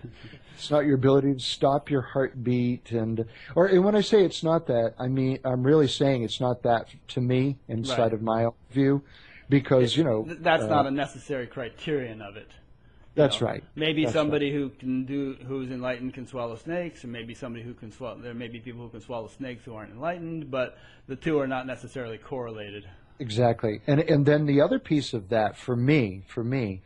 it's 0.53 0.69
not 0.69 0.85
your 0.85 0.95
ability 0.95 1.33
to 1.33 1.39
stop 1.39 1.89
your 1.89 2.01
heartbeat, 2.01 2.91
and 2.91 3.25
or 3.55 3.65
and 3.65 3.83
when 3.83 3.95
I 3.95 4.01
say 4.01 4.23
it's 4.23 4.43
not 4.43 4.67
that, 4.67 4.93
I 4.99 5.07
mean 5.07 5.39
I'm 5.43 5.63
really 5.63 5.87
saying 5.87 6.23
it's 6.23 6.39
not 6.39 6.61
that 6.63 6.87
to 7.09 7.21
me 7.21 7.57
inside 7.67 7.97
Right. 8.03 8.13
of 8.13 8.21
my 8.21 8.45
own 8.45 8.53
view, 8.71 9.01
because 9.49 9.97
you 9.97 10.03
know 10.03 10.25
That's 10.27 10.63
uh, 10.63 10.67
not 10.67 10.85
a 10.85 10.91
necessary 10.91 11.47
criterion 11.47 12.21
of 12.21 12.37
it. 12.37 12.47
you 12.47 13.21
That's 13.21 13.41
know. 13.41 13.47
right. 13.47 13.63
Maybe 13.75 14.03
That's 14.03 14.13
somebody 14.13 14.53
who 14.53 14.69
can 14.69 15.05
do 15.05 15.35
who's 15.47 15.71
enlightened 15.71 16.13
can 16.13 16.27
swallow 16.27 16.55
snakes, 16.57 17.03
and 17.03 17.11
maybe 17.11 17.33
somebody 17.33 17.63
who 17.63 17.73
can 17.73 17.91
swallow. 17.91 18.19
There 18.19 18.33
may 18.35 18.49
be 18.49 18.59
people 18.59 18.81
who 18.83 18.89
can 18.89 19.01
swallow 19.01 19.29
snakes 19.29 19.65
who 19.65 19.73
aren't 19.73 19.91
enlightened, 19.91 20.51
but 20.51 20.77
the 21.07 21.15
two 21.15 21.39
are 21.39 21.47
not 21.47 21.65
necessarily 21.65 22.19
correlated. 22.19 22.85
Exactly, 23.19 23.81
and 23.87 24.01
and 24.01 24.25
then 24.25 24.45
the 24.45 24.59
other 24.61 24.79
piece 24.79 25.13
of 25.13 25.29
that 25.29 25.57
for 25.57 25.75
me, 25.75 26.23
for 26.27 26.43
me, 26.43 26.81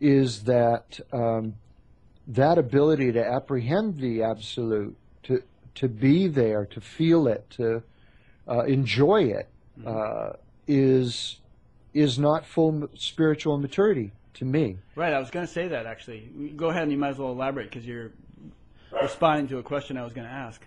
is 0.00 0.44
that 0.44 0.98
um, 1.12 1.54
that 2.26 2.56
ability 2.56 3.12
to 3.12 3.24
apprehend 3.24 3.98
the 3.98 4.22
absolute, 4.22 4.96
to 5.24 5.42
to 5.74 5.88
be 5.88 6.26
there, 6.26 6.64
to 6.66 6.80
feel 6.80 7.26
it, 7.26 7.48
to 7.50 7.82
uh, 8.48 8.64
enjoy 8.64 9.24
it, 9.24 9.48
uh, 9.86 10.32
is 10.66 11.40
is 11.92 12.18
not 12.18 12.46
full 12.46 12.88
spiritual 12.94 13.58
maturity 13.58 14.12
to 14.34 14.44
me. 14.44 14.78
Right. 14.96 15.12
I 15.12 15.18
was 15.18 15.30
going 15.30 15.46
to 15.46 15.52
say 15.52 15.68
that 15.68 15.86
actually. 15.86 16.20
Go 16.56 16.70
ahead, 16.70 16.84
and 16.84 16.92
you 16.92 16.98
might 16.98 17.10
as 17.10 17.18
well 17.18 17.30
elaborate 17.30 17.70
because 17.70 17.86
you're 17.86 18.10
responding 19.02 19.48
to 19.48 19.58
a 19.58 19.62
question 19.62 19.96
I 19.96 20.02
was 20.02 20.12
going 20.12 20.26
to 20.26 20.32
ask. 20.32 20.64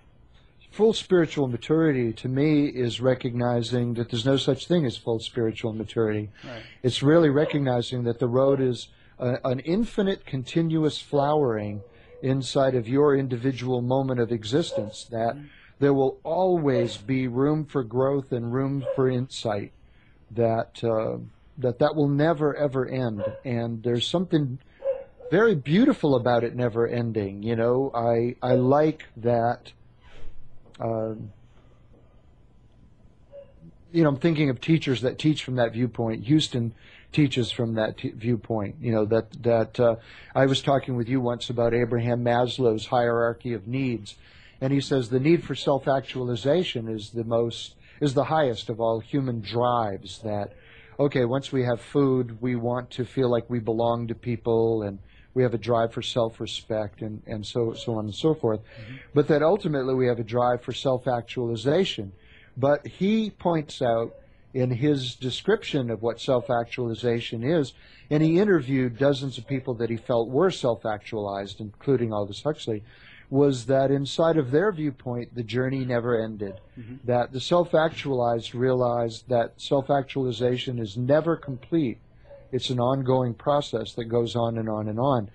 Full 0.72 0.94
spiritual 0.94 1.48
maturity 1.48 2.14
to 2.14 2.27
me 2.27 2.68
is 2.68 3.02
recognizing 3.02 3.95
that 3.95 4.10
there's 4.10 4.26
no 4.26 4.38
such 4.38 4.68
thing 4.68 4.85
as 4.85 4.95
full 4.98 5.19
spiritual 5.19 5.73
maturity. 5.73 6.30
Right. 6.44 6.61
It's 6.84 7.02
really 7.02 7.30
recognizing 7.30 8.03
that 8.03 8.19
the 8.19 8.27
road 8.27 8.61
is 8.61 8.89
a, 9.18 9.39
an 9.44 9.60
infinite, 9.61 10.26
continuous 10.26 10.99
flowering 10.99 11.81
inside 12.22 12.76
of 12.76 12.88
your 12.88 13.15
individual 13.15 13.81
moment 13.81 14.19
of 14.19 14.31
existence. 14.31 15.07
That 15.10 15.38
there 15.80 15.94
will 15.94 16.19
always 16.23 16.98
be 16.98 17.27
room 17.27 17.65
for 17.65 17.84
growth 17.84 18.31
and 18.31 18.53
room 18.53 18.85
for 18.95 19.10
insight. 19.10 19.72
That 20.31 20.84
uh, 20.84 21.18
that 21.57 21.80
that 21.80 21.95
will 21.95 22.10
never 22.10 22.56
ever 22.56 22.88
end. 22.88 23.23
And 23.44 23.81
there's 23.81 24.07
something 24.07 24.60
very 25.31 25.56
beautiful 25.56 26.15
about 26.15 26.44
it 26.44 26.56
never 26.56 26.88
ending. 26.88 27.44
You 27.44 27.56
know, 27.56 27.91
I 27.94 28.35
I 28.41 28.56
like 28.56 29.06
that. 29.18 29.72
Um, 30.80 31.32
you 33.91 34.04
know, 34.04 34.10
I'm 34.10 34.18
thinking 34.18 34.49
of 34.49 34.60
teachers 34.60 35.02
that 35.02 35.18
teach 35.18 35.44
from 35.44 35.56
that 35.56 35.74
viewpoint. 35.74 36.28
Huston 36.28 36.74
teaches 37.12 37.52
from 37.52 37.76
that 37.76 37.98
t- 37.98 38.12
viewpoint. 38.12 38.76
You 38.82 38.91
know 38.91 39.06
that 39.06 39.44
that 39.44 39.80
uh, 39.80 39.95
I 40.36 40.45
was 40.45 40.62
talking 40.62 40.95
with 40.95 41.08
you 41.08 41.22
once 41.22 41.49
about 41.49 41.74
Abraham 41.74 42.24
Maslow's 42.24 42.88
hierarchy 42.88 43.54
of 43.54 43.68
needs, 43.68 44.16
and 44.62 44.74
he 44.74 44.82
says 44.82 45.10
the 45.10 45.20
need 45.20 45.44
for 45.44 45.56
self-actualization 45.56 46.88
is 46.88 47.12
the 47.12 47.24
most 47.24 47.76
is 48.02 48.14
the 48.14 48.26
highest 48.26 48.70
of 48.70 48.80
all 48.80 48.99
human 48.99 49.41
drives. 49.41 50.20
That 50.20 50.54
okay, 50.99 51.26
once 51.26 51.52
we 51.52 51.64
have 51.64 51.80
food, 51.80 52.41
we 52.41 52.56
want 52.56 52.91
to 52.91 53.06
feel 53.06 53.32
like 53.32 53.49
we 53.49 53.60
belong 53.60 54.08
to 54.08 54.16
people 54.16 54.84
and 54.84 54.99
we 55.38 55.43
have 55.43 55.53
a 55.53 55.59
drive 55.59 55.93
for 55.93 56.01
self-respect 56.01 57.03
and, 57.03 57.22
and 57.27 57.45
so 57.45 57.72
so 57.76 57.93
on 57.93 58.05
and 58.05 58.15
so 58.15 58.34
forth. 58.34 58.59
But 59.14 59.27
that 59.27 59.43
ultimately 59.43 59.93
we 59.93 60.07
have 60.07 60.18
a 60.18 60.23
drive 60.23 60.64
for 60.64 60.73
self-actualization. 60.73 62.11
But 62.57 62.88
he 62.88 63.30
points 63.30 63.80
out 63.84 64.15
in 64.55 64.72
his 64.72 65.14
description 65.14 65.91
of 65.91 66.01
what 66.01 66.19
self-actualization 66.19 67.43
is, 67.43 67.73
and 68.09 68.23
he 68.23 68.39
interviewed 68.39 68.97
dozens 68.97 69.38
of 69.38 69.45
people 69.45 69.76
that 69.76 69.91
he 69.91 69.97
felt 69.97 70.27
were 70.27 70.49
self-actualized, 70.49 71.61
including 71.61 72.11
Aldous 72.11 72.41
Huxley, 72.41 72.81
was 73.30 73.68
that 73.68 73.91
inside 73.91 74.38
of 74.38 74.49
their 74.49 74.72
viewpoint, 74.72 75.35
the 75.35 75.43
journey 75.43 75.85
never 75.85 76.19
ended. 76.19 76.55
Mm-hmm. 76.80 76.95
That 77.03 77.31
the 77.31 77.41
self-actualized 77.41 78.55
realized 78.55 79.30
that 79.30 79.61
self-actualization 79.61 80.80
is 80.80 80.97
never 80.97 81.35
complete. 81.35 81.99
It's 82.52 82.69
an 82.69 82.80
ongoing 82.80 83.34
process 83.34 83.94
that 83.94 84.06
goes 84.06 84.36
on 84.36 84.57
and 84.57 84.69
on 84.69 84.88
and 84.88 84.99
on. 84.99 85.30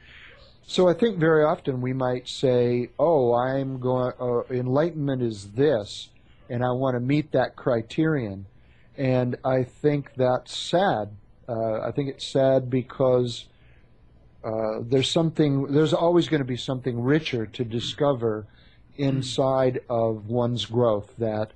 So 0.67 0.89
I 0.89 0.95
think 0.95 1.19
very 1.19 1.45
often 1.45 1.81
we 1.81 1.93
might 1.93 2.29
say, 2.29 2.91
"Oh, 2.99 3.35
I'm 3.35 3.81
going. 3.81 4.13
Uh, 4.21 4.43
enlightenment 4.51 5.23
is 5.23 5.53
this, 5.53 6.11
and 6.49 6.65
I 6.65 6.71
want 6.71 6.95
to 6.95 7.01
meet 7.01 7.33
that 7.33 7.57
criterion." 7.57 8.47
And 8.97 9.37
I 9.45 9.65
think 9.65 10.15
that's 10.17 10.57
sad. 10.57 11.17
Uh, 11.49 11.81
I 11.81 11.91
think 11.91 12.09
it's 12.09 12.27
sad 12.27 12.71
because 12.71 13.47
uh, 14.45 14.79
there's 14.81 15.11
something. 15.11 15.73
There's 15.73 15.93
always 15.93 16.29
going 16.29 16.41
to 16.41 16.47
be 16.47 16.57
something 16.57 17.03
richer 17.03 17.47
to 17.47 17.65
discover 17.65 18.47
inside 18.97 19.81
of 19.89 20.29
one's 20.29 20.67
growth. 20.67 21.15
That 21.19 21.53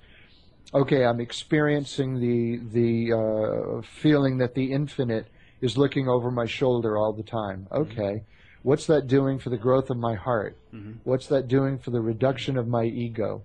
okay, 0.75 1.05
I'm 1.05 1.21
experiencing 1.21 2.21
the 2.21 2.61
the 2.73 3.13
uh, 3.13 3.83
feeling 3.83 4.39
that 4.39 4.55
the 4.55 4.73
infinite 4.73 5.27
is 5.67 5.77
looking 5.77 6.09
over 6.09 6.31
my 6.31 6.47
shoulder 6.47 6.97
all 6.97 7.13
the 7.13 7.23
time. 7.23 7.67
Okay, 7.71 8.23
what's 8.63 8.87
that 8.87 9.07
doing 9.07 9.39
for 9.39 9.51
the 9.51 9.59
growth 9.67 9.91
of 9.91 9.99
my 9.99 10.15
heart? 10.15 10.57
What's 11.05 11.27
that 11.29 11.49
doing 11.49 11.79
for 11.79 11.91
the 11.91 12.01
reduction 12.01 12.57
of 12.57 12.67
my 12.69 12.85
ego? 12.85 13.43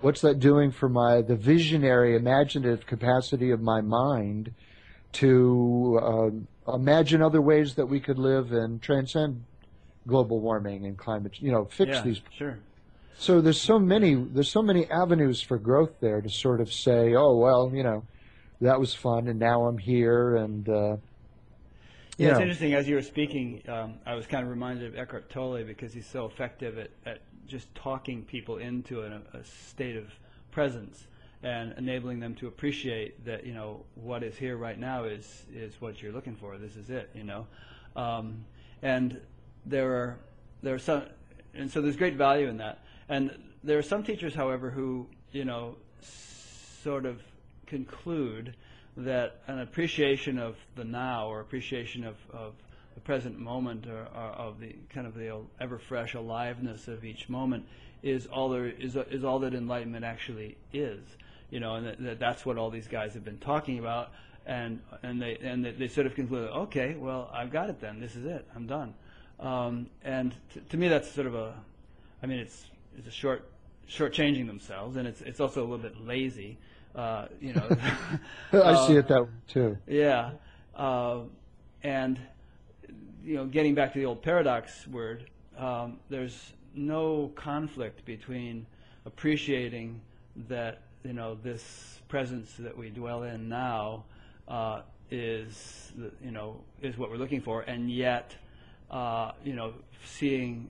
What's 0.00 0.22
that 0.22 0.38
doing 0.40 0.70
for 0.70 0.88
my 0.88 1.20
the 1.20 1.36
visionary, 1.36 2.16
imaginative 2.16 2.86
capacity 2.86 3.50
of 3.50 3.60
my 3.60 3.80
mind 3.82 4.54
to 5.12 6.00
uh, 6.02 6.72
imagine 6.72 7.20
other 7.20 7.42
ways 7.42 7.74
that 7.74 7.86
we 7.86 8.00
could 8.00 8.18
live 8.18 8.52
and 8.52 8.80
transcend 8.80 9.44
global 10.06 10.40
warming 10.40 10.86
and 10.86 10.96
climate? 10.96 11.32
You 11.40 11.52
know, 11.52 11.64
fix 11.66 11.96
yeah, 11.96 12.02
these 12.02 12.20
sure. 12.38 12.58
so 13.18 13.42
there's 13.42 13.60
so 13.60 13.78
many 13.78 14.14
there's 14.14 14.50
so 14.50 14.62
many 14.62 14.90
avenues 14.90 15.42
for 15.42 15.58
growth 15.58 16.00
there 16.00 16.22
to 16.22 16.30
sort 16.30 16.60
of 16.62 16.72
say, 16.72 17.14
oh 17.14 17.36
well, 17.36 17.70
you 17.74 17.82
know, 17.82 18.04
that 18.62 18.80
was 18.80 18.94
fun, 18.94 19.28
and 19.28 19.38
now 19.38 19.66
I'm 19.66 19.78
here, 19.78 20.36
and 20.36 20.68
uh, 20.68 20.96
you 22.20 22.26
Yeah, 22.26 22.32
it's 22.32 22.40
interesting. 22.40 22.74
As 22.74 22.86
you 22.86 22.96
were 22.96 23.02
speaking, 23.02 23.62
um, 23.66 23.94
I 24.04 24.14
was 24.14 24.26
kind 24.26 24.44
of 24.44 24.50
reminded 24.50 24.86
of 24.86 24.98
Eckhart 24.98 25.30
Tolle 25.30 25.64
because 25.64 25.94
he's 25.94 26.06
so 26.06 26.26
effective 26.26 26.78
at, 26.78 26.90
at 27.06 27.20
just 27.46 27.74
talking 27.74 28.22
people 28.24 28.58
into 28.58 29.00
a, 29.00 29.22
a 29.32 29.42
state 29.42 29.96
of 29.96 30.12
presence 30.50 31.06
and 31.42 31.72
enabling 31.78 32.20
them 32.20 32.34
to 32.34 32.46
appreciate 32.46 33.24
that 33.24 33.46
you 33.46 33.54
know 33.54 33.86
what 33.94 34.22
is 34.22 34.36
here 34.36 34.58
right 34.58 34.78
now 34.78 35.04
is 35.04 35.46
is 35.50 35.80
what 35.80 36.02
you're 36.02 36.12
looking 36.12 36.36
for. 36.36 36.58
This 36.58 36.76
is 36.76 36.90
it, 36.90 37.08
you 37.14 37.24
know. 37.24 37.46
Um, 37.96 38.44
and 38.82 39.18
there 39.64 39.90
are 39.90 40.18
there 40.62 40.74
are 40.74 40.78
some, 40.78 41.04
and 41.54 41.70
so 41.70 41.80
there's 41.80 41.96
great 41.96 42.16
value 42.16 42.48
in 42.48 42.58
that. 42.58 42.84
And 43.08 43.30
there 43.64 43.78
are 43.78 43.82
some 43.82 44.02
teachers, 44.02 44.34
however, 44.34 44.70
who 44.70 45.08
you 45.32 45.46
know 45.46 45.76
sort 46.82 47.06
of 47.06 47.22
conclude 47.66 48.54
that 49.04 49.40
an 49.46 49.58
appreciation 49.60 50.38
of 50.38 50.56
the 50.76 50.84
now 50.84 51.28
or 51.28 51.40
appreciation 51.40 52.04
of, 52.04 52.16
of 52.32 52.54
the 52.94 53.00
present 53.00 53.38
moment 53.38 53.86
or, 53.86 54.06
or 54.14 54.30
of 54.32 54.60
the 54.60 54.74
kind 54.92 55.06
of 55.06 55.14
the 55.14 55.36
ever 55.60 55.78
fresh 55.78 56.14
aliveness 56.14 56.88
of 56.88 57.04
each 57.04 57.28
moment 57.28 57.64
is 58.02 58.26
all 58.26 58.48
there 58.48 58.66
is 58.66 58.96
is 59.10 59.24
all 59.24 59.38
that 59.40 59.54
enlightenment 59.54 60.04
actually 60.04 60.56
is 60.72 61.00
you 61.50 61.60
know 61.60 61.74
and 61.74 61.86
that, 61.86 62.02
that 62.02 62.18
that's 62.18 62.46
what 62.46 62.56
all 62.56 62.70
these 62.70 62.88
guys 62.88 63.14
have 63.14 63.24
been 63.24 63.38
talking 63.38 63.78
about. 63.78 64.10
And 64.46 64.80
and 65.02 65.20
they 65.20 65.36
and 65.42 65.64
they, 65.64 65.88
sort 65.88 66.06
of 66.06 66.14
conclude 66.14 66.50
okay 66.50 66.96
well 66.98 67.30
I've 67.32 67.52
got 67.52 67.68
it 67.68 67.80
then. 67.80 68.00
This 68.00 68.16
is 68.16 68.24
it. 68.24 68.46
I'm 68.56 68.66
done. 68.66 68.94
Um, 69.38 69.86
and 70.02 70.34
to 70.70 70.76
me 70.76 70.88
that's 70.88 71.10
sort 71.10 71.26
of 71.26 71.34
a 71.34 71.54
I 72.22 72.26
mean 72.26 72.38
it's 72.38 72.64
it's 72.96 73.06
a 73.06 73.12
short 73.12 73.44
shortchanging 73.88 74.46
themselves. 74.46 74.96
And 74.96 75.06
it's 75.06 75.20
it's 75.20 75.40
also 75.40 75.60
a 75.60 75.66
little 75.66 75.78
bit 75.78 76.04
lazy 76.04 76.58
uh, 76.94 77.26
you 77.40 77.52
know 77.52 77.66
I 78.52 78.86
see 78.86 78.96
uh, 78.96 79.00
it 79.00 79.08
that 79.08 79.22
way 79.22 79.28
too. 79.48 79.78
yeah, 79.86 80.32
uh, 80.74 81.20
and 81.82 82.18
you 83.24 83.36
know, 83.36 83.46
getting 83.46 83.74
back 83.74 83.92
to 83.92 83.98
the 83.98 84.06
old 84.06 84.22
paradox 84.22 84.86
word, 84.86 85.28
um, 85.58 85.98
there's 86.08 86.52
no 86.74 87.30
conflict 87.34 88.04
between 88.04 88.66
appreciating 89.04 90.00
that 90.48 90.82
you 91.04 91.12
know 91.12 91.36
this 91.42 92.00
presence 92.08 92.54
that 92.58 92.76
we 92.76 92.90
dwell 92.90 93.22
in 93.22 93.48
now 93.48 94.04
uh, 94.48 94.82
is 95.10 95.92
the, 95.96 96.10
you 96.24 96.30
know 96.30 96.60
is 96.82 96.96
what 96.96 97.10
we're 97.10 97.16
looking 97.16 97.40
for, 97.40 97.62
and 97.62 97.90
yet 97.90 98.34
uh, 98.90 99.32
you 99.44 99.54
know 99.54 99.72
seeing 100.04 100.68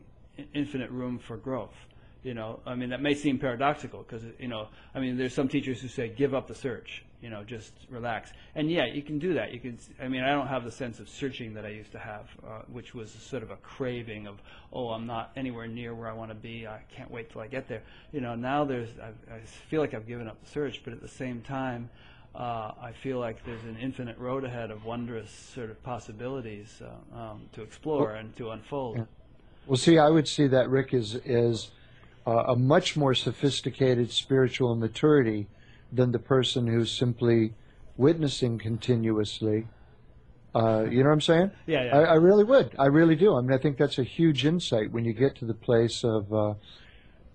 infinite 0.54 0.90
room 0.90 1.18
for 1.18 1.36
growth. 1.36 1.74
You 2.22 2.34
know, 2.34 2.60
I 2.66 2.74
mean 2.74 2.90
that 2.90 3.00
may 3.00 3.14
seem 3.14 3.38
paradoxical 3.38 4.02
because 4.02 4.24
you 4.38 4.48
know, 4.48 4.68
I 4.94 5.00
mean 5.00 5.16
there's 5.16 5.34
some 5.34 5.48
teachers 5.48 5.80
who 5.80 5.88
say 5.88 6.08
give 6.08 6.34
up 6.34 6.48
the 6.48 6.54
search, 6.54 7.02
you 7.22 7.30
know, 7.30 7.44
just 7.44 7.72
relax. 7.88 8.32
And 8.54 8.70
yeah, 8.70 8.86
you 8.86 9.02
can 9.02 9.18
do 9.18 9.34
that. 9.34 9.52
You 9.52 9.60
can. 9.60 9.78
I 10.00 10.08
mean, 10.08 10.22
I 10.22 10.30
don't 10.30 10.46
have 10.46 10.64
the 10.64 10.70
sense 10.70 11.00
of 11.00 11.08
searching 11.08 11.54
that 11.54 11.64
I 11.64 11.70
used 11.70 11.92
to 11.92 11.98
have, 11.98 12.26
uh, 12.46 12.62
which 12.70 12.94
was 12.94 13.10
sort 13.10 13.42
of 13.42 13.50
a 13.50 13.56
craving 13.56 14.26
of, 14.26 14.38
oh, 14.72 14.88
I'm 14.88 15.06
not 15.06 15.32
anywhere 15.36 15.66
near 15.66 15.94
where 15.94 16.08
I 16.08 16.12
want 16.12 16.30
to 16.30 16.34
be. 16.34 16.66
I 16.66 16.80
can't 16.94 17.10
wait 17.10 17.30
till 17.30 17.40
I 17.40 17.46
get 17.46 17.68
there. 17.68 17.82
You 18.12 18.20
know, 18.20 18.34
now 18.34 18.64
there's. 18.64 18.90
I, 18.98 19.34
I 19.34 19.40
feel 19.68 19.80
like 19.80 19.94
I've 19.94 20.06
given 20.06 20.28
up 20.28 20.42
the 20.42 20.50
search, 20.50 20.82
but 20.84 20.92
at 20.92 21.00
the 21.00 21.08
same 21.08 21.42
time, 21.42 21.90
uh, 22.34 22.72
I 22.80 22.92
feel 22.92 23.18
like 23.18 23.44
there's 23.44 23.64
an 23.64 23.76
infinite 23.80 24.18
road 24.18 24.44
ahead 24.44 24.70
of 24.70 24.84
wondrous 24.84 25.30
sort 25.30 25.70
of 25.70 25.82
possibilities 25.82 26.80
uh, 26.82 27.18
um, 27.18 27.42
to 27.52 27.62
explore 27.62 28.12
and 28.12 28.34
to 28.36 28.50
unfold. 28.50 28.98
Yeah. 28.98 29.04
Well, 29.66 29.76
see, 29.76 29.98
I 29.98 30.08
would 30.08 30.26
see 30.26 30.46
that 30.48 30.70
Rick 30.70 30.94
is 30.94 31.16
is 31.16 31.70
a 32.26 32.56
much 32.56 32.96
more 32.96 33.14
sophisticated 33.14 34.10
spiritual 34.10 34.76
maturity 34.76 35.46
than 35.92 36.12
the 36.12 36.18
person 36.18 36.66
who's 36.66 36.90
simply 36.90 37.54
witnessing 37.96 38.58
continuously. 38.58 39.66
Uh, 40.54 40.84
you 40.90 41.02
know 41.02 41.10
what 41.10 41.14
I'm 41.14 41.20
saying? 41.20 41.50
Yeah, 41.66 41.84
yeah. 41.84 41.98
I, 41.98 42.02
I, 42.02 42.14
really 42.14 42.44
would. 42.44 42.74
I 42.78 42.86
really 42.86 43.14
do. 43.14 43.36
I 43.36 43.40
mean, 43.40 43.52
I 43.52 43.58
think 43.58 43.78
that's 43.78 43.98
a 43.98 44.04
huge 44.04 44.44
insight 44.44 44.90
when 44.90 45.04
you 45.04 45.12
get 45.12 45.36
to 45.36 45.44
the 45.44 45.54
place 45.54 46.02
of, 46.02 46.32
uh, 46.32 46.54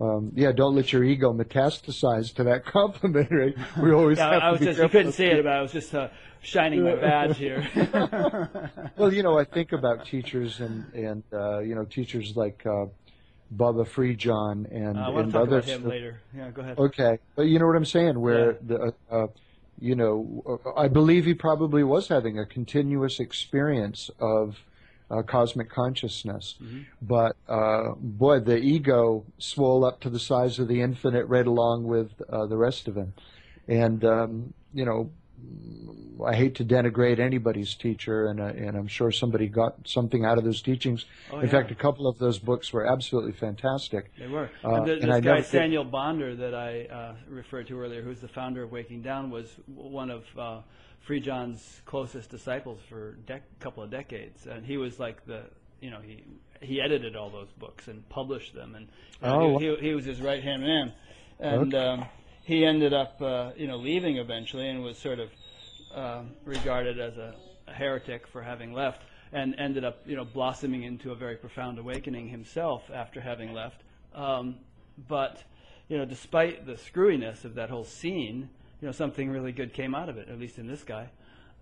um, 0.01 0.33
yeah, 0.35 0.51
don't 0.51 0.75
let 0.75 0.91
your 0.91 1.03
ego 1.03 1.31
metastasize 1.31 2.33
to 2.35 2.43
that 2.43 2.65
compliment. 2.79 3.29
Right? 3.31 3.55
We 3.81 3.93
always 3.93 4.17
yeah, 4.17 4.33
have 4.33 4.41
I 4.41 4.51
was 4.51 4.59
just, 4.59 4.79
you 4.79 4.89
couldn't 4.89 5.13
see 5.13 5.25
it, 5.25 5.43
but 5.43 5.53
I 5.53 5.61
was 5.61 5.71
just 5.71 5.95
uh, 5.95 6.09
shining 6.41 6.83
my 6.83 6.95
badge 6.95 7.37
here. 7.37 7.65
well, 8.97 9.13
you 9.13 9.23
know, 9.23 9.39
I 9.39 9.45
think 9.45 9.71
about 9.71 10.05
teachers 10.05 10.59
and 10.59 10.93
and 10.93 11.23
uh, 11.31 11.59
you 11.59 11.75
know 11.75 11.85
teachers 11.85 12.35
like 12.35 12.65
uh, 13.51 13.55
Baba 13.55 13.85
Free 13.85 14.15
John 14.15 14.67
and, 14.71 14.97
Uh, 14.97 15.11
and 15.15 15.35
others. 15.35 15.65
about 15.65 15.79
him 15.81 15.89
later. 15.89 16.21
Yeah, 16.35 16.51
go 16.51 16.61
ahead. 16.61 16.77
Okay, 16.77 17.17
but 17.35 17.43
you 17.43 17.59
know 17.59 17.67
what 17.67 17.75
I'm 17.75 17.85
saying? 17.85 18.19
Where 18.19 18.51
Yeah. 18.53 18.57
the, 18.67 18.93
uh, 19.09 19.27
you 19.79 19.95
know, 19.95 20.59
uh, 20.65 20.71
I 20.79 20.87
believe 20.87 21.25
he 21.25 21.33
probably 21.33 21.83
was 21.83 22.07
having 22.07 22.39
a 22.39 22.45
continuous 22.45 23.19
experience 23.19 24.09
of 24.19 24.57
uh, 25.11 25.21
cosmic 25.21 25.69
consciousness, 25.69 26.55
Mm-hmm. 26.63 26.79
but 27.01 27.35
uh, 27.47 27.93
boy, 27.99 28.39
the 28.39 28.57
ego 28.57 29.23
swole 29.37 29.85
up 29.85 29.99
to 30.01 30.09
the 30.09 30.19
size 30.19 30.57
of 30.59 30.67
the 30.67 30.81
infinite 30.81 31.25
right 31.27 31.45
along 31.45 31.83
with 31.83 32.09
uh, 32.29 32.45
the 32.47 32.57
rest 32.57 32.87
of 32.87 32.95
him, 32.97 33.13
and 33.67 34.03
um, 34.03 34.53
you 34.73 34.85
know. 34.85 35.11
I 36.25 36.33
hate 36.33 36.55
to 36.55 36.65
denigrate 36.65 37.19
anybody's 37.19 37.75
teacher, 37.75 38.27
and 38.27 38.39
uh, 38.39 38.45
and 38.45 38.77
I'm 38.77 38.87
sure 38.87 39.11
somebody 39.11 39.47
got 39.47 39.85
something 39.85 40.23
out 40.23 40.37
of 40.37 40.45
those 40.45 40.61
teachings. 40.61 41.05
Oh, 41.29 41.39
In 41.39 41.45
yeah. 41.45 41.51
fact, 41.51 41.71
a 41.71 41.75
couple 41.75 42.07
of 42.07 42.17
those 42.19 42.39
books 42.39 42.71
were 42.71 42.85
absolutely 42.85 43.33
fantastic. 43.33 44.11
They 44.17 44.27
were. 44.27 44.49
Uh, 44.63 44.75
and 44.75 44.85
th- 44.85 45.03
and 45.03 45.11
this 45.11 45.21
guy, 45.21 45.41
did- 45.41 45.45
Saniel 45.45 45.89
Bonder, 45.89 46.33
that 46.37 46.55
I 46.55 46.85
uh, 46.85 47.15
referred 47.27 47.67
to 47.67 47.79
earlier, 47.79 48.01
who's 48.01 48.21
the 48.21 48.29
founder 48.29 48.63
of 48.63 48.71
Waking 48.71 49.01
Down, 49.01 49.29
was 49.29 49.53
one 49.67 50.09
of 50.09 50.23
uh, 50.39 50.61
Free 51.01 51.19
John's 51.19 51.81
closest 51.85 52.29
disciples 52.29 52.79
for 52.89 53.17
a 53.29 53.39
couple 53.59 53.83
of 53.83 53.91
decades. 53.91 54.47
And 54.47 54.65
he 54.65 54.77
was 54.77 54.99
like 54.99 55.25
the, 55.25 55.41
you 55.81 55.89
know, 55.91 55.99
he 55.99 56.23
he 56.61 56.79
edited 56.81 57.17
all 57.17 57.29
those 57.29 57.51
books 57.59 57.89
and 57.89 58.07
published 58.07 58.53
them. 58.55 58.73
And 58.75 58.87
know, 59.21 59.55
Oh, 59.55 59.57
he, 59.59 59.67
he, 59.75 59.89
he 59.89 59.95
was 59.95 60.05
his 60.05 60.21
right 60.21 60.41
hand 60.41 60.61
man. 60.63 60.93
And 61.41 61.73
Okay. 61.75 61.85
um, 61.85 62.05
he 62.45 62.63
ended 62.63 62.93
up, 62.93 63.19
uh, 63.21 63.51
you 63.57 63.67
know, 63.67 63.75
leaving 63.77 64.17
eventually 64.17 64.69
and 64.69 64.83
was 64.83 64.97
sort 64.97 65.19
of 65.19 65.29
uh, 65.93 66.21
regarded 66.45 66.99
as 66.99 67.17
a, 67.17 67.33
a 67.67 67.73
heretic 67.73 68.27
for 68.27 68.41
having 68.43 68.71
left, 68.71 69.01
and 69.33 69.55
ended 69.57 69.83
up, 69.83 69.97
you 70.05 70.15
know, 70.15 70.23
blossoming 70.23 70.83
into 70.83 71.11
a 71.11 71.15
very 71.15 71.35
profound 71.35 71.79
awakening 71.79 72.29
himself 72.29 72.83
after 72.93 73.19
having 73.19 73.51
left. 73.53 73.81
Um, 74.13 74.57
but, 75.09 75.43
you 75.89 75.97
know, 75.97 76.05
despite 76.05 76.67
the 76.67 76.73
screwiness 76.73 77.45
of 77.45 77.55
that 77.55 77.69
whole 77.71 77.83
scene, 77.83 78.49
you 78.79 78.85
know, 78.87 78.91
something 78.91 79.31
really 79.31 79.51
good 79.51 79.73
came 79.73 79.95
out 79.95 80.07
of 80.07 80.17
it, 80.17 80.29
at 80.29 80.39
least 80.39 80.59
in 80.59 80.67
this 80.67 80.83
guy. 80.83 81.09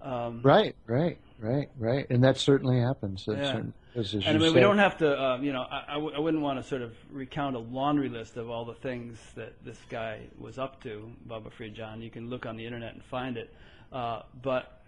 Um, 0.02 0.42
Right, 0.44 0.76
right, 0.86 1.18
right, 1.40 1.70
right, 1.80 2.06
and 2.10 2.22
that 2.26 2.38
certainly 2.38 2.82
happens. 2.82 3.26
That 3.26 3.38
Yeah. 3.38 3.52
certain- 3.54 3.74
And 4.26 4.38
I 4.38 4.40
mean, 4.40 4.54
we 4.54 4.60
don't 4.62 4.80
have 4.80 4.98
to, 5.00 5.22
uh, 5.22 5.38
you 5.38 5.54
know, 5.54 5.62
I 5.70 5.84
I, 5.90 5.94
w- 5.94 6.16
I 6.16 6.20
wouldn't 6.20 6.42
want 6.42 6.62
to 6.62 6.68
sort 6.68 6.82
of 6.82 6.94
recount 7.12 7.56
a 7.56 7.60
laundry 7.60 8.10
list 8.10 8.38
of 8.38 8.50
all 8.50 8.66
the 8.66 8.74
things 8.74 9.20
that 9.36 9.54
this 9.64 9.78
guy 9.90 10.22
was 10.40 10.58
up 10.58 10.82
to, 10.84 11.12
Baba 11.26 11.50
Free 11.52 11.70
John. 11.70 12.02
You 12.02 12.10
can 12.10 12.30
look 12.30 12.46
on 12.46 12.58
the 12.58 12.66
internet 12.66 12.94
and 12.94 13.04
find 13.04 13.38
it. 13.38 13.54
Uh, 13.92 14.24
but 14.42 14.82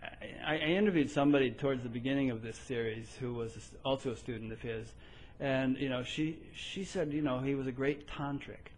I, 0.46 0.56
I 0.56 0.58
interviewed 0.58 1.12
somebody 1.12 1.52
towards 1.52 1.84
the 1.84 1.90
beginning 1.90 2.32
of 2.32 2.42
this 2.42 2.58
series 2.58 3.16
who 3.20 3.34
was 3.36 3.56
also 3.84 4.12
a 4.12 4.16
student 4.16 4.52
of 4.52 4.62
his, 4.62 4.92
and 5.40 5.78
you 5.78 5.90
know, 5.90 6.04
she 6.04 6.40
she 6.56 6.84
said, 6.84 7.14
you 7.14 7.22
know, 7.22 7.40
he 7.40 7.54
was 7.54 7.68
a 7.68 7.72
great 7.72 8.08
tantric, 8.08 8.72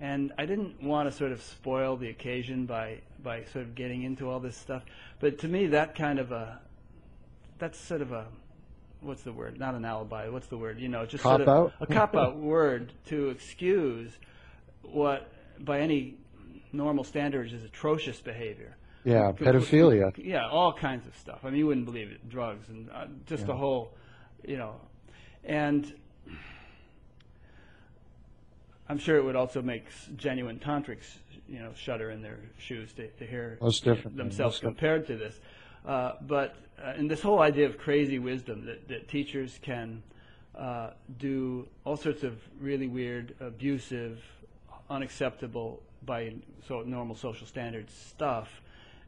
and 0.00 0.32
I 0.36 0.46
didn't 0.46 0.82
want 0.82 1.08
to 1.08 1.16
sort 1.16 1.30
of 1.30 1.40
spoil 1.40 1.96
the 1.96 2.08
occasion 2.08 2.66
by 2.66 2.98
by 3.22 3.44
sort 3.44 3.64
of 3.64 3.76
getting 3.76 4.02
into 4.02 4.28
all 4.28 4.40
this 4.40 4.56
stuff. 4.56 4.82
But 5.20 5.38
to 5.40 5.48
me, 5.48 5.68
that 5.68 5.94
kind 5.94 6.18
of 6.18 6.32
a 6.32 6.58
that's 7.58 7.78
sort 7.78 8.02
of 8.02 8.10
a 8.10 8.26
what's 9.00 9.22
the 9.22 9.32
word? 9.32 9.58
Not 9.58 9.74
an 9.74 9.84
alibi. 9.84 10.28
What's 10.28 10.46
the 10.46 10.58
word? 10.58 10.78
You 10.78 10.88
know, 10.88 11.06
just 11.06 11.22
sort 11.22 11.40
of 11.40 11.72
a 11.80 11.86
cop 11.86 12.14
out 12.14 12.36
word 12.54 12.92
to 13.06 13.28
excuse 13.30 14.12
what 14.82 15.30
by 15.60 15.80
any 15.80 16.16
normal 16.72 17.04
standards 17.04 17.52
is 17.52 17.64
atrocious 17.64 18.20
behavior. 18.20 18.76
Yeah, 19.04 19.32
pedophilia. 19.32 20.12
Yeah, 20.16 20.48
all 20.48 20.72
kinds 20.72 21.06
of 21.06 21.16
stuff. 21.16 21.40
I 21.44 21.50
mean, 21.50 21.58
you 21.60 21.66
wouldn't 21.66 21.86
believe 21.86 22.10
it. 22.10 22.28
Drugs 22.28 22.68
and 22.68 22.90
uh, 22.90 23.06
just 23.26 23.46
the 23.46 23.54
whole, 23.54 23.94
you 24.46 24.56
know, 24.56 24.74
and 25.44 25.92
I'm 28.88 28.98
sure 28.98 29.16
it 29.16 29.24
would 29.24 29.36
also 29.36 29.62
make 29.62 29.86
genuine 30.16 30.58
tantrics, 30.58 31.06
you 31.48 31.58
know, 31.58 31.72
shudder 31.74 32.10
in 32.10 32.22
their 32.22 32.38
shoes 32.58 32.92
to, 32.94 33.08
to 33.08 33.26
hear 33.26 33.58
themselves 34.14 34.58
compared 34.60 35.06
to 35.08 35.16
this. 35.16 35.38
Uh, 35.86 36.12
but 36.22 36.56
uh, 36.82 36.92
and 36.96 37.10
this 37.10 37.20
whole 37.20 37.40
idea 37.40 37.66
of 37.66 37.78
crazy 37.78 38.18
wisdom 38.18 38.64
that, 38.66 38.88
that 38.88 39.08
teachers 39.08 39.58
can 39.62 40.02
uh, 40.56 40.90
do 41.18 41.66
all 41.84 41.96
sorts 41.96 42.22
of 42.22 42.36
really 42.60 42.88
weird, 42.88 43.34
abusive, 43.40 44.22
unacceptable 44.90 45.82
by 46.04 46.34
so 46.66 46.82
normal 46.82 47.16
social 47.16 47.46
standards 47.46 47.92
stuff, 47.92 48.60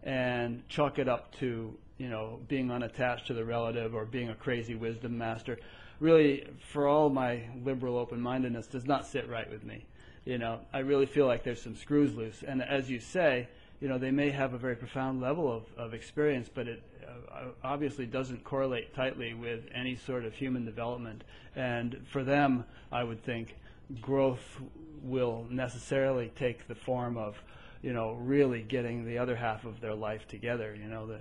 and 0.03 0.67
chalk 0.69 0.99
it 0.99 1.09
up 1.09 1.35
to 1.37 1.77
you 1.99 2.09
know 2.09 2.39
being 2.49 2.71
unattached 2.71 3.27
to 3.27 3.35
the 3.35 3.45
relative 3.45 3.95
or 3.95 4.05
being 4.05 4.31
a 4.31 4.35
crazy 4.35 4.75
wisdom 4.75 5.17
master. 5.17 5.59
Really, 5.99 6.47
for 6.73 6.89
all 6.89 7.11
my 7.11 7.43
liberal 7.63 7.99
open-mindedness, 7.99 8.69
does 8.69 8.87
not 8.87 9.07
sit 9.07 9.29
right 9.29 9.51
with 9.51 9.65
me. 9.65 9.85
You 10.25 10.39
know, 10.39 10.61
I 10.73 10.79
really 10.79 11.05
feel 11.07 11.27
like 11.27 11.45
there's 11.45 11.61
some 11.61 11.77
screws 11.77 12.15
loose, 12.15 12.43
and 12.43 12.63
as 12.63 12.89
you 12.89 13.01
say, 13.01 13.49
you 13.81 13.89
know, 13.89 13.98
they 13.98 14.11
may 14.11 14.31
have 14.31 14.55
a 14.55 14.59
very 14.59 14.77
profound 14.77 15.20
level 15.20 15.51
of, 15.51 15.62
of 15.77 15.94
experience, 15.94 16.48
but 16.52 16.69
it 16.69 16.82
uh, 17.09 17.47
obviously 17.65 18.07
doesn't 18.07 18.44
correlate 18.44 18.94
tightly 18.94 19.35
with 19.35 19.61
any 19.74 19.97
sort 19.97 20.24
of 20.24 20.35
human 20.35 20.65
development. 20.65 21.24
And 21.57 22.05
for 22.12 22.23
them, 22.23 22.65
I 22.93 23.05
would 23.05 23.24
think 23.24 23.57
growth 24.01 24.61
will 25.02 25.47
necessarily 25.51 26.31
take 26.36 26.69
the 26.69 26.74
form 26.74 27.16
of, 27.16 27.36
you 27.82 27.93
know, 27.93 28.12
really 28.12 28.62
getting 28.62 29.07
the 29.07 29.19
other 29.19 29.35
half 29.35 29.65
of 29.65 29.81
their 29.81 29.94
life 29.94 30.28
together. 30.28 30.77
You 30.81 30.89
know, 30.89 31.07
the 31.07 31.19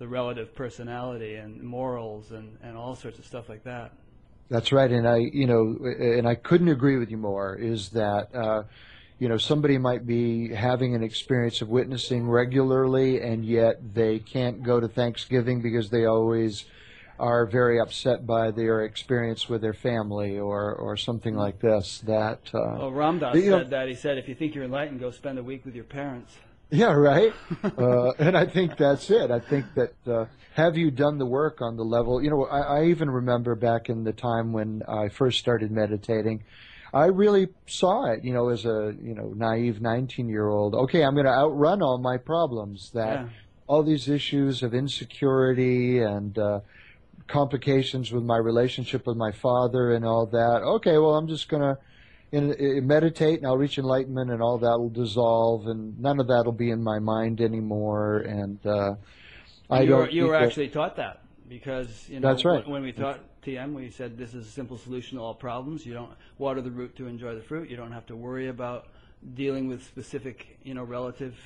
the 0.00 0.08
relative 0.08 0.54
personality 0.54 1.34
and 1.34 1.62
morals 1.62 2.32
and, 2.32 2.56
and 2.62 2.74
all 2.76 2.96
sorts 2.96 3.18
of 3.18 3.26
stuff 3.26 3.48
like 3.50 3.62
that. 3.64 3.92
That's 4.48 4.72
right, 4.72 4.90
and 4.90 5.06
I, 5.06 5.18
you 5.18 5.46
know, 5.46 5.76
and 5.84 6.26
I 6.26 6.34
couldn't 6.34 6.68
agree 6.68 6.96
with 6.96 7.10
you 7.10 7.18
more. 7.18 7.54
Is 7.54 7.90
that, 7.90 8.34
uh, 8.34 8.62
you 9.20 9.28
know, 9.28 9.36
somebody 9.36 9.76
might 9.76 10.06
be 10.06 10.48
having 10.48 10.94
an 10.94 11.02
experience 11.02 11.60
of 11.60 11.68
witnessing 11.68 12.26
regularly, 12.26 13.20
and 13.20 13.44
yet 13.44 13.94
they 13.94 14.18
can't 14.18 14.62
go 14.62 14.80
to 14.80 14.88
Thanksgiving 14.88 15.60
because 15.60 15.90
they 15.90 16.06
always 16.06 16.64
are 17.18 17.44
very 17.44 17.78
upset 17.78 18.26
by 18.26 18.50
their 18.50 18.82
experience 18.82 19.46
with 19.46 19.60
their 19.60 19.74
family 19.74 20.38
or 20.38 20.74
or 20.74 20.96
something 20.96 21.36
like 21.36 21.60
this. 21.60 22.00
That, 22.06 22.40
uh, 22.54 22.78
Well, 22.78 22.92
Ram 22.92 23.18
Dass 23.18 23.36
You 23.36 23.50
know- 23.50 23.58
said 23.58 23.70
that. 23.70 23.88
He 23.88 23.94
said, 23.94 24.16
if 24.16 24.26
you 24.26 24.34
think 24.34 24.54
you're 24.54 24.64
enlightened, 24.64 25.00
go 25.00 25.10
spend 25.10 25.38
a 25.38 25.42
week 25.42 25.66
with 25.66 25.74
your 25.74 25.84
parents. 25.84 26.38
Yeah, 26.70 26.92
right. 26.92 27.34
uh, 27.78 28.12
and 28.18 28.38
I 28.38 28.46
think 28.46 28.78
that's 28.78 29.10
it. 29.10 29.30
I 29.30 29.40
think 29.40 29.66
that 29.74 29.92
uh, 30.06 30.26
have 30.54 30.78
you 30.78 30.90
done 30.90 31.18
the 31.18 31.26
work 31.26 31.60
on 31.60 31.76
the 31.76 31.84
level? 31.84 32.22
You 32.22 32.30
know, 32.30 32.46
I, 32.46 32.60
I 32.60 32.84
even 32.86 33.10
remember 33.10 33.54
back 33.54 33.90
in 33.90 34.04
the 34.04 34.12
time 34.14 34.54
when 34.54 34.82
I 34.88 35.10
first 35.10 35.40
started 35.40 35.70
meditating, 35.70 36.44
I 36.92 37.06
really 37.06 37.48
saw 37.66 38.06
it. 38.06 38.24
You 38.24 38.32
know, 38.32 38.48
as 38.48 38.64
a 38.64 38.94
you 39.02 39.14
know 39.14 39.32
naive 39.36 39.80
nineteen 39.80 40.28
year 40.28 40.48
old. 40.48 40.74
Okay, 40.74 41.02
I'm 41.04 41.14
going 41.14 41.26
to 41.26 41.32
outrun 41.32 41.82
all 41.82 41.98
my 41.98 42.16
problems. 42.16 42.90
That 42.92 43.20
Yeah. 43.20 43.28
all 43.66 43.82
these 43.82 44.08
issues 44.08 44.62
of 44.62 44.74
insecurity 44.74 45.98
and 46.00 46.36
uh, 46.38 46.60
complications 47.28 48.10
with 48.12 48.24
my 48.24 48.36
relationship 48.36 49.06
with 49.06 49.16
my 49.16 49.30
father 49.32 49.92
and 49.92 50.04
all 50.04 50.26
that. 50.26 50.62
Okay, 50.62 50.98
well, 50.98 51.14
I'm 51.14 51.28
just 51.28 51.48
going 51.48 51.62
to 51.62 51.78
in, 52.32 52.52
in 52.54 52.86
meditate 52.86 53.38
and 53.38 53.46
I'll 53.46 53.56
reach 53.58 53.76
enlightenment 53.78 54.30
and 54.30 54.40
all 54.42 54.58
that 54.58 54.78
will 54.78 54.88
dissolve 54.90 55.66
and 55.66 55.98
none 56.00 56.20
of 56.20 56.28
that 56.28 56.44
will 56.44 56.52
be 56.52 56.70
in 56.70 56.80
my 56.82 57.00
mind 57.00 57.40
anymore 57.40 58.18
and 58.18 58.64
uh, 58.64 58.94
I 59.68 59.82
you 59.82 59.90
were, 59.94 59.98
don't 60.02 60.12
you 60.12 60.22
were 60.24 60.28
think 60.30 60.40
that- 60.40 60.46
actually 60.46 60.68
taught 60.68 60.96
that 60.96 61.22
because 61.48 62.08
you 62.08 62.20
know 62.20 62.28
That's 62.28 62.44
right. 62.44 62.62
when, 62.64 62.72
when 62.74 62.82
we 62.84 62.92
taught 62.92 63.18
TM, 63.44 63.74
we 63.74 63.90
said 63.90 64.18
this 64.18 64.34
is 64.34 64.46
a 64.46 64.50
simple 64.50 64.78
solution 64.78 65.18
to 65.18 65.24
all 65.24 65.34
problems. 65.34 65.86
You 65.86 65.94
don't 65.94 66.10
water 66.38 66.60
the 66.60 66.70
root 66.70 66.96
to 66.96 67.06
enjoy 67.06 67.34
the 67.34 67.42
fruit. 67.42 67.70
You 67.70 67.76
don't 67.76 67.92
have 67.92 68.06
to 68.06 68.16
worry 68.16 68.48
about 68.48 68.88
dealing 69.34 69.68
with 69.68 69.84
specific 69.84 70.58
you 70.62 70.74
know 70.74 70.84
relative 70.84 71.36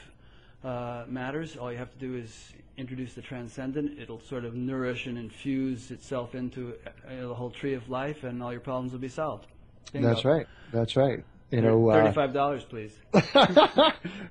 uh, 0.64 1.04
matters. 1.08 1.56
All 1.56 1.70
you 1.70 1.78
have 1.78 1.92
to 1.92 1.98
do 1.98 2.16
is 2.16 2.52
introduce 2.76 3.14
the 3.14 3.22
transcendent. 3.22 3.98
It'll 3.98 4.20
sort 4.20 4.44
of 4.44 4.54
nourish 4.54 5.06
and 5.06 5.18
infuse 5.18 5.90
itself 5.90 6.34
into 6.34 6.74
uh, 6.86 7.26
the 7.28 7.34
whole 7.34 7.50
tree 7.50 7.74
of 7.74 7.88
life, 7.88 8.24
and 8.24 8.42
all 8.42 8.52
your 8.52 8.60
problems 8.60 8.92
will 8.92 9.00
be 9.00 9.08
solved. 9.08 9.46
Bingo. 9.92 10.08
That's 10.08 10.24
right. 10.24 10.46
That's 10.72 10.96
right. 10.96 11.24
You 11.50 11.60
know, 11.60 11.88
uh, 11.88 11.94
thirty-five 11.94 12.32
dollars, 12.32 12.64
please. 12.64 12.96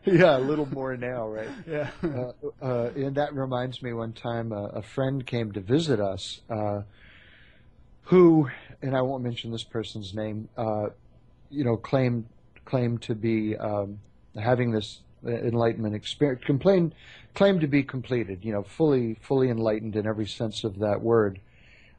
yeah, 0.04 0.38
a 0.38 0.40
little 0.40 0.66
more 0.66 0.98
now, 0.98 1.28
right? 1.28 1.48
Yeah. 1.68 1.90
uh, 2.04 2.32
uh, 2.62 2.92
and 2.96 3.16
that 3.16 3.34
reminds 3.34 3.82
me, 3.82 3.94
one 3.94 4.12
time 4.12 4.52
uh, 4.52 4.68
a 4.70 4.82
friend 4.82 5.26
came 5.26 5.54
to 5.54 5.62
visit 5.62 6.02
us, 6.02 6.42
uh, 6.50 6.82
who, 8.04 8.50
and 8.82 8.96
I 8.96 9.02
won't 9.02 9.24
mention 9.24 9.52
this 9.52 9.64
person's 9.64 10.14
name, 10.14 10.50
uh, 10.58 10.88
you 11.50 11.64
know, 11.64 11.78
claimed 11.78 12.26
claimed 12.66 13.02
to 13.04 13.16
be 13.16 13.58
um, 13.58 14.00
having 14.42 14.72
this 14.72 15.00
enlightenment 15.26 15.96
experience, 15.96 16.44
complained, 16.46 16.94
claimed 17.34 17.62
to 17.62 17.68
be 17.68 17.84
completed, 17.84 18.40
you 18.44 18.52
know, 18.52 18.64
fully 18.64 19.16
fully 19.22 19.50
enlightened 19.50 19.96
in 19.96 20.06
every 20.06 20.28
sense 20.28 20.64
of 20.64 20.80
that 20.80 21.02
word, 21.02 21.40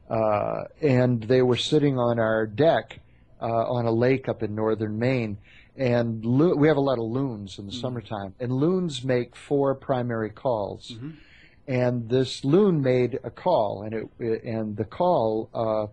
uh, 0.09 0.65
and 0.81 1.23
they 1.23 1.41
were 1.41 1.57
sitting 1.57 1.97
on 1.97 2.19
our 2.19 2.45
deck 2.45 2.99
uh, 3.41 3.45
on 3.45 3.85
a 3.85 3.91
lake 3.91 4.29
up 4.29 4.43
in 4.43 4.55
northern 4.55 4.97
Maine. 4.99 5.37
And 5.77 6.23
lo- 6.23 6.55
we 6.55 6.69
have 6.69 6.77
a 6.77 6.81
lot 6.81 6.99
of 6.99 7.03
loons 7.03 7.59
in 7.59 7.65
the 7.65 7.73
summertime, 7.73 8.33
and 8.39 8.51
loons 8.51 9.03
make 9.03 9.35
four 9.35 9.75
primary 9.75 10.29
calls. 10.29 10.95
And 11.67 12.09
this 12.09 12.45
loon 12.45 12.81
made 12.81 13.19
a 13.23 13.31
call, 13.31 13.81
and 13.83 13.93
it, 14.19 14.43
and 14.43 14.77
the 14.77 14.85
call, 14.85 15.49
uh, 15.53 15.87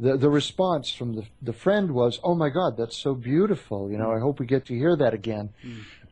the 0.00 0.16
the 0.16 0.30
response 0.30 0.90
from 0.90 1.14
the 1.16 1.24
the 1.42 1.52
friend 1.52 1.90
was, 1.92 2.18
"Oh 2.24 2.34
my 2.34 2.48
God, 2.48 2.76
that's 2.78 2.96
so 2.96 3.14
beautiful! 3.14 3.90
You 3.90 3.98
know, 3.98 4.10
I 4.10 4.20
hope 4.20 4.40
we 4.40 4.46
get 4.46 4.64
to 4.66 4.74
hear 4.74 4.96
that 4.96 5.12
again." 5.12 5.50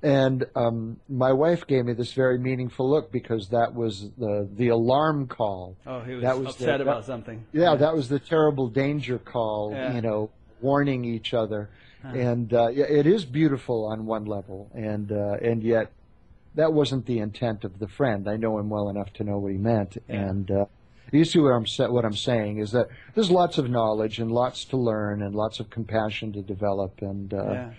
And 0.02 0.44
um, 0.55 1.01
my 1.09 1.32
wife 1.32 1.66
gave 1.66 1.86
me 1.86 1.94
this 1.94 2.12
very 2.12 2.39
meaningful 2.39 2.90
look 2.90 3.11
because 3.11 3.48
that 3.48 3.74
was 3.74 4.11
the 4.19 4.47
the 4.55 4.69
alarm 4.69 5.28
call. 5.28 5.77
Oh, 5.86 6.01
he 6.01 6.12
was, 6.15 6.23
That 6.23 6.39
was 6.39 6.48
upset 6.48 6.77
the- 6.78 6.82
about 6.82 7.01
that- 7.01 7.06
something. 7.06 7.43
Yeah, 7.55 7.74
that 7.77 7.94
was 7.97 8.11
the 8.11 8.19
terrible 8.19 8.69
danger 8.69 9.19
call, 9.19 9.70
Yeah. 9.73 9.94
you 9.94 10.02
know, 10.02 10.28
warning 10.61 11.06
each 11.06 11.32
other. 11.32 11.70
And 12.02 12.52
uh, 12.52 12.69
yeah, 12.69 12.85
it 12.85 13.06
is 13.06 13.24
beautiful 13.24 13.86
on 13.86 14.05
one 14.05 14.27
level, 14.27 14.70
and 14.74 15.11
uh, 15.11 15.39
and 15.40 15.62
yet 15.62 15.90
that 16.55 16.72
wasn't 16.72 17.06
the 17.06 17.18
intent 17.18 17.64
of 17.64 17.78
the 17.78 17.89
friend. 17.89 18.28
I 18.28 18.36
know 18.36 18.59
him 18.59 18.68
well 18.68 18.89
enough 18.89 19.12
to 19.14 19.24
know 19.24 19.39
what 19.39 19.52
he 19.52 19.59
meant, 19.59 19.97
Yeah. 20.09 20.28
and 20.28 20.51
uh, 20.51 20.64
you 21.12 21.24
see 21.24 21.39
what 21.39 21.51
I'm 21.52 21.93
what 21.93 22.05
I'm 22.05 22.14
saying 22.16 22.59
is 22.59 22.72
that 22.72 22.89
there's 23.14 23.31
lots 23.31 23.59
of 23.59 23.70
knowledge 23.70 24.18
and 24.18 24.31
lots 24.32 24.64
to 24.66 24.76
learn 24.76 25.22
and 25.22 25.35
lots 25.35 25.60
of 25.60 25.70
compassion 25.70 26.32
to 26.32 26.43
develop, 26.43 27.02
and 27.02 27.32
uh, 27.32 27.44
yeah. 27.52 27.70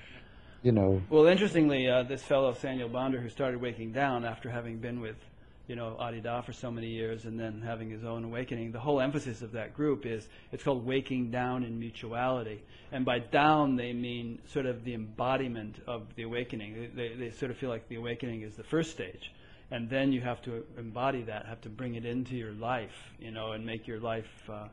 you 0.63 0.71
know, 0.71 1.01
Well, 1.09 1.27
interestingly, 1.27 1.87
uh, 1.89 2.03
this 2.03 2.23
fellow 2.23 2.53
Saniel 2.53 2.91
Bonder, 2.91 3.19
who 3.19 3.29
started 3.29 3.61
waking 3.61 3.91
down 3.91 4.25
after 4.25 4.49
having 4.49 4.77
been 4.77 4.99
with, 5.01 5.17
you 5.67 5.75
know, 5.75 5.95
Adi 5.97 6.21
Da 6.21 6.41
for 6.41 6.53
so 6.53 6.69
many 6.69 6.87
years 6.87 7.25
and 7.25 7.39
then 7.39 7.61
having 7.65 7.89
his 7.89 8.03
own 8.03 8.23
awakening, 8.23 8.71
the 8.71 8.79
whole 8.79 9.01
emphasis 9.01 9.41
of 9.41 9.51
that 9.53 9.73
group 9.73 10.05
is 10.05 10.27
it's 10.51 10.63
called 10.63 10.85
waking 10.85 11.31
down 11.31 11.63
in 11.63 11.79
mutuality. 11.79 12.61
And 12.91 13.03
by 13.03 13.19
down, 13.19 13.75
they 13.75 13.93
mean 13.93 14.39
sort 14.47 14.67
of 14.67 14.83
the 14.83 14.93
embodiment 14.93 15.81
of 15.87 16.03
the 16.15 16.23
awakening. 16.23 16.91
They, 16.95 17.07
they, 17.07 17.15
they 17.15 17.31
sort 17.31 17.51
of 17.51 17.57
feel 17.57 17.69
like 17.69 17.87
the 17.89 17.95
awakening 17.95 18.43
is 18.43 18.55
the 18.55 18.63
first 18.63 18.91
stage. 18.91 19.31
And 19.71 19.89
then 19.89 20.11
you 20.11 20.21
have 20.21 20.41
to 20.43 20.63
embody 20.77 21.23
that, 21.23 21.47
have 21.47 21.61
to 21.61 21.69
bring 21.69 21.95
it 21.95 22.05
into 22.05 22.35
your 22.35 22.51
life, 22.51 22.95
you 23.19 23.31
know, 23.31 23.53
and 23.53 23.65
make 23.65 23.87
your 23.87 23.99
life, 23.99 24.29
uh, 24.47 24.67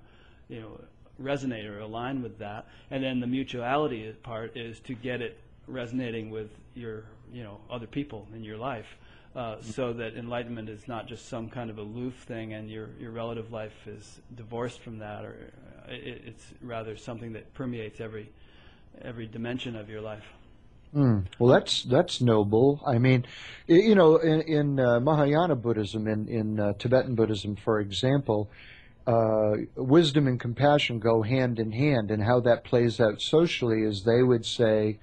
you 0.49 0.61
know, 0.61 0.81
resonate 1.21 1.67
or 1.67 1.79
align 1.81 2.23
with 2.23 2.39
that. 2.39 2.67
And 2.91 3.03
then 3.03 3.21
the 3.21 3.27
mutuality 3.27 4.13
part 4.23 4.57
is 4.57 4.79
to 4.81 4.95
get 4.95 5.23
it 5.23 5.39
resonating 5.67 6.31
with 6.31 6.51
your, 6.75 7.05
you 7.33 7.43
know, 7.43 7.59
other 7.71 7.87
people 7.87 8.27
in 8.35 8.45
your 8.45 8.59
life, 8.59 8.87
uh, 9.35 9.57
so 9.63 9.93
that 9.95 10.15
enlightenment 10.15 10.69
is 10.69 10.87
not 10.87 11.07
just 11.07 11.29
some 11.29 11.49
kind 11.49 11.71
of 11.71 11.79
aloof 11.79 12.15
thing, 12.27 12.53
and 12.53 12.71
your 12.71 12.91
your 13.01 13.11
relative 13.11 13.51
life 13.53 13.87
is 13.87 14.21
divorced 14.35 14.81
from 14.81 14.99
that, 14.99 15.25
or 15.25 15.53
uh, 15.89 15.93
it, 15.93 16.23
it's 16.27 16.47
rather 16.61 16.97
something 16.97 17.33
that 17.33 17.53
permeates 17.55 18.01
every 18.01 18.31
every 19.01 19.27
dimension 19.27 19.77
of 19.77 19.89
your 19.89 20.01
life. 20.01 20.25
Mm. 20.95 21.25
Well, 21.39 21.51
that's 21.51 21.83
that's 21.85 22.21
noble. 22.21 22.83
I 22.87 22.99
mean, 22.99 23.25
you 23.67 23.95
know, 23.95 24.17
in, 24.17 24.43
in 24.43 24.81
uh, 24.81 25.01
Mahayana 25.01 25.57
Buddhism, 25.57 26.07
in 26.07 26.29
in 26.29 26.61
uh, 26.61 26.75
Tibetan 26.75 27.15
Buddhism, 27.15 27.57
for 27.57 27.81
example, 27.81 28.51
uh, 29.07 29.53
wisdom 29.75 30.27
and 30.27 30.39
compassion 30.39 30.99
go 30.99 31.23
hand 31.23 31.59
in 31.59 31.73
hand, 31.73 32.11
and 32.11 32.23
how 32.23 32.41
that 32.41 32.65
plays 32.65 33.01
out 33.01 33.23
socially 33.23 33.83
is 33.83 34.05
they 34.05 34.23
would 34.23 34.45
say, 34.45 34.99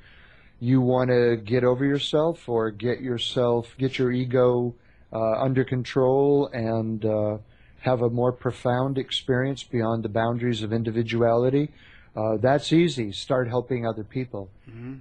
you 0.59 0.81
want 0.81 1.09
to 1.09 1.37
get 1.37 1.63
over 1.63 1.85
yourself 1.85 2.47
or 2.49 2.71
get 2.71 3.01
yourself 3.01 3.75
get 3.77 3.97
your 3.97 4.11
ego 4.11 4.75
uh, 5.11 5.41
under 5.41 5.63
control 5.63 6.47
and 6.53 7.05
uh, 7.05 7.37
have 7.81 8.01
a 8.01 8.09
more 8.09 8.31
profound 8.31 8.97
experience 8.97 9.63
beyond 9.63 10.03
the 10.03 10.09
boundaries 10.09 10.61
of 10.61 10.73
individuality. 10.73 11.71
Uh, 12.15 12.37
that's 12.37 12.73
easy. 12.73 13.11
Start 13.11 13.47
helping 13.47 13.87
other 13.87 14.03
people. 14.03 14.49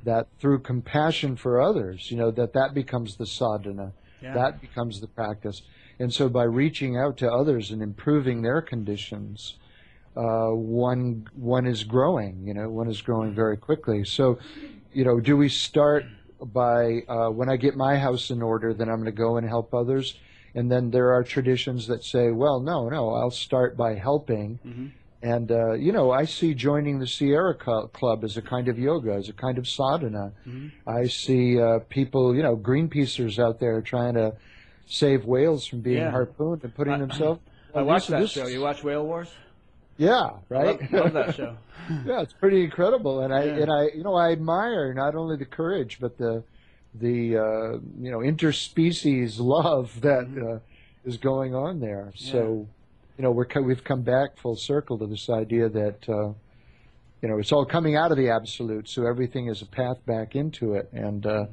That 0.05 0.28
through 0.40 0.60
compassion 0.60 1.36
for 1.36 1.60
others, 1.60 2.10
you 2.10 2.16
know, 2.16 2.30
that 2.32 2.52
that 2.52 2.74
becomes 2.74 3.16
the 3.16 3.26
sadhana. 3.26 3.93
Yeah. 4.22 4.35
That 4.35 4.60
becomes 4.60 5.01
the 5.01 5.06
practice. 5.06 5.62
And 5.98 6.12
so 6.12 6.28
by 6.28 6.44
reaching 6.44 6.97
out 6.97 7.16
to 7.18 7.30
others 7.30 7.70
and 7.70 7.82
improving 7.82 8.43
their 8.43 8.62
conditions, 8.62 9.55
uh, 10.16 10.51
one 10.51 11.28
one 11.35 11.66
is 11.66 11.85
growing. 11.85 12.47
You 12.47 12.55
know, 12.55 12.68
one 12.68 12.89
is 12.89 13.01
growing 13.02 13.35
very 13.35 13.56
quickly. 13.56 14.05
So, 14.05 14.39
you 14.99 15.05
know, 15.05 15.20
do 15.20 15.37
we 15.37 15.49
start 15.49 16.05
by 16.53 17.03
uh, 17.09 17.29
when 17.31 17.49
I 17.49 17.57
get 17.57 17.77
my 17.77 17.97
house 17.97 18.31
in 18.31 18.43
order, 18.43 18.75
then 18.75 18.89
I'm 18.89 18.97
going 18.97 19.05
to 19.07 19.12
go 19.12 19.37
and 19.37 19.47
help 19.49 19.73
others? 19.73 20.19
And 20.57 20.69
then 20.73 20.91
there 20.91 21.12
are 21.12 21.23
traditions 21.23 21.87
that 21.87 22.03
say, 22.03 22.33
well, 22.33 22.59
no, 22.59 22.89
no, 22.89 23.15
I'll 23.15 23.31
start 23.31 23.77
by 23.77 23.95
helping. 23.95 24.59
Mhm. 24.66 24.91
And 25.23 25.53
uh, 25.53 25.73
you 25.75 25.93
know, 25.93 26.11
I 26.11 26.25
see 26.25 26.53
joining 26.53 26.99
the 26.99 27.07
Sierra 27.07 27.55
Club 27.55 28.25
as 28.25 28.37
a 28.37 28.43
kind 28.43 28.66
of 28.66 28.77
yoga, 28.79 29.12
as 29.12 29.29
a 29.29 29.33
kind 29.33 29.57
of 29.59 29.69
sadhana. 29.69 30.33
Mhm. 30.49 30.73
I 30.87 31.07
see 31.07 31.61
uh, 31.61 31.79
people, 31.89 32.35
you 32.35 32.43
know, 32.43 32.57
Greenpeacers 32.57 33.39
out 33.39 33.61
there 33.61 33.81
trying 33.81 34.15
to 34.15 34.35
save 34.87 35.25
whales 35.27 35.65
from 35.66 35.81
being 35.81 35.99
Yeah. 35.99 36.11
harpooned 36.11 36.65
and 36.65 36.75
putting 36.75 36.95
I- 36.95 36.99
themselves. 36.99 37.41
I 37.75 37.83
watched 37.83 38.09
this- 38.11 38.35
that 38.35 38.41
show. 38.41 38.47
You 38.49 38.62
watch 38.62 38.83
Whale 38.83 39.05
Wars? 39.07 39.31
Yeah, 39.99 40.31
right. 40.49 40.81
Love, 40.81 40.93
love 40.93 41.12
that 41.15 41.35
show. 41.35 41.57
yeah, 42.07 42.23
it's 42.23 42.33
pretty 42.33 42.62
incredible, 42.65 43.20
and 43.20 43.35
I 43.35 43.45
Yeah. 43.45 43.57
and 43.57 43.70
I 43.70 43.83
you 43.95 44.05
know 44.05 44.15
I 44.15 44.31
admire 44.33 44.95
not 44.95 45.15
only 45.15 45.37
the 45.37 45.45
courage 45.45 45.99
but 46.01 46.16
the 46.19 46.45
the 46.95 47.37
uh, 47.37 47.73
you 48.01 48.11
know 48.11 48.19
interspecies 48.19 49.39
love 49.39 50.01
that 50.03 50.27
Mm-hmm. 50.29 50.53
uh, 50.57 50.59
is 51.05 51.16
going 51.16 51.55
on 51.55 51.81
there. 51.81 52.12
So 52.15 52.66
you 53.16 53.23
know 53.23 53.33
we're 53.33 53.47
we've 53.62 53.83
come 53.85 54.03
back 54.03 54.37
full 54.37 54.57
circle 54.57 54.99
to 54.99 55.07
this 55.07 55.29
idea 55.29 55.69
that 55.69 56.09
uh, 56.09 56.33
you 57.23 57.29
know 57.29 57.39
it's 57.39 57.51
all 57.51 57.65
coming 57.65 57.97
out 57.97 58.12
of 58.12 58.16
the 58.19 58.29
absolute, 58.31 58.89
so 58.89 59.05
everything 59.07 59.49
is 59.49 59.62
a 59.62 59.66
path 59.66 59.99
back 60.07 60.37
into 60.37 60.75
it, 60.75 60.89
and 60.93 61.27
uh, 61.27 61.47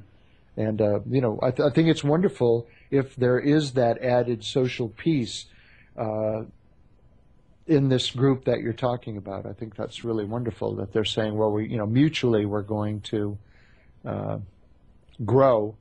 and 0.56 0.82
uh, 0.82 1.00
you 1.10 1.22
know 1.22 1.40
I, 1.42 1.50
th- 1.52 1.68
I 1.68 1.74
think 1.74 1.88
it's 1.88 2.04
wonderful 2.04 2.68
if 2.92 3.16
there 3.16 3.40
is 3.40 3.74
that 3.74 4.00
added 4.04 4.44
social 4.44 4.90
piece. 4.90 5.46
In 7.68 7.90
this 7.90 8.12
group 8.12 8.46
that 8.46 8.60
you're 8.60 8.74
talking 8.74 9.18
about. 9.18 9.48
I 9.48 9.54
think 9.54 9.76
that's 9.76 10.04
really 10.04 10.26
wonderful 10.26 10.76
that 10.76 10.94
they're 10.94 11.04
saying, 11.04 11.36
well, 11.36 11.52
we, 11.52 11.68
you 11.68 11.78
know, 11.78 11.88
mutually 11.88 12.46
we're 12.46 12.62
going 12.62 13.02
to 13.02 13.38
uh, 14.06 14.38
grow 15.24 15.76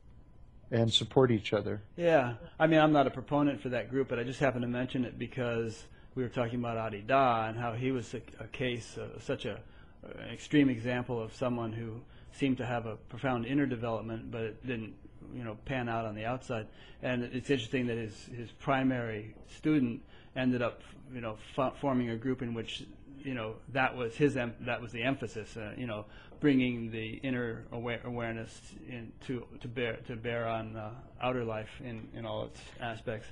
and 0.70 0.90
support 0.90 1.30
each 1.30 1.52
other. 1.52 1.82
Yeah, 1.96 2.34
I 2.58 2.66
mean, 2.66 2.80
I'm 2.80 2.92
not 2.92 3.06
a 3.06 3.10
proponent 3.10 3.60
for 3.60 3.68
that 3.68 3.90
group, 3.90 4.08
but 4.08 4.18
I 4.18 4.24
just 4.24 4.40
happened 4.40 4.62
to 4.62 4.68
mention 4.68 5.04
it 5.04 5.18
because 5.18 5.84
we 6.14 6.22
were 6.22 6.28
talking 6.30 6.58
about 6.58 6.78
Adi 6.78 7.02
Da 7.02 7.48
and 7.48 7.58
how 7.58 7.72
he 7.72 7.92
was 7.92 8.14
a, 8.14 8.22
a 8.42 8.46
case, 8.46 8.96
uh, 8.96 9.20
such 9.20 9.44
a 9.44 9.60
an 10.04 10.30
extreme 10.32 10.68
example 10.68 11.22
of 11.22 11.34
someone 11.34 11.72
who 11.72 12.00
seemed 12.32 12.58
to 12.58 12.66
have 12.66 12.86
a 12.86 12.96
profound 12.96 13.46
inner 13.46 13.66
development, 13.66 14.30
but 14.30 14.42
it 14.42 14.66
didn't, 14.66 14.94
you 15.34 15.44
know, 15.44 15.56
pan 15.64 15.88
out 15.88 16.04
on 16.04 16.14
the 16.14 16.24
outside. 16.24 16.66
And 17.02 17.24
it's 17.24 17.50
interesting 17.50 17.86
that 17.86 17.96
his 17.96 18.28
his 18.36 18.50
primary 18.52 19.34
student 19.56 20.02
ended 20.36 20.62
up, 20.62 20.80
you 21.14 21.20
know, 21.20 21.36
fo- 21.54 21.72
forming 21.80 22.10
a 22.10 22.16
group 22.16 22.42
in 22.42 22.54
which, 22.54 22.84
you 23.22 23.34
know, 23.34 23.54
that 23.72 23.96
was 23.96 24.14
his 24.16 24.36
em- 24.36 24.54
that 24.60 24.80
was 24.80 24.92
the 24.92 25.02
emphasis, 25.02 25.56
uh, 25.56 25.72
you 25.76 25.86
know, 25.86 26.04
bringing 26.40 26.90
the 26.90 27.14
inner 27.22 27.64
aware- 27.72 28.00
awareness 28.04 28.60
in 28.88 29.12
to 29.26 29.44
to 29.60 29.68
bear 29.68 29.96
to 30.08 30.16
bear 30.16 30.46
on 30.46 30.76
uh, 30.76 30.90
outer 31.22 31.44
life 31.44 31.70
in 31.82 32.08
in 32.14 32.26
all 32.26 32.44
its 32.46 32.60
aspects. 32.80 33.26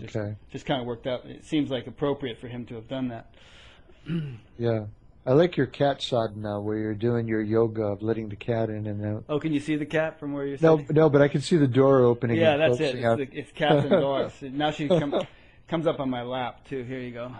Just, 0.00 0.16
Okay. 0.16 0.34
just 0.50 0.66
kind 0.66 0.80
of 0.80 0.86
worked 0.86 1.06
out. 1.06 1.24
It 1.26 1.44
seems 1.44 1.70
like 1.70 1.86
appropriate 1.86 2.38
for 2.38 2.48
him 2.48 2.66
to 2.66 2.74
have 2.74 2.88
done 2.88 3.08
that. 3.08 3.26
Yeah. 4.58 4.86
I 5.28 5.32
like 5.32 5.56
your 5.56 5.66
cat 5.66 6.00
sadhana 6.02 6.60
where 6.60 6.76
you're 6.78 6.94
doing 6.94 7.26
your 7.26 7.42
yoga 7.42 7.82
of 7.82 8.00
letting 8.02 8.28
the 8.28 8.36
cat 8.36 8.70
in 8.70 8.86
and 8.86 9.04
out. 9.04 9.24
Oh, 9.28 9.40
can 9.40 9.52
you 9.52 9.58
see 9.58 9.74
the 9.74 9.84
cat 9.86 10.20
from 10.20 10.32
where 10.32 10.46
you're 10.46 10.58
No, 10.60 10.76
sitting? 10.78 10.94
no, 10.94 11.10
but 11.10 11.20
I 11.20 11.26
can 11.26 11.40
see 11.40 11.56
the 11.56 11.66
door 11.66 12.00
opening. 12.04 12.36
Yeah, 12.36 12.52
and 12.52 12.62
that's 12.62 12.78
it. 12.80 12.94
It's, 12.94 13.16
the, 13.16 13.28
it's 13.38 13.50
cats 13.50 13.84
indoors. 13.86 14.32
now 14.42 14.70
she 14.70 14.86
come, 14.86 15.20
comes 15.68 15.86
up 15.86 16.00
on 16.00 16.10
my 16.10 16.22
lap 16.22 16.64
too. 16.68 16.82
Here 16.84 17.00
you 17.00 17.12
go. 17.12 17.32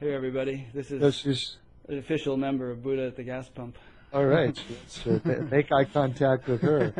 Here, 0.00 0.12
everybody. 0.14 0.66
This 0.74 0.90
is 0.90 1.00
This 1.00 1.26
is 1.26 1.56
an 1.88 1.98
official 1.98 2.36
member 2.36 2.70
of 2.70 2.82
Buddha 2.82 3.06
at 3.06 3.16
the 3.16 3.22
gas 3.24 3.48
pump. 3.48 3.76
all 4.12 4.24
right. 4.26 4.58
So 4.88 5.20
make 5.50 5.70
eye 5.72 5.84
contact 5.84 6.48
with 6.48 6.62
her. 6.62 6.92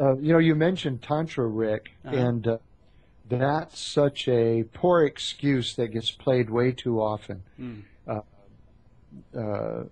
Uh, 0.00 0.16
you 0.18 0.32
know, 0.32 0.38
you 0.38 0.54
mentioned 0.54 1.02
Tantra, 1.02 1.46
Rick, 1.46 1.90
Uh-huh. 2.04 2.16
and 2.16 2.46
uh, 2.48 2.58
that's 3.28 3.78
such 3.78 4.26
a 4.28 4.64
poor 4.74 5.04
excuse 5.04 5.74
that 5.76 5.88
gets 5.88 6.10
played 6.10 6.50
way 6.50 6.72
too 6.72 7.00
often. 7.00 7.42
Mm. 7.60 7.82
Uh, 9.34 9.84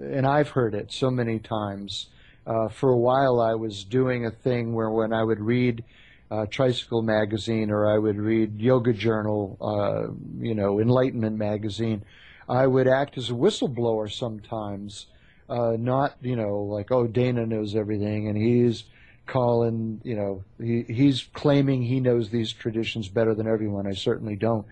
and 0.00 0.26
I've 0.26 0.50
heard 0.50 0.74
it 0.74 0.92
so 0.92 1.10
many 1.10 1.38
times. 1.38 2.08
Uh, 2.46 2.68
for 2.68 2.90
a 2.90 2.96
while, 2.96 3.40
I 3.40 3.54
was 3.54 3.84
doing 3.84 4.26
a 4.26 4.30
thing 4.30 4.74
where 4.74 4.90
when 4.90 5.12
I 5.12 5.22
would 5.24 5.40
read 5.40 5.82
uh, 6.30 6.46
Tricycle 6.46 7.02
Magazine 7.02 7.70
or 7.70 7.86
I 7.86 7.98
would 7.98 8.18
read 8.18 8.60
Yoga 8.60 8.92
Journal, 8.92 9.56
uh, 9.60 10.12
you 10.40 10.54
know, 10.54 10.80
Enlightenment 10.80 11.36
Magazine, 11.36 12.04
I 12.48 12.66
would 12.66 12.88
act 12.88 13.18
as 13.18 13.30
a 13.30 13.34
whistleblower 13.34 14.10
sometimes. 14.10 15.06
Uh, 15.48 15.76
not, 15.78 16.14
you 16.20 16.36
know, 16.36 16.58
like, 16.58 16.90
oh, 16.90 17.06
Dana 17.06 17.46
knows 17.46 17.74
everything 17.74 18.28
and 18.28 18.36
he's 18.36 18.84
calling, 19.26 20.00
you 20.04 20.14
know, 20.14 20.44
he, 20.60 20.82
he's 20.82 21.28
claiming 21.32 21.82
he 21.82 22.00
knows 22.00 22.28
these 22.28 22.52
traditions 22.52 23.08
better 23.08 23.34
than 23.34 23.46
everyone. 23.46 23.86
I 23.86 23.92
certainly 23.92 24.36
don't. 24.36 24.66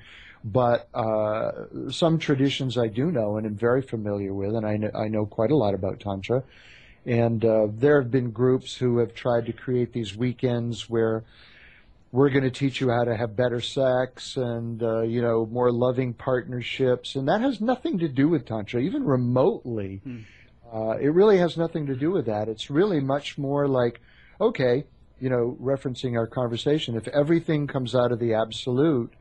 But 0.44 0.88
uh, 0.94 1.90
some 1.90 2.18
traditions 2.18 2.76
I 2.76 2.88
do 2.88 3.10
know 3.10 3.36
and 3.36 3.46
am 3.46 3.56
very 3.56 3.82
familiar 3.82 4.32
with, 4.34 4.54
and 4.54 4.66
I 4.66 4.76
know, 4.76 4.90
I 4.94 5.08
know 5.08 5.26
quite 5.26 5.50
a 5.50 5.56
lot 5.56 5.74
about 5.74 5.98
Tantra. 6.00 6.44
And 7.06 7.44
uh, 7.44 7.68
there 7.70 8.02
have 8.02 8.10
been 8.10 8.32
groups 8.32 8.74
who 8.74 8.98
have 8.98 9.14
tried 9.14 9.46
to 9.46 9.52
create 9.52 9.92
these 9.92 10.16
weekends 10.16 10.90
where 10.90 11.24
we're 12.10 12.30
going 12.30 12.44
to 12.44 12.50
teach 12.50 12.80
you 12.80 12.90
how 12.90 13.04
to 13.04 13.16
have 13.16 13.36
better 13.36 13.60
sex 13.60 14.36
and 14.36 14.82
uh, 14.82 15.02
you 15.02 15.22
know 15.22 15.46
more 15.46 15.70
loving 15.70 16.14
partnerships, 16.14 17.14
and 17.14 17.28
that 17.28 17.40
has 17.40 17.60
nothing 17.60 17.98
to 17.98 18.08
do 18.08 18.28
with 18.28 18.46
tantra, 18.46 18.80
even 18.80 19.04
remotely. 19.04 20.00
Hmm. 20.02 20.18
Uh, 20.72 20.96
it 20.98 21.08
really 21.08 21.38
has 21.38 21.56
nothing 21.56 21.86
to 21.86 21.94
do 21.94 22.10
with 22.10 22.26
that. 22.26 22.48
It's 22.48 22.70
really 22.70 23.00
much 23.00 23.38
more 23.38 23.68
like, 23.68 24.00
okay, 24.40 24.84
you 25.20 25.30
know, 25.30 25.56
referencing 25.60 26.16
our 26.16 26.26
conversation, 26.26 26.96
if 26.96 27.06
everything 27.08 27.66
comes 27.66 27.94
out 27.94 28.12
of 28.12 28.18
the 28.18 28.34
absolute, 28.34 29.12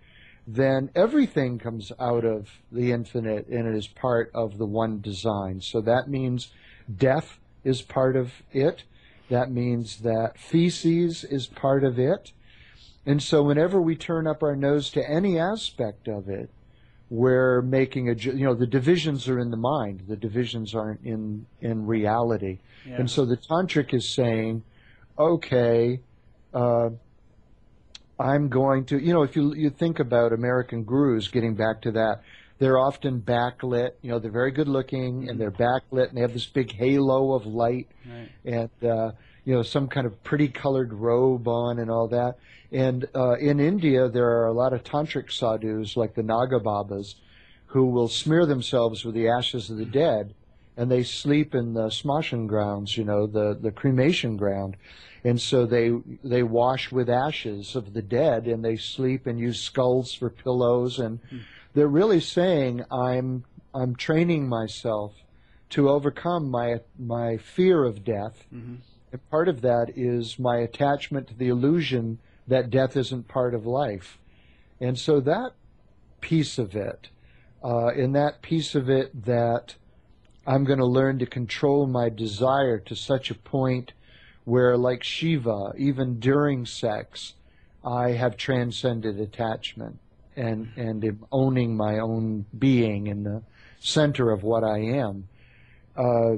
then 0.47 0.89
everything 0.95 1.57
comes 1.57 1.91
out 1.99 2.25
of 2.25 2.49
the 2.71 2.91
infinite 2.91 3.47
and 3.47 3.67
it 3.67 3.75
is 3.75 3.87
part 3.87 4.31
of 4.33 4.57
the 4.57 4.65
one 4.65 5.01
design. 5.01 5.61
So 5.61 5.81
that 5.81 6.07
means 6.07 6.51
death 6.97 7.39
is 7.65 7.81
part 7.81 8.15
of 8.15 8.31
it. 8.53 8.83
That 9.29 9.51
means 9.51 9.97
that 9.97 10.37
feces 10.37 11.25
is 11.25 11.47
part 11.47 11.83
of 11.83 11.99
it. 11.99 12.31
And 13.05 13.21
so 13.21 13.43
whenever 13.43 13.81
we 13.81 13.95
turn 13.95 14.27
up 14.27 14.41
our 14.41 14.55
nose 14.55 14.89
to 14.91 15.09
any 15.09 15.37
aspect 15.37 16.07
of 16.07 16.29
it, 16.29 16.49
we're 17.09 17.61
making 17.61 18.09
a, 18.09 18.13
you 18.13 18.45
know, 18.45 18.55
the 18.55 18.65
divisions 18.65 19.27
are 19.27 19.39
in 19.39 19.51
the 19.51 19.57
mind. 19.57 20.05
The 20.07 20.15
divisions 20.15 20.73
aren't 20.73 21.01
in, 21.03 21.45
in 21.61 21.85
reality. 21.85 22.59
Yeah. 22.87 22.95
And 22.95 23.11
so 23.11 23.25
the 23.25 23.37
tantric 23.37 23.93
is 23.93 24.07
saying, 24.07 24.63
okay, 25.17 26.01
uh, 26.53 26.89
I'm 28.19 28.49
going 28.49 28.85
to, 28.85 28.97
you 28.97 29.13
know, 29.13 29.23
if 29.23 29.35
you, 29.35 29.53
you 29.53 29.69
think 29.69 29.99
about 29.99 30.33
American 30.33 30.83
gurus, 30.83 31.27
getting 31.27 31.53
back 31.53 31.81
to 31.81 31.91
that, 31.91 32.21
they're 32.57 32.77
often 32.77 33.21
backlit. 33.21 33.91
You 34.01 34.11
know, 34.11 34.19
they're 34.19 34.31
very 34.31 34.51
good 34.51 34.67
looking 34.67 35.29
and 35.29 35.39
they're 35.39 35.51
backlit 35.51 36.09
and 36.09 36.17
they 36.17 36.21
have 36.21 36.33
this 36.33 36.45
big 36.45 36.71
halo 36.71 37.33
of 37.33 37.45
light 37.45 37.87
right. 38.09 38.29
and, 38.45 38.89
uh, 38.89 39.11
you 39.43 39.53
know, 39.53 39.61
some 39.61 39.87
kind 39.87 40.07
of 40.07 40.23
pretty 40.23 40.47
colored 40.47 40.93
robe 40.93 41.47
on 41.47 41.79
and 41.79 41.91
all 41.91 42.07
that. 42.09 42.37
And 42.71 43.07
uh, 43.13 43.33
in 43.33 43.59
India, 43.59 44.09
there 44.09 44.25
are 44.25 44.47
a 44.47 44.53
lot 44.53 44.73
of 44.73 44.83
tantric 44.83 45.31
sadhus 45.31 45.95
like 45.95 46.15
the 46.15 46.23
Naga 46.23 46.59
Babas 46.59 47.15
who 47.67 47.85
will 47.87 48.07
smear 48.07 48.45
themselves 48.45 49.03
with 49.03 49.15
the 49.15 49.27
ashes 49.27 49.69
of 49.69 49.77
the 49.77 49.85
dead 49.85 50.33
and 50.77 50.89
they 50.89 51.03
sleep 51.03 51.55
in 51.55 51.73
the 51.73 51.87
smashan 51.87 52.47
grounds, 52.47 52.97
you 52.97 53.03
know, 53.03 53.27
the, 53.27 53.57
the 53.61 53.71
cremation 53.71 54.37
ground. 54.37 54.75
And 55.23 55.41
so 55.41 55.65
they 55.65 55.91
they 56.23 56.43
wash 56.43 56.91
with 56.91 57.09
ashes 57.09 57.75
of 57.75 57.93
the 57.93 58.01
dead 58.01 58.45
and 58.45 58.63
they 58.63 58.75
sleep 58.75 59.25
and 59.25 59.39
use 59.39 59.59
skulls 59.59 60.13
for 60.13 60.29
pillows 60.29 60.99
and 60.99 61.19
mm 61.21 61.41
they're 61.75 61.87
really 61.87 62.21
saying 62.21 62.83
I'm 62.89 63.43
I'm 63.73 63.95
training 63.95 64.47
myself 64.47 65.13
to 65.71 65.89
overcome 65.89 66.49
my 66.49 66.79
my 66.97 67.37
fear 67.37 67.83
of 67.83 68.03
death. 68.03 68.47
Mm-hmm. 68.53 68.75
And 69.11 69.29
part 69.29 69.47
of 69.47 69.61
that 69.61 69.91
is 69.95 70.39
my 70.39 70.57
attachment 70.57 71.27
to 71.27 71.35
the 71.35 71.49
illusion 71.49 72.19
that 72.47 72.69
death 72.69 72.97
isn't 72.97 73.27
part 73.27 73.53
of 73.53 73.65
life. 73.65 74.17
And 74.79 74.97
so 74.97 75.19
that 75.21 75.51
piece 76.21 76.57
of 76.57 76.75
it, 76.75 77.09
uh, 77.63 77.87
in 77.93 78.13
that 78.13 78.41
piece 78.41 78.75
of 78.75 78.89
it 78.89 79.25
that 79.25 79.75
I'm 80.47 80.63
going 80.63 80.79
to 80.79 80.85
learn 80.85 81.19
to 81.19 81.25
control 81.25 81.87
my 81.87 82.09
desire 82.09 82.77
to 82.79 82.95
such 82.95 83.31
a 83.31 83.35
point 83.35 83.93
where, 84.43 84.77
like 84.77 85.03
Shiva, 85.03 85.73
even 85.77 86.19
during 86.19 86.65
sex, 86.65 87.33
I 87.83 88.11
have 88.11 88.37
transcended 88.37 89.19
attachment 89.19 89.99
and 90.35 90.69
and 90.75 91.03
am 91.03 91.25
owning 91.31 91.75
my 91.75 91.99
own 91.99 92.45
being 92.57 93.07
in 93.07 93.23
the 93.23 93.41
center 93.79 94.31
of 94.31 94.43
what 94.43 94.63
I 94.63 94.79
am. 94.79 95.27
Uh, 95.95 96.37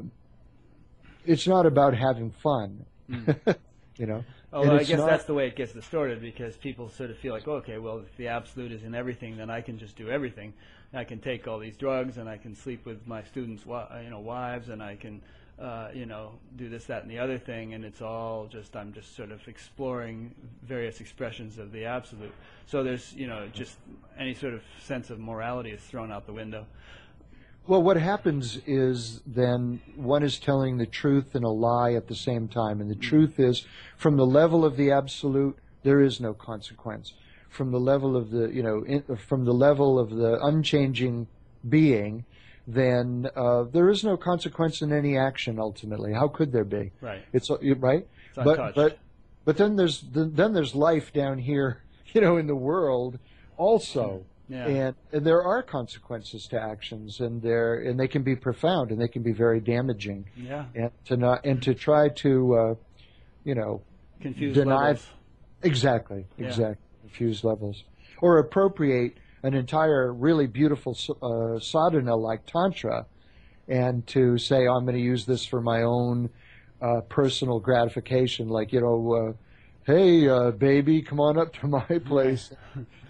it's 1.25 1.47
not 1.47 1.65
about 1.65 1.93
having 1.93 2.31
fun, 2.31 2.85
mm. 3.09 3.55
you 3.97 4.05
know. 4.05 4.23
Oh, 4.53 4.61
well, 4.61 4.79
I 4.79 4.83
guess 4.83 4.97
not, 4.97 5.09
that's 5.09 5.25
the 5.25 5.33
way 5.33 5.47
it 5.47 5.55
gets 5.57 5.73
distorted 5.73 6.21
because 6.21 6.55
people 6.55 6.89
sort 6.89 7.09
of 7.09 7.17
feel 7.17 7.33
like, 7.33 7.47
okay, 7.47 7.79
well, 7.79 7.99
if 7.99 8.15
the 8.15 8.29
absolute 8.29 8.71
is 8.71 8.83
in 8.83 8.95
everything, 8.95 9.35
then 9.35 9.49
I 9.49 9.59
can 9.59 9.77
just 9.77 9.97
do 9.97 10.09
everything. 10.09 10.53
I 10.93 11.03
can 11.03 11.19
take 11.19 11.47
all 11.47 11.59
these 11.59 11.75
drugs 11.75 12.17
and 12.17 12.29
I 12.29 12.37
can 12.37 12.55
sleep 12.55 12.85
with 12.85 13.05
my 13.05 13.23
students' 13.23 13.65
you 13.65 14.09
know 14.09 14.19
wives 14.19 14.69
and 14.69 14.81
I 14.81 14.95
can 14.95 15.21
uh, 15.59 15.89
you 15.93 16.05
know, 16.05 16.34
do 16.55 16.69
this, 16.69 16.85
that, 16.85 17.01
and 17.01 17.09
the 17.09 17.17
other 17.17 17.39
thing, 17.39 17.73
and 17.73 17.84
it's 17.84 18.01
all 18.01 18.47
just 18.47 18.75
I'm 18.75 18.93
just 18.93 19.15
sort 19.15 19.31
of 19.31 19.47
exploring 19.47 20.35
various 20.63 21.01
expressions 21.01 21.57
of 21.57 21.71
the 21.71 21.85
absolute. 21.85 22.34
So 22.67 22.84
there's 22.84 23.13
you 23.13 23.27
know 23.27 23.47
just 23.53 23.77
any 24.19 24.35
sort 24.35 24.53
of 24.53 24.61
sense 24.84 25.09
of 25.09 25.19
morality 25.19 25.71
is 25.71 25.81
thrown 25.81 26.11
out 26.11 26.27
the 26.27 26.34
window. 26.34 26.65
Well, 27.65 27.84
what 27.84 27.97
happens 27.97 28.59
is 28.65 29.21
then 29.25 29.81
one 29.95 30.23
is 30.23 30.39
telling 30.39 30.77
the 30.77 30.85
truth 30.85 31.35
and 31.35 31.43
a 31.43 31.49
lie 31.49 31.93
at 31.93 32.07
the 32.07 32.15
same 32.15 32.47
time, 32.47 32.79
and 32.79 32.89
the 32.89 32.95
mm-hmm. 32.95 33.09
truth 33.09 33.39
is 33.39 33.65
from 33.97 34.15
the 34.15 34.25
level 34.25 34.63
of 34.63 34.77
the 34.77 34.91
absolute 34.91 35.57
there 35.84 36.01
is 36.01 36.19
no 36.19 36.34
consequence. 36.34 37.13
From 37.49 37.71
the 37.71 37.79
level 37.79 38.15
of 38.15 38.29
the 38.29 38.49
you 38.49 38.61
know 38.61 38.84
in, 38.85 39.03
from 39.17 39.45
the 39.45 39.53
level 39.53 39.97
of 39.97 40.11
the 40.11 40.38
unchanging 40.43 41.27
being 41.67 42.25
then 42.68 43.30
uh, 43.35 43.64
there 43.64 43.89
is 43.89 44.03
no 44.03 44.18
consequence 44.18 44.81
in 44.81 44.91
any 44.91 45.18
action 45.18 45.57
ultimately. 45.57 46.14
How 46.14 46.27
could 46.27 46.52
there 46.52 46.65
be? 46.65 46.91
Right. 46.99 47.23
It's 47.31 47.49
uh, 47.49 47.57
right. 47.77 48.06
It's 48.27 48.35
but 48.35 48.76
but 48.76 48.99
but 49.45 49.56
then 49.56 49.77
there's 49.77 50.03
then 50.11 50.53
there's 50.53 50.76
life 50.76 51.14
down 51.14 51.38
here, 51.38 51.81
you 52.14 52.19
know, 52.22 52.38
in 52.38 52.48
the 52.48 52.56
world 52.56 53.18
also. 53.56 54.26
Yeah. 54.49 54.65
And, 54.65 54.95
and 55.11 55.26
there 55.26 55.44
are 55.44 55.61
consequences 55.61 56.48
to 56.52 56.61
actions, 56.61 57.19
and 57.19 57.41
there 57.41 57.81
and 57.81 57.99
they 57.99 58.07
can 58.07 58.23
be 58.23 58.34
profound, 58.34 58.91
and 58.91 59.02
they 59.02 59.10
can 59.10 59.22
be 59.22 59.34
very 59.34 59.60
damaging. 59.60 60.30
Yeah. 60.38 60.65
And 60.73 60.91
to 61.06 61.18
not 61.18 61.45
and 61.45 61.61
to 61.64 61.73
try 61.73 62.07
to, 62.10 62.56
uh, 62.56 62.76
you 63.44 63.56
know, 63.56 63.81
confuse 64.22 64.56
deny 64.56 64.88
levels. 64.88 65.07
exactly 65.64 66.26
yeah. 66.38 66.48
exactly 66.48 66.85
confuse 67.02 67.44
levels 67.44 67.84
or 68.22 68.39
appropriate 68.39 69.18
an 69.47 69.53
entire 69.53 70.13
really 70.13 70.45
beautiful 70.45 70.95
uh, 71.21 71.57
sadhana 71.59 72.15
like 72.15 72.45
Tantra 72.45 73.05
and 73.69 74.05
to 74.07 74.37
say, 74.37 74.67
oh, 74.67 74.75
I'm 74.75 74.83
going 74.83 74.97
to 74.97 75.01
use 75.01 75.25
this 75.25 75.45
for 75.45 75.61
my 75.61 75.83
own 75.83 76.29
uh, 76.81 77.01
personal 77.07 77.59
gratification, 77.59 78.49
like, 78.49 78.73
you 78.73 78.81
know, 78.81 79.13
uh, 79.13 79.33
hey, 79.85 80.27
uh, 80.27 80.51
baby, 80.51 81.01
come 81.01 81.19
on 81.21 81.37
up 81.37 81.53
to 81.61 81.67
my 81.67 81.85
place, 82.05 82.51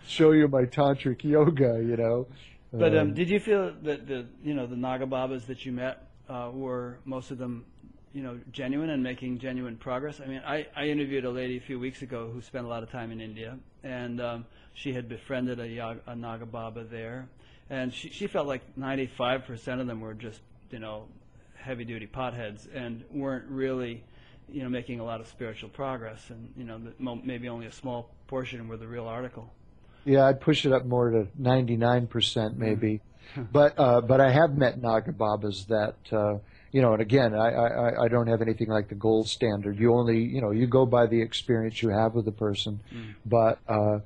show 0.08 0.32
you 0.32 0.48
my 0.48 0.64
tantric 0.64 1.24
yoga, 1.24 1.82
you 1.84 1.98
know. 1.98 2.28
But 2.72 2.94
um, 2.94 3.10
um, 3.10 3.14
did 3.14 3.30
you 3.30 3.40
feel 3.40 3.74
that 3.84 4.08
the, 4.08 4.28
you 4.44 4.54
know, 4.54 4.68
the 4.68 4.76
Naga 4.76 5.08
Babas 5.08 5.46
that 5.46 5.66
you 5.66 5.72
met 5.72 6.08
uh, 6.30 6.52
were 6.54 7.00
most 7.04 7.32
of 7.32 7.40
them, 7.40 7.66
you 8.14 8.22
know, 8.22 8.40
genuine 8.52 8.92
and 8.92 9.02
making 9.02 9.40
genuine 9.40 9.76
progress? 9.76 10.22
I 10.22 10.28
mean, 10.28 10.42
I, 10.46 10.68
I 10.76 10.86
interviewed 10.86 11.26
a 11.26 11.32
lady 11.32 11.58
a 11.58 11.62
few 11.62 11.80
weeks 11.80 12.04
ago 12.04 12.30
who 12.32 12.42
spent 12.42 12.66
a 12.66 12.68
lot 12.68 12.84
of 12.84 12.92
time 12.92 13.12
in 13.12 13.22
India, 13.22 13.58
and 13.88 14.22
um, 14.22 14.46
she 14.74 14.94
had 14.94 15.08
befriended 15.08 15.60
a, 15.60 15.98
a 16.08 16.16
Naga 16.16 16.46
Baba 16.46 16.84
there, 16.84 17.28
and 17.70 17.94
she, 17.94 18.10
she 18.10 18.28
felt 18.28 18.48
like 18.48 18.62
95% 18.78 19.80
of 19.80 19.88
them 19.88 20.02
were 20.02 20.14
just, 20.14 20.42
you 20.70 20.80
know, 20.80 21.06
heavy 21.56 21.86
duty 21.86 22.08
potheads 22.08 22.68
and 22.74 23.04
weren't 23.12 23.46
really, 23.50 24.04
you 24.50 24.64
know, 24.64 24.70
making 24.70 25.00
a 25.00 25.04
lot 25.04 25.22
of 25.22 25.28
spiritual 25.28 25.70
progress, 25.70 26.30
and 26.30 26.54
you 26.58 26.64
know, 26.64 26.80
the, 26.80 27.22
maybe 27.24 27.48
only 27.50 27.66
a 27.66 27.72
small 27.72 28.10
portion 28.28 28.68
were 28.68 28.78
the 28.78 28.88
real 28.88 29.08
article. 29.08 29.52
Yeah, 30.06 30.26
I'd 30.26 30.40
push 30.40 30.66
it 30.66 30.72
up 30.72 30.86
more 30.86 31.10
to 31.10 31.28
99% 31.40 32.56
maybe. 32.58 33.02
Mm-hmm. 33.36 33.44
but 33.52 33.78
uh, 33.78 34.00
but 34.00 34.22
I 34.22 34.32
have 34.32 34.56
met 34.56 34.82
Naga 34.82 35.12
Babas 35.12 35.66
that 35.66 35.96
uh, 36.14 36.38
you 36.72 36.82
know, 36.82 36.94
and 36.94 37.02
again, 37.02 37.34
I, 37.34 37.50
I 37.50 38.04
I 38.04 38.08
don't 38.08 38.28
have 38.28 38.42
anything 38.42 38.70
like 38.70 38.90
the 38.90 38.96
gold 38.96 39.28
standard. 39.28 39.80
You 39.80 39.94
only 39.94 40.20
you 40.20 40.42
know 40.42 40.52
you 40.52 40.68
go 40.68 40.86
by 40.86 41.08
the 41.08 41.22
experience 41.22 41.82
you 41.82 41.90
have 41.90 42.14
with 42.14 42.26
the 42.26 42.32
person, 42.32 42.80
mm. 42.94 43.16
but. 43.26 43.60
Uh, 43.68 44.00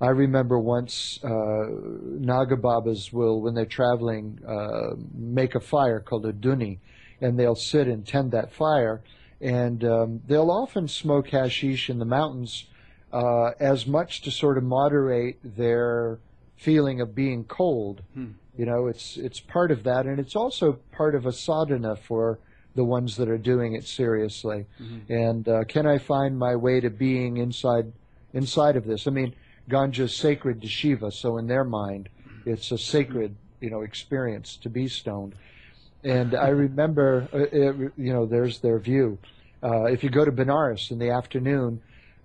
I 0.00 0.08
remember 0.08 0.58
once 0.58 1.20
uh, 1.22 1.66
Naga 1.70 2.56
Babas 2.56 3.12
will, 3.12 3.40
when 3.40 3.54
they're 3.54 3.64
traveling, 3.64 4.38
uh, 4.46 4.96
make 5.14 5.54
a 5.54 5.60
fire 5.60 6.00
called 6.00 6.26
a 6.26 6.32
dhuni, 6.32 6.78
and 7.20 7.38
they'll 7.38 7.54
sit 7.54 7.86
and 7.86 8.06
tend 8.06 8.32
that 8.32 8.52
fire. 8.52 9.02
And 9.40 9.84
um, 9.84 10.20
they'll 10.26 10.50
often 10.50 10.88
smoke 10.88 11.28
hashish 11.28 11.88
in 11.88 12.00
the 12.00 12.04
mountains 12.04 12.66
uh, 13.12 13.52
as 13.60 13.86
much 13.86 14.22
to 14.22 14.30
sort 14.30 14.58
of 14.58 14.64
moderate 14.64 15.38
their 15.42 16.18
feeling 16.56 17.00
of 17.00 17.14
being 17.14 17.44
cold. 17.44 18.02
Hmm. 18.14 18.32
You 18.56 18.66
know, 18.66 18.86
it's 18.86 19.16
it's 19.16 19.40
part 19.40 19.70
of 19.70 19.82
that, 19.84 20.06
and 20.06 20.18
it's 20.18 20.36
also 20.36 20.78
part 20.92 21.14
of 21.14 21.26
a 21.26 21.32
sadhana 21.32 21.96
for 21.96 22.38
the 22.74 22.84
ones 22.84 23.16
that 23.16 23.28
are 23.28 23.38
doing 23.38 23.74
it 23.74 23.84
seriously. 23.84 24.66
Mm-hmm. 24.80 25.12
And 25.12 25.48
uh, 25.48 25.64
can 25.64 25.86
I 25.86 25.98
find 25.98 26.38
my 26.38 26.56
way 26.56 26.80
to 26.80 26.90
being 26.90 27.38
inside 27.38 27.92
inside 28.32 28.76
of 28.76 28.84
this? 28.84 29.06
I 29.06 29.10
mean, 29.10 29.34
ganja's 29.68 30.14
sacred 30.14 30.62
to 30.62 30.68
Shiva, 30.68 31.10
so 31.10 31.38
in 31.38 31.46
their 31.46 31.64
mind, 31.64 32.08
it's 32.46 32.70
a 32.70 32.78
sacred 32.78 33.34
you 33.60 33.70
know 33.70 33.82
experience 33.82 34.56
to 34.62 34.68
be 34.68 34.88
stoned. 34.88 35.34
And 36.04 36.34
I 36.34 36.48
remember, 36.66 37.28
uh, 37.32 37.38
it, 37.38 37.92
you 37.96 38.12
know, 38.12 38.26
there's 38.26 38.60
their 38.60 38.78
view. 38.78 39.18
Uh, 39.62 39.84
if 39.84 40.04
you 40.04 40.10
go 40.10 40.24
to 40.24 40.30
Benares 40.30 40.90
in 40.90 40.98
the 40.98 41.10
afternoon, 41.10 41.80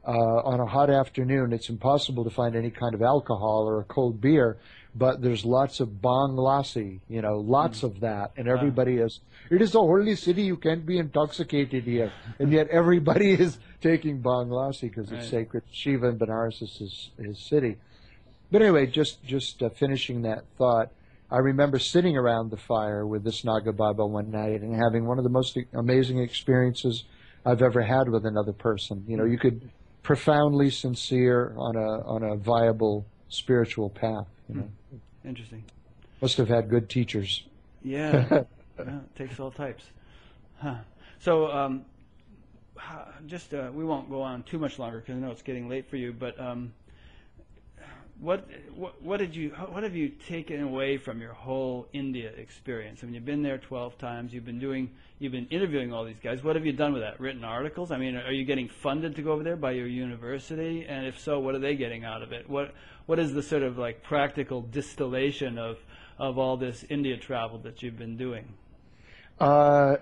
uh, 0.05 0.11
on 0.11 0.59
a 0.59 0.65
hot 0.65 0.89
afternoon, 0.89 1.53
it's 1.53 1.69
impossible 1.69 2.23
to 2.23 2.29
find 2.29 2.55
any 2.55 2.69
kind 2.69 2.93
of 2.93 3.01
alcohol 3.01 3.65
or 3.67 3.79
a 3.81 3.83
cold 3.83 4.19
beer, 4.19 4.57
but 4.95 5.21
there's 5.21 5.45
lots 5.45 5.79
of 5.79 5.89
bhang 5.89 6.35
lassi, 6.35 6.99
you 7.07 7.21
know, 7.21 7.37
lots 7.37 7.81
mm. 7.81 7.83
of 7.83 7.99
that, 7.99 8.31
and 8.37 8.47
everybody 8.47 8.97
is. 8.97 9.19
It 9.49 9.61
is 9.61 9.75
a 9.75 9.79
holy 9.79 10.15
city; 10.15 10.43
you 10.43 10.57
can't 10.57 10.85
be 10.85 10.97
intoxicated 10.97 11.83
here, 11.83 12.11
and 12.39 12.51
yet 12.51 12.67
everybody 12.69 13.31
is 13.39 13.59
taking 13.81 14.21
bhang 14.21 14.49
lassi 14.49 14.81
because 14.81 15.11
it's 15.11 15.29
sacred. 15.29 15.63
Shiva 15.71 16.09
and 16.09 16.19
Benares 16.19 16.61
is 16.61 17.11
his, 17.17 17.39
city. 17.39 17.77
But 18.51 18.61
anyway, 18.61 18.87
just 18.87 19.23
just 19.23 19.61
uh, 19.61 19.69
finishing 19.69 20.23
that 20.23 20.43
thought. 20.57 20.91
I 21.31 21.37
remember 21.37 21.77
sitting 21.77 22.17
around 22.17 22.49
the 22.49 22.57
fire 22.57 23.05
with 23.05 23.23
this 23.23 23.45
Naga 23.45 23.71
Baba 23.71 24.03
one 24.03 24.31
night 24.31 24.61
and 24.61 24.75
having 24.75 25.05
one 25.05 25.19
of 25.19 25.23
the 25.23 25.29
most 25.29 25.55
amazing 25.75 26.17
experiences 26.17 27.03
I've 27.45 27.61
ever 27.61 27.83
had 27.83 28.09
with 28.09 28.25
another 28.25 28.51
person. 28.51 29.05
You 29.07 29.17
know, 29.17 29.25
you 29.25 29.37
could 29.37 29.69
profoundly 30.01 30.71
sincere 30.71 31.53
on 31.55 31.75
a 31.75 32.01
on 32.07 32.23
a 32.23 32.35
viable 32.35 33.05
spiritual 33.27 33.91
path. 33.91 34.25
You 34.47 34.55
know, 34.55 34.61
hmm. 34.63 34.67
Interesting. 35.25 35.63
Must 36.21 36.37
have 36.37 36.49
had 36.49 36.69
good 36.69 36.89
teachers. 36.89 37.43
Yeah, 37.83 38.25
yeah 38.77 38.85
it 38.85 39.15
takes 39.15 39.39
all 39.39 39.51
types. 39.51 39.83
Huh. 40.57 40.75
So, 41.19 41.51
um, 41.51 41.85
just 43.27 43.53
uh, 43.53 43.69
we 43.73 43.83
won't 43.83 44.09
go 44.09 44.21
on 44.21 44.43
too 44.43 44.57
much 44.57 44.79
longer 44.79 44.99
because 44.99 45.15
I 45.15 45.19
know 45.19 45.31
it's 45.31 45.41
getting 45.41 45.69
late 45.69 45.89
for 45.89 45.97
you. 45.97 46.13
But 46.13 46.39
um, 46.39 46.73
what, 48.19 48.47
what, 48.75 49.01
what 49.01 49.17
did 49.17 49.35
you 49.35 49.49
what 49.49 49.83
have 49.83 49.95
you 49.95 50.09
taken 50.09 50.61
away 50.61 50.97
from 50.97 51.21
your 51.21 51.33
whole 51.33 51.87
India 51.93 52.29
experience? 52.37 52.99
I 53.01 53.05
mean, 53.05 53.15
you've 53.15 53.25
been 53.25 53.43
there 53.43 53.57
12 53.57 53.97
times. 53.97 54.33
You've 54.33 54.45
been 54.45 54.59
doing 54.59 54.91
you've 55.19 55.31
been 55.31 55.47
interviewing 55.47 55.93
all 55.93 56.03
these 56.03 56.19
guys. 56.21 56.43
What 56.43 56.55
have 56.55 56.65
you 56.65 56.73
done 56.73 56.93
with 56.93 57.01
that? 57.01 57.19
Written 57.19 57.43
articles? 57.43 57.91
I 57.91 57.97
mean, 57.97 58.15
are 58.15 58.31
you 58.31 58.45
getting 58.45 58.67
funded 58.67 59.15
to 59.15 59.21
go 59.21 59.31
over 59.31 59.43
there 59.43 59.55
by 59.55 59.71
your 59.71 59.87
university? 59.87 60.85
And 60.87 61.05
if 61.05 61.19
so, 61.19 61.39
what 61.39 61.55
are 61.55 61.59
they 61.59 61.75
getting 61.75 62.03
out 62.03 62.21
of 62.21 62.31
it? 62.33 62.49
What 62.49 62.73
what 63.09 63.17
is 63.17 63.33
the 63.33 63.41
sort 63.41 63.63
of 63.63 63.75
like 63.75 64.03
practical 64.03 64.61
distillation 64.61 65.57
of 65.57 65.79
of 66.19 66.37
all 66.37 66.57
this 66.57 66.85
India 66.89 67.17
travel 67.17 67.57
that 67.57 67.81
you've 67.81 67.97
been 67.97 68.15
doing? 68.15 68.53
Uh, 69.39 69.95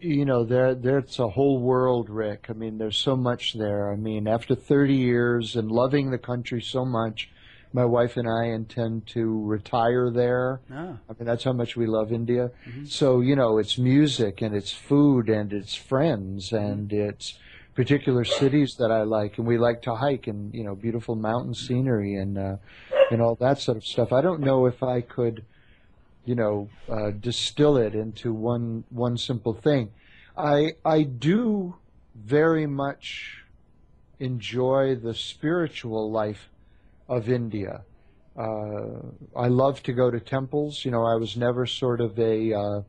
you 0.00 0.24
know, 0.24 0.44
there 0.44 0.74
there's 0.74 1.18
a 1.18 1.28
whole 1.28 1.58
world, 1.58 2.08
Rick. 2.08 2.46
I 2.48 2.54
mean, 2.54 2.78
there's 2.78 2.96
so 2.96 3.16
much 3.16 3.52
there. 3.52 3.92
I 3.92 3.96
mean, 3.96 4.26
after 4.26 4.54
30 4.54 4.94
years 4.94 5.56
and 5.56 5.70
loving 5.70 6.10
the 6.10 6.16
country 6.16 6.62
so 6.62 6.86
much 6.86 7.28
my 7.74 7.84
wife 7.84 8.16
and 8.16 8.28
I 8.28 8.44
intend 8.46 9.08
to 9.08 9.44
retire 9.44 10.08
there. 10.08 10.60
Ah. 10.72 10.96
I 11.10 11.12
mean, 11.18 11.26
that's 11.26 11.42
how 11.42 11.52
much 11.52 11.76
we 11.76 11.86
love 11.86 12.12
India. 12.12 12.52
Mm-hmm. 12.66 12.84
So, 12.84 13.20
you 13.20 13.34
know, 13.34 13.58
it's 13.58 13.76
music 13.76 14.40
and 14.40 14.54
it's 14.54 14.72
food 14.72 15.28
and 15.28 15.52
it's 15.52 15.74
friends 15.74 16.52
and 16.52 16.88
mm-hmm. 16.88 17.08
it's 17.08 17.36
particular 17.74 18.24
cities 18.24 18.76
that 18.76 18.90
I 18.90 19.02
like. 19.02 19.38
And 19.38 19.46
we 19.46 19.58
like 19.58 19.82
to 19.82 19.94
hike 19.94 20.26
and, 20.26 20.54
you 20.54 20.64
know, 20.64 20.74
beautiful 20.74 21.16
mountain 21.16 21.54
scenery 21.54 22.14
and, 22.14 22.38
uh, 22.38 22.56
and 23.10 23.20
all 23.20 23.34
that 23.36 23.58
sort 23.58 23.76
of 23.76 23.84
stuff. 23.84 24.12
I 24.12 24.20
don't 24.20 24.40
know 24.40 24.66
if 24.66 24.82
I 24.82 25.00
could, 25.00 25.44
you 26.24 26.34
know, 26.34 26.68
uh, 26.88 27.10
distill 27.10 27.76
it 27.76 27.94
into 27.94 28.32
one, 28.32 28.84
one 28.90 29.18
simple 29.18 29.54
thing. 29.54 29.90
I, 30.36 30.74
I 30.84 31.02
do 31.02 31.76
very 32.14 32.66
much 32.66 33.44
enjoy 34.20 34.94
the 34.94 35.14
spiritual 35.14 36.10
life 36.10 36.48
of 37.08 37.28
India. 37.28 37.82
Uh, 38.36 39.00
I 39.36 39.48
love 39.48 39.82
to 39.84 39.92
go 39.92 40.10
to 40.10 40.18
temples. 40.18 40.84
You 40.84 40.90
know, 40.90 41.04
I 41.04 41.16
was 41.16 41.36
never 41.36 41.66
sort 41.66 42.00
of 42.00 42.18
a 42.18 42.52
uh, 42.52 42.80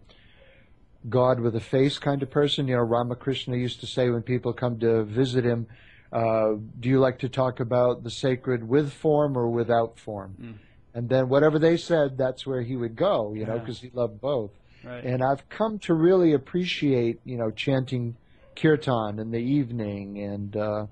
God 1.10 1.40
with 1.40 1.56
a 1.56 1.60
face 1.60 1.98
kind 2.00 2.24
of 2.24 2.30
person. 2.30 2.68
You 2.68 2.76
know, 2.76 2.82
Ramakrishna 2.82 3.56
used 3.58 3.80
to 3.82 3.88
say 3.88 4.10
when 4.10 4.22
people 4.22 4.54
come 4.54 4.80
to 4.80 5.04
visit 5.04 5.46
him, 5.46 5.68
uh, 6.12 6.54
"Do 6.80 6.90
you 6.90 7.00
like 7.00 7.20
to 7.20 7.30
talk 7.30 7.60
about 7.60 8.04
the 8.04 8.10
sacred 8.10 8.68
with 8.68 8.92
form 8.92 9.38
or 9.38 9.50
without 9.50 10.00
form?" 10.00 10.36
Mm. 10.42 10.54
And 10.94 11.10
then 11.10 11.28
whatever 11.28 11.60
they 11.60 11.76
said, 11.76 12.18
that's 12.18 12.48
where 12.48 12.62
he 12.62 12.76
would 12.76 12.96
go. 12.96 13.34
You 13.34 13.46
know, 13.46 13.60
because 13.60 13.82
he 13.82 13.92
loved 13.94 14.22
both. 14.22 14.52
Right. 14.84 15.04
And 15.04 15.24
I've 15.24 15.48
come 15.50 15.80
to 15.80 15.94
really 15.94 16.34
appreciate, 16.34 17.20
you 17.26 17.38
know, 17.38 17.52
chanting 17.52 18.16
kirtan 18.56 19.20
in 19.20 19.32
the 19.32 19.40
evening 19.40 20.20
and, 20.20 20.56
uh, 20.56 20.86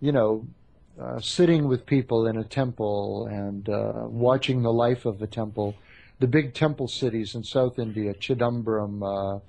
you 0.00 0.12
know, 0.12 0.46
uh, 1.00 1.18
sitting 1.18 1.66
with 1.66 1.86
people 1.86 2.26
in 2.26 2.36
a 2.36 2.44
temple 2.44 3.26
and 3.26 3.68
uh, 3.68 4.04
watching 4.06 4.62
the 4.62 4.72
life 4.72 5.04
of 5.04 5.20
a 5.20 5.26
temple. 5.26 5.74
The 6.20 6.26
big 6.26 6.54
temple 6.54 6.88
cities 6.88 7.34
in 7.34 7.44
South 7.44 7.78
India, 7.78 8.14
Chidambaram, 8.14 9.02
uh, 9.02 9.40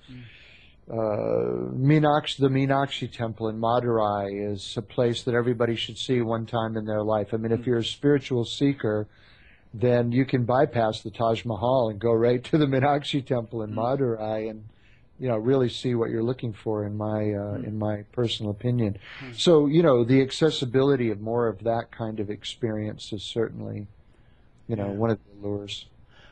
uh, 0.91 1.71
Meenakshi, 1.73 2.37
the 2.37 2.49
Meenakshi 2.49 3.11
Temple 3.11 3.49
in 3.49 3.59
Madurai 3.59 4.51
is 4.51 4.75
a 4.77 4.81
place 4.81 5.23
that 5.23 5.33
everybody 5.33 5.75
should 5.75 5.97
see 5.97 6.21
one 6.21 6.45
time 6.45 6.77
in 6.77 6.85
their 6.85 7.01
life. 7.01 7.33
I 7.33 7.37
mean, 7.37 7.51
if 7.51 7.65
you're 7.65 7.79
a 7.79 7.83
spiritual 7.83 8.45
seeker, 8.45 9.07
then 9.73 10.11
you 10.11 10.25
can 10.25 10.45
bypass 10.45 11.01
the 11.01 11.09
Taj 11.11 11.43
Mahal 11.43 11.89
and 11.89 11.99
go 11.99 12.13
right 12.13 12.43
to 12.45 12.57
the 12.57 12.65
Meenakshi 12.65 13.25
Temple 13.25 13.63
in 13.63 13.71
Madurai 13.71 14.49
and 14.49 14.65
you 15.19 15.29
know 15.29 15.37
really 15.37 15.69
see 15.69 15.95
what 15.95 16.09
you're 16.09 16.23
looking 16.23 16.53
for 16.53 16.85
in 16.85 16.95
my 16.97 17.05
uh, 17.05 17.57
mm. 17.57 17.67
in 17.67 17.79
my 17.79 18.03
personal 18.11 18.51
opinion. 18.51 18.97
Mm. 19.21 19.39
So 19.39 19.67
you 19.67 19.81
know 19.81 20.03
the 20.03 20.21
accessibility 20.21 21.09
of 21.09 21.21
more 21.21 21.47
of 21.47 21.63
that 21.63 21.91
kind 21.91 22.19
of 22.19 22.29
experience 22.29 23.13
is 23.13 23.23
certainly 23.23 23.87
you 24.67 24.75
know 24.75 24.87
yeah. 24.87 24.93
one 24.93 25.09
of 25.09 25.19
the 25.19 25.47
lures. 25.47 25.85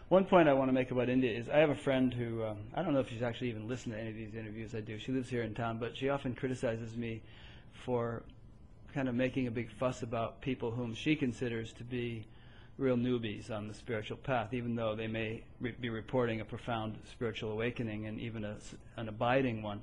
One 0.09 0.25
point 0.25 0.47
I 0.47 0.53
want 0.53 0.69
to 0.69 0.73
make 0.73 0.91
about 0.91 1.09
India 1.09 1.31
is 1.31 1.49
I 1.49 1.57
have 1.57 1.69
a 1.69 1.75
friend 1.75 2.13
who 2.13 2.43
um, 2.43 2.57
I 2.75 2.84
don't 2.84 2.93
know 2.93 2.99
if 2.99 3.09
she's 3.09 3.23
actually 3.23 3.49
even 3.49 3.67
listened 3.67 3.95
to 3.95 3.99
any 3.99 4.09
of 4.09 4.15
these 4.15 4.35
interviews 4.35 4.75
I 4.75 4.81
do. 4.81 4.99
She 4.99 5.11
lives 5.11 5.30
here 5.30 5.43
in 5.43 5.55
town, 5.55 5.77
but 5.80 5.97
she 5.97 6.09
often 6.09 6.35
criticizes 6.35 6.95
me 6.95 7.21
for 7.85 8.23
kind 8.93 9.09
of 9.09 9.15
making 9.15 9.47
a 9.47 9.51
big 9.51 9.71
fuss 9.71 10.03
about 10.03 10.41
people 10.41 10.71
whom 10.71 10.93
she 10.93 11.15
considers 11.15 11.73
to 11.73 11.84
be 11.84 12.25
real 12.77 12.95
newbies 12.97 13.49
on 13.49 13.67
the 13.67 13.73
spiritual 13.73 14.17
path, 14.17 14.53
even 14.53 14.75
though 14.75 14.95
they 14.95 15.07
may 15.07 15.43
re- 15.59 15.73
be 15.80 15.89
reporting 15.89 16.41
a 16.41 16.45
profound 16.45 16.97
spiritual 17.09 17.51
awakening 17.51 18.05
and 18.05 18.19
even 18.19 18.43
a, 18.43 18.55
an 18.97 19.07
abiding 19.07 19.61
one. 19.61 19.81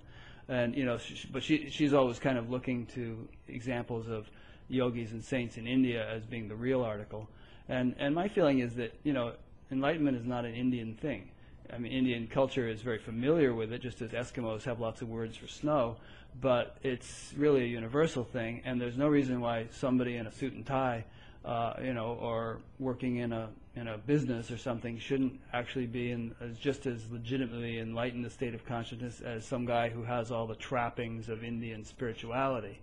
And 0.48 0.76
you 0.76 0.84
know, 0.84 0.98
she, 0.98 1.28
but 1.32 1.42
she 1.42 1.70
she's 1.70 1.94
always 1.94 2.18
kind 2.18 2.36
of 2.38 2.50
looking 2.50 2.86
to 2.86 3.28
examples 3.48 4.08
of 4.08 4.28
yogis 4.68 5.12
and 5.12 5.24
saints 5.24 5.56
in 5.56 5.66
India 5.66 6.08
as 6.08 6.24
being 6.24 6.48
the 6.48 6.56
real 6.56 6.82
article. 6.82 7.28
And 7.68 7.94
and 7.98 8.14
my 8.14 8.28
feeling 8.28 8.58
is 8.58 8.74
that 8.76 8.94
you 9.02 9.12
know, 9.12 9.32
enlightenment 9.70 10.16
is 10.16 10.24
not 10.24 10.44
an 10.44 10.54
Indian 10.54 10.94
thing. 10.94 11.28
I 11.72 11.78
mean, 11.78 11.92
Indian 11.92 12.26
culture 12.26 12.68
is 12.68 12.82
very 12.82 12.98
familiar 12.98 13.54
with 13.54 13.72
it, 13.72 13.80
just 13.80 14.02
as 14.02 14.10
Eskimos 14.10 14.64
have 14.64 14.80
lots 14.80 15.02
of 15.02 15.08
words 15.08 15.36
for 15.36 15.46
snow. 15.46 15.96
But 16.40 16.76
it's 16.82 17.32
really 17.36 17.62
a 17.62 17.66
universal 17.66 18.24
thing, 18.24 18.62
and 18.64 18.80
there's 18.80 18.96
no 18.96 19.08
reason 19.08 19.40
why 19.40 19.66
somebody 19.70 20.16
in 20.16 20.26
a 20.26 20.32
suit 20.32 20.52
and 20.52 20.64
tie 20.64 21.04
uh, 21.44 21.74
you 21.82 21.94
know, 21.94 22.18
or 22.20 22.58
working 22.78 23.16
in 23.16 23.32
a 23.32 23.48
in 23.76 23.86
a 23.86 23.96
business 23.96 24.50
or 24.50 24.58
something 24.58 24.98
shouldn't 24.98 25.38
actually 25.52 25.86
be 25.86 26.10
in 26.10 26.34
as 26.40 26.58
just 26.58 26.86
as 26.86 27.08
legitimately 27.10 27.78
enlightened 27.78 28.26
a 28.26 28.30
state 28.30 28.52
of 28.52 28.66
consciousness 28.66 29.20
as 29.20 29.46
some 29.46 29.64
guy 29.64 29.88
who 29.88 30.02
has 30.02 30.32
all 30.32 30.46
the 30.46 30.56
trappings 30.56 31.28
of 31.28 31.44
Indian 31.44 31.84
spirituality. 31.84 32.80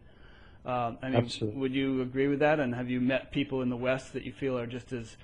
Um, 0.66 0.98
I 1.02 1.10
mean, 1.10 1.26
Absolutely. 1.26 1.60
would 1.60 1.76
you 1.76 2.02
agree 2.02 2.28
with 2.28 2.40
that? 2.40 2.62
And 2.62 2.74
have 2.74 2.90
you 2.90 3.02
met 3.02 3.32
people 3.32 3.62
in 3.62 3.70
the 3.70 3.78
West 3.78 4.14
that 4.14 4.24
you 4.24 4.32
feel 4.32 4.58
are 4.58 4.66
just 4.66 4.94
as, 4.94 5.18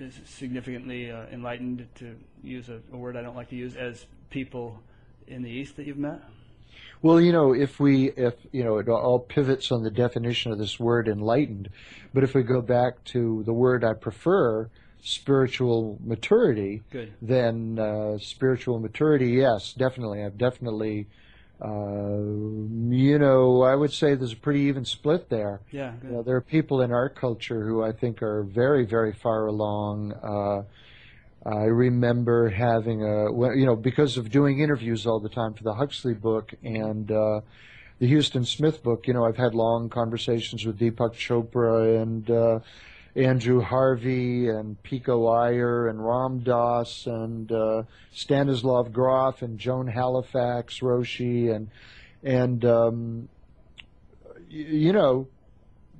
as 0.00 0.20
significantly 0.24 1.10
uh, 1.10 1.26
enlightened, 1.32 1.86
to 1.96 2.16
use 2.42 2.68
a, 2.68 2.80
a 2.92 2.96
word 2.96 3.16
I 3.16 3.22
don't 3.22 3.36
like 3.36 3.50
to 3.50 3.56
use, 3.56 3.76
as 3.76 4.06
people 4.30 4.80
in 5.26 5.42
the 5.42 5.50
East 5.50 5.76
that 5.76 5.86
you've 5.86 5.98
met? 5.98 6.20
Well, 7.02 7.20
you 7.20 7.32
know, 7.32 7.52
if 7.52 7.80
we, 7.80 8.10
if, 8.10 8.34
you 8.52 8.62
know, 8.62 8.78
it 8.78 8.88
all 8.88 9.18
pivots 9.18 9.72
on 9.72 9.82
the 9.82 9.90
definition 9.90 10.52
of 10.52 10.58
this 10.58 10.78
word 10.78 11.08
enlightened, 11.08 11.68
but 12.14 12.22
if 12.22 12.34
we 12.34 12.42
go 12.42 12.62
back 12.62 13.02
to 13.06 13.42
the 13.44 13.52
word 13.52 13.82
I 13.82 13.94
prefer, 13.94 14.70
spiritual 15.02 15.98
maturity, 16.04 16.82
Good. 16.90 17.12
then 17.20 17.78
uh, 17.78 18.18
spiritual 18.18 18.78
maturity, 18.78 19.32
yes, 19.32 19.72
definitely. 19.72 20.22
I've 20.22 20.38
definitely, 20.38 21.08
you 21.64 23.18
know, 23.18 23.62
I 23.62 23.74
would 23.74 23.92
say 23.92 24.14
there's 24.14 24.32
a 24.32 24.36
pretty 24.36 24.60
even 24.62 24.84
split 24.84 25.28
there. 25.28 25.60
Yeah. 25.70 25.92
You 26.02 26.10
know, 26.10 26.22
there 26.22 26.36
are 26.36 26.40
people 26.40 26.80
in 26.82 26.92
our 26.92 27.08
culture 27.08 27.64
who 27.64 27.82
I 27.84 27.92
think 27.92 28.22
are 28.22 28.42
very, 28.42 28.84
very 28.84 29.12
far 29.12 29.46
along. 29.46 30.12
Uh, 30.12 30.62
I 31.48 31.64
remember 31.64 32.48
having 32.48 33.02
a, 33.02 33.30
you 33.56 33.66
know, 33.66 33.76
because 33.76 34.16
of 34.16 34.30
doing 34.30 34.60
interviews 34.60 35.06
all 35.06 35.20
the 35.20 35.28
time 35.28 35.54
for 35.54 35.62
the 35.64 35.74
Huxley 35.74 36.14
book 36.14 36.54
and 36.62 37.10
uh, 37.10 37.40
the 37.98 38.12
Huston 38.12 38.44
Smith 38.44 38.82
book, 38.82 39.06
you 39.06 39.14
know, 39.14 39.24
I've 39.24 39.36
had 39.36 39.54
long 39.54 39.88
conversations 39.88 40.64
with 40.64 40.78
Deepak 40.78 41.14
Chopra 41.14 42.00
and, 42.02 42.30
uh, 42.30 42.58
Andrew 43.14 43.60
Harvey 43.60 44.48
and 44.48 44.82
Pico 44.82 45.26
Iyer 45.26 45.88
and 45.88 46.04
Ram 46.04 46.40
Dass 46.40 47.06
and 47.06 47.50
uh, 47.52 47.82
Stanislav 48.12 48.92
Grof 48.92 49.42
and 49.42 49.58
Joan 49.58 49.86
Halifax 49.86 50.80
Roshi 50.80 51.54
and 51.54 51.68
and 52.22 52.64
um, 52.64 53.28
you 54.48 54.92
know 54.92 55.28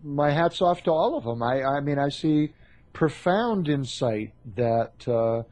my 0.03 0.31
hats 0.31 0.63
off 0.63 0.83
to 0.85 0.91
all 0.91 1.17
of 1.17 1.25
them. 1.25 1.43
I 1.43 1.63
I 1.63 1.81
mean 1.81 1.99
I 1.99 2.09
see 2.09 2.55
profound 2.95 3.69
insight 3.69 4.33
that 4.57 5.07
uh, 5.07 5.43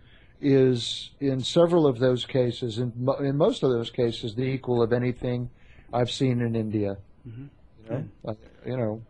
is 0.41 1.11
in 1.21 1.41
several 1.41 1.87
of 1.87 1.99
those 1.99 2.25
cases 2.25 2.79
in 2.79 2.93
in 3.21 3.37
most 3.37 3.63
of 3.63 3.71
those 3.71 3.91
cases 3.91 4.35
the 4.35 4.45
equal 4.45 4.83
of 4.83 4.95
anything 4.95 5.51
I've 5.93 6.11
seen 6.11 6.41
in 6.41 6.57
India. 6.57 6.97
Mm-hmm. 7.29 7.45
You 7.85 7.91
know, 7.91 8.09
uh, 8.27 8.35
you 8.65 8.77
know 8.79 9.03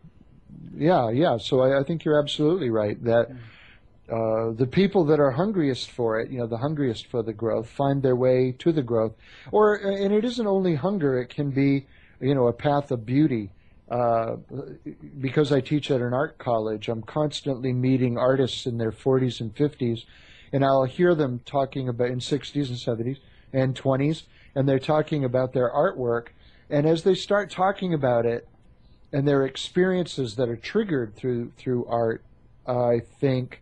yeah, 0.75 1.09
yeah. 1.09 1.37
So 1.37 1.61
I, 1.61 1.79
I 1.79 1.83
think 1.83 2.05
you're 2.05 2.19
absolutely 2.19 2.69
right 2.69 3.01
that 3.03 3.29
uh, 4.11 4.51
the 4.51 4.67
people 4.67 5.05
that 5.05 5.19
are 5.19 5.31
hungriest 5.31 5.89
for 5.89 6.19
it, 6.19 6.29
you 6.29 6.39
know, 6.39 6.47
the 6.47 6.57
hungriest 6.57 7.07
for 7.07 7.23
the 7.23 7.33
growth, 7.33 7.69
find 7.69 8.03
their 8.03 8.15
way 8.15 8.51
to 8.59 8.71
the 8.71 8.81
growth. 8.81 9.13
Or 9.51 9.75
and 9.75 10.13
it 10.13 10.25
isn't 10.25 10.47
only 10.47 10.75
hunger; 10.75 11.19
it 11.19 11.29
can 11.29 11.51
be, 11.51 11.87
you 12.19 12.35
know, 12.35 12.47
a 12.47 12.53
path 12.53 12.91
of 12.91 13.05
beauty. 13.05 13.51
Uh, 13.89 14.37
because 15.19 15.51
I 15.51 15.59
teach 15.59 15.91
at 15.91 15.99
an 15.99 16.13
art 16.13 16.37
college, 16.37 16.87
I'm 16.87 17.01
constantly 17.01 17.73
meeting 17.73 18.17
artists 18.17 18.65
in 18.65 18.77
their 18.77 18.91
40s 18.93 19.41
and 19.41 19.53
50s, 19.53 20.05
and 20.53 20.63
I'll 20.63 20.85
hear 20.85 21.13
them 21.13 21.41
talking 21.45 21.89
about 21.89 22.07
in 22.07 22.19
60s 22.19 22.69
and 22.69 22.77
70s 22.77 23.17
and 23.51 23.75
20s, 23.75 24.23
and 24.55 24.67
they're 24.67 24.79
talking 24.79 25.25
about 25.25 25.51
their 25.51 25.69
artwork. 25.69 26.27
And 26.69 26.87
as 26.87 27.03
they 27.03 27.15
start 27.15 27.51
talking 27.51 27.93
about 27.93 28.25
it, 28.25 28.47
and 29.13 29.27
their 29.27 29.45
experiences 29.45 30.35
that 30.35 30.49
are 30.49 30.55
triggered 30.55 31.15
through 31.15 31.51
through 31.57 31.85
art, 31.85 32.23
I 32.65 33.01
think, 33.19 33.61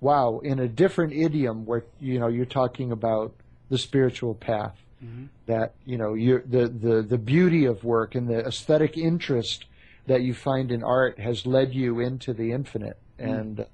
wow, 0.00 0.40
in 0.42 0.58
a 0.58 0.68
different 0.68 1.12
idiom 1.12 1.64
where 1.64 1.84
you 2.00 2.18
know 2.18 2.28
you're 2.28 2.44
talking 2.44 2.92
about 2.92 3.32
the 3.70 3.78
spiritual 3.78 4.34
path, 4.34 4.76
mm-hmm. 5.02 5.26
that 5.46 5.74
you 5.84 5.96
know 5.96 6.14
you 6.14 6.42
the, 6.46 6.68
the 6.68 7.02
the 7.02 7.18
beauty 7.18 7.64
of 7.64 7.84
work 7.84 8.14
and 8.14 8.28
the 8.28 8.46
aesthetic 8.46 8.96
interest 8.96 9.64
that 10.06 10.22
you 10.22 10.34
find 10.34 10.70
in 10.70 10.84
art 10.84 11.18
has 11.18 11.46
led 11.46 11.74
you 11.74 12.00
into 12.00 12.32
the 12.32 12.52
infinite, 12.52 12.98
mm-hmm. 13.18 13.32
and 13.32 13.60
uh, 13.60 13.64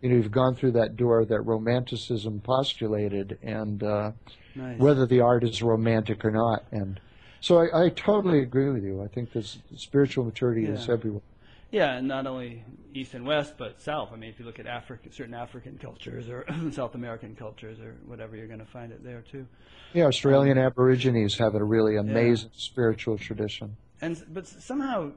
you 0.00 0.08
know 0.08 0.16
you've 0.16 0.32
gone 0.32 0.54
through 0.54 0.72
that 0.72 0.96
door 0.96 1.24
that 1.24 1.40
romanticism 1.40 2.40
postulated, 2.40 3.38
and 3.42 3.82
uh, 3.82 4.12
nice. 4.54 4.78
whether 4.78 5.06
the 5.06 5.20
art 5.20 5.44
is 5.44 5.62
romantic 5.62 6.24
or 6.24 6.30
not, 6.30 6.64
and 6.70 6.98
so 7.40 7.58
I, 7.58 7.86
I 7.86 7.88
totally 7.90 8.40
agree 8.40 8.70
with 8.70 8.84
you. 8.84 9.02
I 9.02 9.08
think 9.08 9.32
this 9.32 9.58
spiritual 9.76 10.24
maturity 10.24 10.62
yeah. 10.62 10.70
is 10.70 10.88
everywhere. 10.88 11.22
Yeah, 11.70 11.96
and 11.96 12.06
not 12.06 12.26
only 12.26 12.64
East 12.94 13.14
and 13.14 13.26
West, 13.26 13.54
but 13.58 13.80
South. 13.82 14.10
I 14.12 14.16
mean, 14.16 14.30
if 14.30 14.38
you 14.38 14.44
look 14.44 14.58
at 14.58 14.66
African, 14.66 15.12
certain 15.12 15.34
African 15.34 15.78
cultures 15.78 16.28
or 16.28 16.46
South 16.70 16.94
American 16.94 17.34
cultures 17.34 17.80
or 17.80 17.96
whatever, 18.06 18.36
you're 18.36 18.46
going 18.46 18.60
to 18.60 18.66
find 18.66 18.92
it 18.92 19.02
there 19.02 19.22
too. 19.30 19.46
Yeah, 19.92 20.04
Australian 20.04 20.58
um, 20.58 20.64
Aborigines 20.64 21.36
have 21.38 21.54
a 21.54 21.62
really 21.62 21.96
amazing 21.96 22.50
yeah. 22.52 22.60
spiritual 22.60 23.18
tradition. 23.18 23.76
And 24.00 24.22
but 24.32 24.46
somehow, 24.46 25.12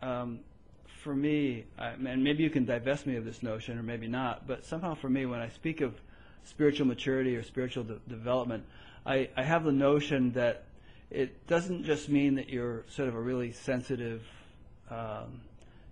um, 0.00 0.40
for 1.02 1.14
me, 1.14 1.66
I, 1.78 1.88
and 1.88 2.24
maybe 2.24 2.42
you 2.42 2.50
can 2.50 2.64
divest 2.64 3.06
me 3.06 3.16
of 3.16 3.24
this 3.24 3.42
notion, 3.42 3.78
or 3.78 3.82
maybe 3.82 4.08
not. 4.08 4.46
But 4.46 4.64
somehow, 4.64 4.94
for 4.94 5.10
me, 5.10 5.26
when 5.26 5.40
I 5.40 5.48
speak 5.48 5.80
of 5.80 5.94
spiritual 6.44 6.86
maturity 6.86 7.36
or 7.36 7.42
spiritual 7.42 7.84
de- 7.84 8.00
development, 8.08 8.64
I, 9.04 9.28
I 9.36 9.42
have 9.42 9.64
the 9.64 9.72
notion 9.72 10.32
that 10.32 10.64
it 11.10 11.46
doesn't 11.46 11.84
just 11.84 12.08
mean 12.08 12.36
that 12.36 12.48
you're 12.48 12.84
sort 12.88 13.08
of 13.08 13.14
a 13.14 13.20
really 13.20 13.52
sensitive, 13.52 14.22
um, 14.90 15.40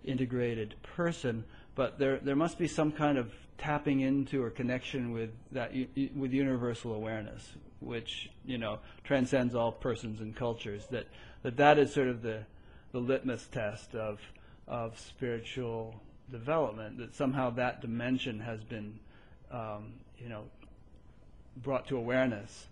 integrated 0.05 0.75
person, 0.83 1.45
but 1.75 1.99
there 1.99 2.19
there 2.19 2.37
must 2.37 2.59
be 2.59 2.69
some 2.69 2.93
kind 2.93 3.19
of 3.19 3.33
tapping 3.59 4.01
into 4.01 4.43
or 4.43 4.51
connection 4.51 5.13
with 5.13 5.31
that 5.53 5.73
with 6.15 6.33
universal 6.33 6.95
awareness, 6.95 7.53
which 7.81 8.31
you 8.45 8.59
know 8.59 8.79
transcends 9.03 9.55
all 9.55 9.73
persons 9.73 10.21
and 10.21 10.37
cultures. 10.37 10.87
That 10.91 11.09
that 11.43 11.57
that 11.57 11.79
is 11.79 11.93
sort 11.93 12.09
of 12.09 12.23
the 12.23 12.45
the 12.93 13.01
litmus 13.01 13.47
test 13.49 13.95
of 13.95 14.21
of 14.69 14.99
spiritual 14.99 16.01
development. 16.31 16.99
That 16.99 17.15
somehow 17.17 17.51
that 17.51 17.81
dimension 17.81 18.39
has 18.41 18.63
been 18.63 19.01
um, 19.51 19.95
you 20.19 20.29
know 20.29 20.45
brought 21.57 21.89
to 21.89 21.97
awareness 21.97 22.69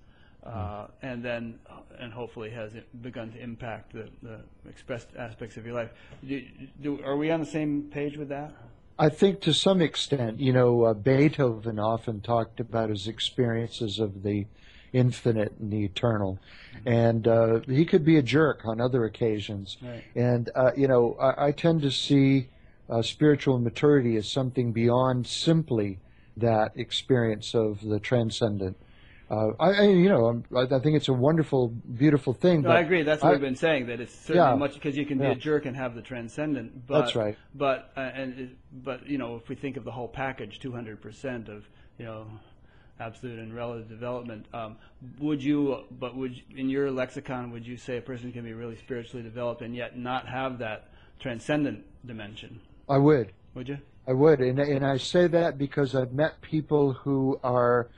uh, 0.46 0.86
and 1.02 1.24
then 1.24 1.58
and 1.98 2.12
hopefully 2.12 2.50
has 2.50 2.72
begun 3.00 3.32
to 3.32 3.42
impact 3.42 3.92
the, 3.92 4.08
the 4.22 4.40
expressed 4.68 5.08
aspects 5.18 5.56
of 5.56 5.64
your 5.64 5.74
life. 5.74 5.90
Do, 6.26 6.42
do, 6.82 7.02
are 7.04 7.16
we 7.16 7.30
on 7.30 7.40
the 7.40 7.46
same 7.46 7.88
page 7.90 8.16
with 8.16 8.28
that? 8.28 8.52
I 8.98 9.08
think 9.08 9.40
to 9.42 9.52
some 9.52 9.82
extent, 9.82 10.40
you 10.40 10.52
know, 10.52 10.84
uh, 10.84 10.94
Beethoven 10.94 11.78
often 11.78 12.20
talked 12.20 12.60
about 12.60 12.88
his 12.88 13.08
experiences 13.08 13.98
of 13.98 14.22
the 14.22 14.46
infinite 14.92 15.52
and 15.58 15.70
the 15.70 15.84
eternal, 15.84 16.38
and 16.86 17.28
uh, 17.28 17.60
he 17.60 17.84
could 17.84 18.04
be 18.04 18.16
a 18.16 18.22
jerk 18.22 18.64
on 18.64 18.80
other 18.80 19.04
occasions. 19.04 19.76
Right. 19.82 20.04
And 20.14 20.50
uh, 20.54 20.70
you 20.76 20.88
know, 20.88 21.16
I, 21.20 21.48
I, 21.48 21.52
tend 21.52 21.82
to 21.82 21.90
see 21.90 22.48
uh, 22.88 23.02
spiritual 23.02 23.58
maturity 23.58 24.16
as 24.16 24.28
something 24.28 24.72
beyond 24.72 25.26
simply 25.26 25.98
that 26.36 26.72
experience 26.76 27.54
of 27.54 27.82
the 27.82 28.00
transcendent. 28.00 28.76
Uh, 29.28 29.48
I, 29.58 29.70
I, 29.70 29.82
you 29.82 30.08
know, 30.08 30.42
I, 30.54 30.62
I 30.62 30.78
think 30.78 30.96
it's 30.96 31.08
a 31.08 31.12
wonderful, 31.12 31.68
beautiful 31.68 32.32
thing. 32.32 32.62
No, 32.62 32.70
I 32.70 32.80
agree. 32.80 33.02
That's 33.02 33.22
what 33.22 33.30
I, 33.30 33.32
have 33.32 33.40
been 33.40 33.56
saying. 33.56 33.86
That 33.86 34.00
it's 34.00 34.14
certainly 34.14 34.50
yeah, 34.50 34.54
much 34.54 34.74
because 34.74 34.96
you 34.96 35.04
can 35.04 35.18
be 35.18 35.24
yeah. 35.24 35.32
a 35.32 35.34
jerk 35.34 35.66
and 35.66 35.76
have 35.76 35.94
the 35.96 36.02
transcendent. 36.02 36.86
But, 36.86 37.00
That's 37.00 37.16
right. 37.16 37.36
But 37.54 37.90
uh, 37.96 38.00
and 38.00 38.56
but 38.72 39.08
you 39.08 39.18
know, 39.18 39.34
if 39.36 39.48
we 39.48 39.56
think 39.56 39.76
of 39.76 39.84
the 39.84 39.90
whole 39.90 40.08
package, 40.08 40.60
two 40.60 40.70
hundred 40.70 41.00
percent 41.00 41.48
of 41.48 41.68
you 41.98 42.04
know, 42.04 42.26
absolute 43.00 43.38
and 43.38 43.54
relative 43.54 43.88
development. 43.88 44.46
Um, 44.52 44.76
would 45.18 45.42
you? 45.42 45.84
But 45.90 46.16
would 46.16 46.40
in 46.54 46.68
your 46.68 46.90
lexicon 46.90 47.50
would 47.50 47.66
you 47.66 47.76
say 47.76 47.96
a 47.96 48.02
person 48.02 48.32
can 48.32 48.44
be 48.44 48.52
really 48.52 48.76
spiritually 48.76 49.22
developed 49.22 49.62
and 49.62 49.74
yet 49.74 49.98
not 49.98 50.28
have 50.28 50.58
that 50.58 50.90
transcendent 51.20 51.84
dimension? 52.06 52.60
I 52.88 52.98
would. 52.98 53.32
Would 53.54 53.68
you? 53.68 53.78
I 54.08 54.12
would, 54.12 54.40
and 54.40 54.60
and 54.60 54.86
I 54.86 54.98
say 54.98 55.26
that 55.26 55.58
because 55.58 55.94
I've 55.94 56.12
met 56.12 56.40
people 56.40 56.92
who 56.92 57.40
are 57.42 57.88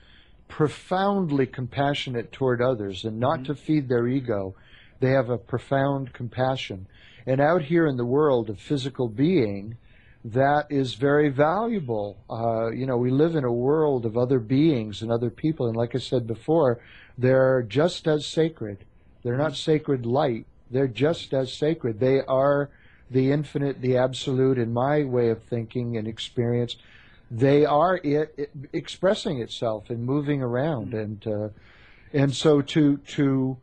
profoundly 0.48 1.46
compassionate 1.46 2.32
toward 2.32 2.60
others 2.60 3.04
and 3.04 3.20
not 3.20 3.40
mm-hmm. 3.40 3.52
to 3.52 3.54
feed 3.54 3.88
their 3.88 4.08
ego. 4.08 4.54
They 5.00 5.10
have 5.10 5.30
a 5.30 5.38
profound 5.38 6.12
compassion. 6.12 6.86
And 7.26 7.40
out 7.40 7.62
here 7.62 7.86
in 7.86 7.96
the 7.96 8.06
world 8.06 8.50
of 8.50 8.58
physical 8.58 9.08
being, 9.08 9.76
that 10.24 10.66
is 10.70 10.94
very 10.94 11.28
valuable. 11.28 12.16
Uh, 12.28 12.70
you 12.70 12.86
know, 12.86 12.96
we 12.96 13.10
live 13.10 13.36
in 13.36 13.44
a 13.44 13.52
world 13.52 14.04
of 14.04 14.16
other 14.16 14.40
beings 14.40 15.02
and 15.02 15.12
other 15.12 15.30
people, 15.30 15.66
and 15.66 15.76
like 15.76 15.94
I 15.94 15.98
said 15.98 16.26
before, 16.26 16.80
they're 17.16 17.62
just 17.62 18.08
as 18.08 18.26
sacred. 18.26 18.84
They're 19.22 19.36
not 19.36 19.52
mm-hmm. 19.52 19.72
sacred 19.72 20.06
light. 20.06 20.46
They're 20.70 20.88
just 20.88 21.32
as 21.32 21.52
sacred. 21.52 22.00
They 22.00 22.20
are 22.22 22.70
the 23.10 23.30
infinite, 23.32 23.80
the 23.80 23.96
absolute, 23.96 24.58
in 24.58 24.72
my 24.72 25.04
way 25.04 25.30
of 25.30 25.42
thinking 25.42 25.96
and 25.96 26.06
experience 26.06 26.76
they 27.30 27.64
are 27.64 27.96
it, 27.98 28.34
it 28.36 28.50
expressing 28.72 29.40
itself 29.40 29.90
and 29.90 30.04
moving 30.04 30.42
around, 30.42 30.94
and 30.94 31.26
uh, 31.26 31.48
and 32.12 32.34
so 32.34 32.62
to 32.62 32.96
to 32.98 33.56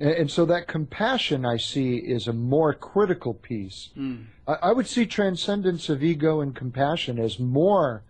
and 0.00 0.30
so 0.30 0.46
that 0.46 0.66
compassion 0.66 1.44
I 1.44 1.58
see 1.58 1.96
is 1.96 2.26
a 2.26 2.32
more 2.32 2.72
critical 2.72 3.34
piece. 3.34 3.90
Mm. 3.96 4.24
I, 4.48 4.52
I, 4.52 4.72
would 4.72 4.86
see 4.86 5.04
transcendence 5.04 5.90
of 5.90 6.02
ego 6.02 6.40
and 6.40 6.56
compassion 6.56 7.18
as 7.18 7.38
more 7.38 8.02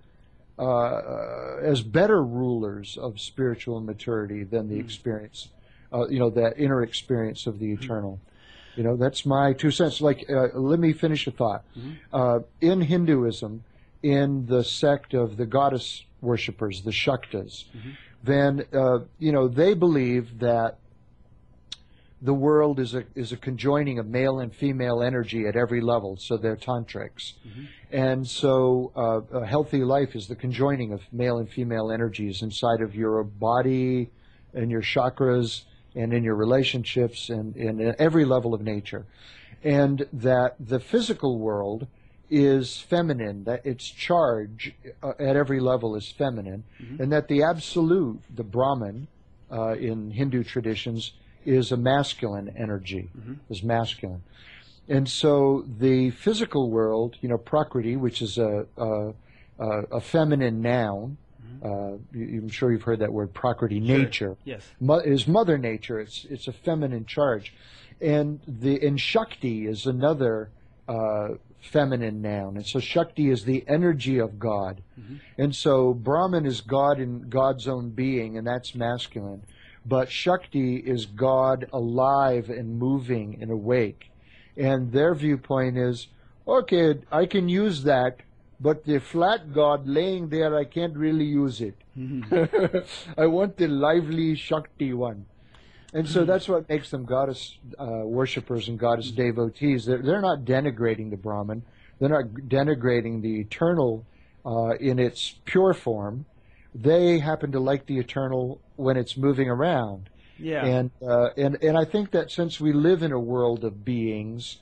uh, 0.57 1.57
as 1.63 1.83
better 1.83 2.23
rulers 2.23 2.97
of 2.97 3.21
spiritual 3.21 3.81
maturity 3.81 4.45
than 4.45 4.69
the 4.69 4.77
mm. 4.77 4.85
experience, 4.85 5.49
uh, 5.93 6.07
you 6.09 6.21
know, 6.21 6.31
that 6.31 6.59
inner 6.59 6.83
experience 6.83 7.47
of 7.47 7.59
the 7.59 7.75
hmm. 7.75 7.83
eternal. 7.83 8.21
You 8.77 8.85
know, 8.85 8.97
that's 8.97 9.27
my 9.27 9.53
two 9.53 9.73
cents. 9.73 10.01
Like, 10.01 10.27
uh, 10.31 10.49
let 10.55 10.79
me 10.79 10.93
finish 10.93 11.27
a 11.27 11.33
thought. 11.33 11.65
Mm-hmm. 11.77 12.39
in 12.61 12.83
Hinduism, 12.83 13.65
in 14.03 14.47
the 14.47 14.65
sect 14.65 15.15
of 15.15 15.37
the 15.37 15.47
goddess 15.47 16.05
worshippers, 16.21 16.83
the 16.83 16.91
Shaktas, 16.91 17.65
mm-hmm. 17.65 17.91
then 18.23 18.65
uh, 18.73 19.01
you 19.19 19.33
know 19.33 19.49
they 19.49 19.75
believe 19.75 20.39
that 20.41 20.79
the 22.23 22.35
world 22.35 22.79
is 22.79 22.95
a 22.95 23.05
is 23.15 23.33
a 23.33 23.37
conjoining 23.37 23.99
of 23.99 24.07
male 24.07 24.41
and 24.41 24.55
female 24.55 25.03
energy 25.03 25.47
at 25.47 25.57
every 25.57 25.81
level. 25.81 26.17
So 26.19 26.37
they're 26.37 26.57
tantrics, 26.57 27.35
mm-hmm. 27.47 27.65
and 27.91 28.27
so 28.27 28.93
uh, 28.97 29.39
a 29.39 29.47
healthy 29.47 29.85
life 29.85 30.15
is 30.15 30.29
the 30.29 30.37
conjoining 30.37 30.93
of 30.93 31.01
male 31.13 31.39
and 31.39 31.49
female 31.49 31.91
energies 31.91 32.43
inside 32.43 32.81
of 32.83 32.95
your 32.95 33.23
body 33.25 34.11
and 34.53 34.71
your 34.71 34.83
chakras 34.83 35.63
and 35.95 36.13
in 36.13 36.23
your 36.23 36.37
relationships 36.37 37.31
and 37.31 37.57
in 37.57 37.95
every 37.99 38.25
level 38.25 38.55
of 38.55 38.61
nature, 38.61 39.07
and 39.65 40.07
that 40.13 40.55
the 40.61 40.79
physical 40.79 41.39
world 41.39 41.87
is 42.31 42.79
feminine, 42.79 43.45
that 43.45 43.65
its 43.67 43.89
charge 43.89 44.75
uh, 45.03 45.13
at 45.19 45.37
every 45.37 45.61
level 45.61 45.97
is 45.97 46.11
feminine, 46.11 46.65
mm-hmm. 46.81 47.03
and 47.03 47.13
that 47.13 47.29
the 47.29 47.43
absolute, 47.43 48.21
the 48.35 48.45
Brahman, 48.45 49.09
uh, 49.51 49.73
in 49.73 50.11
Hindu 50.11 50.45
traditions, 50.45 51.13
is 51.45 51.73
a 51.73 51.77
masculine 51.77 52.55
energy, 52.57 53.11
mm-hmm. 53.19 53.35
is 53.49 53.63
masculine. 53.63 54.23
And 54.89 55.09
so 55.09 55.65
the 55.79 56.11
physical 56.11 56.71
world, 56.71 57.17
you 57.21 57.29
know, 57.29 57.39
Prakriti, 57.39 57.97
which 57.97 58.23
is 58.23 58.39
a, 58.39 58.67
a, 58.77 59.13
a 59.59 60.01
feminine 60.01 60.61
noun, 60.63 61.17
uh, 61.65 61.93
you, 62.13 62.41
I'm 62.43 62.49
sure 62.49 62.73
you've 62.73 62.83
heard 62.83 63.01
that 63.01 63.13
word, 63.13 63.35
Prakriti, 63.35 63.85
Sure. 63.87 63.99
nature. 63.99 64.37
Yes. 64.45 64.63
Mo- 64.81 64.99
is 64.99 65.29
Mother 65.29 65.59
Nature. 65.59 66.01
It's 66.01 66.25
it's 66.31 66.49
a 66.49 66.53
feminine 66.53 67.05
charge, 67.05 67.53
and 68.01 68.41
the 68.47 68.85
and 68.87 68.99
Shakti 68.99 69.67
is 69.67 69.87
another 69.87 70.51
uh, 70.89 71.35
feminine 71.61 72.23
noun, 72.23 72.57
and 72.57 72.67
so 72.67 72.81
Shakti 72.81 73.31
is 73.31 73.45
the 73.45 73.65
energy 73.69 74.19
of 74.19 74.39
God, 74.39 74.83
mm-hmm. 74.99 75.17
and 75.39 75.55
so 75.55 75.95
Brahman 75.95 76.47
is 76.47 76.61
God 76.61 76.99
in 76.99 77.29
God's 77.29 77.69
own 77.69 77.91
being, 77.91 78.37
and 78.37 78.47
that's 78.47 78.75
masculine, 78.75 79.43
but 79.85 80.11
Shakti 80.11 80.77
is 80.77 81.07
God 81.07 81.69
alive 81.73 82.51
and 82.51 82.79
moving 82.79 83.39
and 83.41 83.51
awake, 83.51 84.11
and 84.57 84.93
their 84.93 85.15
viewpoint 85.15 85.79
is, 85.79 86.09
okay, 86.47 87.01
I 87.11 87.27
can 87.27 87.49
use 87.49 87.83
that. 87.85 88.19
But 88.63 88.85
the 88.85 88.99
flat 88.99 89.55
God 89.55 89.89
laying 89.89 90.29
there, 90.29 90.55
I 90.55 90.65
can't 90.65 90.95
really 90.95 91.25
use 91.25 91.63
it. 91.63 91.77
Mm-hmm. 91.97 92.79
I 93.21 93.27
want 93.27 93.57
the 93.57 93.69
lively 93.69 94.35
Shakti 94.35 94.93
one. 94.93 95.25
And 95.93 96.09
so 96.09 96.25
that's 96.25 96.49
what 96.49 96.69
makes 96.69 96.91
them 96.91 97.05
goddess 97.05 97.59
uh, 97.79 98.03
worshippers 98.05 98.69
and 98.69 98.79
goddess 98.79 99.11
devotees. 99.11 99.87
They're, 99.87 100.03
they're 100.03 100.21
not 100.21 100.45
denigrating 100.45 101.11
the 101.11 101.17
Brahman. 101.17 101.63
They're 101.99 102.09
not 102.09 102.27
denigrating 102.49 103.23
the 103.23 103.41
eternal 103.41 104.07
uh, 104.47 104.77
in 104.81 104.99
its 104.99 105.35
pure 105.45 105.75
form. 105.75 106.27
They 106.75 107.19
happen 107.19 107.51
to 107.53 107.61
like 107.61 107.87
the 107.87 107.99
eternal 107.99 108.61
when 108.77 108.97
it's 108.97 109.17
moving 109.17 109.49
around. 109.49 110.09
Yeah. 110.39 110.65
And, 110.65 110.91
uh, 111.03 111.31
and, 111.37 111.59
and 111.63 111.77
I 111.77 111.85
think 111.85 112.13
that 112.13 112.31
since 112.31 112.61
we 112.61 112.73
live 112.73 113.03
in 113.03 113.13
a 113.13 113.19
world 113.19 113.65
of 113.65 113.85
beings, 113.85 114.59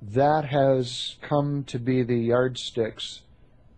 that 0.00 0.46
has 0.46 1.16
come 1.20 1.64
to 1.64 1.78
be 1.78 2.02
the 2.02 2.16
yardsticks 2.16 3.20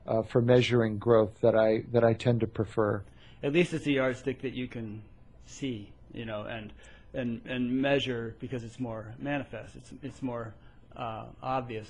uh, 0.07 0.23
for 0.23 0.41
measuring 0.41 0.99
growth 0.99 1.41
that 1.41 1.57
I, 1.57 1.83
that 1.93 2.05
I 2.05 2.15
tend 2.15 2.41
to 2.41 2.47
prefer. 2.47 3.03
At 3.43 3.53
least 3.53 3.75
it's 3.75 3.87
a 3.87 3.93
yardstick 3.93 4.41
that 4.43 4.55
you 4.55 4.69
can 4.69 5.03
see, 5.47 5.91
you 6.13 6.25
know, 6.25 6.43
and 6.43 6.73
and 7.15 7.41
and 7.47 7.81
measure 7.83 8.35
because 8.41 8.65
it's 8.65 8.79
more 8.79 9.15
manifest. 9.19 9.77
It's 9.77 9.93
it's 10.03 10.23
more 10.23 10.55
uh, 10.97 11.25
obvious. 11.43 11.89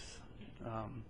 Um, 0.64 1.04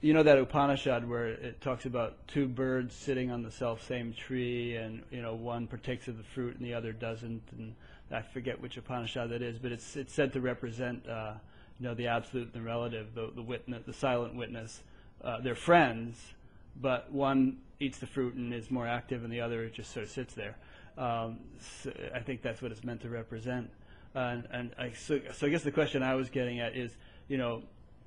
you 0.00 0.12
know 0.12 0.22
that 0.22 0.38
Upanishad 0.38 1.08
where 1.08 1.28
it 1.28 1.62
talks 1.62 1.86
about 1.86 2.28
two 2.28 2.46
birds 2.46 2.94
sitting 2.94 3.30
on 3.30 3.42
the 3.42 3.50
self 3.50 3.82
same 3.86 4.12
tree, 4.12 4.76
and 4.76 5.02
you 5.10 5.22
know 5.22 5.34
one 5.34 5.66
partakes 5.66 6.08
of 6.08 6.18
the 6.18 6.24
fruit 6.24 6.56
and 6.56 6.66
the 6.66 6.74
other 6.74 6.92
doesn't, 6.92 7.42
and 7.56 7.74
I 8.10 8.20
forget 8.20 8.60
which 8.60 8.76
Upanishad 8.76 9.30
that 9.30 9.42
is, 9.42 9.58
but 9.58 9.72
it's 9.72 9.96
it's 9.96 10.12
said 10.12 10.32
to 10.34 10.40
represent 10.40 11.08
uh, 11.08 11.32
you 11.80 11.86
know 11.86 11.94
the 11.94 12.08
absolute 12.08 12.52
and 12.52 12.62
the 12.62 12.66
relative, 12.66 13.14
the 13.14 13.30
the 13.34 13.42
witness, 13.42 13.82
the 13.86 13.94
silent 13.94 14.34
witness. 14.34 14.82
Uh, 15.22 15.40
they're 15.40 15.54
friends, 15.54 16.34
but 16.78 17.10
one 17.10 17.56
eats 17.80 17.98
the 17.98 18.06
fruit 18.06 18.34
and 18.34 18.52
is 18.52 18.70
more 18.70 18.86
active, 18.86 19.24
and 19.24 19.32
the 19.32 19.40
other 19.40 19.68
just 19.70 19.90
sort 19.90 20.04
of 20.04 20.10
sits 20.10 20.34
there. 20.34 20.54
Um, 20.96 21.40
so 21.82 21.92
I 22.14 22.20
think 22.20 22.42
that's 22.42 22.62
what 22.62 22.70
it's 22.70 22.84
meant 22.84 23.02
to 23.02 23.08
represent. 23.08 23.70
And 24.14 24.46
and 24.50 24.70
I, 24.78 24.92
so, 24.92 25.20
so 25.32 25.46
I 25.46 25.50
guess 25.50 25.62
the 25.62 25.72
question 25.72 26.02
I 26.02 26.14
was 26.14 26.30
getting 26.30 26.60
at 26.60 26.76
is, 26.76 26.96
you 27.28 27.36
know, 27.36 27.62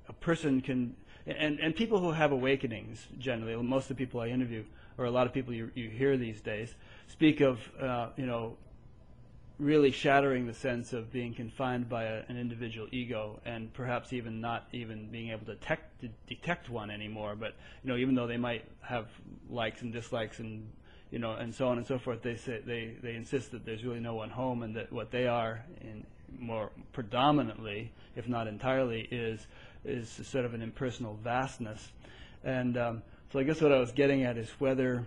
a 0.07 0.13
person 0.13 0.61
can, 0.61 0.95
and, 1.25 1.59
and 1.59 1.75
people 1.75 1.99
who 1.99 2.11
have 2.11 2.31
awakenings 2.31 3.05
generally, 3.19 3.61
most 3.61 3.89
of 3.89 3.97
the 3.97 4.05
people 4.05 4.21
I 4.21 4.27
interview, 4.27 4.63
or 4.97 5.05
a 5.05 5.11
lot 5.11 5.27
of 5.27 5.33
people 5.33 5.53
you, 5.53 5.69
you 5.75 5.89
hear 5.89 6.17
these 6.17 6.39
days, 6.39 6.73
speak 7.07 7.41
of, 7.41 7.59
uh, 7.81 8.09
you 8.15 8.25
know, 8.25 8.55
really 9.59 9.91
shattering 9.91 10.45
the 10.45 10.53
sense 10.53 10.93
of 10.93 11.11
being 11.11 11.33
confined 11.33 11.89
by 11.89 12.03
a, 12.03 12.21
an 12.29 12.37
individual 12.37 12.87
ego 12.91 13.39
and 13.43 13.73
perhaps 13.73 14.13
even 14.13 14.39
not 14.39 14.67
even 14.71 15.09
being 15.09 15.31
able 15.31 15.45
to, 15.45 15.55
detect 15.55 15.99
to 16.01 16.09
detect 16.27 16.69
one 16.69 16.91
anymore. 16.91 17.35
But, 17.35 17.55
you 17.83 17.89
know, 17.89 17.97
even 17.97 18.15
though 18.15 18.27
they 18.27 18.37
might 18.37 18.63
have 18.81 19.07
likes 19.49 19.81
and 19.81 19.91
dislikes 19.91 20.39
and, 20.39 20.69
you 21.11 21.19
know, 21.19 21.33
and 21.33 21.53
so 21.53 21.67
on 21.67 21.77
and 21.77 21.87
so 21.87 21.97
forth, 21.97 22.21
they 22.21 22.35
say, 22.35 22.61
they, 22.65 22.93
they 23.01 23.15
insist 23.15 23.51
that 23.51 23.65
there's 23.65 23.83
really 23.83 23.99
no 23.99 24.15
one 24.15 24.29
home 24.29 24.63
and 24.63 24.75
that 24.75 24.91
what 24.91 25.11
they 25.11 25.27
are 25.27 25.63
in 25.81 26.05
more 26.39 26.69
predominantly, 26.91 27.91
if 28.15 28.27
not 28.27 28.47
entirely, 28.47 29.07
is, 29.11 29.45
is 29.85 30.09
sort 30.09 30.45
of 30.45 30.53
an 30.53 30.61
impersonal 30.61 31.17
vastness. 31.23 31.91
And 32.43 32.77
um, 32.77 33.03
so 33.31 33.39
I 33.39 33.43
guess 33.43 33.61
what 33.61 33.71
I 33.71 33.79
was 33.79 33.91
getting 33.91 34.23
at 34.23 34.37
is 34.37 34.49
whether 34.59 35.05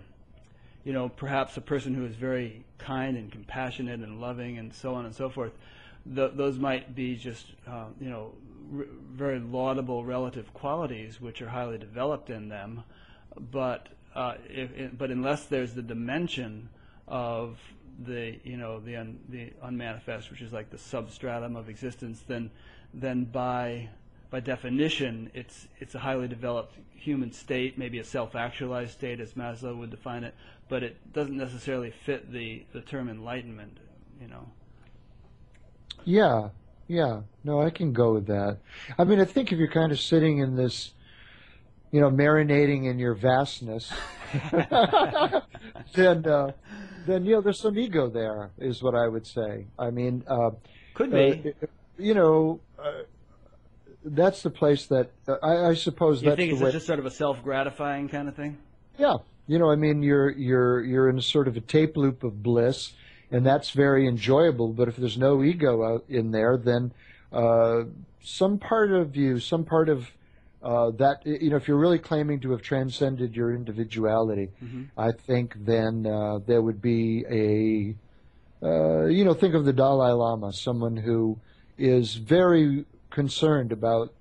you 0.83 0.93
know, 0.93 1.09
perhaps 1.09 1.57
a 1.57 1.61
person 1.61 1.93
who 1.93 2.05
is 2.05 2.15
very 2.15 2.63
kind 2.77 3.17
and 3.17 3.31
compassionate 3.31 3.99
and 3.99 4.19
loving 4.19 4.57
and 4.57 4.73
so 4.73 4.95
on 4.95 5.05
and 5.05 5.15
so 5.15 5.29
forth, 5.29 5.51
th- 6.15 6.31
those 6.35 6.57
might 6.57 6.95
be 6.95 7.15
just, 7.15 7.45
uh, 7.67 7.85
you 7.99 8.09
know, 8.09 8.31
very 9.13 9.39
laudable 9.39 10.03
relative 10.03 10.53
qualities 10.53 11.19
which 11.21 11.41
are 11.41 11.49
highly 11.49 11.77
developed 11.77 12.29
in 12.29 12.49
them. 12.49 12.83
But, 13.51 13.89
uh, 14.15 14.35
if, 14.49 14.71
if, 14.75 14.97
but 14.97 15.11
unless 15.11 15.45
there's 15.45 15.73
the 15.73 15.81
dimension 15.81 16.69
of 17.07 17.57
the, 18.05 18.39
you 18.43 18.57
know, 18.57 18.79
the, 18.79 18.95
un- 18.95 19.19
the 19.29 19.51
unmanifest, 19.63 20.29
which 20.31 20.41
is 20.41 20.51
like 20.51 20.69
the 20.69 20.77
substratum 20.77 21.55
of 21.55 21.69
existence, 21.69 22.23
then, 22.27 22.49
then 22.93 23.25
by, 23.25 23.89
by 24.29 24.39
definition, 24.39 25.29
it's, 25.33 25.67
it's 25.79 25.95
a 25.95 25.99
highly 25.99 26.27
developed 26.27 26.75
human 26.95 27.31
state, 27.31 27.77
maybe 27.77 27.99
a 27.99 28.03
self-actualized 28.03 28.91
state 28.91 29.19
as 29.19 29.33
Maslow 29.33 29.77
would 29.77 29.89
define 29.91 30.23
it, 30.23 30.33
but 30.69 30.83
it 30.83 31.13
doesn't 31.13 31.37
necessarily 31.37 31.91
fit 31.91 32.31
the, 32.31 32.63
the 32.73 32.81
term 32.81 33.09
enlightenment, 33.09 33.77
you 34.21 34.27
know. 34.27 34.47
Yeah, 36.05 36.49
yeah. 36.87 37.21
No, 37.43 37.61
I 37.61 37.69
can 37.69 37.93
go 37.93 38.13
with 38.13 38.27
that. 38.27 38.57
I 38.97 39.03
mean, 39.03 39.19
I 39.19 39.25
think 39.25 39.51
if 39.51 39.59
you're 39.59 39.67
kind 39.67 39.91
of 39.91 39.99
sitting 39.99 40.39
in 40.39 40.55
this, 40.55 40.93
you 41.91 41.99
know, 41.99 42.09
marinating 42.09 42.89
in 42.89 42.97
your 42.99 43.13
vastness, 43.13 43.91
then, 45.93 46.25
uh, 46.25 46.51
then 47.05 47.25
you 47.25 47.33
know, 47.33 47.41
there's 47.41 47.59
some 47.59 47.77
ego 47.77 48.09
there, 48.09 48.51
is 48.57 48.81
what 48.81 48.95
I 48.95 49.07
would 49.07 49.27
say. 49.27 49.65
I 49.77 49.89
mean, 49.89 50.23
uh, 50.27 50.51
Could 50.93 51.11
be. 51.11 51.53
uh, 51.61 51.67
you 51.97 52.13
know, 52.13 52.61
uh, 52.79 53.03
that's 54.03 54.41
the 54.41 54.49
place 54.49 54.85
that 54.87 55.11
uh, 55.27 55.35
I, 55.43 55.69
I 55.69 55.73
suppose 55.73 56.21
you 56.21 56.29
that's 56.29 56.39
think 56.39 56.53
it's 56.53 56.71
just 56.71 56.87
sort 56.87 56.99
of 56.99 57.05
a 57.05 57.11
self-gratifying 57.11 58.09
kind 58.09 58.27
of 58.27 58.35
thing? 58.35 58.57
Yeah, 58.97 59.17
you 59.47 59.59
know, 59.59 59.69
I 59.69 59.75
mean, 59.75 60.01
you're 60.01 60.29
you're 60.29 60.83
you're 60.83 61.09
in 61.09 61.17
a 61.17 61.21
sort 61.21 61.47
of 61.47 61.57
a 61.57 61.61
tape 61.61 61.97
loop 61.97 62.23
of 62.23 62.41
bliss, 62.41 62.93
and 63.31 63.45
that's 63.45 63.71
very 63.71 64.07
enjoyable. 64.07 64.69
But 64.69 64.87
if 64.87 64.95
there's 64.95 65.17
no 65.17 65.43
ego 65.43 65.83
out 65.83 66.05
in 66.09 66.31
there, 66.31 66.57
then 66.57 66.93
uh, 67.31 67.83
some 68.23 68.57
part 68.57 68.91
of 68.91 69.15
you, 69.15 69.39
some 69.39 69.65
part 69.65 69.89
of 69.89 70.07
uh, 70.63 70.91
that, 70.91 71.25
you 71.25 71.49
know, 71.49 71.55
if 71.55 71.67
you're 71.67 71.77
really 71.77 71.99
claiming 71.99 72.39
to 72.41 72.51
have 72.51 72.61
transcended 72.61 73.35
your 73.35 73.53
individuality, 73.53 74.49
I 74.97 75.11
think 75.11 75.55
then 75.65 76.05
uh, 76.05 76.39
there 76.45 76.61
would 76.61 76.81
be 76.81 77.25
a, 77.29 78.65
uh, 78.65 79.05
you 79.05 79.23
know, 79.25 79.33
think 79.33 79.55
of 79.55 79.65
the 79.65 79.73
Dalai 79.73 80.11
Lama, 80.11 80.53
someone 80.53 80.97
who 80.97 81.39
is 81.77 82.15
very 82.15 82.85
concerned 83.09 83.71
about 83.71 84.13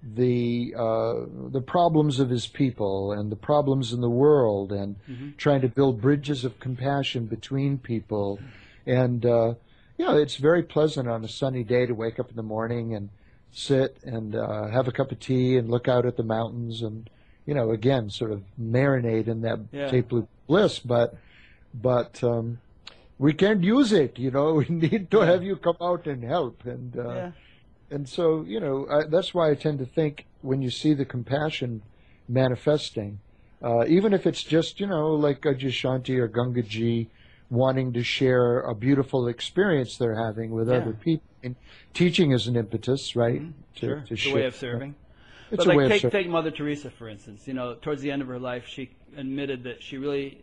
the 0.00 0.72
uh, 0.78 1.14
the 1.50 1.60
problems 1.60 2.20
of 2.20 2.30
his 2.30 2.46
people 2.46 3.10
and 3.12 3.32
the 3.32 3.36
problems 3.36 3.92
in 3.92 4.00
the 4.00 4.08
world 4.08 4.70
and 4.70 4.94
trying 5.36 5.60
to 5.62 5.68
build 5.68 6.00
bridges 6.00 6.44
of 6.44 6.60
compassion 6.60 7.26
between 7.26 7.78
people. 7.78 8.38
And 8.86 9.26
uh, 9.26 9.54
you 9.96 10.06
know 10.06 10.16
it's 10.16 10.36
very 10.36 10.62
pleasant 10.62 11.08
on 11.08 11.24
a 11.24 11.28
sunny 11.28 11.64
day 11.64 11.84
to 11.86 11.94
wake 11.94 12.20
up 12.20 12.30
in 12.30 12.36
the 12.36 12.44
morning 12.44 12.94
and 12.94 13.08
sit 13.52 13.98
and 14.04 14.34
uh, 14.36 14.68
have 14.68 14.88
a 14.88 14.92
cup 14.92 15.10
of 15.12 15.20
tea 15.20 15.56
and 15.56 15.70
look 15.70 15.88
out 15.88 16.06
at 16.06 16.16
the 16.16 16.22
mountains 16.22 16.82
and 16.82 17.08
you 17.46 17.54
know 17.54 17.70
again 17.70 18.10
sort 18.10 18.30
of 18.30 18.42
marinate 18.60 19.26
in 19.28 19.40
that 19.42 19.58
Yeah. 19.72 19.90
loop 20.10 20.28
bliss 20.46 20.78
but 20.78 21.14
but 21.74 22.22
um, 22.22 22.58
we 23.18 23.32
can't 23.32 23.62
use 23.64 23.92
it 23.92 24.18
you 24.18 24.30
know 24.30 24.54
we 24.60 24.66
need 24.68 25.10
to 25.10 25.20
have 25.20 25.42
you 25.42 25.56
come 25.56 25.76
out 25.80 26.06
and 26.06 26.22
help 26.24 26.64
and 26.64 26.96
uh, 26.98 27.14
yeah. 27.16 27.32
and 27.90 28.08
so, 28.08 28.44
you 28.46 28.60
know, 28.60 28.86
I, 28.90 29.04
that's 29.04 29.32
why 29.32 29.50
I 29.50 29.54
tend 29.54 29.78
to 29.78 29.86
think 29.86 30.26
when 30.42 30.60
you 30.62 30.70
see 30.70 30.92
the 30.94 31.06
compassion 31.06 31.82
manifesting, 32.28 33.20
uh, 33.62 33.86
even 33.86 34.12
if 34.12 34.26
it's 34.26 34.42
just, 34.42 34.78
you 34.80 34.86
know, 34.86 35.14
like 35.14 35.40
Adyashanti 35.40 36.18
or 36.18 36.28
Gangaji 36.28 37.08
wanting 37.50 37.92
to 37.94 38.02
share 38.04 38.60
a 38.60 38.74
beautiful 38.74 39.26
experience 39.26 39.96
they're 39.96 40.22
having 40.26 40.50
with 40.50 40.68
Yeah. 40.68 40.76
other 40.76 40.92
people. 40.92 41.24
And 41.42 41.56
teaching 41.94 42.32
is 42.32 42.46
an 42.46 42.56
impetus, 42.56 43.14
right? 43.16 43.42
To, 43.76 43.80
Sure. 43.80 44.00
to 44.08 44.14
It's 44.14 44.26
a 44.26 44.34
way 44.34 44.46
of 44.46 44.56
serving. 44.56 44.94
It's 45.50 45.58
but 45.58 45.66
a 45.66 45.68
like 45.68 45.78
way 45.78 45.84
of 45.84 45.90
take, 45.90 46.02
serving. 46.02 46.22
take 46.24 46.30
Mother 46.30 46.50
Teresa 46.50 46.90
for 46.90 47.08
instance. 47.08 47.46
You 47.46 47.54
know, 47.54 47.74
towards 47.74 48.02
the 48.02 48.10
end 48.10 48.22
of 48.22 48.28
her 48.28 48.38
life, 48.38 48.66
she 48.66 48.90
admitted 49.16 49.64
that 49.64 49.82
she 49.82 49.96
really, 49.98 50.42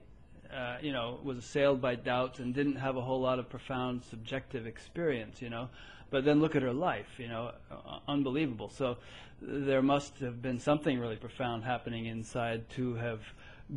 uh, 0.52 0.78
you 0.82 0.94
know, 0.94 1.20
was 1.24 1.38
assailed 1.38 1.82
by 1.82 1.96
doubts 1.96 2.40
and 2.40 2.54
didn't 2.54 2.78
have 2.78 2.96
a 2.98 3.02
whole 3.02 3.22
lot 3.22 3.38
of 3.40 3.50
profound 3.50 4.04
subjective 4.04 4.66
experience. 4.66 5.42
You 5.42 5.50
know, 5.50 5.70
but 6.10 6.24
then 6.26 6.40
look 6.40 6.56
at 6.56 6.62
her 6.62 6.74
life. 6.74 7.20
You 7.20 7.28
know, 7.28 7.52
uh, 7.70 8.00
unbelievable. 8.08 8.70
So 8.70 8.98
there 9.42 9.82
must 9.82 10.20
have 10.20 10.42
been 10.42 10.60
something 10.60 10.98
really 10.98 11.18
profound 11.18 11.66
happening 11.66 12.06
inside 12.06 12.70
to 12.72 12.96
have 12.96 13.20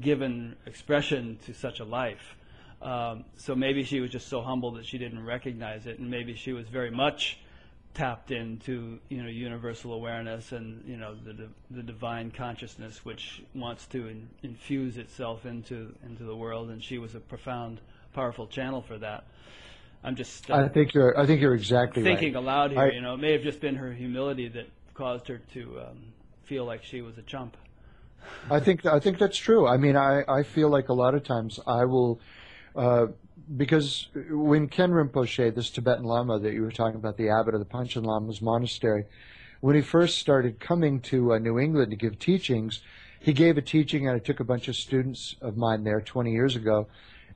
given 0.00 0.56
expression 0.66 1.38
to 1.46 1.52
such 1.52 1.80
a 1.80 1.84
life. 1.84 2.36
Um, 2.80 3.24
so 3.36 3.54
maybe 3.54 3.82
she 3.82 4.00
was 4.00 4.10
just 4.10 4.28
so 4.28 4.40
humble 4.40 4.72
that 4.72 4.86
she 4.86 4.98
didn't 4.98 5.24
recognize 5.24 5.86
it, 5.86 5.98
and 5.98 6.10
maybe 6.10 6.34
she 6.34 6.52
was 6.52 6.68
very 6.68 6.90
much 6.90 7.38
tapped 7.94 8.30
into 8.30 9.00
you 9.08 9.20
know 9.20 9.28
universal 9.28 9.92
awareness 9.92 10.52
and 10.52 10.84
you 10.86 10.96
know 10.96 11.16
the 11.24 11.48
the 11.70 11.82
divine 11.82 12.30
consciousness 12.30 13.04
which 13.04 13.42
wants 13.54 13.86
to 13.86 14.06
in, 14.06 14.28
infuse 14.44 14.98
itself 14.98 15.44
into 15.44 15.92
into 16.06 16.22
the 16.22 16.36
world 16.36 16.70
and 16.70 16.84
she 16.84 16.98
was 16.98 17.16
a 17.16 17.18
profound 17.18 17.80
powerful 18.14 18.46
channel 18.46 18.82
for 18.82 18.98
that 18.98 19.24
i'm 20.04 20.14
just 20.14 20.48
uh, 20.48 20.54
I 20.54 20.68
think 20.68 20.94
you're 20.94 21.18
I 21.18 21.26
think 21.26 21.40
you're 21.40 21.54
exactly 21.54 22.04
thinking 22.04 22.34
right. 22.34 22.40
aloud 22.40 22.70
here 22.70 22.80
I- 22.82 22.90
you 22.90 23.00
know 23.00 23.14
it 23.14 23.18
may 23.20 23.32
have 23.32 23.42
just 23.42 23.60
been 23.60 23.74
her 23.74 23.92
humility 23.92 24.46
that 24.48 24.68
caused 24.94 25.26
her 25.26 25.40
to 25.54 25.80
um, 25.80 25.98
feel 26.44 26.64
like 26.64 26.84
she 26.84 27.00
was 27.00 27.18
a 27.18 27.22
chump 27.22 27.56
I 28.50 28.60
think 28.60 28.86
I 28.86 28.98
think 29.00 29.18
that's 29.18 29.36
true. 29.36 29.66
I 29.66 29.76
mean, 29.76 29.96
I, 29.96 30.24
I 30.28 30.42
feel 30.42 30.68
like 30.68 30.88
a 30.88 30.92
lot 30.92 31.14
of 31.14 31.22
times 31.22 31.60
I 31.66 31.84
will, 31.84 32.20
uh, 32.78 33.08
because 33.56 34.08
when 34.30 34.68
Khen 34.68 34.90
Rinpoche, 34.90 35.54
this 35.54 35.70
Tibetan 35.70 36.04
Lama 36.04 36.38
that 36.38 36.52
you 36.52 36.62
were 36.62 36.70
talking 36.70 36.96
about, 36.96 37.16
the 37.16 37.28
abbot 37.28 37.54
of 37.54 37.60
the 37.60 37.66
Panchen 37.66 38.04
Lama's 38.04 38.40
monastery, 38.40 39.04
when 39.60 39.74
he 39.74 39.82
first 39.82 40.18
started 40.18 40.60
coming 40.60 41.00
to 41.00 41.32
uh, 41.32 41.38
New 41.38 41.58
England 41.58 41.90
to 41.90 41.96
give 41.96 42.18
teachings, 42.18 42.80
he 43.20 43.32
gave 43.32 43.58
a 43.58 43.62
teaching, 43.62 44.06
and 44.06 44.14
I 44.14 44.20
took 44.20 44.38
a 44.38 44.44
bunch 44.44 44.68
of 44.68 44.76
students 44.76 45.34
of 45.40 45.56
mine 45.56 45.82
there 45.82 46.00
20 46.00 46.30
years 46.30 46.54
ago, 46.54 46.86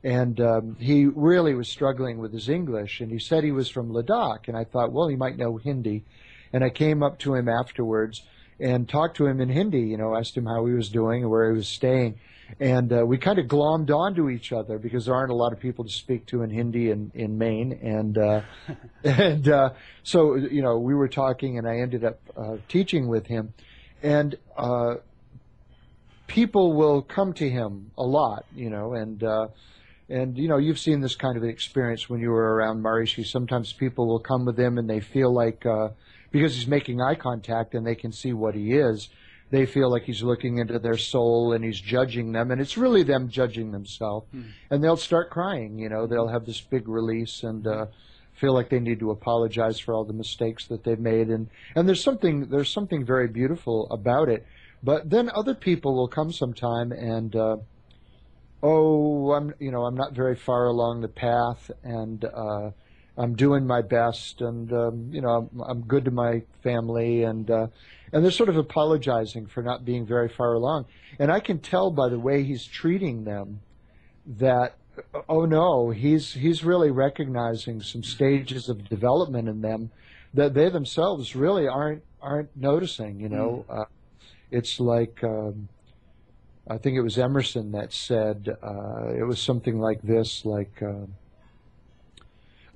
and 0.01 0.39
um, 0.39 0.77
he 0.79 1.05
really 1.05 1.53
was 1.53 1.67
struggling 1.67 2.19
with 2.19 2.31
his 2.31 2.47
English, 2.47 3.01
and 3.01 3.11
he 3.11 3.19
said 3.19 3.43
he 3.43 3.51
was 3.51 3.69
from 3.69 3.91
Ladakh, 3.91 4.47
and 4.47 4.55
I 4.55 4.63
thought, 4.63 4.93
well, 4.93 5.09
he 5.09 5.17
might 5.17 5.37
know 5.37 5.57
Hindi, 5.57 6.05
and 6.53 6.63
I 6.63 6.69
came 6.69 7.03
up 7.03 7.19
to 7.19 7.35
him 7.35 7.49
afterwards 7.49 8.23
and 8.59 8.87
talked 8.87 9.17
to 9.17 9.25
him 9.25 9.41
in 9.41 9.49
Hindi, 9.49 9.81
you 9.81 9.97
know, 9.97 10.15
asked 10.15 10.37
him 10.37 10.45
how 10.45 10.65
he 10.65 10.73
was 10.73 10.87
doing 10.87 11.23
and 11.23 11.31
where 11.31 11.51
he 11.51 11.57
was 11.57 11.67
staying. 11.67 12.19
And 12.59 12.93
uh, 12.93 13.05
we 13.05 13.17
kind 13.17 13.39
of 13.39 13.47
glommed 13.47 13.89
onto 13.89 14.29
each 14.29 14.51
other 14.51 14.77
because 14.77 15.05
there 15.05 15.15
aren't 15.15 15.31
a 15.31 15.35
lot 15.35 15.53
of 15.53 15.59
people 15.59 15.85
to 15.85 15.91
speak 15.91 16.25
to 16.27 16.43
in 16.43 16.49
Hindi 16.49 16.89
in, 16.89 17.11
in 17.13 17.37
Maine. 17.37 17.79
And, 17.81 18.17
uh, 18.17 18.41
and 19.03 19.47
uh, 19.47 19.69
so, 20.03 20.35
you 20.35 20.61
know, 20.61 20.77
we 20.77 20.93
were 20.93 21.07
talking 21.07 21.57
and 21.57 21.67
I 21.67 21.77
ended 21.77 22.03
up 22.03 22.19
uh, 22.37 22.57
teaching 22.67 23.07
with 23.07 23.27
him. 23.27 23.53
And 24.01 24.35
uh, 24.57 24.95
people 26.27 26.73
will 26.73 27.01
come 27.01 27.33
to 27.33 27.49
him 27.49 27.91
a 27.97 28.03
lot, 28.03 28.45
you 28.55 28.69
know, 28.69 28.93
and 28.93 29.23
uh, 29.23 29.47
and 30.09 30.37
you 30.37 30.47
know 30.47 30.57
you've 30.57 30.79
seen 30.79 30.99
this 30.99 31.15
kind 31.15 31.37
of 31.37 31.43
experience 31.43 32.09
when 32.09 32.19
you 32.19 32.29
were 32.31 32.55
around 32.55 32.83
Maharishi. 32.83 33.25
Sometimes 33.25 33.71
people 33.71 34.07
will 34.07 34.19
come 34.19 34.45
with 34.45 34.59
him 34.59 34.77
and 34.77 34.89
they 34.89 34.99
feel 34.99 35.33
like 35.33 35.65
uh, 35.65 35.89
because 36.31 36.55
he's 36.55 36.67
making 36.67 37.01
eye 37.01 37.15
contact 37.15 37.75
and 37.75 37.85
they 37.85 37.95
can 37.95 38.11
see 38.11 38.33
what 38.33 38.55
he 38.55 38.73
is, 38.73 39.09
they 39.53 39.65
feel 39.65 39.89
like 39.89 40.03
he's 40.03 40.23
looking 40.23 40.57
into 40.57 40.79
their 40.79 40.97
soul 40.97 41.53
and 41.53 41.63
he's 41.63 41.79
judging 41.79 42.31
them, 42.31 42.51
and 42.51 42.59
it's 42.59 42.75
really 42.75 43.03
them 43.03 43.29
judging 43.29 43.71
themselves. 43.71 44.27
And 44.71 44.83
they'll 44.83 44.97
start 44.97 45.29
crying. 45.29 45.77
You 45.77 45.89
know, 45.89 46.07
they'll 46.07 46.27
have 46.27 46.45
this 46.45 46.61
big 46.61 46.87
release 46.87 47.43
and. 47.43 47.65
Uh, 47.65 47.85
feel 48.41 48.51
like 48.51 48.67
they 48.67 48.79
need 48.79 48.99
to 48.99 49.11
apologize 49.11 49.77
for 49.79 49.93
all 49.93 50.03
the 50.03 50.11
mistakes 50.11 50.65
that 50.65 50.83
they've 50.83 50.99
made 50.99 51.27
and 51.27 51.47
and 51.75 51.87
there's 51.87 52.03
something 52.03 52.49
there's 52.49 52.69
something 52.69 53.05
very 53.05 53.27
beautiful 53.27 53.87
about 53.91 54.27
it 54.27 54.43
but 54.81 55.07
then 55.07 55.29
other 55.35 55.53
people 55.53 55.95
will 55.95 56.07
come 56.07 56.31
sometime 56.31 56.91
and 56.91 57.35
uh, 57.35 57.57
oh, 58.63 59.33
I'm 59.33 59.53
you 59.59 59.69
know 59.69 59.83
I'm 59.83 59.95
not 59.95 60.13
very 60.13 60.35
far 60.35 60.65
along 60.65 61.01
the 61.01 61.07
path, 61.09 61.69
and 61.83 62.25
uh, 62.25 62.71
I'm 63.17 63.35
doing 63.35 63.67
my 63.67 63.81
best, 63.81 64.41
and 64.41 64.71
um, 64.73 65.09
you 65.11 65.21
know 65.21 65.49
I'm, 65.53 65.61
I'm 65.61 65.81
good 65.81 66.05
to 66.05 66.11
my 66.11 66.41
family, 66.63 67.23
and 67.23 67.49
uh, 67.49 67.67
and 68.11 68.23
they're 68.23 68.31
sort 68.31 68.49
of 68.49 68.57
apologizing 68.57 69.47
for 69.47 69.61
not 69.61 69.85
being 69.85 70.05
very 70.05 70.29
far 70.29 70.53
along, 70.53 70.85
and 71.19 71.31
I 71.31 71.39
can 71.39 71.59
tell 71.59 71.91
by 71.91 72.09
the 72.09 72.19
way 72.19 72.43
he's 72.43 72.65
treating 72.65 73.23
them 73.23 73.61
that 74.25 74.75
oh 75.29 75.45
no, 75.45 75.91
he's 75.91 76.33
he's 76.33 76.63
really 76.63 76.91
recognizing 76.91 77.81
some 77.81 78.03
stages 78.03 78.69
of 78.69 78.89
development 78.89 79.47
in 79.47 79.61
them 79.61 79.91
that 80.33 80.53
they 80.53 80.69
themselves 80.69 81.35
really 81.35 81.67
aren't 81.67 82.03
aren't 82.21 82.55
noticing. 82.55 83.19
You 83.19 83.29
know, 83.29 83.65
uh, 83.69 83.85
it's 84.51 84.79
like. 84.79 85.23
Um, 85.23 85.69
I 86.65 86.77
think 86.77 86.95
it 86.95 87.01
was 87.01 87.17
Emerson 87.17 87.73
that 87.73 87.91
said 87.91 88.55
uh, 88.63 89.09
it 89.09 89.23
was 89.23 89.41
something 89.41 89.79
like 89.79 90.01
this, 90.01 90.45
like 90.45 90.81
uh, 90.81 91.07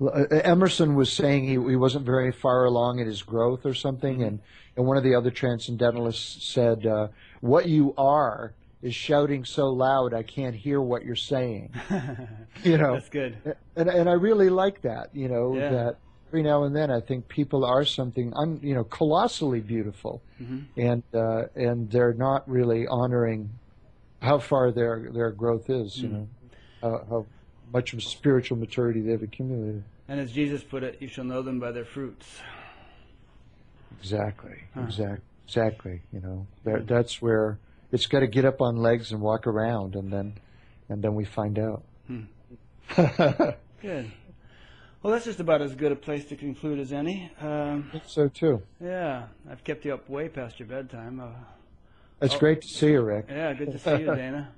Emerson 0.00 0.94
was 0.94 1.12
saying 1.12 1.44
he, 1.44 1.52
he 1.52 1.76
wasn't 1.76 2.06
very 2.06 2.30
far 2.32 2.64
along 2.64 3.00
in 3.00 3.06
his 3.06 3.22
growth 3.22 3.66
or 3.66 3.74
something, 3.74 4.22
and, 4.22 4.40
and 4.76 4.86
one 4.86 4.96
of 4.96 5.02
the 5.02 5.14
other 5.14 5.30
transcendentalists 5.30 6.46
said, 6.52 6.86
uh, 6.86 7.08
"What 7.40 7.68
you 7.68 7.94
are 7.96 8.54
is 8.80 8.94
shouting 8.94 9.44
so 9.44 9.66
loud 9.70 10.14
I 10.14 10.22
can't 10.22 10.54
hear 10.54 10.80
what 10.80 11.04
you're 11.04 11.16
saying." 11.16 11.74
you 12.62 12.78
know, 12.78 12.94
that's 12.94 13.08
good 13.08 13.38
and 13.76 13.88
and 13.88 14.08
I 14.08 14.12
really 14.12 14.50
like 14.50 14.82
that. 14.82 15.14
You 15.14 15.28
know 15.28 15.58
Yeah. 15.58 15.68
that 15.70 15.96
every 16.28 16.42
now 16.42 16.64
and 16.64 16.74
then 16.76 16.90
I 16.90 17.00
think 17.00 17.28
people 17.28 17.64
are 17.64 17.84
something 17.84 18.32
un, 18.34 18.60
you 18.62 18.74
know 18.74 18.84
colossally 18.84 19.60
beautiful, 19.60 20.22
Mhm. 20.40 20.66
and 20.76 21.02
uh, 21.14 21.44
and 21.54 21.90
they're 21.90 22.14
not 22.14 22.48
really 22.48 22.86
honoring 22.86 23.50
how 24.20 24.38
far 24.38 24.70
their 24.70 25.10
their 25.12 25.30
growth 25.30 25.70
is. 25.70 25.96
You 25.96 26.08
Mhm. 26.08 26.12
know, 26.12 26.28
how 26.82 27.26
much 27.72 27.92
of 27.92 28.02
spiritual 28.02 28.56
maturity 28.56 29.00
they've 29.00 29.22
accumulated. 29.22 29.82
and 30.08 30.20
as 30.20 30.32
jesus 30.32 30.62
put 30.62 30.82
it 30.82 30.96
you 31.00 31.08
shall 31.08 31.24
know 31.24 31.42
them 31.42 31.58
by 31.60 31.70
their 31.72 31.84
fruits 31.84 32.26
Exactly. 34.00 34.62
Huh. 34.74 34.82
Exactly. 34.82 35.18
Exactly. 35.46 36.02
You 36.12 36.20
know, 36.20 36.46
that, 36.64 36.86
that's 36.86 37.20
where 37.22 37.58
it's 37.90 38.06
got 38.06 38.20
to 38.20 38.26
get 38.28 38.44
up 38.44 38.60
on 38.60 38.76
legs 38.76 39.10
and 39.12 39.20
walk 39.20 39.46
around, 39.46 39.96
and 39.96 40.12
then 40.12 40.34
and 40.88 41.02
then 41.02 41.14
we 41.14 41.24
find 41.24 41.58
out. 41.58 41.82
Hmm. 42.06 42.22
good 43.82 44.10
well 45.02 45.12
that's 45.12 45.24
just 45.26 45.40
about 45.40 45.62
as 45.62 45.74
good 45.74 45.90
a 45.92 45.96
place 45.96 46.24
to 46.26 46.36
conclude 46.36 46.78
as 46.78 46.92
any 46.92 47.30
um, 47.40 47.90
so 48.06 48.28
too. 48.28 48.62
yeah 48.80 49.24
i've 49.50 49.62
kept 49.62 49.84
you 49.84 49.92
up 49.94 50.08
way 50.08 50.28
past 50.28 50.58
your 50.58 50.66
bedtime 50.68 51.20
uh, 51.20 51.26
It's 52.22 52.34
Oh. 52.34 52.38
great 52.38 52.62
to 52.62 52.68
see 52.68 52.92
you, 52.92 53.02
Rick. 53.02 53.26
yeah 53.28 53.52
good 53.52 53.70
to 53.72 53.78
see 53.78 53.90
you 53.90 54.06
dana 54.06 54.52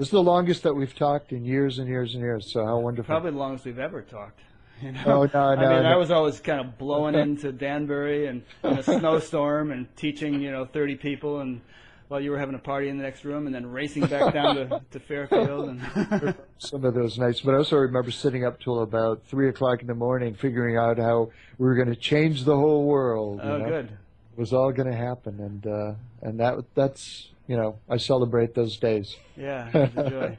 This 0.00 0.06
is 0.06 0.12
the 0.12 0.22
longest 0.22 0.62
that 0.62 0.72
we've 0.72 0.94
talked 0.94 1.30
in 1.30 1.44
years 1.44 1.78
and 1.78 1.86
years 1.86 2.14
and 2.14 2.22
years. 2.22 2.50
So 2.50 2.64
how 2.64 2.78
wonderful! 2.78 3.12
Probably 3.12 3.32
the 3.32 3.36
longest 3.36 3.66
we've 3.66 3.78
ever 3.78 4.00
talked. 4.00 4.40
You 4.82 4.92
know? 4.92 5.02
Oh, 5.04 5.28
no, 5.34 5.40
I 5.40 5.56
mean, 5.56 5.82
no. 5.82 5.90
I 5.90 5.96
was 5.96 6.10
always 6.10 6.40
kind 6.40 6.58
of 6.58 6.78
blowing 6.78 7.14
into 7.26 7.52
Danbury 7.52 8.28
and 8.28 8.42
in 8.64 8.78
a 8.78 8.82
snowstorm 8.82 9.72
and 9.72 9.94
teaching, 9.94 10.40
you 10.40 10.50
know, 10.50 10.64
30 10.64 10.94
people, 10.94 11.40
and 11.40 11.60
while 12.08 12.18
you 12.18 12.30
were 12.30 12.38
having 12.38 12.54
a 12.54 12.58
party 12.58 12.88
in 12.88 12.96
the 12.96 13.02
next 13.02 13.26
room, 13.26 13.44
and 13.44 13.54
then 13.54 13.66
racing 13.66 14.06
back 14.06 14.32
down 14.32 14.56
to, 14.56 14.80
to 14.90 14.98
Fairfield. 14.98 15.68
And 15.68 16.34
Some 16.56 16.86
of 16.86 16.94
those 16.94 17.18
nights, 17.18 17.42
but 17.42 17.52
I 17.52 17.58
also 17.58 17.76
remember 17.76 18.10
sitting 18.10 18.46
up 18.46 18.58
till 18.58 18.80
about 18.80 19.22
three 19.26 19.50
o'clock 19.50 19.82
in 19.82 19.86
the 19.86 19.94
morning, 19.94 20.34
figuring 20.34 20.78
out 20.78 20.96
how 20.96 21.30
we 21.58 21.66
were 21.66 21.74
going 21.74 21.90
to 21.90 21.94
change 21.94 22.44
the 22.44 22.56
whole 22.56 22.86
world. 22.86 23.40
you 23.44 23.50
oh, 23.50 23.58
know? 23.58 23.68
good. 23.68 23.84
It 23.84 24.38
was 24.38 24.54
all 24.54 24.72
going 24.72 24.90
to 24.90 24.96
happen, 24.96 25.40
and 25.40 25.66
uh, 25.66 25.92
and 26.22 26.40
that 26.40 26.64
that's 26.74 27.29
you 27.50 27.56
know 27.56 27.80
I 27.88 27.96
celebrate 27.96 28.54
those 28.54 28.76
days. 28.76 29.16
Yeah, 29.36 29.68
a 29.96 30.08
joy. 30.08 30.38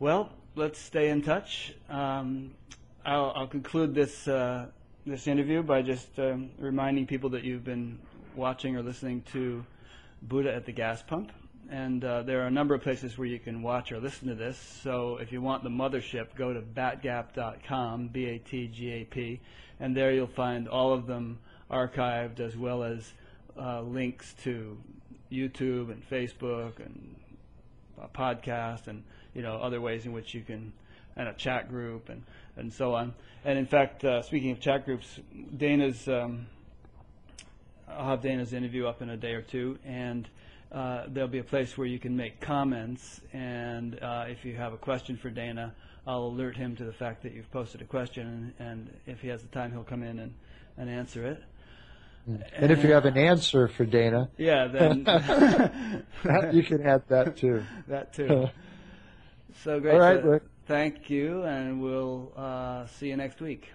well, 0.00 0.30
let's 0.56 0.80
stay 0.80 1.10
in 1.10 1.22
touch. 1.22 1.74
Um, 1.88 2.54
I'll, 3.06 3.32
I'll 3.36 3.46
conclude 3.46 3.94
this 3.94 4.26
uh, 4.26 4.66
this 5.06 5.28
interview 5.28 5.62
by 5.62 5.80
just 5.82 6.18
um, 6.18 6.50
reminding 6.58 7.06
people 7.06 7.30
that 7.30 7.44
you've 7.44 7.62
been 7.62 8.00
watching 8.34 8.76
or 8.76 8.82
listening 8.82 9.22
to 9.32 9.64
Buddha 10.22 10.52
at 10.52 10.66
the 10.66 10.72
Gas 10.72 11.02
Pump, 11.02 11.30
and 11.70 12.04
uh, 12.04 12.24
there 12.24 12.42
are 12.42 12.48
a 12.48 12.50
number 12.50 12.74
of 12.74 12.82
places 12.82 13.16
where 13.16 13.28
you 13.28 13.38
can 13.38 13.62
watch 13.62 13.92
or 13.92 14.00
listen 14.00 14.26
to 14.26 14.34
this. 14.34 14.58
So 14.58 15.18
if 15.18 15.30
you 15.30 15.40
want 15.40 15.62
the 15.62 15.70
mothership, 15.70 16.34
go 16.34 16.52
to 16.52 16.60
batgap.com, 16.60 18.08
B-A-T-G-A-P, 18.08 19.40
and 19.78 19.96
there 19.96 20.12
you'll 20.12 20.26
find 20.26 20.68
all 20.68 20.92
of 20.92 21.06
them 21.06 21.38
archived 21.70 22.40
as 22.40 22.56
well 22.56 22.82
as 22.82 23.12
uh, 23.56 23.82
links 23.82 24.34
to 24.42 24.76
YouTube 25.32 25.90
and 25.90 26.08
Facebook 26.08 26.78
and 26.84 27.14
a 28.00 28.08
podcast 28.08 28.86
and 28.86 29.02
you 29.34 29.42
know 29.42 29.56
other 29.56 29.80
ways 29.80 30.06
in 30.06 30.12
which 30.12 30.34
you 30.34 30.42
can 30.42 30.72
and 31.16 31.28
a 31.28 31.32
chat 31.34 31.68
group 31.68 32.08
and 32.08 32.22
and 32.56 32.72
so 32.72 32.94
on. 32.94 33.14
And 33.44 33.58
in 33.58 33.66
fact 33.66 34.04
uh, 34.04 34.22
speaking 34.22 34.50
of 34.50 34.60
chat 34.60 34.84
groups 34.84 35.18
Dana's 35.56 36.08
um, 36.08 36.46
I'll 37.88 38.06
have 38.06 38.22
Dana's 38.22 38.52
interview 38.52 38.86
up 38.86 39.02
in 39.02 39.10
a 39.10 39.16
day 39.16 39.32
or 39.32 39.42
two 39.42 39.78
and 39.84 40.28
uh, 40.70 41.04
there'll 41.08 41.28
be 41.28 41.38
a 41.38 41.44
place 41.44 41.76
where 41.76 41.86
you 41.86 41.98
can 41.98 42.16
make 42.16 42.40
comments 42.40 43.20
and 43.32 43.98
uh, 44.02 44.24
if 44.28 44.44
you 44.44 44.56
have 44.56 44.72
a 44.72 44.78
question 44.78 45.16
for 45.16 45.30
Dana 45.30 45.74
I'll 46.06 46.24
alert 46.24 46.56
him 46.56 46.74
to 46.76 46.84
the 46.84 46.92
fact 46.92 47.22
that 47.22 47.32
you've 47.32 47.50
posted 47.52 47.80
a 47.80 47.84
question 47.84 48.54
and, 48.58 48.68
and 48.68 48.98
if 49.06 49.20
he 49.20 49.28
has 49.28 49.42
the 49.42 49.48
time 49.48 49.70
he'll 49.72 49.84
come 49.84 50.02
in 50.02 50.18
and, 50.18 50.34
and 50.78 50.88
answer 50.88 51.26
it 51.26 51.42
And 52.26 52.70
if 52.70 52.84
you 52.84 52.92
have 52.92 53.04
an 53.04 53.18
answer 53.18 53.66
for 53.68 53.84
Dana, 53.84 54.30
yeah 54.38 54.68
then 54.68 54.98
you 56.52 56.62
can 56.62 56.86
add 56.86 57.02
that 57.08 57.36
too. 57.36 57.64
that 57.88 58.12
too 58.12 58.48
So 59.64 59.80
great. 59.80 59.94
All 59.94 60.00
right, 60.00 60.22
to- 60.22 60.28
Rick. 60.28 60.42
Thank 60.66 61.10
you, 61.10 61.42
and 61.42 61.82
we'll 61.82 62.32
uh, 62.36 62.86
see 62.86 63.08
you 63.08 63.16
next 63.16 63.40
week. 63.40 63.68